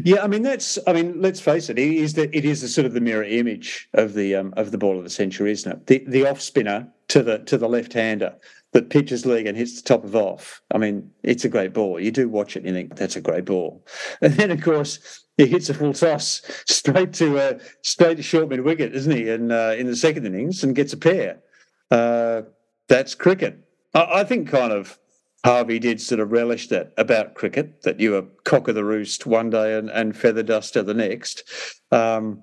Yeah, 0.03 0.23
I 0.23 0.27
mean 0.27 0.43
that's. 0.43 0.79
I 0.87 0.93
mean, 0.93 1.21
let's 1.21 1.41
face 1.41 1.69
it. 1.71 1.79
It 1.79 1.93
is 1.93 2.15
that 2.15 2.35
it 2.35 2.45
is 2.45 2.63
the 2.63 2.69
sort 2.69 2.87
of 2.87 2.95
the 2.95 3.01
mirror 3.01 3.25
image 3.25 3.89
of 3.95 4.15
the 4.15 4.35
um, 4.35 4.53
of 4.57 4.71
the 4.73 4.79
ball 4.79 4.99
of 4.99 5.05
the 5.05 5.11
century, 5.11 5.53
isn't 5.53 5.71
it? 5.71 5.87
The 5.87 6.05
the 6.07 6.27
off 6.29 6.41
spinner 6.41 6.89
to 7.09 7.23
the 7.23 7.39
to 7.41 7.57
the 7.57 7.69
left 7.69 7.93
hander 7.93 8.35
that 8.73 8.91
pitches 8.91 9.25
leg 9.25 9.47
and 9.47 9.57
hits 9.57 9.81
the 9.81 9.89
top 9.89 10.05
of 10.05 10.17
off. 10.17 10.63
I 10.73 10.79
mean, 10.79 11.11
it's 11.23 11.45
a 11.45 11.49
great 11.49 11.73
ball. 11.73 12.01
You 12.01 12.11
do 12.11 12.29
watch 12.29 12.57
it 12.57 12.61
and 12.61 12.69
you 12.69 12.75
think 12.75 12.97
that's 12.97 13.17
a 13.17 13.21
great 13.21 13.45
ball, 13.45 13.85
and 14.21 14.35
then 14.35 14.51
of 14.51 14.63
course 14.63 15.25
he 15.47 15.47
hits 15.47 15.71
a 15.71 15.75
full 15.75 15.95
toss 15.95 16.43
straight 16.69 17.15
to 17.15 17.39
uh, 17.39 17.59
straight 17.83 18.17
to 18.17 18.23
short 18.23 18.49
mid 18.49 18.61
wicket, 18.61 18.95
isn't 18.95 19.17
he? 19.17 19.31
And 19.31 19.51
uh, 19.53 19.75
in 19.79 19.87
the 19.87 19.97
second 19.97 20.27
innings 20.27 20.63
and 20.63 20.75
gets 20.75 20.93
a 20.93 20.99
pair. 20.99 21.39
Uh, 21.91 22.43
that's 22.89 23.15
cricket. 23.15 23.59
I, 23.95 24.21
I 24.21 24.25
think 24.25 24.49
kind 24.49 24.73
of 24.73 24.99
Harvey 25.45 25.79
did 25.79 26.01
sort 26.01 26.21
of 26.21 26.33
relish 26.33 26.69
that 26.69 26.93
about 26.99 27.35
cricket, 27.35 27.83
that 27.83 28.01
you 28.01 28.11
were 28.11 28.23
cock 28.45 28.69
of 28.69 28.75
the 28.75 28.85
roost 28.85 29.27
one 29.27 29.49
day 29.51 29.79
and, 29.79 29.89
and 29.91 30.17
feather 30.17 30.43
duster 30.43 30.83
the 30.83 30.93
next. 30.93 31.45
Um, 31.93 32.43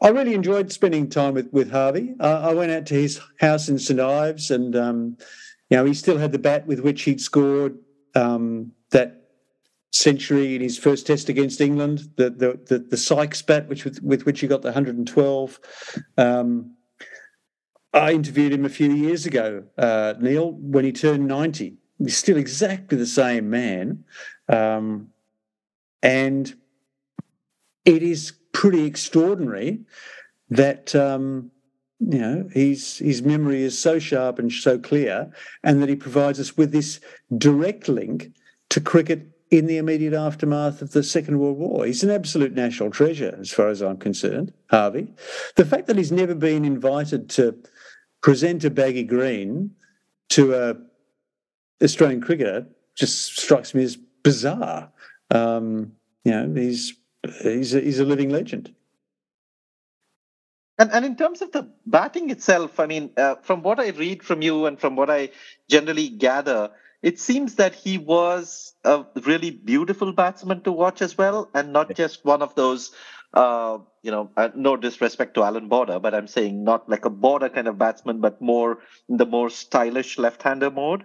I 0.00 0.08
really 0.08 0.34
enjoyed 0.34 0.70
spending 0.70 1.08
time 1.08 1.34
with, 1.34 1.52
with 1.52 1.70
Harvey. 1.70 2.14
I 2.20 2.54
went 2.54 2.70
out 2.70 2.86
to 2.86 2.94
his 2.94 3.20
house 3.40 3.68
in 3.68 3.78
St 3.78 3.98
Ives 3.98 4.50
and, 4.50 4.76
um, 4.76 5.16
you 5.70 5.76
know, 5.76 5.84
he 5.84 5.94
still 5.94 6.18
had 6.18 6.30
the 6.30 6.38
bat 6.38 6.66
with 6.66 6.80
which 6.80 7.02
he'd 7.02 7.20
scored 7.20 7.78
um, 8.14 8.72
that 8.90 9.23
century 9.94 10.56
in 10.56 10.60
his 10.60 10.76
first 10.76 11.06
test 11.06 11.28
against 11.28 11.60
England, 11.60 12.10
the 12.16 12.30
the 12.30 12.60
the, 12.66 12.78
the 12.78 12.96
Sykes 12.96 13.42
bat, 13.42 13.68
which 13.68 13.84
with, 13.84 14.02
with 14.02 14.26
which 14.26 14.40
he 14.40 14.46
got 14.46 14.62
the 14.62 14.68
112. 14.68 15.60
Um, 16.18 16.74
I 17.92 18.12
interviewed 18.12 18.52
him 18.52 18.64
a 18.64 18.68
few 18.68 18.90
years 18.90 19.24
ago, 19.24 19.62
uh, 19.78 20.14
Neil, 20.18 20.50
when 20.52 20.84
he 20.84 20.90
turned 20.90 21.28
90. 21.28 21.76
He's 21.98 22.16
still 22.16 22.36
exactly 22.36 22.98
the 22.98 23.06
same 23.06 23.48
man. 23.48 24.04
Um, 24.48 25.10
and 26.02 26.52
it 27.84 28.02
is 28.02 28.32
pretty 28.52 28.84
extraordinary 28.84 29.84
that 30.50 30.92
um, 30.96 31.52
you 32.00 32.18
know 32.18 32.48
his 32.52 32.98
his 32.98 33.22
memory 33.22 33.62
is 33.62 33.80
so 33.80 34.00
sharp 34.00 34.40
and 34.40 34.52
so 34.52 34.76
clear, 34.76 35.30
and 35.62 35.80
that 35.80 35.88
he 35.88 35.94
provides 35.96 36.40
us 36.40 36.56
with 36.56 36.72
this 36.72 36.98
direct 37.38 37.88
link 37.88 38.32
to 38.70 38.80
cricket 38.80 39.33
in 39.58 39.66
the 39.66 39.76
immediate 39.76 40.14
aftermath 40.14 40.82
of 40.82 40.92
the 40.92 41.02
Second 41.02 41.38
World 41.38 41.58
War. 41.58 41.86
He's 41.86 42.02
an 42.02 42.10
absolute 42.10 42.54
national 42.54 42.90
treasure, 42.90 43.36
as 43.40 43.50
far 43.50 43.68
as 43.68 43.82
I'm 43.82 43.98
concerned, 43.98 44.52
Harvey. 44.70 45.12
The 45.56 45.64
fact 45.64 45.86
that 45.86 45.96
he's 45.96 46.12
never 46.12 46.34
been 46.34 46.64
invited 46.64 47.30
to 47.30 47.56
present 48.20 48.64
a 48.64 48.70
baggy 48.70 49.04
green 49.04 49.70
to 50.30 50.54
a 50.54 50.76
Australian 51.82 52.20
cricketer 52.20 52.66
just 52.96 53.36
strikes 53.36 53.74
me 53.74 53.82
as 53.84 53.96
bizarre. 54.22 54.90
Um, 55.30 55.92
you 56.24 56.32
know, 56.32 56.52
he's 56.54 56.94
he's 57.42 57.74
a, 57.74 57.80
he's 57.80 58.00
a 58.00 58.04
living 58.04 58.30
legend. 58.30 58.74
And, 60.78 60.90
and 60.90 61.04
in 61.04 61.14
terms 61.14 61.40
of 61.40 61.52
the 61.52 61.68
batting 61.86 62.30
itself, 62.30 62.80
I 62.80 62.86
mean, 62.86 63.10
uh, 63.16 63.36
from 63.42 63.62
what 63.62 63.78
I 63.78 63.90
read 63.90 64.24
from 64.24 64.42
you 64.42 64.66
and 64.66 64.80
from 64.80 64.96
what 64.96 65.08
I 65.08 65.30
generally 65.68 66.08
gather, 66.08 66.70
it 67.04 67.20
seems 67.20 67.56
that 67.56 67.74
he 67.74 67.98
was 67.98 68.72
a 68.82 69.04
really 69.24 69.50
beautiful 69.50 70.12
batsman 70.12 70.62
to 70.62 70.72
watch 70.72 71.02
as 71.02 71.18
well, 71.18 71.50
and 71.54 71.72
not 71.72 71.94
just 71.94 72.24
one 72.24 72.40
of 72.40 72.54
those 72.54 72.92
uh, 73.34 73.78
you 74.02 74.10
know, 74.10 74.30
uh, 74.36 74.48
no 74.54 74.76
disrespect 74.76 75.34
to 75.34 75.42
Allan 75.42 75.68
Border, 75.68 75.98
but 75.98 76.14
I'm 76.14 76.28
saying 76.28 76.62
not 76.64 76.88
like 76.88 77.04
a 77.04 77.10
border 77.10 77.48
kind 77.48 77.66
of 77.66 77.76
batsman, 77.76 78.20
but 78.20 78.40
more 78.40 78.78
in 79.08 79.16
the 79.16 79.26
more 79.26 79.50
stylish 79.50 80.18
left-hander 80.18 80.70
mode. 80.70 81.04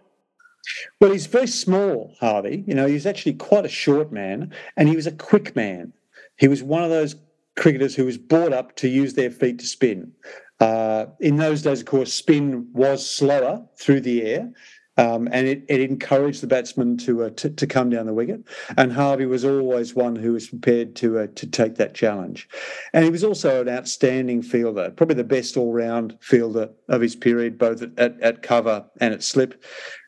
Well, 1.01 1.11
he's 1.11 1.25
very 1.25 1.47
small, 1.47 2.13
Harvey. 2.19 2.63
You 2.67 2.75
know, 2.75 2.85
he's 2.85 3.07
actually 3.07 3.33
quite 3.33 3.65
a 3.65 3.69
short 3.69 4.11
man, 4.11 4.53
and 4.77 4.87
he 4.87 4.95
was 4.95 5.07
a 5.07 5.11
quick 5.11 5.55
man. 5.55 5.91
He 6.37 6.47
was 6.47 6.61
one 6.61 6.83
of 6.83 6.91
those 6.91 7.15
cricketers 7.57 7.95
who 7.95 8.05
was 8.05 8.17
brought 8.17 8.53
up 8.53 8.75
to 8.77 8.87
use 8.87 9.15
their 9.15 9.31
feet 9.31 9.59
to 9.59 9.65
spin. 9.65 10.11
Uh, 10.59 11.07
in 11.19 11.37
those 11.37 11.63
days, 11.63 11.79
of 11.79 11.87
course, 11.87 12.13
spin 12.13 12.69
was 12.73 13.09
slower 13.09 13.65
through 13.77 14.01
the 14.01 14.21
air, 14.23 14.51
um, 14.99 15.29
and 15.31 15.47
it, 15.47 15.63
it, 15.69 15.79
encouraged 15.79 16.41
the 16.43 16.47
batsman 16.47 16.97
to, 16.97 17.23
uh, 17.23 17.29
to, 17.37 17.49
to 17.49 17.65
come 17.65 17.89
down 17.89 18.05
the 18.05 18.13
wicket. 18.13 18.43
And 18.77 18.91
Harvey 18.91 19.25
was 19.25 19.45
always 19.45 19.95
one 19.95 20.17
who 20.17 20.33
was 20.33 20.49
prepared 20.49 20.95
to 20.97 21.19
uh, 21.19 21.27
to 21.35 21.47
take 21.47 21.75
that 21.75 21.95
challenge. 21.95 22.49
And 22.93 23.05
he 23.05 23.09
was 23.09 23.23
also 23.23 23.61
an 23.61 23.69
outstanding 23.69 24.41
fielder, 24.41 24.91
probably 24.91 25.15
the 25.15 25.23
best 25.23 25.55
all 25.55 25.71
round 25.71 26.17
fielder 26.19 26.69
of 26.89 26.99
his 26.99 27.15
period, 27.15 27.57
both 27.57 27.81
at, 27.81 27.97
at, 27.97 28.19
at 28.19 28.41
cover 28.41 28.85
and 28.99 29.13
at 29.13 29.23
slip, 29.23 29.63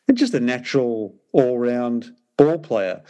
and 0.08 0.18
just 0.18 0.34
a 0.34 0.40
natural 0.40 1.14
all 1.32 1.58
round 1.58 2.14
ball 2.36 2.58
player. 2.58 3.02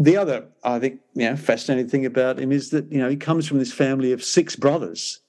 The 0.00 0.16
other, 0.16 0.48
I 0.64 0.80
think, 0.80 1.00
you 1.14 1.30
know, 1.30 1.36
fascinating 1.36 1.88
thing 1.88 2.04
about 2.04 2.40
him 2.40 2.50
is 2.50 2.70
that 2.70 2.90
you 2.90 2.98
know 2.98 3.08
he 3.08 3.16
comes 3.16 3.46
from 3.46 3.60
this 3.60 3.72
family 3.72 4.10
of 4.10 4.24
six 4.24 4.56
brothers. 4.56 5.20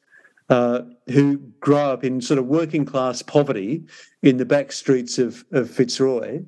Uh, 0.50 0.82
who 1.08 1.38
grew 1.60 1.76
up 1.76 2.04
in 2.04 2.20
sort 2.20 2.40
of 2.40 2.46
working 2.48 2.84
class 2.84 3.22
poverty 3.22 3.86
in 4.24 4.38
the 4.38 4.46
back 4.46 4.72
streets 4.72 5.20
of, 5.20 5.46
of 5.52 5.70
Fitzroy, 5.70 6.42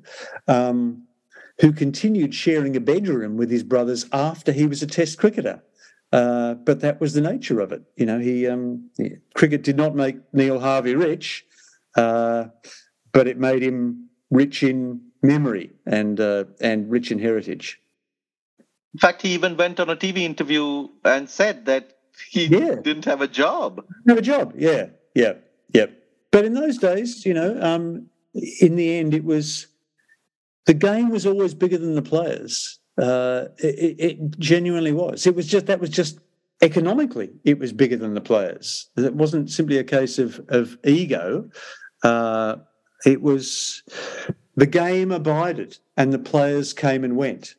um, 0.48 1.04
who 1.60 1.72
continued 1.72 2.34
sharing 2.34 2.74
a 2.74 2.80
bedroom 2.80 3.36
with 3.36 3.48
his 3.48 3.62
brothers 3.62 4.06
after 4.12 4.50
he 4.50 4.66
was 4.66 4.82
a 4.82 4.88
Test 4.88 5.18
cricketer. 5.18 5.62
Uh, 6.12 6.54
but 6.54 6.80
that 6.80 7.00
was 7.00 7.14
the 7.14 7.20
nature 7.20 7.60
of 7.60 7.72
it. 7.72 7.82
You 7.96 8.06
know, 8.06 8.18
he, 8.18 8.46
um, 8.46 8.90
he 8.98 9.16
cricket 9.34 9.62
did 9.62 9.76
not 9.76 9.94
make 9.94 10.16
Neil 10.32 10.58
Harvey 10.58 10.94
rich, 10.94 11.44
uh, 11.96 12.46
but 13.12 13.26
it 13.26 13.38
made 13.38 13.62
him 13.62 14.08
rich 14.30 14.62
in 14.62 15.00
memory 15.22 15.70
and 15.86 16.20
uh, 16.20 16.44
and 16.60 16.90
rich 16.90 17.10
in 17.10 17.18
heritage. 17.18 17.80
In 18.94 18.98
fact, 18.98 19.22
he 19.22 19.32
even 19.32 19.56
went 19.56 19.80
on 19.80 19.88
a 19.88 19.96
TV 19.96 20.18
interview 20.18 20.88
and 21.04 21.30
said 21.30 21.64
that 21.64 21.98
he 22.30 22.46
yeah. 22.46 22.76
didn't 22.76 23.04
have 23.04 23.20
a 23.20 23.28
job. 23.28 23.84
Have 24.08 24.18
a 24.18 24.22
job, 24.22 24.54
yeah, 24.56 24.86
yeah, 25.14 25.34
yeah. 25.72 25.86
But 26.30 26.44
in 26.44 26.54
those 26.54 26.78
days, 26.78 27.26
you 27.26 27.34
know, 27.34 27.58
um, 27.60 28.06
in 28.60 28.76
the 28.76 28.96
end, 28.96 29.14
it 29.14 29.24
was 29.24 29.66
the 30.66 30.74
game 30.74 31.10
was 31.10 31.26
always 31.26 31.54
bigger 31.54 31.78
than 31.78 31.94
the 31.94 32.02
players. 32.02 32.78
Uh, 32.98 33.46
it, 33.58 33.96
it, 33.98 34.38
genuinely 34.38 34.92
was. 34.92 35.26
It 35.26 35.34
was 35.34 35.46
just 35.46 35.66
that 35.66 35.80
was 35.80 35.90
just 35.90 36.18
economically, 36.60 37.30
it 37.44 37.58
was 37.58 37.72
bigger 37.72 37.96
than 37.96 38.14
the 38.14 38.20
players. 38.20 38.88
It 38.96 39.14
wasn't 39.14 39.50
simply 39.50 39.78
a 39.78 39.84
case 39.84 40.18
of 40.18 40.40
of 40.48 40.78
ego. 40.84 41.50
Uh, 42.02 42.56
it 43.04 43.22
was 43.22 43.82
the 44.56 44.66
game 44.66 45.10
abided, 45.10 45.78
and 45.96 46.12
the 46.12 46.18
players 46.18 46.72
came 46.72 47.04
and 47.04 47.16
went. 47.16 47.54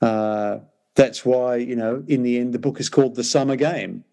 Uh, 0.00 0.58
that's 0.96 1.24
why 1.24 1.56
you 1.56 1.76
know 1.76 2.02
in 2.08 2.22
the 2.22 2.38
end 2.38 2.52
the 2.52 2.58
book 2.58 2.80
is 2.80 2.88
called 2.88 3.14
the 3.14 3.24
summer 3.24 3.56
game. 3.56 4.04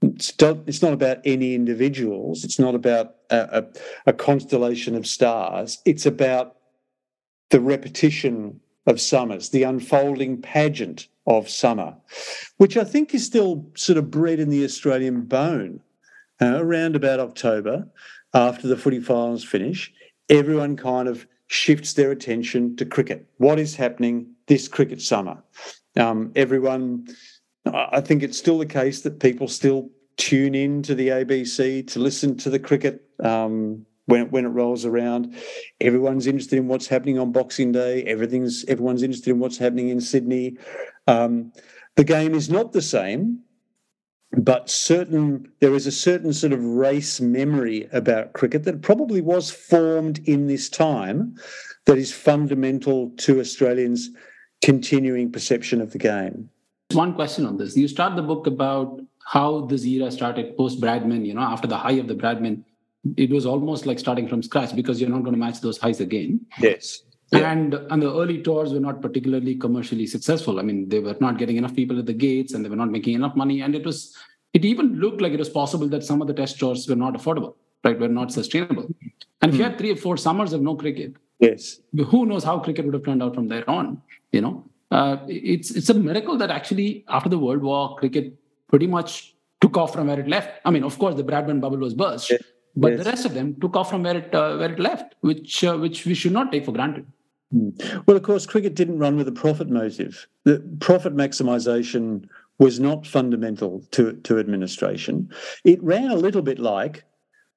It's, 0.00 0.32
it's 0.40 0.80
not 0.80 0.92
about 0.92 1.18
any 1.24 1.56
individuals. 1.56 2.44
It's 2.44 2.60
not 2.60 2.76
about 2.76 3.16
a, 3.30 3.64
a, 4.06 4.10
a 4.10 4.12
constellation 4.12 4.94
of 4.94 5.08
stars. 5.08 5.82
It's 5.84 6.06
about 6.06 6.54
the 7.50 7.60
repetition 7.60 8.60
of 8.86 9.00
summers 9.00 9.50
the 9.50 9.64
unfolding 9.64 10.40
pageant 10.40 11.08
of 11.26 11.46
summer 11.46 11.94
which 12.56 12.74
i 12.74 12.84
think 12.84 13.14
is 13.14 13.22
still 13.22 13.66
sort 13.74 13.98
of 13.98 14.10
bred 14.10 14.40
in 14.40 14.48
the 14.48 14.64
australian 14.64 15.20
bone. 15.20 15.78
Uh, 16.40 16.56
around 16.56 16.96
about 16.96 17.20
october 17.20 17.86
after 18.32 18.66
the 18.66 18.78
footy 18.78 18.98
finals 18.98 19.44
finish 19.44 19.92
everyone 20.30 20.74
kind 20.74 21.06
of 21.06 21.26
shifts 21.48 21.94
their 21.94 22.10
attention 22.10 22.76
to 22.76 22.84
cricket. 22.84 23.26
What 23.38 23.58
is 23.58 23.74
happening 23.74 24.34
this 24.46 24.68
cricket 24.68 25.00
summer 25.00 25.42
um, 25.98 26.32
everyone, 26.36 27.08
I 27.66 28.00
think 28.00 28.22
it's 28.22 28.38
still 28.38 28.58
the 28.58 28.66
case 28.66 29.02
that 29.02 29.20
people 29.20 29.48
still 29.48 29.90
tune 30.16 30.54
in 30.54 30.82
to 30.82 30.94
the 30.94 31.08
ABC 31.08 31.86
to 31.88 31.98
listen 31.98 32.36
to 32.38 32.50
the 32.50 32.58
cricket 32.58 33.02
um, 33.22 33.84
when 34.06 34.22
it, 34.22 34.32
when 34.32 34.44
it 34.44 34.48
rolls 34.48 34.84
around. 34.84 35.34
Everyone's 35.80 36.26
interested 36.26 36.58
in 36.58 36.68
what's 36.68 36.86
happening 36.88 37.18
on 37.18 37.32
Boxing 37.32 37.72
Day. 37.72 38.02
Everything's 38.04 38.64
everyone's 38.66 39.02
interested 39.02 39.30
in 39.30 39.38
what's 39.38 39.58
happening 39.58 39.88
in 39.88 40.00
Sydney. 40.00 40.56
Um, 41.06 41.52
the 41.96 42.04
game 42.04 42.34
is 42.34 42.48
not 42.48 42.72
the 42.72 42.82
same, 42.82 43.40
but 44.32 44.68
certain 44.70 45.50
there 45.60 45.74
is 45.74 45.86
a 45.86 45.92
certain 45.92 46.32
sort 46.32 46.52
of 46.52 46.62
race 46.62 47.20
memory 47.20 47.88
about 47.92 48.34
cricket 48.34 48.64
that 48.64 48.82
probably 48.82 49.20
was 49.20 49.50
formed 49.50 50.18
in 50.26 50.46
this 50.46 50.68
time 50.68 51.36
that 51.86 51.98
is 51.98 52.12
fundamental 52.12 53.10
to 53.16 53.40
Australians 53.40 54.10
continuing 54.62 55.30
perception 55.30 55.80
of 55.80 55.92
the 55.92 55.98
game. 55.98 56.50
One 56.92 57.14
question 57.14 57.46
on 57.46 57.56
this. 57.58 57.76
You 57.76 57.88
start 57.88 58.16
the 58.16 58.22
book 58.22 58.46
about 58.46 59.00
how 59.24 59.66
this 59.66 59.84
era 59.84 60.10
started 60.10 60.56
post 60.56 60.80
Bradman, 60.80 61.26
you 61.26 61.34
know, 61.34 61.42
after 61.42 61.68
the 61.68 61.76
high 61.76 61.92
of 61.92 62.08
the 62.08 62.14
Bradman. 62.14 62.64
It 63.16 63.30
was 63.30 63.46
almost 63.46 63.86
like 63.86 63.98
starting 63.98 64.26
from 64.26 64.42
scratch 64.42 64.74
because 64.74 65.00
you're 65.00 65.10
not 65.10 65.22
going 65.22 65.34
to 65.34 65.38
match 65.38 65.60
those 65.60 65.78
highs 65.78 66.00
again. 66.00 66.40
Yes. 66.58 67.02
Yeah. 67.30 67.50
And 67.52 67.74
and 67.74 68.02
the 68.02 68.12
early 68.12 68.42
tours 68.42 68.72
were 68.72 68.80
not 68.80 69.02
particularly 69.02 69.54
commercially 69.54 70.06
successful. 70.06 70.58
I 70.58 70.62
mean, 70.62 70.88
they 70.88 70.98
were 70.98 71.16
not 71.20 71.36
getting 71.36 71.56
enough 71.56 71.74
people 71.74 71.98
at 71.98 72.06
the 72.06 72.14
gates, 72.14 72.54
and 72.54 72.64
they 72.64 72.70
were 72.70 72.76
not 72.76 72.90
making 72.90 73.14
enough 73.14 73.36
money. 73.36 73.60
And 73.60 73.74
it 73.74 73.84
was, 73.84 74.16
it 74.54 74.64
even 74.64 74.98
looked 74.98 75.20
like 75.20 75.32
it 75.32 75.38
was 75.38 75.50
possible 75.50 75.88
that 75.88 76.04
some 76.04 76.22
of 76.22 76.26
the 76.26 76.34
test 76.34 76.58
tours 76.58 76.88
were 76.88 76.96
not 76.96 77.14
affordable, 77.14 77.54
right? 77.84 77.98
Were 77.98 78.08
not 78.08 78.32
sustainable. 78.32 78.88
And 79.42 79.52
mm. 79.52 79.54
if 79.54 79.58
you 79.58 79.64
had 79.64 79.78
three 79.78 79.92
or 79.92 79.96
four 79.96 80.16
summers 80.16 80.54
of 80.54 80.62
no 80.62 80.74
cricket, 80.74 81.14
yes, 81.38 81.80
who 82.06 82.26
knows 82.26 82.44
how 82.44 82.58
cricket 82.58 82.84
would 82.84 82.94
have 82.94 83.04
turned 83.04 83.22
out 83.22 83.34
from 83.34 83.48
there 83.48 83.68
on? 83.68 84.00
You 84.32 84.40
know, 84.40 84.64
uh, 84.90 85.18
it's 85.26 85.70
it's 85.70 85.90
a 85.90 85.94
miracle 85.94 86.36
that 86.38 86.50
actually 86.50 87.04
after 87.08 87.28
the 87.28 87.38
World 87.38 87.62
War, 87.62 87.96
cricket 87.96 88.34
pretty 88.68 88.86
much 88.86 89.34
took 89.60 89.76
off 89.76 89.92
from 89.92 90.06
where 90.06 90.20
it 90.20 90.28
left. 90.28 90.60
I 90.64 90.70
mean, 90.70 90.84
of 90.84 90.98
course, 90.98 91.14
the 91.14 91.24
Bradman 91.24 91.60
bubble 91.60 91.78
was 91.78 91.94
burst, 91.94 92.30
yes. 92.30 92.42
but 92.76 92.92
yes. 92.92 93.04
the 93.04 93.10
rest 93.10 93.24
of 93.24 93.34
them 93.34 93.56
took 93.60 93.76
off 93.76 93.90
from 93.90 94.02
where 94.02 94.16
it 94.16 94.34
uh, 94.34 94.56
where 94.56 94.72
it 94.72 94.78
left, 94.78 95.14
which 95.20 95.64
uh, 95.64 95.76
which 95.76 96.04
we 96.06 96.14
should 96.14 96.32
not 96.32 96.52
take 96.52 96.64
for 96.64 96.72
granted. 96.72 97.06
Hmm. 97.52 97.70
Well, 98.06 98.16
of 98.16 98.22
course, 98.22 98.46
cricket 98.46 98.74
didn't 98.74 98.98
run 98.98 99.16
with 99.16 99.26
a 99.28 99.32
profit 99.32 99.70
motive. 99.70 100.26
The 100.44 100.60
profit 100.80 101.16
maximisation 101.16 102.28
was 102.58 102.80
not 102.80 103.06
fundamental 103.06 103.84
to, 103.92 104.12
to 104.12 104.38
administration. 104.38 105.30
It 105.64 105.82
ran 105.82 106.10
a 106.10 106.16
little 106.16 106.42
bit 106.42 106.58
like 106.58 107.04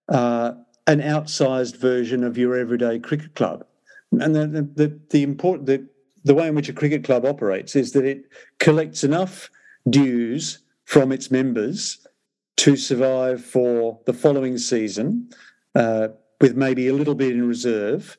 uh, 0.09 0.53
an 0.87 1.01
outsized 1.01 1.77
version 1.77 2.23
of 2.23 2.37
your 2.37 2.55
everyday 2.55 2.99
cricket 2.99 3.35
club. 3.35 3.65
And 4.11 4.35
the, 4.35 4.69
the, 4.75 4.99
the, 5.09 5.23
important 5.23 5.67
the, 5.67 5.87
the 6.23 6.33
way 6.33 6.47
in 6.47 6.55
which 6.55 6.69
a 6.69 6.73
cricket 6.73 7.03
club 7.03 7.25
operates 7.25 7.75
is 7.75 7.93
that 7.93 8.05
it 8.05 8.25
collects 8.59 9.03
enough 9.03 9.49
dues 9.89 10.59
from 10.85 11.11
its 11.11 11.31
members 11.31 12.05
to 12.57 12.75
survive 12.75 13.43
for 13.43 13.99
the 14.05 14.13
following 14.13 14.57
season, 14.57 15.29
uh, 15.75 16.09
with 16.41 16.55
maybe 16.55 16.87
a 16.87 16.93
little 16.93 17.15
bit 17.15 17.31
in 17.31 17.47
reserve, 17.47 18.17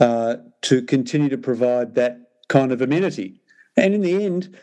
uh, 0.00 0.36
to 0.62 0.82
continue 0.82 1.28
to 1.28 1.38
provide 1.38 1.94
that 1.94 2.18
kind 2.48 2.72
of 2.72 2.80
amenity. 2.80 3.40
And 3.76 3.94
in 3.94 4.00
the 4.00 4.24
end, 4.24 4.56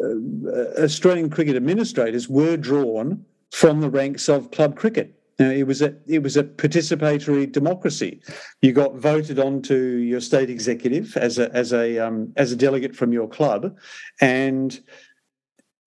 uh, 0.00 0.82
Australian 0.82 1.30
cricket 1.30 1.56
administrators 1.56 2.28
were 2.28 2.56
drawn 2.56 3.24
from 3.50 3.80
the 3.80 3.90
ranks 3.90 4.28
of 4.28 4.50
club 4.50 4.76
cricket. 4.76 5.18
Now, 5.38 5.50
it 5.50 5.66
was 5.66 5.82
a 5.82 5.94
it 6.06 6.22
was 6.22 6.36
a 6.36 6.44
participatory 6.44 7.50
democracy. 7.50 8.20
You 8.60 8.72
got 8.72 8.96
voted 8.96 9.38
onto 9.38 9.74
your 9.74 10.20
state 10.20 10.50
executive 10.50 11.16
as 11.16 11.38
a 11.38 11.52
as 11.54 11.72
a 11.72 11.98
um, 11.98 12.32
as 12.36 12.52
a 12.52 12.56
delegate 12.56 12.94
from 12.94 13.12
your 13.12 13.28
club, 13.28 13.76
and 14.20 14.78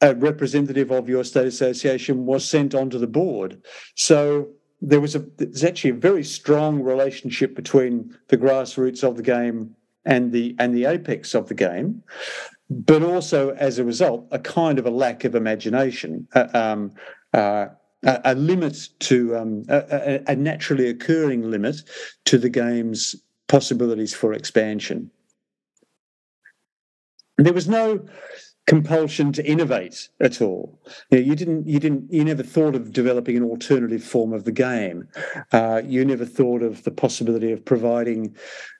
a 0.01 0.15
representative 0.15 0.91
of 0.91 1.07
your 1.07 1.23
state 1.23 1.47
association 1.47 2.25
was 2.25 2.47
sent 2.47 2.75
onto 2.75 2.97
the 2.97 3.07
board. 3.07 3.61
So 3.95 4.49
there 4.81 4.99
was 4.99 5.15
a 5.15 5.19
there's 5.37 5.63
actually 5.63 5.91
a 5.91 5.95
very 5.95 6.23
strong 6.23 6.81
relationship 6.81 7.55
between 7.55 8.15
the 8.27 8.37
grassroots 8.37 9.03
of 9.03 9.15
the 9.15 9.23
game 9.23 9.75
and 10.05 10.31
the 10.31 10.55
and 10.59 10.75
the 10.75 10.85
apex 10.85 11.33
of 11.33 11.47
the 11.47 11.53
game, 11.53 12.03
but 12.69 13.01
also 13.03 13.51
as 13.51 13.79
a 13.79 13.83
result 13.83 14.27
a 14.31 14.39
kind 14.39 14.79
of 14.79 14.85
a 14.85 14.91
lack 14.91 15.23
of 15.23 15.35
imagination, 15.35 16.27
uh, 16.33 16.47
um, 16.53 16.91
uh, 17.33 17.67
a, 18.05 18.35
limit 18.35 18.89
to 18.99 19.35
um, 19.35 19.63
a, 19.67 20.21
a 20.27 20.35
naturally 20.35 20.87
occurring 20.87 21.49
limit 21.49 21.81
to 22.25 22.37
the 22.37 22.49
game's 22.49 23.15
possibilities 23.47 24.13
for 24.13 24.33
expansion. 24.33 25.11
There 27.37 27.53
was 27.53 27.67
no 27.67 28.05
compulsion 28.67 29.31
to 29.33 29.45
innovate 29.45 30.09
at 30.19 30.41
all. 30.41 30.79
You, 31.11 31.19
know, 31.19 31.25
you, 31.25 31.35
didn't, 31.35 31.67
you 31.67 31.79
didn't, 31.79 32.11
you 32.11 32.23
never 32.23 32.43
thought 32.43 32.75
of 32.75 32.91
developing 32.93 33.37
an 33.37 33.43
alternative 33.43 34.03
form 34.03 34.33
of 34.33 34.45
the 34.45 34.51
game. 34.51 35.07
Uh, 35.51 35.81
you 35.85 36.03
never 36.03 36.25
thought 36.25 36.63
of 36.63 36.83
the 36.83 36.91
possibility 36.91 37.51
of 37.51 37.63
providing 37.63 38.35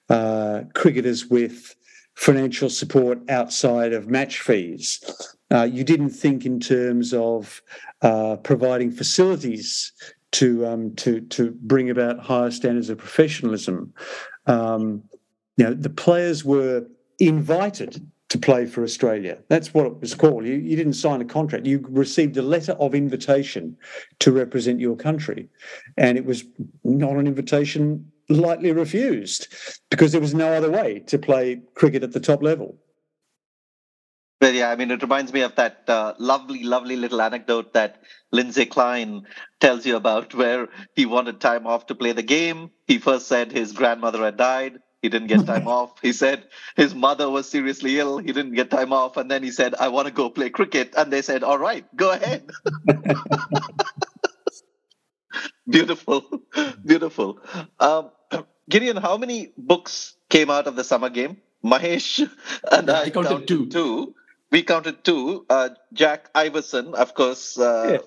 uh, 0.10 0.62
cricketers 0.74 1.28
with 1.28 1.76
financial 2.16 2.70
support 2.70 3.20
outside 3.30 3.94
of 3.94 4.08
match 4.08 4.40
fees. 4.40 5.35
Uh, 5.56 5.64
you 5.64 5.86
didn't 5.86 6.10
think 6.10 6.46
in 6.46 6.60
terms 6.60 7.14
of 7.14 7.62
uh, 8.02 8.36
providing 8.38 8.92
facilities 8.92 9.94
to 10.32 10.66
um, 10.68 10.94
to 10.96 11.22
to 11.22 11.52
bring 11.62 11.90
about 11.90 12.20
higher 12.20 12.52
standards 12.52 12.90
of 12.90 12.98
professionalism. 12.98 13.94
Um, 14.48 15.02
you 15.56 15.64
know, 15.64 15.74
the 15.74 15.90
players 15.90 16.44
were 16.44 16.86
invited 17.20 18.06
to 18.28 18.38
play 18.38 18.66
for 18.66 18.84
Australia. 18.84 19.38
That's 19.48 19.74
what 19.74 19.86
it 19.86 20.02
was 20.02 20.14
called. 20.14 20.46
You, 20.46 20.56
you 20.56 20.76
didn't 20.76 20.94
sign 20.94 21.22
a 21.22 21.26
contract. 21.26 21.66
You 21.66 21.86
received 21.90 22.36
a 22.36 22.42
letter 22.42 22.74
of 22.74 22.94
invitation 22.94 23.78
to 24.20 24.34
represent 24.34 24.82
your 24.82 24.98
country. 24.98 25.48
And 25.96 26.18
it 26.18 26.26
was 26.26 26.44
not 26.84 27.16
an 27.16 27.28
invitation 27.28 28.12
lightly 28.28 28.72
refused 28.74 29.48
because 29.90 30.12
there 30.12 30.20
was 30.20 30.34
no 30.34 30.52
other 30.52 30.72
way 30.72 31.00
to 31.08 31.18
play 31.18 31.62
cricket 31.76 32.04
at 32.04 32.12
the 32.12 32.20
top 32.20 32.44
level. 32.44 32.78
Well, 34.46 34.54
yeah, 34.54 34.70
I 34.70 34.76
mean, 34.76 34.92
it 34.92 35.02
reminds 35.02 35.34
me 35.34 35.42
of 35.42 35.56
that 35.56 35.86
uh, 35.88 36.14
lovely, 36.20 36.62
lovely 36.62 36.98
little 36.98 37.20
anecdote 37.20 37.74
that 37.74 38.04
Lindsay 38.32 38.68
Kline 38.68 39.26
tells 39.60 39.88
you 39.88 39.96
about 39.96 40.36
where 40.36 40.70
he 40.94 41.08
wanted 41.08 41.42
time 41.42 41.66
off 41.66 41.88
to 41.88 41.96
play 41.96 42.12
the 42.12 42.22
game. 42.22 42.70
He 42.86 43.00
first 43.00 43.28
said 43.28 43.52
his 43.52 43.72
grandmother 43.72 44.24
had 44.24 44.38
died. 44.38 44.78
He 45.02 45.10
didn't 45.10 45.30
get 45.30 45.48
time 45.48 45.68
off. 45.80 46.00
He 46.00 46.14
said 46.14 46.44
his 46.76 46.94
mother 46.94 47.28
was 47.28 47.50
seriously 47.50 47.98
ill. 47.98 48.20
He 48.20 48.34
didn't 48.34 48.54
get 48.54 48.70
time 48.70 48.94
off. 48.94 49.18
And 49.18 49.32
then 49.32 49.42
he 49.42 49.50
said, 49.50 49.74
I 49.74 49.88
want 49.88 50.10
to 50.10 50.14
go 50.14 50.30
play 50.30 50.52
cricket. 50.52 50.94
And 50.96 51.12
they 51.12 51.24
said, 51.24 51.44
All 51.44 51.58
right, 51.58 51.84
go 51.96 52.12
ahead. 52.12 52.48
beautiful. 55.68 56.24
Beautiful. 56.86 57.40
Um, 57.80 58.12
Gideon, 58.70 58.98
how 58.98 59.18
many 59.18 59.54
books 59.58 60.16
came 60.30 60.52
out 60.52 60.68
of 60.68 60.76
the 60.76 60.84
summer 60.84 61.10
game? 61.10 61.38
Mahesh 61.64 62.20
and 62.72 62.88
yeah, 62.88 62.94
I, 62.94 63.02
I 63.02 63.10
counted, 63.10 63.30
counted 63.30 63.48
two. 63.48 63.68
two. 63.70 64.14
We 64.56 64.64
counted 64.64 65.04
two. 65.04 65.46
Uh, 65.50 65.70
Jack 65.92 66.30
Iverson, 66.34 66.94
of 66.96 67.14
course, 67.14 67.60
uh, 67.60 68.00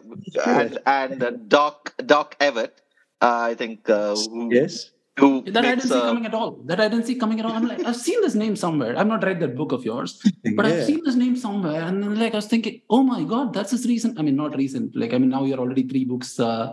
and 0.46 0.78
and 0.86 1.22
uh, 1.22 1.32
Doc 1.46 1.92
Doc 2.12 2.38
Evatt. 2.40 2.72
Uh, 3.20 3.52
I 3.52 3.54
think. 3.54 3.90
Uh, 3.90 4.16
yes 4.48 4.90
who 5.18 5.42
that 5.42 5.62
makes, 5.62 5.66
I 5.66 5.70
didn't 5.74 5.90
see 5.90 6.00
coming 6.00 6.26
at 6.26 6.34
all. 6.34 6.50
That 6.64 6.80
I 6.80 6.88
didn't 6.88 7.06
see 7.06 7.16
coming 7.16 7.40
at 7.40 7.46
all. 7.46 7.52
I'm 7.52 7.66
like, 7.66 7.84
I've 7.84 7.96
seen 7.96 8.20
this 8.22 8.34
name 8.34 8.54
somewhere. 8.56 8.96
I've 8.96 9.06
not 9.06 9.24
read 9.24 9.40
that 9.40 9.56
book 9.56 9.72
of 9.72 9.84
yours, 9.84 10.22
but 10.56 10.64
yeah. 10.64 10.72
I've 10.72 10.84
seen 10.84 11.00
this 11.04 11.16
name 11.16 11.36
somewhere. 11.36 11.82
And 11.82 12.02
then, 12.02 12.18
like 12.18 12.34
I 12.34 12.36
was 12.36 12.46
thinking, 12.46 12.80
oh 12.88 13.02
my 13.02 13.24
god, 13.24 13.52
that's 13.52 13.72
his 13.72 13.84
recent. 13.86 14.18
I 14.18 14.22
mean, 14.22 14.36
not 14.36 14.56
recent. 14.56 14.96
Like 14.96 15.12
I 15.12 15.18
mean, 15.18 15.30
now 15.30 15.44
you're 15.44 15.58
already 15.58 15.86
three 15.88 16.04
books 16.04 16.38
uh, 16.38 16.72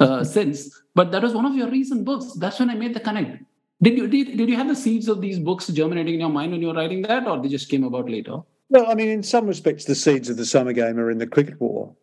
uh, 0.00 0.22
since, 0.22 0.82
but 0.94 1.10
that 1.12 1.22
was 1.22 1.34
one 1.34 1.46
of 1.46 1.54
your 1.54 1.70
recent 1.70 2.04
books. 2.04 2.34
That's 2.34 2.60
when 2.60 2.70
I 2.70 2.74
made 2.74 2.94
the 2.94 3.00
connect. 3.00 3.42
Did 3.80 3.96
you 3.96 4.06
did, 4.06 4.36
did 4.36 4.48
you 4.48 4.56
have 4.56 4.68
the 4.68 4.76
seeds 4.76 5.08
of 5.08 5.20
these 5.20 5.38
books 5.38 5.68
germinating 5.68 6.14
in 6.14 6.20
your 6.20 6.34
mind 6.38 6.52
when 6.52 6.60
you 6.60 6.68
were 6.68 6.78
writing 6.82 7.02
that, 7.02 7.26
or 7.26 7.40
they 7.42 7.48
just 7.48 7.68
came 7.70 7.84
about 7.84 8.10
later? 8.10 8.38
Well, 8.70 8.90
I 8.90 8.94
mean, 8.94 9.08
in 9.08 9.22
some 9.22 9.46
respects, 9.46 9.84
the 9.84 9.94
seeds 9.94 10.28
of 10.28 10.36
the 10.36 10.44
summer 10.44 10.72
game 10.72 10.98
are 10.98 11.10
in 11.10 11.18
the 11.18 11.26
cricket 11.26 11.60
war. 11.60 11.96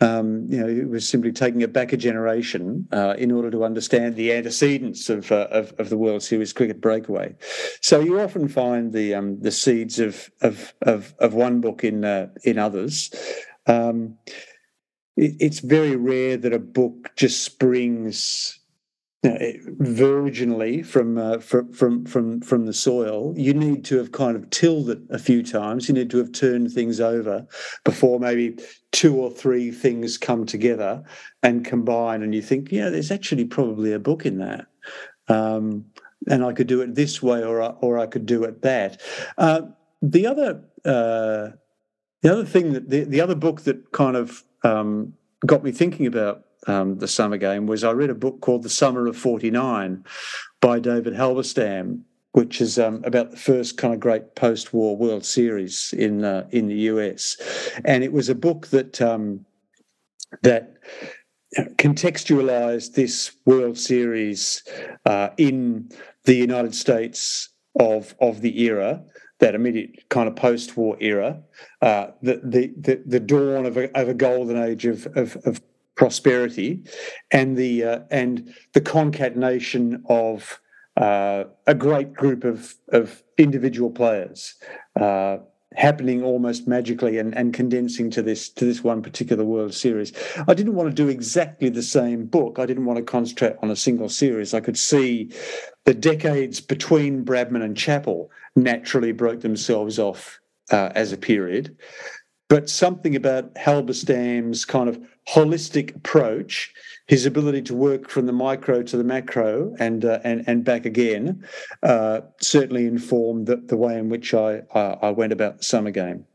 Um, 0.00 0.46
you 0.48 0.58
know, 0.58 0.68
it 0.68 0.88
was 0.88 1.08
simply 1.08 1.32
taking 1.32 1.60
it 1.60 1.72
back 1.72 1.92
a 1.92 1.96
generation 1.96 2.86
uh, 2.92 3.14
in 3.16 3.30
order 3.30 3.50
to 3.50 3.64
understand 3.64 4.16
the 4.16 4.32
antecedents 4.32 5.08
of, 5.08 5.30
uh, 5.32 5.48
of, 5.50 5.72
of 5.78 5.88
the 5.88 5.96
World 5.96 6.22
Series 6.22 6.52
cricket 6.52 6.80
breakaway. 6.80 7.34
So 7.80 8.00
you 8.00 8.20
often 8.20 8.48
find 8.48 8.92
the 8.92 9.14
um, 9.14 9.40
the 9.40 9.52
seeds 9.52 9.98
of 10.00 10.30
of 10.42 10.74
of, 10.82 11.14
of 11.18 11.34
one 11.34 11.60
book 11.60 11.84
in 11.84 12.04
uh, 12.04 12.28
in 12.42 12.58
others. 12.58 13.10
Um, 13.66 14.18
it, 15.16 15.36
it's 15.38 15.60
very 15.60 15.96
rare 15.96 16.36
that 16.36 16.52
a 16.52 16.58
book 16.58 17.12
just 17.16 17.42
springs 17.42 18.58
virginally 19.24 20.82
from, 20.82 21.16
uh, 21.16 21.38
from 21.38 21.72
from 21.72 22.04
from 22.04 22.40
from 22.40 22.66
the 22.66 22.72
soil, 22.72 23.34
you 23.36 23.54
need 23.54 23.84
to 23.86 23.96
have 23.96 24.12
kind 24.12 24.36
of 24.36 24.50
tilled 24.50 24.90
it 24.90 25.00
a 25.10 25.18
few 25.18 25.42
times. 25.42 25.88
You 25.88 25.94
need 25.94 26.10
to 26.10 26.18
have 26.18 26.32
turned 26.32 26.70
things 26.72 27.00
over 27.00 27.46
before 27.84 28.20
maybe 28.20 28.58
two 28.92 29.16
or 29.16 29.30
three 29.30 29.70
things 29.70 30.18
come 30.18 30.44
together 30.44 31.02
and 31.42 31.64
combine. 31.64 32.22
And 32.22 32.34
you 32.34 32.42
think, 32.42 32.70
yeah, 32.70 32.90
there's 32.90 33.10
actually 33.10 33.46
probably 33.46 33.92
a 33.92 33.98
book 33.98 34.26
in 34.26 34.38
that, 34.38 34.66
um, 35.28 35.86
and 36.28 36.44
I 36.44 36.52
could 36.52 36.66
do 36.66 36.82
it 36.82 36.94
this 36.94 37.22
way, 37.22 37.42
or 37.42 37.62
or 37.62 37.98
I 37.98 38.06
could 38.06 38.26
do 38.26 38.44
it 38.44 38.60
that. 38.62 39.00
Uh, 39.38 39.62
the 40.02 40.26
other 40.26 40.62
uh, 40.84 41.56
the 42.20 42.30
other 42.30 42.44
thing 42.44 42.74
that 42.74 42.90
the, 42.90 43.04
the 43.04 43.22
other 43.22 43.34
book 43.34 43.62
that 43.62 43.92
kind 43.92 44.16
of 44.16 44.44
um, 44.64 45.14
got 45.46 45.64
me 45.64 45.72
thinking 45.72 46.06
about 46.06 46.44
um, 46.66 46.98
the 46.98 47.08
summer 47.08 47.36
game 47.36 47.66
was 47.66 47.84
I 47.84 47.92
read 47.92 48.10
a 48.10 48.14
book 48.14 48.40
called 48.40 48.62
The 48.62 48.70
Summer 48.70 49.06
of 49.06 49.16
49 49.16 50.04
by 50.60 50.78
David 50.78 51.14
Halberstam, 51.14 52.02
which 52.32 52.60
is 52.60 52.78
um, 52.78 53.02
about 53.04 53.30
the 53.30 53.36
first 53.36 53.76
kind 53.76 53.94
of 53.94 54.00
great 54.00 54.34
post-war 54.34 54.96
World 54.96 55.24
Series 55.24 55.94
in 55.96 56.24
uh, 56.24 56.46
in 56.50 56.66
the 56.66 56.74
US, 56.92 57.36
and 57.84 58.02
it 58.02 58.12
was 58.12 58.28
a 58.28 58.34
book 58.34 58.68
that 58.68 59.00
um, 59.00 59.44
that 60.42 60.74
contextualized 61.76 62.94
this 62.94 63.36
World 63.44 63.78
Series 63.78 64.62
uh, 65.06 65.28
in 65.36 65.90
the 66.24 66.34
United 66.34 66.74
States 66.74 67.50
of 67.78 68.14
of 68.20 68.40
the 68.40 68.62
era 68.62 69.04
that 69.40 69.54
immediate 69.54 70.08
kind 70.08 70.28
of 70.28 70.36
post-war 70.36 70.96
era, 71.00 71.42
uh, 71.82 72.06
the, 72.22 72.40
the, 72.44 72.72
the 72.78 73.02
the 73.04 73.20
dawn 73.20 73.66
of 73.66 73.76
a, 73.76 73.96
of 73.98 74.08
a 74.08 74.14
golden 74.14 74.56
age 74.56 74.86
of, 74.86 75.06
of, 75.16 75.36
of 75.44 75.60
prosperity, 75.96 76.82
and 77.30 77.56
the 77.56 77.84
uh, 77.84 78.00
and 78.10 78.54
the 78.72 78.80
concatenation 78.80 80.02
of 80.08 80.60
uh, 80.96 81.44
a 81.66 81.74
great 81.74 82.12
group 82.12 82.44
of 82.44 82.74
of 82.88 83.22
individual 83.38 83.90
players. 83.90 84.54
Uh, 85.00 85.38
happening 85.74 86.22
almost 86.22 86.68
magically 86.68 87.18
and, 87.18 87.36
and 87.36 87.52
condensing 87.52 88.10
to 88.10 88.22
this 88.22 88.48
to 88.48 88.64
this 88.64 88.82
one 88.82 89.02
particular 89.02 89.44
World 89.44 89.74
Series. 89.74 90.12
I 90.46 90.54
didn't 90.54 90.74
want 90.74 90.88
to 90.88 90.94
do 90.94 91.08
exactly 91.08 91.68
the 91.68 91.82
same 91.82 92.26
book. 92.26 92.58
I 92.58 92.66
didn't 92.66 92.84
want 92.84 92.98
to 92.98 93.04
concentrate 93.04 93.56
on 93.62 93.70
a 93.70 93.76
single 93.76 94.08
series. 94.08 94.54
I 94.54 94.60
could 94.60 94.78
see 94.78 95.32
the 95.84 95.94
decades 95.94 96.60
between 96.60 97.24
Bradman 97.24 97.62
and 97.62 97.76
Chappell 97.76 98.30
naturally 98.56 99.12
broke 99.12 99.40
themselves 99.40 99.98
off 99.98 100.40
uh, 100.70 100.90
as 100.94 101.12
a 101.12 101.16
period. 101.16 101.76
But 102.48 102.70
something 102.70 103.16
about 103.16 103.54
Halberstam's 103.54 104.64
kind 104.64 104.88
of 104.88 105.00
holistic 105.28 105.96
approach, 105.96 106.72
his 107.06 107.26
ability 107.26 107.62
to 107.62 107.74
work 107.74 108.08
from 108.08 108.26
the 108.26 108.32
micro 108.32 108.82
to 108.82 108.96
the 108.96 109.04
macro 109.04 109.74
and 109.78 110.04
uh, 110.04 110.20
and 110.24 110.44
and 110.46 110.64
back 110.64 110.84
again, 110.86 111.44
uh, 111.82 112.20
certainly 112.40 112.86
informed 112.86 113.46
the, 113.46 113.56
the 113.56 113.76
way 113.76 113.98
in 113.98 114.08
which 114.08 114.34
I, 114.34 114.62
I, 114.74 115.10
went 115.10 115.32
about 115.32 115.58
the 115.58 115.64
summer 115.64 115.90
game. 115.90 116.26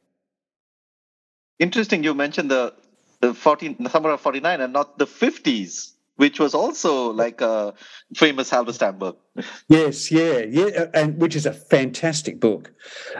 Interesting. 1.59 2.03
You 2.03 2.13
mentioned 2.13 2.49
the 2.49 2.73
the 3.21 3.33
14, 3.33 3.75
the 3.79 3.89
summer 3.89 4.11
of 4.11 4.21
49 4.21 4.61
and 4.61 4.73
not 4.73 4.97
the 4.97 5.05
50s 5.05 5.91
which 6.19 6.37
was 6.37 6.53
also 6.53 7.13
like 7.13 7.39
a 7.39 7.73
famous 8.13 8.49
Halberstam 8.49 8.99
book. 8.99 9.21
Yes, 9.69 10.11
yeah, 10.11 10.39
yeah, 10.39 10.87
and 10.93 11.17
which 11.17 11.33
is 11.33 11.45
a 11.45 11.53
fantastic 11.53 12.41
book, 12.41 12.73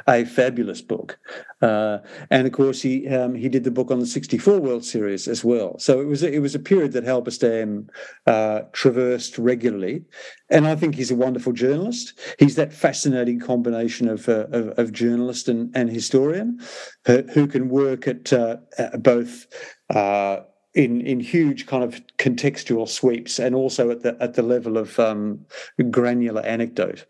a 0.06 0.26
fabulous 0.26 0.82
book, 0.82 1.18
uh, 1.62 2.00
and 2.30 2.46
of 2.46 2.52
course 2.52 2.82
he 2.82 3.08
um, 3.08 3.36
he 3.36 3.48
did 3.48 3.64
the 3.64 3.72
book 3.72 3.90
on 3.90 4.00
the 4.00 4.06
'64 4.06 4.60
World 4.60 4.84
Series 4.84 5.30
as 5.30 5.46
well. 5.46 5.80
So 5.80 6.02
it 6.02 6.08
was 6.08 6.24
a, 6.24 6.30
it 6.30 6.40
was 6.40 6.56
a 6.56 6.60
period 6.60 6.92
that 6.92 7.06
Halberstam 7.06 7.88
uh, 8.28 8.64
traversed 8.74 9.38
regularly, 9.38 10.04
and 10.50 10.68
I 10.68 10.76
think 10.76 10.96
he's 10.96 11.12
a 11.12 11.16
wonderful 11.16 11.54
journalist. 11.54 12.20
He's 12.38 12.56
that 12.56 12.74
fascinating 12.74 13.40
combination 13.40 14.10
of 14.10 14.28
uh, 14.28 14.48
of, 14.52 14.78
of, 14.78 14.92
journalist 14.92 15.48
and, 15.48 15.72
and 15.74 15.90
historian, 15.90 16.60
who, 17.06 17.22
who 17.34 17.48
can 17.48 17.70
work 17.70 18.10
at 18.10 18.34
uh, 18.34 18.58
both 18.98 19.48
uh, 19.90 20.42
in 20.76 21.02
in 21.02 21.20
huge 21.20 21.66
kind 21.66 21.84
of 21.84 22.02
contextual 22.18 22.88
sweeps 22.88 23.40
and 23.40 23.56
also 23.56 23.90
at 23.90 24.02
the 24.02 24.16
at 24.22 24.36
the 24.36 24.44
level 24.44 24.78
of 24.78 25.00
um, 25.00 25.46
granular 25.90 26.42
anecdote. 26.42 27.06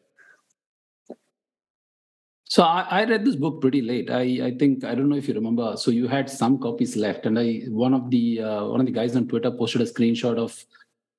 So 2.45 2.63
I, 2.63 2.87
I, 2.89 3.05
read 3.05 3.25
this 3.25 3.35
book 3.35 3.61
pretty 3.61 3.83
late. 3.83 4.09
I, 4.09 4.47
I 4.47 4.55
think 4.57 4.83
I 4.83 4.95
don't 4.95 5.07
know 5.07 5.15
if 5.15 5.27
you 5.27 5.35
remember. 5.35 5.77
So 5.77 5.91
you 5.91 6.07
had 6.07 6.27
some 6.27 6.57
copies 6.57 6.95
left, 6.95 7.27
and 7.27 7.37
I 7.37 7.61
one 7.67 7.93
of 7.93 8.09
the 8.09 8.41
uh, 8.41 8.65
one 8.65 8.79
of 8.79 8.87
the 8.87 8.91
guys 8.91 9.15
on 9.15 9.27
Twitter 9.27 9.51
posted 9.51 9.81
a 9.81 9.85
screenshot 9.85 10.37
of 10.37 10.65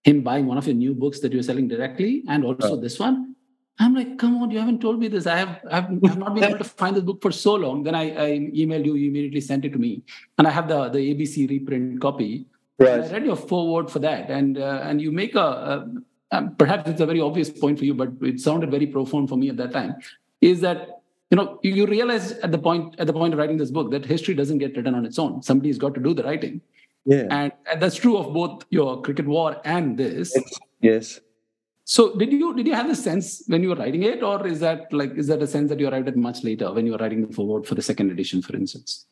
him 0.03 0.23
buying 0.23 0.47
one 0.47 0.59
of 0.59 0.67
your 0.67 0.75
new 0.75 0.93
books 0.93 1.21
that 1.21 1.31
you 1.31 1.39
were 1.39 1.45
selling 1.45 1.69
directly, 1.69 2.25
and 2.29 2.45
also 2.45 2.73
oh. 2.73 2.81
this 2.81 2.99
one. 2.99 3.30
I'm 3.81 3.95
like, 3.95 4.19
come 4.19 4.43
on, 4.43 4.51
you 4.51 4.59
haven't 4.59 4.81
told 4.81 5.01
me 5.01 5.09
this. 5.09 5.27
I 5.27 5.39
have, 5.39 5.61
I 5.71 5.77
have, 5.77 5.91
I 6.05 6.09
have 6.09 6.19
not 6.19 6.35
been 6.35 6.45
able 6.51 6.59
to 6.59 6.65
find 6.65 6.95
this 6.95 7.03
book 7.03 7.23
for 7.23 7.33
so 7.33 7.55
long. 7.55 7.83
Then 7.83 7.95
I, 7.95 8.11
I 8.11 8.31
emailed 8.39 8.85
you, 8.85 8.95
you 8.95 9.09
immediately 9.09 9.41
sent 9.41 9.65
it 9.65 9.73
to 9.73 9.79
me. 9.79 10.03
And 10.37 10.47
I 10.47 10.51
have 10.51 10.69
the, 10.69 10.91
the 10.91 10.99
ABC 10.99 11.49
reprint 11.49 12.01
copy. 12.01 12.47
Right. 12.79 13.01
I 13.01 13.11
read 13.11 13.25
your 13.25 13.37
foreword 13.37 13.91
for 13.91 13.99
that. 14.01 14.31
And, 14.31 14.59
uh, 14.59 14.83
and 14.85 15.01
you 15.01 15.11
make 15.11 15.35
a, 15.35 15.41
a 15.41 15.91
um, 16.33 16.55
perhaps 16.57 16.89
it's 16.89 17.01
a 17.01 17.07
very 17.07 17.21
obvious 17.21 17.51
point 17.51 17.79
for 17.79 17.85
you, 17.85 17.95
but 17.95 18.11
it 18.23 18.41
sounded 18.41 18.71
very 18.71 18.87
profound 18.87 19.29
for 19.29 19.37
me 19.37 19.49
at 19.49 19.57
that 19.57 19.73
time, 19.73 19.97
is 20.41 20.61
that 20.61 21.03
you 21.31 21.37
know 21.37 21.59
you, 21.63 21.75
you 21.75 21.87
realize 21.87 22.33
at 22.33 22.53
the 22.53 22.59
point 22.59 22.95
at 22.99 23.07
the 23.07 23.13
point 23.13 23.35
of 23.35 23.39
writing 23.39 23.57
this 23.57 23.71
book 23.71 23.91
that 23.91 24.05
history 24.05 24.35
doesn't 24.35 24.59
get 24.59 24.77
written 24.77 24.95
on 24.95 25.05
its 25.05 25.19
own. 25.19 25.43
Somebody's 25.43 25.79
got 25.79 25.95
to 25.95 26.01
do 26.01 26.15
the 26.15 26.23
writing. 26.23 26.61
Yeah. 27.05 27.27
And, 27.31 27.53
and 27.71 27.83
that's 27.83 27.97
true 27.97 28.17
of 28.17 28.33
both 28.33 28.65
your 28.71 29.03
cricket 29.03 29.27
war 29.27 29.61
and 29.65 29.97
this. 29.97 30.37
Yes. 30.81 31.21
So 31.85 32.15
did 32.17 32.33
you 32.33 32.55
did 32.55 32.67
you 32.67 32.75
have 32.75 32.89
the 32.89 32.95
sense 32.95 33.43
when 33.49 33.63
you 33.63 33.71
were 33.71 33.77
writing 33.77 34.03
it, 34.03 34.23
or 34.23 34.47
is 34.47 34.61
that 34.61 34.93
like 34.93 35.13
is 35.17 35.27
that 35.27 35.43
a 35.43 35.47
sense 35.47 35.69
that 35.71 35.81
you 35.81 35.89
arrived 35.89 36.09
at 36.09 36.17
much 36.17 36.45
later 36.45 36.73
when 36.73 36.87
you 36.87 36.93
were 36.93 36.99
writing 36.99 37.27
the 37.27 37.35
foreword 37.35 37.67
for 37.67 37.75
the 37.75 37.83
second 37.83 38.11
edition, 38.11 38.43
for 38.43 38.55
instance? 38.55 39.07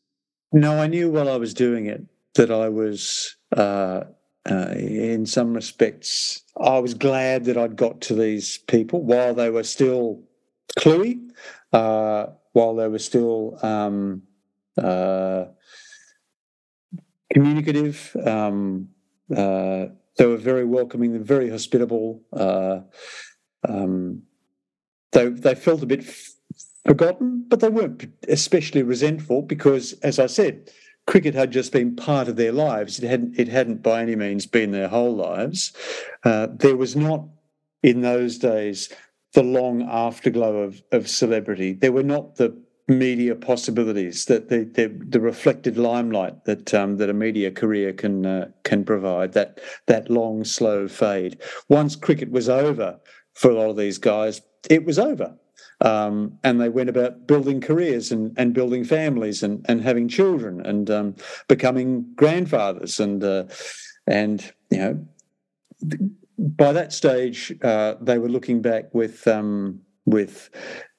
No, 0.53 0.81
I 0.81 0.86
knew 0.86 1.11
while 1.11 1.28
I 1.28 1.36
was 1.36 1.55
doing 1.55 1.86
it 1.86 2.03
that 2.35 2.51
I 2.51 2.69
was 2.69 3.36
uh, 3.57 4.05
uh, 4.49 4.74
in 4.77 5.27
some 5.27 5.53
respects 5.53 6.43
I 6.61 6.78
was 6.78 6.95
glad 6.95 7.45
that 7.45 7.57
I'd 7.57 7.77
got 7.77 8.01
to 8.03 8.15
these 8.15 8.59
people 8.59 9.03
while 9.03 9.35
they 9.35 9.51
were 9.51 9.62
still 9.62 10.23
cluey, 10.78 11.31
uh, 11.73 12.27
while 12.53 12.74
they 12.74 12.89
were 12.89 12.99
still 12.99 13.59
um, 13.65 14.23
uh, 14.77 15.45
communicative. 17.32 18.16
Um, 18.24 18.89
uh, 19.35 19.86
they 20.19 20.27
were 20.27 20.36
very 20.36 20.65
welcoming, 20.65 21.15
and 21.15 21.24
very 21.24 21.51
hospitable. 21.51 22.23
Uh, 22.32 22.81
um, 23.69 24.23
they 25.12 25.28
they 25.28 25.55
felt 25.55 25.82
a 25.82 25.86
bit 25.86 26.05
forgotten, 26.86 27.45
but 27.49 27.61
they 27.61 27.69
weren't 27.69 28.07
especially 28.28 28.82
resentful 28.82 29.43
because, 29.43 29.95
as 30.03 30.19
I 30.19 30.27
said, 30.27 30.70
cricket 31.07 31.35
had 31.35 31.51
just 31.51 31.73
been 31.73 31.97
part 31.97 32.28
of 32.28 32.36
their 32.36 32.53
lives. 32.53 32.99
It 32.99 33.09
hadn't 33.09 33.39
it 33.39 33.49
hadn't 33.49 33.82
by 33.82 34.03
any 34.03 34.16
means 34.16 34.47
been 34.47 34.73
their 34.73 34.89
whole 34.89 35.16
lives. 35.16 35.73
Uh, 36.24 36.49
there 36.53 36.77
was 36.77 36.95
not 36.95 37.24
in 37.82 38.03
those 38.03 38.39
days 38.39 38.93
the 39.35 39.43
long 39.43 39.82
afterglow 39.82 40.59
of, 40.59 40.82
of 40.93 41.09
celebrity. 41.09 41.73
There 41.73 41.93
were 41.93 42.03
not 42.03 42.36
the 42.36 42.61
media 42.89 43.35
possibilities, 43.35 44.24
that 44.24 44.48
the, 44.48 44.65
the, 44.65 44.89
the 45.09 45.20
reflected 45.20 45.77
limelight 45.77 46.44
that 46.47 46.73
um, 46.74 46.97
that 46.97 47.10
a 47.10 47.15
media 47.15 47.51
career 47.51 47.93
can 47.93 48.24
uh, 48.24 48.48
can 48.65 48.85
provide, 48.85 49.32
that 49.32 49.60
that 49.86 50.10
long 50.10 50.44
slow 50.44 50.89
fade. 50.89 51.39
Once 51.69 51.94
cricket 51.97 52.31
was 52.31 52.48
over 52.48 52.98
for 53.35 53.51
a 53.51 53.55
lot 53.55 53.70
of 53.70 53.77
these 53.77 53.98
guys, 53.98 54.40
it 54.70 54.85
was 54.85 54.98
over. 54.98 55.36
Um, 55.81 56.39
and 56.43 56.60
they 56.60 56.69
went 56.69 56.89
about 56.89 57.28
building 57.28 57.60
careers 57.60 58.10
and, 58.10 58.35
and 58.36 58.52
building 58.52 58.82
families 58.82 59.44
and, 59.44 59.65
and 59.69 59.81
having 59.81 60.09
children 60.09 60.65
and 60.66 60.90
um, 60.90 61.15
becoming 61.47 62.12
grandfathers 62.16 62.98
and 62.98 63.23
uh, 63.23 63.44
and 64.06 64.52
you 64.70 64.78
know 64.78 65.06
by 66.39 66.73
that 66.73 66.93
stage 66.93 67.52
uh, 67.62 67.94
they 68.01 68.19
were 68.19 68.28
looking 68.28 68.60
back 68.60 68.93
with 68.93 69.27
um, 69.28 69.81
with 70.05 70.51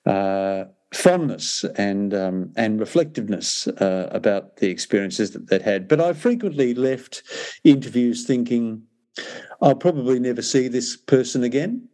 uh, 0.06 0.66
fondness 0.94 1.64
and 1.76 2.14
um, 2.14 2.52
and 2.56 2.80
reflectiveness 2.80 3.68
uh, 3.68 4.10
about 4.12 4.58
the 4.58 4.70
experiences 4.70 5.32
that 5.32 5.48
they'd 5.48 5.62
had. 5.62 5.88
But 5.88 6.02
I 6.02 6.14
frequently 6.14 6.74
left 6.74 7.24
interviews 7.64 8.26
thinking, 8.26 8.84
I'll 9.62 9.76
probably 9.76 10.20
never 10.20 10.42
see 10.42 10.68
this 10.68 10.96
person 10.96 11.44
again. 11.44 11.88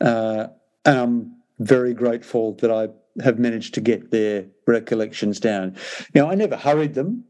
Uh, 0.00 0.48
and 0.84 0.98
I'm 0.98 1.36
very 1.58 1.94
grateful 1.94 2.54
that 2.56 2.70
I 2.70 2.88
have 3.22 3.38
managed 3.38 3.74
to 3.74 3.80
get 3.80 4.10
their 4.10 4.46
recollections 4.66 5.40
down. 5.40 5.76
Know, 6.14 6.30
I 6.30 6.34
never 6.34 6.56
hurried 6.56 6.94
them. 6.94 7.24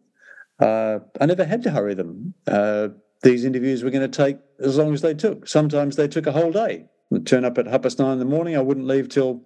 Uh, 0.60 0.98
I 1.20 1.27
never 1.27 1.44
had 1.44 1.62
to 1.62 1.70
hurry 1.70 1.94
them. 1.94 2.35
Uh, 2.47 2.89
these 3.23 3.44
interviews 3.44 3.82
were 3.82 3.90
going 3.90 4.09
to 4.09 4.16
take 4.16 4.39
as 4.60 4.77
long 4.77 4.93
as 4.93 5.02
they 5.02 5.15
took. 5.15 5.48
Sometimes 5.48 5.97
they 5.97 6.09
took 6.09 6.27
a 6.27 6.32
whole 6.32 6.52
day. 6.52 6.86
I'd 7.12 7.27
turn 7.27 7.44
up 7.44 7.59
at 7.59 7.66
half 7.66 7.82
past 7.82 7.98
nine 7.98 8.12
in 8.12 8.19
the 8.19 8.24
morning. 8.24 8.56
I 8.56 8.60
wouldn't 8.60 8.86
leave 8.86 9.09
till 9.09 9.44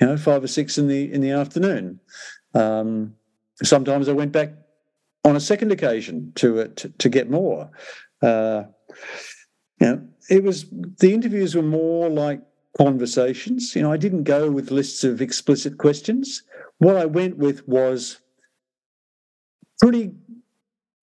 you 0.00 0.06
know, 0.06 0.16
five 0.16 0.42
or 0.42 0.48
six 0.48 0.78
in 0.78 0.88
the 0.88 1.12
in 1.12 1.20
the 1.20 1.30
afternoon. 1.30 2.00
Um, 2.54 3.14
sometimes 3.62 4.08
I 4.08 4.12
went 4.12 4.32
back 4.32 4.52
on 5.24 5.36
a 5.36 5.40
second 5.40 5.72
occasion 5.72 6.32
to 6.36 6.68
to, 6.68 6.88
to 6.88 7.08
get 7.08 7.30
more. 7.30 7.70
Uh, 8.22 8.64
you 9.80 9.86
know, 9.86 10.08
it 10.28 10.42
was 10.42 10.66
the 10.98 11.12
interviews 11.12 11.54
were 11.54 11.62
more 11.62 12.08
like 12.08 12.40
conversations. 12.76 13.74
You 13.74 13.82
know, 13.82 13.92
I 13.92 13.96
didn't 13.96 14.24
go 14.24 14.50
with 14.50 14.70
lists 14.70 15.04
of 15.04 15.20
explicit 15.20 15.78
questions. 15.78 16.42
What 16.78 16.96
I 16.96 17.04
went 17.04 17.36
with 17.36 17.66
was 17.68 18.20
pretty 19.80 20.12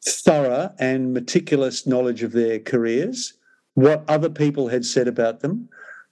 thorough 0.05 0.73
and 0.79 1.13
meticulous 1.13 1.85
knowledge 1.85 2.23
of 2.23 2.31
their 2.31 2.59
careers, 2.59 3.33
what 3.73 4.03
other 4.07 4.29
people 4.29 4.69
had 4.69 4.85
said 4.85 5.07
about 5.07 5.41
them, 5.41 5.69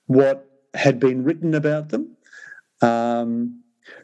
what 0.07 0.49
had 0.74 0.99
been 0.99 1.24
written 1.24 1.53
about 1.53 1.90
them, 1.90 2.15
um, 2.86 3.62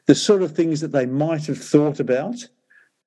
the 0.08 0.16
sort 0.16 0.41
of 0.41 0.56
things 0.56 0.82
that 0.82 0.91
they 0.91 1.06
might 1.06 1.45
have 1.45 1.58
thought 1.58 1.99
about, 1.99 2.48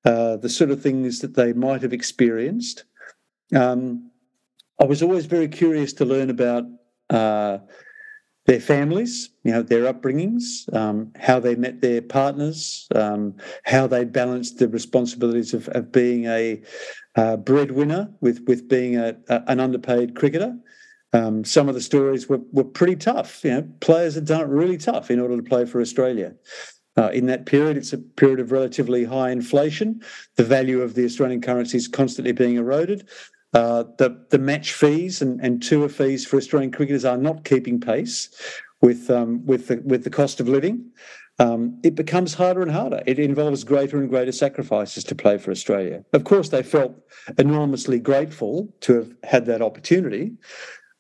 uh, 0.05 0.37
the 0.37 0.49
sort 0.49 0.71
of 0.71 0.83
things 0.83 1.21
that 1.21 1.35
they 1.35 1.53
might 1.53 1.83
have 1.83 1.93
experienced. 1.93 2.85
Um, 3.55 4.11
I 4.81 4.85
was 4.85 5.03
always 5.03 5.27
very 5.27 5.49
curious 5.49 5.93
to 5.95 6.05
learn 6.05 6.31
about 6.31 6.65
uh, 7.11 7.59
their 8.47 8.61
families, 8.61 9.31
you 9.45 9.53
know, 9.53 9.63
their 9.63 9.93
upbringings, 9.93 10.73
um, 10.75 11.13
how 11.19 11.41
they 11.41 11.55
met 11.55 11.81
their 11.81 12.03
partners, 12.03 12.87
um, 12.95 13.35
how 13.65 13.87
they 13.87 14.05
balanced 14.05 14.59
the 14.59 14.69
responsibilities 14.69 15.55
of, 15.55 15.69
of 15.69 15.91
being 15.93 16.27
a 16.27 16.63
uh, 17.17 17.37
breadwinner 17.37 18.13
with 18.21 18.45
with 18.47 18.69
being 18.69 18.97
a, 18.97 19.17
a, 19.29 19.43
an 19.47 19.61
underpaid 19.61 20.15
cricketer. 20.15 20.55
Um, 21.15 21.45
some 21.45 21.69
of 21.69 21.75
the 21.75 21.81
stories 21.81 22.29
were, 22.29 22.41
were 22.53 22.65
pretty 22.65 22.97
tough. 22.97 23.43
You 23.45 23.51
know, 23.53 23.69
players 23.81 24.17
had 24.17 24.27
done 24.27 24.41
it 24.43 24.49
really 24.49 24.77
tough 24.77 25.11
in 25.11 25.21
order 25.21 25.37
to 25.37 25.43
play 25.43 25.65
for 25.65 25.81
Australia. 25.81 26.35
Uh, 26.97 27.09
in 27.09 27.27
that 27.27 27.47
period, 27.47 27.77
it's 27.77 27.93
a 27.93 27.99
period 27.99 28.41
of 28.41 28.53
relatively 28.53 29.05
high 29.05 29.31
inflation. 29.31 30.03
The 30.37 30.45
value 30.45 30.83
of 30.83 30.95
the 30.95 31.05
Australian 31.05 31.41
currency 31.41 31.77
is 31.77 31.89
constantly 31.89 32.33
being 32.33 32.57
eroded. 32.57 33.09
Uh, 33.53 33.85
the 33.99 34.27
the 34.31 34.39
match 34.39 34.73
fees 34.73 35.23
and, 35.23 35.41
and 35.41 35.63
tour 35.63 35.89
fees 35.89 36.27
for 36.27 36.37
Australian 36.37 36.73
cricketers 36.73 37.05
are 37.05 37.17
not 37.17 37.45
keeping 37.45 37.81
pace 37.81 38.29
with 38.81 39.09
um, 39.11 39.47
with 39.47 39.69
the 39.69 39.81
with 39.85 40.03
the 40.03 40.11
cost 40.11 40.41
of 40.41 40.49
living. 40.49 40.91
Um, 41.39 41.81
it 41.83 41.95
becomes 41.97 42.35
harder 42.35 42.63
and 42.63 42.71
harder. 42.71 43.03
It 43.07 43.19
involves 43.19 43.65
greater 43.65 43.99
and 43.99 44.09
greater 44.09 44.31
sacrifices 44.31 45.03
to 45.05 45.15
play 45.17 45.39
for 45.39 45.51
Australia. 45.51 46.05
Of 46.13 46.25
course, 46.25 46.51
they 46.51 46.63
felt 46.63 46.95
enormously 47.39 47.99
grateful 47.99 48.73
to 48.83 48.95
have 48.95 49.13
had 49.25 49.47
that 49.47 49.61
opportunity, 49.61 50.33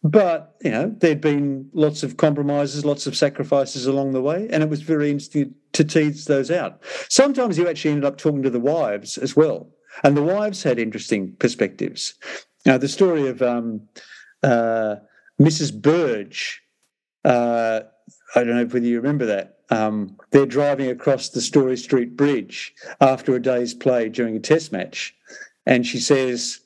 but 0.04 0.54
you 0.62 0.70
know 0.70 0.94
there'd 0.98 1.22
been 1.22 1.68
lots 1.72 2.02
of 2.02 2.18
compromises, 2.18 2.84
lots 2.84 3.06
of 3.06 3.16
sacrifices 3.16 3.86
along 3.86 4.12
the 4.12 4.20
way, 4.20 4.46
and 4.50 4.62
it 4.62 4.68
was 4.68 4.82
very 4.82 5.10
interesting 5.10 5.54
to 5.72 5.82
tease 5.82 6.26
those 6.26 6.50
out. 6.50 6.82
Sometimes 7.08 7.56
you 7.56 7.66
actually 7.66 7.92
ended 7.92 8.04
up 8.04 8.18
talking 8.18 8.42
to 8.42 8.50
the 8.50 8.60
wives 8.60 9.16
as 9.16 9.34
well, 9.34 9.70
and 10.04 10.14
the 10.14 10.22
wives 10.22 10.62
had 10.62 10.78
interesting 10.78 11.34
perspectives. 11.38 12.14
Now, 12.66 12.76
the 12.76 12.88
story 12.88 13.28
of 13.28 13.40
um, 13.40 13.88
uh, 14.42 14.96
Mrs. 15.40 15.74
Burge, 15.80 16.62
uh, 17.24 17.80
I 18.34 18.44
don't 18.44 18.56
know 18.56 18.64
whether 18.64 18.86
you 18.86 18.98
remember 18.98 19.26
that. 19.26 19.58
Um, 19.70 20.18
they're 20.30 20.44
driving 20.44 20.90
across 20.90 21.30
the 21.30 21.40
Storey 21.40 21.78
Street 21.78 22.14
Bridge 22.14 22.74
after 23.00 23.34
a 23.34 23.40
day's 23.40 23.72
play 23.72 24.10
during 24.10 24.36
a 24.36 24.40
test 24.40 24.70
match, 24.70 25.14
and 25.64 25.86
she 25.86 25.98
says, 25.98 26.60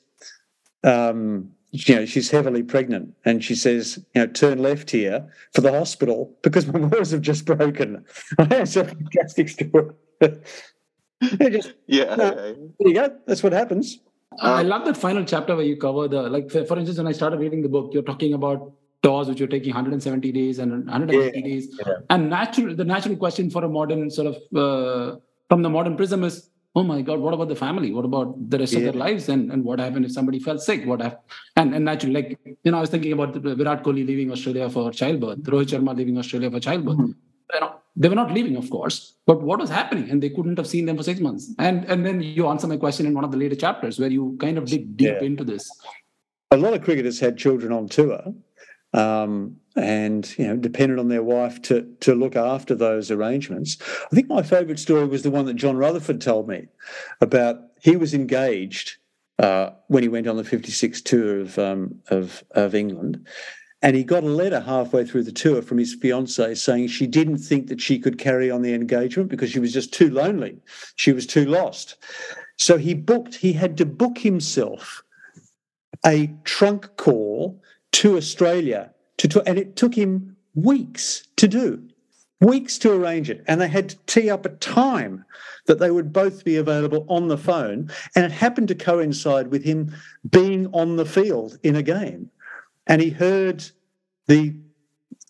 um, 0.83 1.51
you 1.71 1.95
know, 1.95 2.05
she's 2.05 2.31
heavily 2.31 2.63
pregnant, 2.63 3.13
and 3.25 3.43
she 3.43 3.55
says, 3.55 4.03
you 4.15 4.21
know, 4.21 4.27
turn 4.27 4.61
left 4.61 4.89
here 4.89 5.27
for 5.53 5.61
the 5.61 5.71
hospital 5.71 6.35
because 6.41 6.65
my 6.67 6.79
waters 6.79 7.11
have 7.11 7.21
just 7.21 7.45
broken. 7.45 8.03
That's 8.37 8.75
a 8.75 8.85
fantastic 8.85 9.49
story. 9.49 9.91
just, 11.21 11.73
yeah, 11.85 12.15
no, 12.15 12.31
there 12.31 12.55
you 12.79 12.93
go. 12.93 13.15
That's 13.27 13.43
what 13.43 13.53
happens. 13.53 13.99
I 14.41 14.63
love 14.63 14.85
that 14.85 14.97
final 14.97 15.25
chapter 15.25 15.55
where 15.55 15.65
you 15.65 15.77
cover 15.77 16.07
the 16.07 16.23
like. 16.23 16.49
For, 16.49 16.65
for 16.65 16.77
instance, 16.77 16.97
when 16.97 17.07
I 17.07 17.11
started 17.11 17.39
reading 17.39 17.61
the 17.61 17.69
book, 17.69 17.91
you're 17.93 18.03
talking 18.03 18.33
about 18.33 18.73
tours 19.01 19.27
which 19.27 19.39
you're 19.39 19.47
taking 19.47 19.69
170 19.69 20.31
days 20.31 20.59
and 20.59 20.85
180 20.85 21.37
yeah, 21.37 21.43
days, 21.43 21.79
yeah. 21.85 21.93
and 22.09 22.29
natural 22.29 22.75
the 22.75 22.83
natural 22.83 23.15
question 23.15 23.49
for 23.49 23.63
a 23.63 23.69
modern 23.69 24.09
sort 24.09 24.27
of 24.27 24.35
uh, 24.55 25.17
from 25.49 25.61
the 25.61 25.69
modern 25.69 25.95
prism 25.95 26.23
is 26.23 26.49
oh 26.75 26.83
my 26.83 27.01
god 27.01 27.19
what 27.19 27.33
about 27.33 27.49
the 27.49 27.55
family? 27.55 27.91
What 27.91 28.05
about 28.05 28.49
the 28.49 28.59
rest 28.59 28.73
yeah. 28.73 28.79
of 28.79 28.83
their 28.85 28.99
lives? 29.05 29.29
And, 29.29 29.51
and 29.51 29.63
what 29.63 29.79
happened 29.79 30.05
if 30.05 30.11
somebody 30.11 30.39
fell 30.39 30.57
sick? 30.57 30.85
What 30.85 31.01
happened 31.01 31.23
and, 31.55 31.75
and 31.75 31.85
naturally 31.85 32.13
like 32.13 32.39
you 32.63 32.71
know 32.71 32.77
i 32.77 32.81
was 32.81 32.89
thinking 32.89 33.13
about 33.13 33.33
the, 33.33 33.55
virat 33.55 33.83
kohli 33.83 34.05
leaving 34.05 34.31
australia 34.31 34.69
for 34.69 34.91
childbirth 34.91 35.39
rohit 35.53 35.69
sharma 35.73 35.95
leaving 35.95 36.17
australia 36.17 36.49
for 36.51 36.59
childbirth. 36.59 36.97
Mm-hmm. 36.97 37.55
you 37.55 37.59
know 37.61 37.71
they 37.95 38.09
were 38.11 38.19
not 38.23 38.31
leaving 38.37 38.55
of 38.55 38.69
course 38.69 38.97
but 39.29 39.43
what 39.43 39.59
was 39.59 39.69
happening? 39.69 40.09
And 40.09 40.23
they 40.23 40.29
couldn't 40.31 40.57
have 40.57 40.65
seen 40.65 40.87
them 40.87 40.97
for 40.97 41.03
six 41.03 41.19
months. 41.19 41.53
And 41.59 41.85
and 41.85 42.03
then 42.03 42.19
you 42.19 42.47
answer 42.47 42.67
my 42.67 42.77
question 42.77 43.05
in 43.05 43.13
one 43.13 43.23
of 43.23 43.31
the 43.33 43.37
later 43.37 43.55
chapters 43.55 43.99
where 43.99 44.09
you 44.09 44.23
kind 44.41 44.57
of 44.57 44.65
dig 44.65 44.97
deep 44.97 45.17
yeah. 45.19 45.27
into 45.29 45.43
this. 45.43 45.69
A 46.49 46.57
lot 46.57 46.73
of 46.73 46.81
cricketers 46.81 47.19
had 47.19 47.37
children 47.37 47.71
on 47.71 47.87
tour 47.87 48.33
um, 48.93 49.55
and 49.75 50.37
you 50.37 50.47
know 50.47 50.55
depended 50.55 50.99
on 50.99 51.09
their 51.09 51.23
wife 51.23 51.61
to 51.63 51.83
to 51.99 52.15
look 52.15 52.35
after 52.35 52.75
those 52.75 53.11
arrangements. 53.11 53.77
I 54.11 54.15
think 54.15 54.27
my 54.27 54.41
favourite 54.41 54.79
story 54.79 55.07
was 55.07 55.23
the 55.23 55.31
one 55.31 55.45
that 55.45 55.55
John 55.55 55.77
Rutherford 55.77 56.21
told 56.21 56.47
me 56.47 56.67
about. 57.21 57.61
He 57.81 57.95
was 57.95 58.13
engaged 58.13 58.97
uh, 59.37 59.69
when 59.87 60.03
he 60.03 60.09
went 60.09 60.27
on 60.27 60.35
the 60.35 60.43
56 60.43 61.01
tour 61.01 61.39
of, 61.39 61.57
um, 61.57 62.01
of 62.09 62.43
of 62.51 62.75
England, 62.75 63.25
and 63.81 63.95
he 63.95 64.03
got 64.03 64.23
a 64.23 64.27
letter 64.27 64.59
halfway 64.59 65.05
through 65.05 65.23
the 65.23 65.31
tour 65.31 65.61
from 65.61 65.77
his 65.77 65.93
fiancee 65.93 66.55
saying 66.55 66.87
she 66.87 67.07
didn't 67.07 67.37
think 67.37 67.67
that 67.67 67.79
she 67.79 67.99
could 67.99 68.17
carry 68.17 68.51
on 68.51 68.61
the 68.61 68.73
engagement 68.73 69.29
because 69.29 69.51
she 69.51 69.59
was 69.59 69.71
just 69.71 69.93
too 69.93 70.09
lonely. 70.09 70.57
She 70.95 71.13
was 71.13 71.25
too 71.25 71.45
lost. 71.45 71.95
So 72.57 72.77
he 72.77 72.93
booked. 72.93 73.35
He 73.35 73.53
had 73.53 73.77
to 73.77 73.85
book 73.85 74.17
himself 74.17 75.03
a 76.05 76.33
trunk 76.43 76.97
call 76.97 77.61
to 77.91 78.17
Australia 78.17 78.93
to, 79.17 79.41
and 79.45 79.57
it 79.57 79.75
took 79.75 79.95
him 79.95 80.35
weeks 80.55 81.27
to 81.37 81.47
do, 81.47 81.83
weeks 82.39 82.77
to 82.79 82.91
arrange 82.91 83.29
it. 83.29 83.43
And 83.47 83.59
they 83.59 83.67
had 83.67 83.89
to 83.89 83.97
tee 84.05 84.29
up 84.29 84.45
a 84.45 84.49
time 84.49 85.25
that 85.65 85.79
they 85.79 85.91
would 85.91 86.13
both 86.13 86.43
be 86.43 86.55
available 86.55 87.05
on 87.09 87.27
the 87.27 87.37
phone. 87.37 87.91
And 88.15 88.25
it 88.25 88.31
happened 88.31 88.69
to 88.69 88.75
coincide 88.75 89.47
with 89.47 89.63
him 89.63 89.95
being 90.29 90.67
on 90.73 90.95
the 90.95 91.05
field 91.05 91.57
in 91.63 91.75
a 91.75 91.83
game. 91.83 92.31
And 92.87 93.01
he 93.01 93.09
heard 93.09 93.63
the 94.27 94.55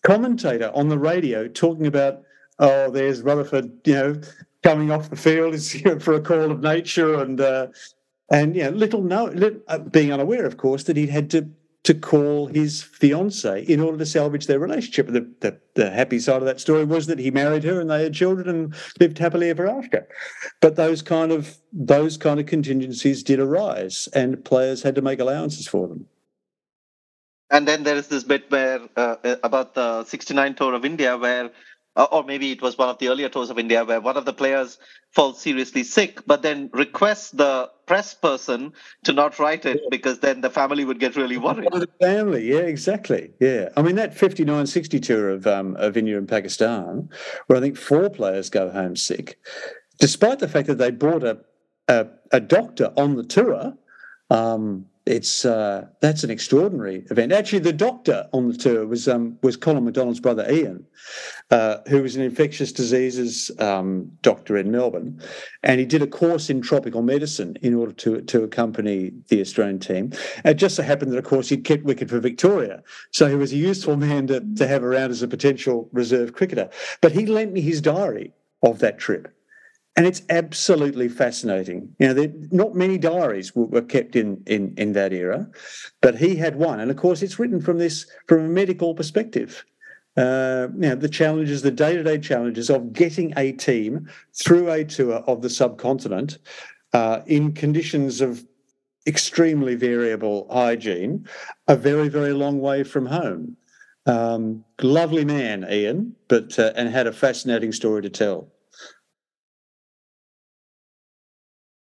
commentator 0.02 0.70
on 0.74 0.88
the 0.88 0.98
radio 0.98 1.48
talking 1.48 1.86
about, 1.86 2.22
oh, 2.58 2.90
there's 2.90 3.22
Rutherford, 3.22 3.70
you 3.84 3.94
know, 3.94 4.20
coming 4.62 4.90
off 4.90 5.10
the 5.10 5.16
field 5.16 5.54
is 5.54 5.72
for 6.00 6.14
a 6.14 6.20
call 6.20 6.50
of 6.50 6.60
nature 6.60 7.20
and 7.20 7.40
uh, 7.40 7.68
and 8.30 8.54
you 8.54 8.62
know 8.62 8.70
little 8.70 9.02
no 9.02 9.32
uh, 9.68 9.78
being 9.78 10.12
unaware 10.12 10.44
of 10.44 10.56
course 10.56 10.84
that 10.84 10.96
he'd 10.96 11.10
had 11.10 11.30
to 11.30 11.48
to 11.82 11.94
call 11.94 12.46
his 12.48 12.82
fiance 12.82 13.62
in 13.62 13.80
order 13.80 13.96
to 13.96 14.06
salvage 14.06 14.46
their 14.46 14.58
relationship. 14.58 15.06
The, 15.06 15.26
the, 15.40 15.58
the, 15.74 15.90
happy 15.90 16.18
side 16.18 16.36
of 16.36 16.44
that 16.44 16.60
story 16.60 16.84
was 16.84 17.06
that 17.06 17.18
he 17.18 17.30
married 17.30 17.64
her 17.64 17.80
and 17.80 17.90
they 17.90 18.02
had 18.02 18.12
children 18.12 18.48
and 18.48 18.74
lived 18.98 19.18
happily 19.18 19.48
ever 19.48 19.66
after. 19.66 20.06
But 20.60 20.76
those 20.76 21.00
kind 21.00 21.32
of 21.32 21.56
those 21.72 22.18
kind 22.18 22.38
of 22.38 22.46
contingencies 22.46 23.22
did 23.22 23.40
arise, 23.40 24.08
and 24.14 24.44
players 24.44 24.82
had 24.82 24.94
to 24.96 25.02
make 25.02 25.20
allowances 25.20 25.66
for 25.66 25.88
them. 25.88 26.06
And 27.50 27.66
then 27.66 27.82
there 27.82 27.96
is 27.96 28.08
this 28.08 28.24
bit 28.24 28.50
where 28.50 28.80
uh, 28.96 29.16
about 29.42 29.74
the 29.74 30.04
'69 30.04 30.54
tour 30.54 30.74
of 30.74 30.84
India, 30.84 31.16
where 31.16 31.50
uh, 31.96 32.06
or 32.12 32.24
maybe 32.24 32.52
it 32.52 32.62
was 32.62 32.78
one 32.78 32.88
of 32.88 32.98
the 32.98 33.08
earlier 33.08 33.28
tours 33.28 33.50
of 33.50 33.58
India 33.58 33.84
where 33.84 34.00
one 34.00 34.16
of 34.16 34.24
the 34.24 34.32
players 34.32 34.78
falls 35.12 35.40
seriously 35.40 35.82
sick, 35.82 36.20
but 36.26 36.42
then 36.42 36.70
requests 36.72 37.30
the 37.30 37.70
press 37.86 38.14
person 38.14 38.72
to 39.04 39.12
not 39.12 39.38
write 39.38 39.66
it 39.66 39.80
because 39.90 40.20
then 40.20 40.40
the 40.40 40.50
family 40.50 40.84
would 40.84 41.00
get 41.00 41.16
really 41.16 41.36
worried. 41.36 41.68
the 41.72 41.88
family, 42.00 42.48
yeah, 42.48 42.60
exactly, 42.60 43.32
yeah. 43.40 43.70
I 43.76 43.82
mean 43.82 43.96
that 43.96 44.14
59-60 44.14 45.02
tour 45.02 45.30
of 45.30 45.46
um, 45.46 45.76
of 45.76 45.96
India 45.96 46.16
and 46.16 46.28
Pakistan, 46.28 47.08
where 47.46 47.58
I 47.58 47.60
think 47.60 47.76
four 47.76 48.08
players 48.08 48.50
go 48.50 48.70
home 48.70 48.94
sick, 48.94 49.38
despite 49.98 50.38
the 50.38 50.48
fact 50.48 50.68
that 50.68 50.78
they 50.78 50.90
brought 50.90 51.24
a 51.24 51.40
a, 51.88 52.06
a 52.32 52.40
doctor 52.40 52.92
on 52.96 53.16
the 53.16 53.24
tour. 53.24 53.74
Um, 54.30 54.86
it's 55.06 55.44
uh, 55.44 55.86
that's 56.00 56.24
an 56.24 56.30
extraordinary 56.30 57.06
event. 57.10 57.32
Actually, 57.32 57.60
the 57.60 57.72
doctor 57.72 58.28
on 58.32 58.48
the 58.48 58.56
tour 58.56 58.86
was 58.86 59.08
um, 59.08 59.38
was 59.42 59.56
Colin 59.56 59.84
McDonald's 59.84 60.20
brother 60.20 60.46
Ian, 60.50 60.84
uh, 61.50 61.78
who 61.88 62.02
was 62.02 62.16
an 62.16 62.22
infectious 62.22 62.70
diseases 62.70 63.50
um, 63.58 64.10
doctor 64.22 64.56
in 64.56 64.70
Melbourne, 64.70 65.20
and 65.62 65.80
he 65.80 65.86
did 65.86 66.02
a 66.02 66.06
course 66.06 66.50
in 66.50 66.60
tropical 66.60 67.02
medicine 67.02 67.56
in 67.62 67.74
order 67.74 67.92
to 67.92 68.20
to 68.20 68.42
accompany 68.44 69.12
the 69.28 69.40
Australian 69.40 69.78
team. 69.78 70.12
It 70.44 70.54
just 70.54 70.76
so 70.76 70.82
happened 70.82 71.12
that, 71.12 71.18
of 71.18 71.24
course, 71.24 71.48
he'd 71.48 71.64
kept 71.64 71.84
wicket 71.84 72.10
for 72.10 72.20
Victoria, 72.20 72.82
so 73.10 73.26
he 73.26 73.36
was 73.36 73.52
a 73.52 73.56
useful 73.56 73.96
man 73.96 74.26
to, 74.26 74.40
to 74.56 74.68
have 74.68 74.84
around 74.84 75.10
as 75.10 75.22
a 75.22 75.28
potential 75.28 75.88
reserve 75.92 76.34
cricketer. 76.34 76.68
But 77.00 77.12
he 77.12 77.24
lent 77.24 77.52
me 77.52 77.62
his 77.62 77.80
diary 77.80 78.32
of 78.62 78.80
that 78.80 78.98
trip 78.98 79.34
and 79.96 80.06
it's 80.06 80.22
absolutely 80.30 81.08
fascinating. 81.08 81.94
You 81.98 82.08
know, 82.08 82.14
there, 82.14 82.32
not 82.50 82.74
many 82.74 82.96
diaries 82.98 83.54
were, 83.54 83.66
were, 83.66 83.82
kept 83.82 84.16
in, 84.16 84.42
in 84.46 84.74
in 84.76 84.92
that 84.92 85.12
era, 85.12 85.48
but 86.00 86.16
he 86.16 86.36
had 86.36 86.56
one, 86.56 86.80
and 86.80 86.90
of 86.90 86.96
course, 86.96 87.22
it's 87.22 87.38
written 87.38 87.60
from 87.60 87.78
this 87.78 88.06
from 88.26 88.44
a 88.44 88.48
medical 88.48 88.94
perspective. 88.94 89.64
Uh, 90.16 90.68
you 90.74 90.80
know, 90.80 90.94
the 90.94 91.08
challenges, 91.08 91.62
the 91.62 91.70
day 91.70 91.96
to 91.96 92.02
day 92.02 92.18
challenges 92.18 92.70
of 92.70 92.92
getting 92.92 93.32
a 93.36 93.52
team 93.52 94.08
through 94.34 94.70
a 94.70 94.84
tour 94.84 95.14
of 95.26 95.42
the 95.42 95.50
subcontinent 95.50 96.38
uh, 96.92 97.20
in 97.26 97.52
conditions 97.52 98.20
of 98.20 98.44
extremely 99.06 99.74
variable 99.74 100.46
hygiene, 100.50 101.26
a 101.68 101.76
very 101.76 102.08
very 102.08 102.32
long 102.32 102.60
way 102.60 102.84
from 102.84 103.06
home. 103.06 103.56
Um, 104.06 104.64
lovely 104.80 105.24
man, 105.24 105.66
Ian, 105.70 106.16
but 106.28 106.58
uh, 106.58 106.72
and 106.74 106.88
had 106.88 107.06
a 107.06 107.12
fascinating 107.12 107.72
story 107.72 108.02
to 108.02 108.10
tell. 108.10 108.48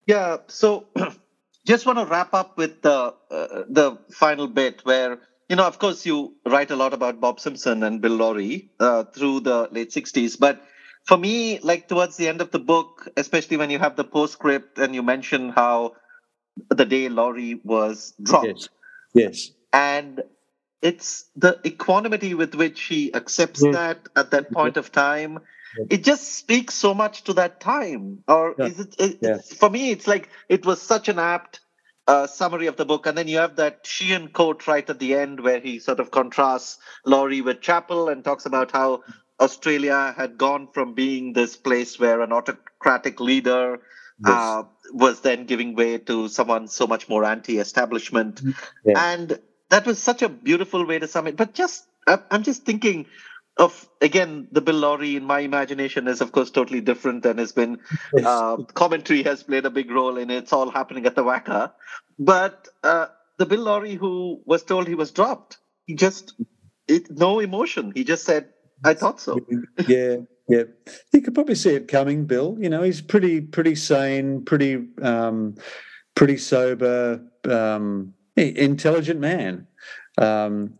Yeah. 0.06 0.38
So 0.48 0.86
just 1.66 1.86
want 1.86 1.98
to 1.98 2.06
wrap 2.06 2.34
up 2.34 2.56
with 2.56 2.82
the 2.82 3.14
uh, 3.30 3.64
the 3.68 3.98
final 4.10 4.48
bit 4.48 4.80
where 4.84 5.18
you 5.48 5.56
know, 5.56 5.66
of 5.66 5.78
course, 5.78 6.06
you 6.06 6.34
write 6.46 6.70
a 6.70 6.76
lot 6.76 6.94
about 6.94 7.20
Bob 7.20 7.38
Simpson 7.38 7.82
and 7.82 8.00
Bill 8.00 8.12
Lawry 8.12 8.70
uh, 8.80 9.04
through 9.04 9.40
the 9.40 9.68
late 9.70 9.90
'60s, 9.90 10.38
but 10.38 10.62
for 11.04 11.18
me, 11.18 11.58
like 11.58 11.88
towards 11.88 12.16
the 12.16 12.28
end 12.28 12.40
of 12.40 12.50
the 12.52 12.58
book, 12.58 13.08
especially 13.16 13.56
when 13.56 13.70
you 13.70 13.78
have 13.78 13.96
the 13.96 14.04
postscript 14.04 14.78
and 14.78 14.94
you 14.94 15.02
mention 15.02 15.50
how 15.50 15.92
the 16.68 16.84
day 16.84 17.08
Lawry 17.08 17.60
was 17.64 18.14
dropped. 18.22 18.46
Yes. 18.46 18.68
Yes. 19.14 19.50
And 19.72 20.22
it's 20.80 21.26
the 21.36 21.58
equanimity 21.64 22.34
with 22.34 22.54
which 22.54 22.82
he 22.82 23.14
accepts 23.14 23.62
yes. 23.62 23.74
that 23.74 23.98
at 24.16 24.30
that 24.30 24.52
point 24.52 24.76
of 24.76 24.90
time 24.92 25.40
it 25.90 26.04
just 26.04 26.34
speaks 26.34 26.74
so 26.74 26.94
much 26.94 27.24
to 27.24 27.32
that 27.34 27.60
time 27.60 28.22
or 28.28 28.54
yeah. 28.58 28.66
is 28.66 28.80
it, 28.80 28.94
it 28.98 29.18
yeah. 29.20 29.38
for 29.38 29.70
me 29.70 29.90
it's 29.90 30.06
like 30.06 30.28
it 30.48 30.64
was 30.66 30.80
such 30.80 31.08
an 31.08 31.18
apt 31.18 31.60
uh, 32.08 32.26
summary 32.26 32.66
of 32.66 32.76
the 32.76 32.84
book 32.84 33.06
and 33.06 33.16
then 33.16 33.28
you 33.28 33.38
have 33.38 33.56
that 33.56 33.84
Sheahan 33.84 34.32
quote 34.32 34.66
right 34.66 34.88
at 34.88 34.98
the 34.98 35.14
end 35.14 35.40
where 35.40 35.60
he 35.60 35.78
sort 35.78 36.00
of 36.00 36.10
contrasts 36.10 36.78
Lawry 37.06 37.40
with 37.40 37.60
Chappell 37.60 38.08
and 38.08 38.24
talks 38.24 38.44
about 38.44 38.72
how 38.72 39.02
Australia 39.40 40.14
had 40.16 40.38
gone 40.38 40.68
from 40.72 40.94
being 40.94 41.32
this 41.32 41.56
place 41.56 41.98
where 41.98 42.20
an 42.20 42.32
autocratic 42.32 43.20
leader 43.20 43.80
yes. 44.24 44.32
uh, 44.32 44.62
was 44.92 45.20
then 45.20 45.46
giving 45.46 45.74
way 45.74 45.98
to 45.98 46.28
someone 46.28 46.68
so 46.68 46.86
much 46.86 47.08
more 47.08 47.24
anti-establishment, 47.24 48.42
yeah. 48.84 49.12
and 49.12 49.38
that 49.70 49.86
was 49.86 50.00
such 50.00 50.22
a 50.22 50.28
beautiful 50.28 50.86
way 50.86 50.98
to 50.98 51.08
sum 51.08 51.26
it. 51.26 51.36
But 51.36 51.54
just 51.54 51.86
I'm 52.06 52.42
just 52.42 52.64
thinking 52.64 53.06
of 53.56 53.88
again 54.00 54.48
the 54.50 54.60
Bill 54.60 54.76
Lawry 54.76 55.16
in 55.16 55.24
my 55.24 55.40
imagination 55.40 56.08
is 56.08 56.20
of 56.20 56.32
course 56.32 56.50
totally 56.50 56.80
different 56.80 57.26
and 57.26 57.38
has 57.38 57.52
been 57.52 57.78
uh, 58.24 58.56
commentary 58.74 59.22
has 59.22 59.42
played 59.42 59.66
a 59.66 59.70
big 59.70 59.90
role 59.90 60.16
in 60.16 60.30
it. 60.30 60.44
It's 60.44 60.52
all 60.52 60.70
happening 60.70 61.06
at 61.06 61.14
the 61.14 61.22
WACA, 61.22 61.72
but 62.18 62.68
uh, 62.82 63.06
the 63.38 63.46
Bill 63.46 63.62
Lawry 63.62 63.94
who 63.94 64.40
was 64.46 64.62
told 64.62 64.88
he 64.88 64.94
was 64.94 65.10
dropped, 65.10 65.58
he 65.86 65.94
just 65.94 66.34
it, 66.88 67.10
no 67.10 67.40
emotion. 67.40 67.92
He 67.94 68.04
just 68.04 68.24
said, 68.24 68.48
"I 68.84 68.94
thought 68.94 69.20
so." 69.20 69.38
yeah, 69.86 70.16
yeah. 70.48 70.64
You 71.12 71.20
could 71.20 71.34
probably 71.34 71.54
see 71.54 71.74
it 71.74 71.88
coming, 71.88 72.24
Bill. 72.24 72.56
You 72.58 72.70
know, 72.70 72.82
he's 72.82 73.00
pretty 73.00 73.40
pretty 73.40 73.74
sane, 73.74 74.44
pretty 74.44 74.88
um, 75.02 75.56
pretty 76.14 76.38
sober, 76.38 77.22
um, 77.48 78.14
intelligent 78.36 79.20
man. 79.20 79.66
Um, 80.18 80.74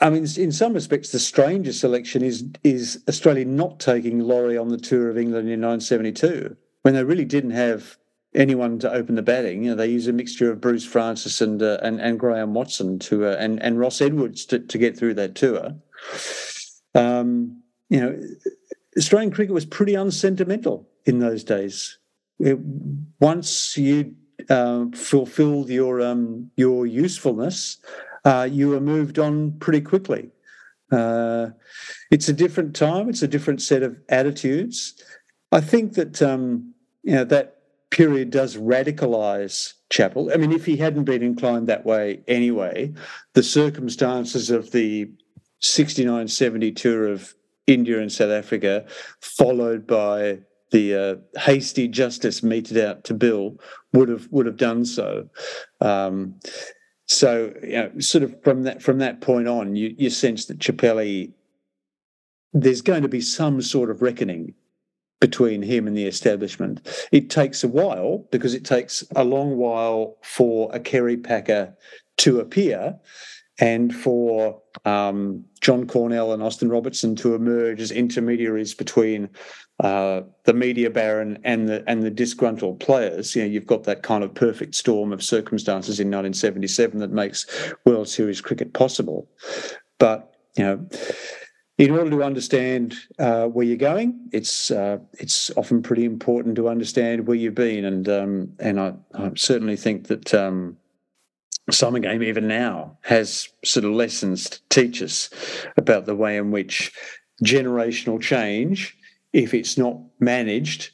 I 0.00 0.10
mean, 0.10 0.26
in 0.36 0.50
some 0.50 0.72
respects, 0.72 1.12
the 1.12 1.20
strangest 1.20 1.80
selection 1.80 2.22
is 2.22 2.44
is 2.64 3.02
Australia 3.08 3.44
not 3.44 3.78
taking 3.78 4.18
Lawry 4.18 4.58
on 4.58 4.68
the 4.68 4.78
tour 4.78 5.08
of 5.08 5.16
England 5.16 5.48
in 5.48 5.60
1972 5.60 6.56
when 6.82 6.94
they 6.94 7.04
really 7.04 7.24
didn't 7.24 7.50
have 7.50 7.96
anyone 8.34 8.78
to 8.80 8.92
open 8.92 9.14
the 9.14 9.22
batting. 9.22 9.64
You 9.64 9.70
know, 9.70 9.76
they 9.76 9.88
use 9.88 10.08
a 10.08 10.12
mixture 10.12 10.50
of 10.50 10.60
Bruce 10.60 10.84
Francis 10.84 11.40
and 11.40 11.62
uh, 11.62 11.78
and, 11.82 12.00
and 12.00 12.18
Graeme 12.18 12.54
Watson 12.54 12.98
to 13.00 13.26
uh, 13.26 13.36
and 13.38 13.62
and 13.62 13.78
Ross 13.78 14.00
Edwards 14.00 14.44
to, 14.46 14.58
to 14.58 14.78
get 14.78 14.98
through 14.98 15.14
that 15.14 15.36
tour. 15.36 15.76
Um, 16.94 17.62
you 17.88 18.00
know, 18.00 18.20
Australian 18.96 19.30
cricket 19.30 19.54
was 19.54 19.64
pretty 19.64 19.94
unsentimental 19.94 20.88
in 21.04 21.20
those 21.20 21.44
days. 21.44 21.98
It, 22.40 22.58
once 23.20 23.76
you 23.76 24.14
uh, 24.50 24.86
fulfilled 24.92 25.68
your 25.68 26.00
um, 26.00 26.50
your 26.56 26.86
usefulness, 26.86 27.78
uh, 28.28 28.44
you 28.44 28.68
were 28.68 28.80
moved 28.80 29.18
on 29.18 29.52
pretty 29.52 29.80
quickly. 29.80 30.30
Uh, 30.92 31.48
it's 32.10 32.28
a 32.28 32.32
different 32.32 32.76
time. 32.76 33.08
It's 33.08 33.22
a 33.22 33.28
different 33.28 33.62
set 33.62 33.82
of 33.82 33.96
attitudes. 34.10 35.02
I 35.50 35.62
think 35.62 35.94
that 35.94 36.20
um, 36.20 36.74
you 37.02 37.14
know 37.14 37.24
that 37.24 37.56
period 37.90 38.30
does 38.30 38.58
radicalize 38.58 39.72
Chappell. 39.88 40.30
I 40.32 40.36
mean, 40.36 40.52
if 40.52 40.66
he 40.66 40.76
hadn't 40.76 41.04
been 41.04 41.22
inclined 41.22 41.68
that 41.68 41.86
way 41.86 42.20
anyway, 42.28 42.92
the 43.32 43.42
circumstances 43.42 44.50
of 44.50 44.72
the 44.72 45.10
69 45.60 46.28
70 46.28 46.72
tour 46.72 47.08
of 47.08 47.34
India 47.66 47.98
and 47.98 48.12
South 48.12 48.30
Africa, 48.30 48.84
followed 49.22 49.86
by 49.86 50.40
the 50.70 50.94
uh, 50.94 51.40
hasty 51.40 51.88
justice 51.88 52.42
meted 52.42 52.76
out 52.76 53.04
to 53.04 53.14
Bill, 53.14 53.56
would 53.94 54.10
have 54.10 54.28
would 54.30 54.44
have 54.44 54.58
done 54.58 54.84
so. 54.84 55.30
Um, 55.80 56.38
so, 57.08 57.54
you 57.62 57.72
know, 57.72 57.90
sort 57.98 58.22
of 58.22 58.40
from 58.42 58.64
that 58.64 58.82
from 58.82 58.98
that 58.98 59.20
point 59.22 59.48
on, 59.48 59.74
you, 59.74 59.94
you 59.96 60.10
sense 60.10 60.44
that 60.46 60.58
Chappelli, 60.58 61.32
there's 62.52 62.82
going 62.82 63.02
to 63.02 63.08
be 63.08 63.22
some 63.22 63.62
sort 63.62 63.90
of 63.90 64.02
reckoning 64.02 64.54
between 65.20 65.62
him 65.62 65.86
and 65.86 65.96
the 65.96 66.06
establishment. 66.06 66.86
It 67.10 67.30
takes 67.30 67.64
a 67.64 67.68
while 67.68 68.26
because 68.30 68.54
it 68.54 68.64
takes 68.64 69.02
a 69.16 69.24
long 69.24 69.56
while 69.56 70.18
for 70.22 70.70
a 70.72 70.78
Kerry 70.78 71.16
Packer 71.16 71.74
to 72.18 72.40
appear 72.40 72.98
and 73.58 73.94
for 73.94 74.62
um, 74.84 75.44
John 75.68 75.86
Cornell 75.86 76.32
and 76.32 76.42
Austin 76.42 76.70
Robertson 76.70 77.14
to 77.16 77.34
emerge 77.34 77.82
as 77.82 77.90
intermediaries 77.90 78.72
between 78.72 79.28
uh, 79.80 80.22
the 80.44 80.54
media 80.54 80.88
baron 80.88 81.38
and 81.44 81.68
the 81.68 81.84
and 81.86 82.02
the 82.02 82.10
disgruntled 82.10 82.80
players. 82.80 83.36
You 83.36 83.42
know, 83.42 83.48
you've 83.48 83.66
got 83.66 83.84
that 83.84 84.02
kind 84.02 84.24
of 84.24 84.32
perfect 84.32 84.76
storm 84.76 85.12
of 85.12 85.22
circumstances 85.22 86.00
in 86.00 86.06
1977 86.06 87.00
that 87.00 87.10
makes 87.10 87.44
World 87.84 88.08
Series 88.08 88.40
cricket 88.40 88.72
possible. 88.72 89.28
But 89.98 90.34
you 90.56 90.64
know 90.64 90.88
in 91.76 91.90
order 91.90 92.10
to 92.12 92.22
understand 92.22 92.94
uh, 93.18 93.44
where 93.48 93.66
you're 93.66 93.76
going, 93.76 94.18
it's 94.32 94.70
uh, 94.70 94.96
it's 95.18 95.50
often 95.54 95.82
pretty 95.82 96.06
important 96.06 96.56
to 96.56 96.70
understand 96.70 97.26
where 97.26 97.36
you've 97.36 97.54
been, 97.54 97.84
and 97.84 98.08
um, 98.08 98.52
and 98.58 98.80
I, 98.80 98.94
I, 99.12 99.32
certainly 99.36 99.76
think 99.76 100.06
that 100.06 100.32
um, 100.32 100.78
Summer 101.70 101.98
Game 101.98 102.22
even 102.22 102.48
now 102.48 102.98
has 103.02 103.48
sort 103.64 103.84
of 103.84 103.92
lessons 103.92 104.48
to 104.50 104.60
teach 104.70 105.02
us 105.02 105.30
about 105.76 106.06
the 106.06 106.14
way 106.14 106.36
in 106.36 106.50
which 106.50 106.92
generational 107.44 108.20
change, 108.20 108.96
if 109.32 109.54
it's 109.54 109.76
not 109.76 109.98
managed, 110.18 110.90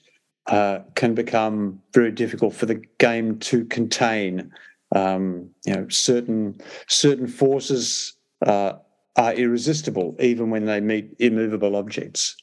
uh, 0.46 0.80
can 0.94 1.14
become 1.14 1.80
very 1.92 2.10
difficult 2.10 2.54
for 2.54 2.66
the 2.66 2.82
game 2.98 3.38
to 3.38 3.64
contain. 3.66 4.52
Um, 4.94 5.50
you 5.64 5.74
know, 5.74 5.88
certain 5.88 6.60
certain 6.88 7.26
forces 7.26 8.14
uh, 8.44 8.74
are 9.16 9.34
irresistible, 9.34 10.16
even 10.20 10.50
when 10.50 10.66
they 10.66 10.80
meet 10.80 11.16
immovable 11.18 11.76
objects. 11.76 12.36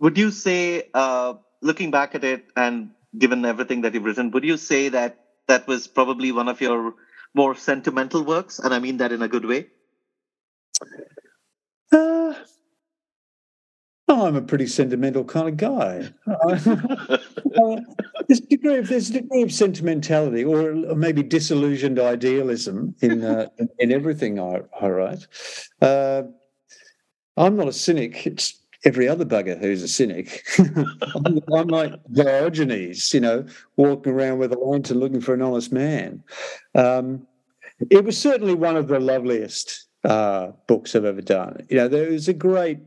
Would 0.00 0.16
you 0.18 0.30
say, 0.30 0.88
uh, 0.94 1.34
looking 1.60 1.90
back 1.90 2.14
at 2.14 2.22
it 2.22 2.46
and 2.56 2.90
given 3.16 3.44
everything 3.44 3.82
that 3.82 3.94
you've 3.94 4.04
written, 4.04 4.30
would 4.32 4.44
you 4.44 4.56
say 4.56 4.88
that 4.90 5.24
that 5.46 5.66
was 5.66 5.86
probably 5.86 6.32
one 6.32 6.48
of 6.48 6.60
your 6.60 6.94
more 7.34 7.54
sentimental 7.54 8.24
works? 8.24 8.58
And 8.58 8.74
I 8.74 8.78
mean 8.78 8.98
that 8.98 9.12
in 9.12 9.22
a 9.22 9.28
good 9.28 9.44
way. 9.44 9.68
Uh, 11.92 12.34
Oh, 14.10 14.26
I'm 14.26 14.36
a 14.36 14.42
pretty 14.42 14.66
sentimental 14.66 15.22
kind 15.22 15.48
of 15.48 15.58
guy. 15.58 16.08
uh, 16.26 16.48
there's, 18.26 18.40
a 18.40 18.46
degree 18.48 18.78
of, 18.78 18.88
there's 18.88 19.10
a 19.10 19.12
degree 19.12 19.42
of 19.42 19.52
sentimentality 19.52 20.44
or, 20.44 20.72
maybe 20.96 21.22
disillusioned 21.22 21.98
idealism 21.98 22.94
in 23.02 23.22
uh, 23.22 23.48
in, 23.58 23.68
in, 23.78 23.92
everything 23.92 24.40
I, 24.40 24.62
I 24.80 24.88
write. 24.88 25.26
Uh, 25.82 26.22
I'm 27.36 27.56
not 27.56 27.68
a 27.68 27.72
cynic. 27.72 28.26
It's 28.26 28.58
every 28.84 29.08
other 29.08 29.24
bugger 29.24 29.58
who's 29.58 29.82
a 29.82 29.88
cynic. 29.88 30.46
I'm, 30.58 31.40
I'm, 31.52 31.68
like 31.68 31.92
Diogenes, 32.12 33.12
you 33.12 33.20
know, 33.20 33.44
walking 33.76 34.12
around 34.12 34.38
with 34.38 34.52
a 34.52 34.58
lantern 34.58 34.98
looking 34.98 35.20
for 35.20 35.34
an 35.34 35.42
honest 35.42 35.72
man. 35.72 36.22
Um, 36.74 37.26
it 37.90 38.04
was 38.04 38.18
certainly 38.18 38.54
one 38.54 38.76
of 38.76 38.88
the 38.88 39.00
loveliest 39.00 39.86
uh, 40.04 40.52
books 40.66 40.94
I've 40.94 41.04
ever 41.04 41.22
done. 41.22 41.66
You 41.68 41.76
know, 41.78 41.88
there 41.88 42.10
was 42.10 42.28
a 42.28 42.32
great 42.32 42.78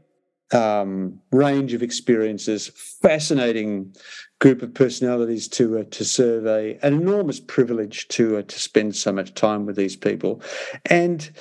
um, 0.54 1.20
range 1.32 1.74
of 1.74 1.82
experiences, 1.82 2.68
fascinating 3.02 3.96
group 4.40 4.62
of 4.62 4.74
personalities 4.74 5.48
to 5.48 5.80
uh, 5.80 5.84
to 5.92 6.04
survey, 6.04 6.78
an 6.82 6.94
enormous 6.94 7.40
privilege 7.40 8.08
to 8.10 8.38
uh, 8.38 8.42
to 8.44 8.60
spend 8.60 8.96
so 8.96 9.12
much 9.12 9.34
time 9.34 9.66
with 9.66 9.76
these 9.76 9.96
people, 9.96 10.42
and 10.86 11.32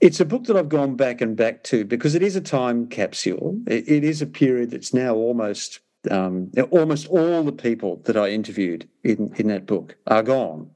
it's 0.00 0.20
a 0.20 0.24
book 0.24 0.44
that 0.44 0.56
I've 0.56 0.68
gone 0.68 0.96
back 0.96 1.20
and 1.20 1.36
back 1.36 1.62
to 1.64 1.84
because 1.84 2.14
it 2.14 2.22
is 2.22 2.36
a 2.36 2.40
time 2.40 2.86
capsule. 2.86 3.58
it, 3.66 3.88
it 3.88 4.04
is 4.04 4.20
a 4.20 4.26
period 4.26 4.70
that's 4.70 4.92
now 4.92 5.14
almost 5.14 5.80
um, 6.10 6.50
almost 6.70 7.06
all 7.08 7.42
the 7.42 7.52
people 7.52 7.96
that 8.04 8.16
I 8.16 8.28
interviewed 8.28 8.88
in 9.04 9.32
in 9.36 9.48
that 9.48 9.66
book 9.66 9.96
are 10.06 10.22
gone. 10.22 10.70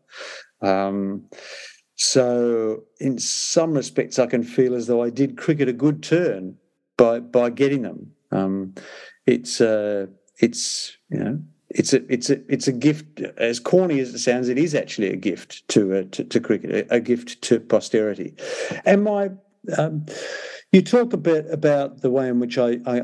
Um, 0.62 1.24
so, 1.96 2.82
in 2.98 3.18
some 3.18 3.72
respects, 3.74 4.18
I 4.18 4.26
can 4.26 4.42
feel 4.42 4.74
as 4.74 4.88
though 4.88 5.02
I 5.02 5.10
did 5.10 5.36
cricket 5.36 5.68
a 5.68 5.72
good 5.72 6.02
turn 6.02 6.56
by 6.96 7.20
by 7.20 7.50
getting 7.50 7.82
them. 7.82 8.12
Um, 8.30 8.74
it's 9.26 9.60
uh, 9.60 10.06
it's 10.38 10.96
you 11.10 11.18
know 11.18 11.40
it's 11.70 11.92
a 11.92 12.12
it's 12.12 12.30
a 12.30 12.52
it's 12.52 12.68
a 12.68 12.72
gift. 12.72 13.20
As 13.36 13.60
corny 13.60 14.00
as 14.00 14.14
it 14.14 14.18
sounds, 14.18 14.48
it 14.48 14.58
is 14.58 14.74
actually 14.74 15.10
a 15.10 15.16
gift 15.16 15.66
to 15.68 15.98
uh, 15.98 16.04
to, 16.12 16.24
to, 16.24 16.40
cricket, 16.40 16.70
a, 16.90 16.94
a, 16.96 17.00
gift 17.00 17.42
to 17.42 17.60
posterity. 17.60 18.34
And 18.84 19.04
my 19.04 19.30
um, 19.76 20.06
you 20.72 20.82
talk 20.82 21.12
a 21.12 21.18
bit 21.18 21.46
about 21.50 22.00
the 22.00 22.10
way 22.10 22.28
in 22.28 22.40
which 22.40 22.58
I, 22.58 22.78
I 22.86 23.02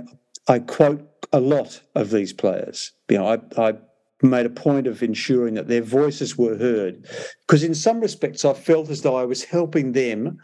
I 0.48 0.58
quote 0.60 1.06
a 1.32 1.40
lot 1.40 1.80
of 1.94 2.10
these 2.10 2.32
players. 2.32 2.92
You 3.08 3.18
know, 3.18 3.28
I 3.28 3.68
I 3.70 3.74
made 4.22 4.46
a 4.46 4.50
point 4.50 4.86
of 4.86 5.02
ensuring 5.02 5.54
that 5.54 5.68
their 5.68 5.82
voices 5.82 6.36
were 6.36 6.56
heard 6.56 7.06
because 7.46 7.62
in 7.62 7.74
some 7.74 8.00
respects 8.00 8.44
I 8.44 8.52
felt 8.52 8.90
as 8.90 9.02
though 9.02 9.16
I 9.16 9.24
was 9.24 9.42
helping 9.44 9.92
them 9.92 10.38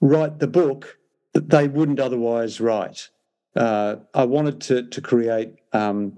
write 0.00 0.38
the 0.38 0.46
book 0.46 0.96
that 1.32 1.50
they 1.50 1.68
wouldn't 1.68 2.00
otherwise 2.00 2.60
write. 2.60 3.08
Uh, 3.54 3.96
I 4.14 4.24
wanted 4.24 4.60
to 4.62 4.88
to 4.88 5.00
create 5.00 5.54
um, 5.72 6.16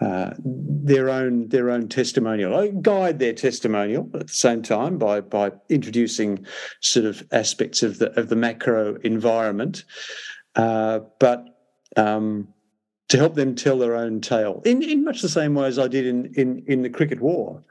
uh, 0.00 0.30
their 0.38 1.08
own 1.08 1.48
their 1.48 1.70
own 1.70 1.88
testimonial. 1.88 2.54
I 2.54 2.68
guide 2.68 3.18
their 3.18 3.32
testimonial 3.32 4.10
at 4.14 4.26
the 4.26 4.32
same 4.32 4.62
time 4.62 4.98
by 4.98 5.20
by 5.20 5.52
introducing 5.68 6.46
sort 6.80 7.06
of 7.06 7.26
aspects 7.32 7.82
of 7.82 7.98
the 7.98 8.18
of 8.18 8.28
the 8.28 8.36
macro 8.36 8.96
environment, 8.96 9.84
uh, 10.54 11.00
but 11.18 11.44
um, 11.96 12.48
to 13.08 13.16
help 13.16 13.34
them 13.34 13.54
tell 13.54 13.78
their 13.78 13.96
own 13.96 14.20
tale 14.20 14.62
in, 14.64 14.82
in 14.82 15.04
much 15.04 15.22
the 15.22 15.28
same 15.28 15.54
way 15.54 15.66
as 15.66 15.78
I 15.78 15.88
did 15.88 16.06
in 16.06 16.32
in, 16.34 16.62
in 16.66 16.82
the 16.82 16.90
cricket 16.90 17.20
war. 17.20 17.62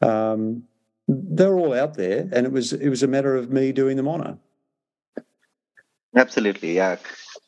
Um, 0.00 0.64
they're 1.08 1.58
all 1.58 1.72
out 1.72 1.94
there, 1.94 2.28
and 2.32 2.46
it 2.46 2.52
was 2.52 2.72
it 2.72 2.88
was 2.88 3.02
a 3.02 3.08
matter 3.08 3.36
of 3.36 3.50
me 3.50 3.70
doing 3.70 3.96
them 3.96 4.08
honour. 4.08 4.38
Absolutely, 6.16 6.76
yeah. 6.76 6.96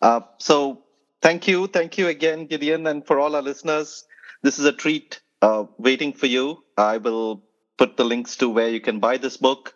Uh, 0.03 0.21
so 0.39 0.85
thank 1.23 1.49
you, 1.49 1.67
thank 1.67 1.99
you 1.99 2.09
again, 2.09 2.47
Gideon, 2.47 2.87
and 2.87 3.07
for 3.07 3.19
all 3.19 3.35
our 3.35 3.43
listeners. 3.43 4.05
This 4.43 4.59
is 4.59 4.65
a 4.65 4.73
treat 4.73 5.21
uh, 5.43 5.65
waiting 5.79 6.13
for 6.13 6.27
you. 6.27 6.63
I 6.77 6.99
will 6.99 7.43
put 7.77 7.97
the 7.97 8.05
links 8.05 8.37
to 8.37 8.49
where 8.49 8.69
you 8.69 8.81
can 8.81 9.01
buy 9.01 9.17
this 9.17 9.37
book. 9.37 9.75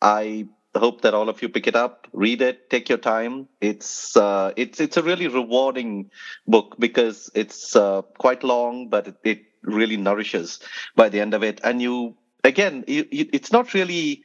I 0.00 0.48
hope 0.74 1.02
that 1.02 1.14
all 1.14 1.28
of 1.28 1.40
you 1.42 1.48
pick 1.48 1.66
it 1.66 1.76
up, 1.76 2.08
read 2.12 2.42
it, 2.42 2.68
take 2.70 2.88
your 2.88 2.98
time. 2.98 3.48
It's 3.60 4.16
uh, 4.16 4.52
it's 4.56 4.80
it's 4.80 4.96
a 4.96 5.02
really 5.02 5.28
rewarding 5.28 6.10
book 6.46 6.76
because 6.78 7.30
it's 7.34 7.76
uh, 7.76 8.02
quite 8.18 8.42
long, 8.42 8.88
but 8.88 9.08
it, 9.08 9.16
it, 9.24 9.42
really 9.64 9.96
nourishes 9.96 10.58
by 10.96 11.08
the 11.08 11.20
end 11.20 11.34
of 11.34 11.44
it. 11.44 11.60
And 11.62 11.80
you 11.80 12.16
again, 12.42 12.82
you, 12.88 13.06
you, 13.12 13.28
it's 13.32 13.52
not 13.52 13.74
really 13.74 14.24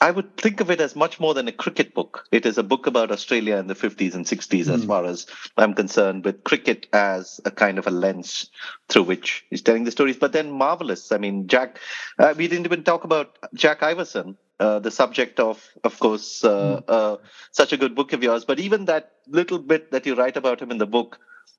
I 0.00 0.10
would 0.10 0.36
think 0.36 0.60
of 0.60 0.70
it 0.70 0.80
as 0.80 0.94
much 0.94 1.18
more 1.18 1.34
than 1.34 1.48
a 1.48 1.52
cricket 1.52 1.92
book. 1.92 2.26
It 2.30 2.46
is 2.46 2.56
a 2.56 2.62
book 2.62 2.86
about 2.86 3.10
Australia 3.10 3.56
in 3.56 3.66
the 3.66 3.74
50s 3.74 4.14
and 4.14 4.24
60s, 4.24 4.64
mm. 4.64 4.74
as 4.74 4.82
hmm. 4.82 4.86
far 4.86 5.04
as 5.04 5.26
I'm 5.56 5.74
concerned, 5.74 6.24
with 6.24 6.44
cricket 6.44 6.86
as 6.92 7.40
a 7.44 7.50
kind 7.50 7.78
of 7.78 7.86
a 7.86 7.90
lens 7.90 8.50
through 8.88 9.04
which 9.04 9.44
he's 9.50 9.62
telling 9.62 9.84
the 9.84 9.90
stories. 9.90 10.16
But 10.16 10.32
then 10.32 10.52
marvelous. 10.52 11.10
I 11.10 11.18
mean, 11.18 11.48
Jack, 11.48 11.78
uh, 12.18 12.34
we 12.36 12.46
didn't 12.46 12.66
even 12.66 12.84
talk 12.84 13.02
about 13.02 13.38
Jack 13.54 13.82
Iverson, 13.82 14.36
uh, 14.60 14.78
the 14.78 14.92
subject 14.92 15.40
of, 15.40 15.66
of 15.82 15.98
course, 15.98 16.44
uh, 16.44 16.80
mm. 16.86 17.18
such 17.50 17.72
a 17.72 17.76
good 17.76 17.96
book 17.96 18.12
of 18.12 18.22
yours. 18.22 18.44
But 18.44 18.60
even 18.60 18.84
that 18.84 19.12
little 19.26 19.58
bit 19.58 19.90
that 19.90 20.06
you 20.06 20.14
write 20.14 20.36
about 20.36 20.62
him 20.62 20.70
in 20.70 20.78
the 20.78 20.86
book, 20.86 21.18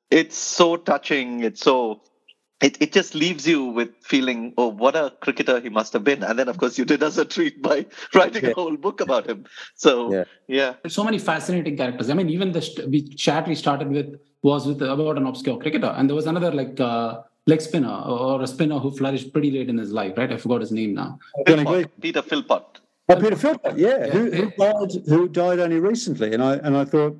it's 0.09 0.37
so 0.37 0.77
touching. 0.77 1.43
It's 1.43 1.61
so 1.61 2.01
it, 2.61 2.81
it 2.81 2.91
just 2.91 3.15
leaves 3.15 3.47
you 3.47 3.63
with 3.63 3.89
feeling, 4.01 4.53
oh, 4.57 4.67
what 4.67 4.95
a 4.95 5.13
cricketer 5.21 5.59
he 5.59 5.69
must 5.69 5.93
have 5.93 6.03
been. 6.03 6.23
And 6.23 6.37
then, 6.37 6.49
of 6.49 6.57
course, 6.57 6.77
you 6.77 6.83
did 6.83 7.01
us 7.01 7.17
a 7.17 7.25
treat 7.25 7.61
by 7.61 7.85
writing 8.13 8.43
yeah. 8.43 8.49
a 8.49 8.53
whole 8.53 8.75
book 8.75 8.99
about 8.99 9.29
him. 9.29 9.45
So, 9.75 10.13
yeah. 10.13 10.23
yeah. 10.47 10.73
There's 10.83 10.93
so 10.93 11.03
many 11.03 11.19
fascinating 11.19 11.77
characters. 11.77 12.09
I 12.09 12.13
mean, 12.13 12.29
even 12.29 12.51
the 12.51 12.61
st- 12.61 13.17
chat 13.17 13.47
we 13.47 13.55
started 13.55 13.89
with 13.89 14.19
was 14.41 14.67
with 14.67 14.81
about 14.81 15.17
an 15.17 15.25
obscure 15.25 15.57
cricketer. 15.57 15.93
And 15.95 16.09
there 16.09 16.15
was 16.15 16.27
another 16.27 16.51
like 16.51 16.79
uh, 16.79 17.21
leg 17.47 17.61
spinner 17.61 17.93
or 17.93 18.41
a 18.41 18.47
spinner 18.47 18.79
who 18.79 18.91
flourished 18.91 19.31
pretty 19.31 19.51
late 19.51 19.69
in 19.69 19.77
his 19.77 19.91
life, 19.91 20.17
right? 20.17 20.31
I 20.31 20.37
forgot 20.37 20.61
his 20.61 20.71
name 20.71 20.93
now. 20.95 21.17
Philpott, 21.45 22.01
Peter 22.01 22.21
Philpott. 22.21 22.81
Oh, 23.11 23.15
Peter 23.15 23.35
Philpott, 23.35 23.77
yeah, 23.77 24.05
yeah. 24.05 24.11
Who, 24.11 24.31
who, 24.31 24.51
died, 24.51 24.91
who 25.07 25.27
died 25.27 25.59
only 25.59 25.79
recently. 25.79 26.31
And 26.33 26.43
I, 26.43 26.55
and 26.57 26.77
I 26.77 26.85
thought, 26.85 27.19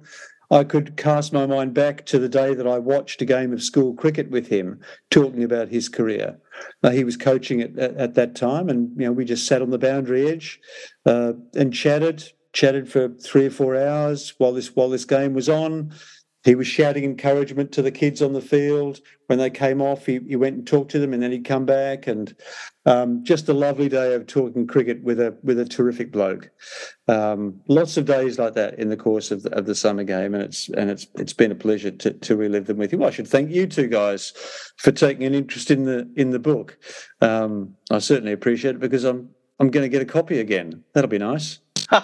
I 0.51 0.63
could 0.63 0.97
cast 0.97 1.31
my 1.31 1.45
mind 1.45 1.73
back 1.73 2.05
to 2.07 2.17
the 2.17 2.29
day 2.29 2.53
that 2.55 2.67
I 2.67 2.79
watched 2.79 3.21
a 3.21 3.25
game 3.25 3.53
of 3.53 3.61
school 3.61 3.93
cricket 3.93 4.31
with 4.31 4.47
him, 4.47 4.79
talking 5.11 5.43
about 5.43 5.69
his 5.69 5.89
career. 5.89 6.39
Uh, 6.83 6.89
he 6.89 7.03
was 7.03 7.17
coaching 7.17 7.61
at, 7.61 7.77
at, 7.77 7.95
at, 7.97 8.13
that 8.15 8.35
time, 8.35 8.67
and 8.67 8.89
you 8.99 9.05
know 9.05 9.11
we 9.11 9.25
just 9.25 9.45
sat 9.45 9.61
on 9.61 9.69
the 9.69 9.77
boundary 9.77 10.27
edge 10.27 10.59
uh, 11.05 11.33
and 11.55 11.73
chatted, 11.73 12.31
chatted 12.51 12.91
for 12.91 13.09
three 13.09 13.45
or 13.45 13.51
four 13.51 13.75
hours 13.75 14.33
while 14.39 14.51
this 14.51 14.75
while 14.75 14.89
this 14.89 15.05
game 15.05 15.33
was 15.33 15.49
on. 15.49 15.93
He 16.45 16.55
was 16.55 16.67
shouting 16.67 17.03
encouragement 17.03 17.71
to 17.73 17.81
the 17.81 17.91
kids 17.91 18.21
on 18.21 18.33
the 18.33 18.41
field. 18.41 18.99
When 19.27 19.39
they 19.39 19.49
came 19.49 19.81
off, 19.81 20.05
he, 20.05 20.19
he 20.27 20.35
went 20.37 20.55
and 20.55 20.65
talked 20.65 20.91
to 20.91 20.99
them, 20.99 21.13
and 21.13 21.21
then 21.21 21.31
he'd 21.31 21.45
come 21.45 21.65
back. 21.65 22.07
And 22.07 22.33
um, 22.85 23.23
just 23.25 23.49
a 23.49 23.53
lovely 23.53 23.89
day 23.89 24.13
of 24.13 24.25
talking 24.25 24.65
cricket 24.65 25.03
with 25.03 25.19
a 25.19 25.37
with 25.43 25.59
a 25.59 25.65
terrific 25.65 26.11
bloke. 26.11 26.49
Um, 27.07 27.59
lots 27.67 27.97
of 27.97 28.05
days 28.05 28.39
like 28.39 28.53
that 28.53 28.79
in 28.79 28.89
the 28.89 28.97
course 28.97 29.31
of 29.31 29.43
the, 29.43 29.53
of 29.53 29.65
the 29.65 29.75
summer 29.75 30.03
game, 30.03 30.33
and 30.33 30.43
it's 30.43 30.69
and 30.69 30.89
it's 30.89 31.07
it's 31.15 31.33
been 31.33 31.51
a 31.51 31.55
pleasure 31.55 31.91
to, 31.91 32.13
to 32.13 32.35
relive 32.37 32.67
them 32.67 32.77
with 32.77 32.93
you. 32.93 33.03
I 33.03 33.11
should 33.11 33.27
thank 33.27 33.51
you 33.51 33.67
two 33.67 33.87
guys 33.87 34.31
for 34.77 34.91
taking 34.91 35.25
an 35.25 35.35
interest 35.35 35.69
in 35.69 35.83
the 35.83 36.09
in 36.15 36.31
the 36.31 36.39
book. 36.39 36.77
Um, 37.21 37.75
I 37.91 37.99
certainly 37.99 38.31
appreciate 38.31 38.75
it 38.75 38.81
because 38.81 39.03
I'm 39.03 39.29
I'm 39.59 39.69
going 39.71 39.83
to 39.83 39.89
get 39.89 40.01
a 40.01 40.05
copy 40.05 40.39
again. 40.39 40.83
That'll 40.93 41.09
be 41.09 41.17
nice. 41.17 41.59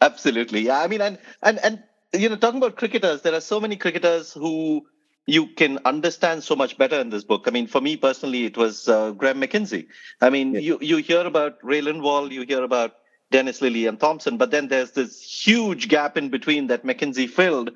Absolutely, 0.00 0.62
yeah. 0.62 0.80
I 0.80 0.88
mean, 0.88 1.00
and 1.00 1.18
and 1.42 1.58
and 1.64 1.82
you 2.12 2.28
know, 2.28 2.36
talking 2.36 2.58
about 2.58 2.76
cricketers, 2.76 3.22
there 3.22 3.34
are 3.34 3.40
so 3.40 3.60
many 3.60 3.76
cricketers 3.76 4.32
who 4.32 4.86
you 5.26 5.46
can 5.46 5.78
understand 5.84 6.42
so 6.42 6.56
much 6.56 6.78
better 6.78 6.98
in 6.98 7.10
this 7.10 7.24
book. 7.24 7.44
I 7.46 7.50
mean, 7.50 7.66
for 7.66 7.82
me 7.82 7.96
personally, 7.96 8.46
it 8.46 8.56
was 8.56 8.88
uh, 8.88 9.10
Graham 9.10 9.40
McKenzie. 9.40 9.86
I 10.22 10.30
mean, 10.30 10.54
you, 10.54 10.78
you 10.80 10.96
hear 10.96 11.26
about 11.26 11.58
Ray 11.62 11.82
Lindwall, 11.82 12.30
you 12.30 12.42
hear 12.42 12.64
about 12.64 12.94
Dennis 13.30 13.60
Lillee 13.60 13.86
and 13.86 14.00
Thomson, 14.00 14.38
but 14.38 14.50
then 14.50 14.68
there's 14.68 14.92
this 14.92 15.20
huge 15.20 15.88
gap 15.88 16.16
in 16.16 16.30
between 16.30 16.68
that 16.68 16.84
McKenzie 16.84 17.28
filled. 17.28 17.72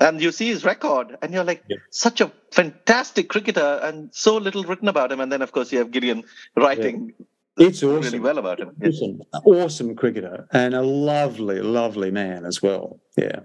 And 0.00 0.20
you 0.20 0.32
see 0.32 0.48
his 0.48 0.64
record, 0.64 1.16
and 1.22 1.32
you're 1.32 1.44
like, 1.44 1.62
such 1.90 2.20
a 2.20 2.32
fantastic 2.50 3.28
cricketer, 3.28 3.80
and 3.82 4.08
so 4.12 4.38
little 4.38 4.64
written 4.64 4.88
about 4.88 5.12
him. 5.12 5.20
And 5.20 5.30
then, 5.30 5.42
of 5.42 5.52
course, 5.52 5.70
you 5.70 5.78
have 5.78 5.92
Gideon 5.92 6.24
writing 6.56 7.12
yeah. 7.58 7.66
it's 7.68 7.82
awesome. 7.82 8.00
really 8.00 8.18
well 8.18 8.38
about 8.38 8.58
him. 8.58 8.74
Awesome. 8.82 9.22
awesome 9.44 9.94
cricketer, 9.94 10.48
and 10.52 10.74
a 10.74 10.82
lovely, 10.82 11.60
lovely 11.60 12.10
man 12.10 12.44
as 12.44 12.60
well. 12.60 12.98
Yeah. 13.16 13.40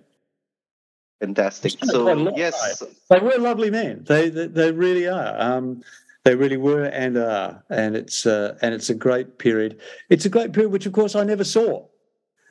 Fantastic. 1.20 1.74
So 1.84 2.34
yes, 2.38 2.82
they 3.10 3.20
were 3.20 3.38
lovely 3.38 3.70
men. 3.70 4.06
They 4.08 4.30
they, 4.30 4.48
they 4.48 4.72
really 4.72 5.08
are. 5.08 5.40
Um, 5.40 5.82
they 6.24 6.36
really 6.36 6.58
were 6.58 6.86
and 6.86 7.18
are, 7.18 7.64
and 7.70 7.96
it's 7.96 8.26
uh, 8.26 8.58
and 8.62 8.74
it's 8.74 8.90
a 8.90 8.96
great 8.96 9.38
period. 9.38 9.80
It's 10.10 10.26
a 10.26 10.30
great 10.30 10.54
period, 10.54 10.72
which 10.72 10.86
of 10.86 10.94
course 10.94 11.16
I 11.16 11.24
never 11.24 11.44
saw, 11.44 11.86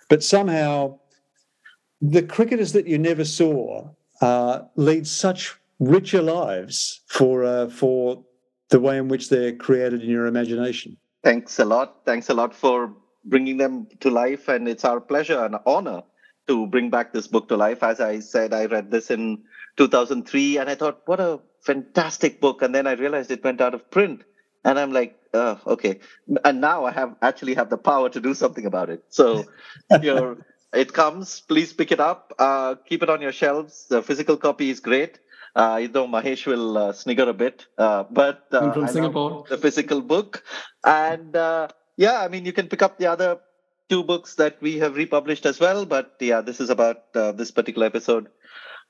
but 0.09 0.23
somehow 0.23 0.99
the 2.01 2.23
cricketers 2.23 2.73
that 2.73 2.86
you 2.86 2.99
never 2.99 3.24
saw 3.24 3.89
uh, 4.20 4.62
lead 4.77 5.07
such 5.07 5.57
richer 5.78 6.23
lives 6.23 7.01
for 7.07 7.45
uh, 7.45 7.69
for 7.69 8.24
the 8.69 8.81
way 8.81 8.99
in 8.99 9.09
which 9.09 9.31
they're 9.31 9.57
created 9.57 10.03
in 10.03 10.11
your 10.11 10.27
imagination. 10.27 10.97
Thanks 11.24 11.59
a 11.59 11.65
lot. 11.65 12.05
Thanks 12.05 12.28
a 12.28 12.35
lot 12.35 12.55
for 12.55 12.93
bringing 13.24 13.57
them 13.57 13.86
to 14.01 14.11
life, 14.11 14.49
and 14.49 14.69
it's 14.69 14.85
our 14.85 15.01
pleasure 15.01 15.43
and 15.45 15.57
honor 15.66 16.03
to 16.49 16.66
bring 16.66 16.91
back 16.91 17.12
this 17.12 17.27
book 17.27 17.49
to 17.49 17.57
life. 17.57 17.83
As 17.83 18.01
I 18.01 18.20
said, 18.20 18.53
I 18.53 18.66
read 18.66 18.91
this 18.91 19.11
in 19.11 19.45
2003 19.77 20.59
and 20.59 20.69
I 20.69 20.75
thought, 20.75 21.03
what 21.07 21.20
a 21.20 21.41
fantastic 21.61 22.41
book. 22.41 22.62
And 22.62 22.75
then 22.75 22.87
I 22.87 22.93
realized 22.93 23.31
it 23.31 23.45
went 23.45 23.61
out 23.61 23.75
of 23.75 23.91
print. 23.91 24.25
And 24.65 24.79
I'm 24.79 24.93
like, 24.93 25.19
oh, 25.35 25.61
okay. 25.66 26.01
And 26.45 26.61
now 26.61 26.85
I 26.85 26.91
have 26.93 27.15
actually 27.23 27.55
have 27.55 27.70
the 27.70 27.79
power 27.79 28.09
to 28.11 28.20
do 28.20 28.35
something 28.35 28.66
about 28.66 28.91
it. 28.91 29.05
So 29.09 29.45
it 30.73 30.93
comes. 30.93 31.41
Please 31.41 31.73
pick 31.73 31.93
it 31.93 32.01
up. 32.01 32.35
Uh, 32.39 32.75
keep 32.75 33.03
it 33.03 33.11
on 33.11 33.20
your 33.20 33.33
shelves. 33.33 33.87
The 33.89 34.03
physical 34.03 34.37
copy 34.37 34.70
is 34.70 34.81
great. 34.81 35.20
Uh, 35.55 35.89
though 35.91 36.07
Mahesh 36.07 36.47
will 36.47 36.79
uh, 36.79 36.93
snigger 36.93 37.29
a 37.29 37.33
bit, 37.33 37.66
uh, 37.79 38.05
but 38.11 38.47
uh, 38.53 38.70
from 38.70 38.87
Singapore, 38.87 39.45
the 39.49 39.57
physical 39.57 40.01
book, 40.01 40.45
and 40.85 41.35
uh, 41.35 41.66
yeah, 41.97 42.20
I 42.20 42.29
mean 42.29 42.45
you 42.45 42.53
can 42.53 42.69
pick 42.69 42.83
up 42.83 42.99
the 42.99 43.07
other 43.07 43.41
two 43.89 44.02
books 44.02 44.35
that 44.35 44.60
we 44.60 44.78
have 44.78 44.97
republished 44.97 45.47
as 45.47 45.60
well. 45.60 45.86
But 45.86 46.15
yeah, 46.20 46.40
this 46.40 46.60
is 46.60 46.70
about 46.70 47.05
uh, 47.15 47.32
this 47.32 47.51
particular 47.51 47.86
episode, 47.86 48.28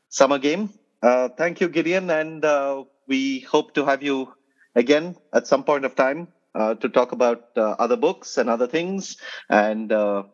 Summer 0.09 0.39
Game. 0.39 0.71
Uh, 1.03 1.29
thank 1.29 1.61
you, 1.61 1.69
Gideon, 1.69 2.11
and 2.11 2.45
uh, 2.45 2.85
we 3.07 3.41
hope 3.41 3.75
to 3.75 3.85
have 3.85 4.03
you 4.03 4.33
again 4.75 5.17
at 5.33 5.47
some 5.47 5.65
point 5.65 5.85
of 5.85 5.95
time 5.95 6.29
uh, 6.55 6.75
to 6.75 6.89
talk 6.89 7.13
about 7.13 7.51
uh, 7.57 7.77
other 7.79 7.97
books 7.97 8.37
and 8.37 8.51
other 8.51 8.67
things 8.67 9.17
and 9.49 9.93
uh, 9.93 10.25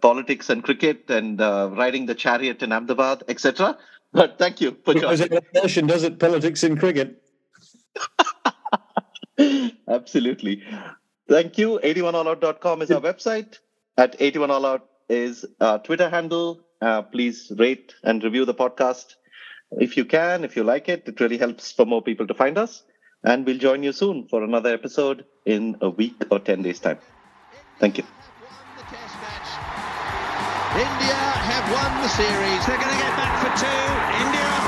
politics 0.00 0.50
and 0.50 0.64
cricket 0.64 1.08
and 1.08 1.38
riding 1.38 2.06
the 2.06 2.14
chariot 2.14 2.62
in 2.62 2.72
Ahmedabad, 2.72 3.22
etc. 3.28 3.78
But 4.12 4.38
thank 4.38 4.60
you 4.60 4.76
for 4.84 4.94
joining. 4.94 5.28
Does 5.86 6.02
it 6.02 6.18
politics 6.18 6.64
in 6.64 6.76
cricket? 6.78 7.22
Absolutely. 9.88 10.64
Thank 11.28 11.58
you. 11.58 11.78
81allout.com 11.82 12.82
is 12.82 12.90
our 12.90 13.00
website. 13.00 13.58
At 13.96 14.18
81allout 14.18 14.82
is 15.08 15.44
our 15.60 15.78
Twitter 15.78 16.08
handle. 16.08 16.60
Uh, 16.80 17.02
please 17.02 17.52
rate 17.58 17.94
and 18.02 18.22
review 18.22 18.44
the 18.44 18.54
podcast 18.54 19.14
if 19.72 19.96
you 19.96 20.04
can, 20.04 20.44
if 20.44 20.56
you 20.56 20.64
like 20.64 20.88
it. 20.88 21.04
It 21.06 21.20
really 21.20 21.36
helps 21.36 21.72
for 21.72 21.84
more 21.84 22.02
people 22.02 22.26
to 22.26 22.34
find 22.34 22.56
us. 22.56 22.82
And 23.24 23.44
we'll 23.44 23.58
join 23.58 23.82
you 23.82 23.92
soon 23.92 24.28
for 24.28 24.44
another 24.44 24.72
episode 24.72 25.24
in 25.44 25.76
a 25.80 25.90
week 25.90 26.24
or 26.30 26.38
10 26.38 26.62
days' 26.62 26.78
time. 26.78 26.98
Thank 27.80 27.98
you. 27.98 28.04
India 30.78 31.18
have 31.50 31.66
won 31.72 32.02
the 32.02 32.08
series. 32.08 32.66
They're 32.66 32.78
going 32.78 32.94
to 32.94 33.02
get 33.02 33.16
back 33.16 33.34
for 33.42 33.50
two. 33.58 34.24
India 34.24 34.67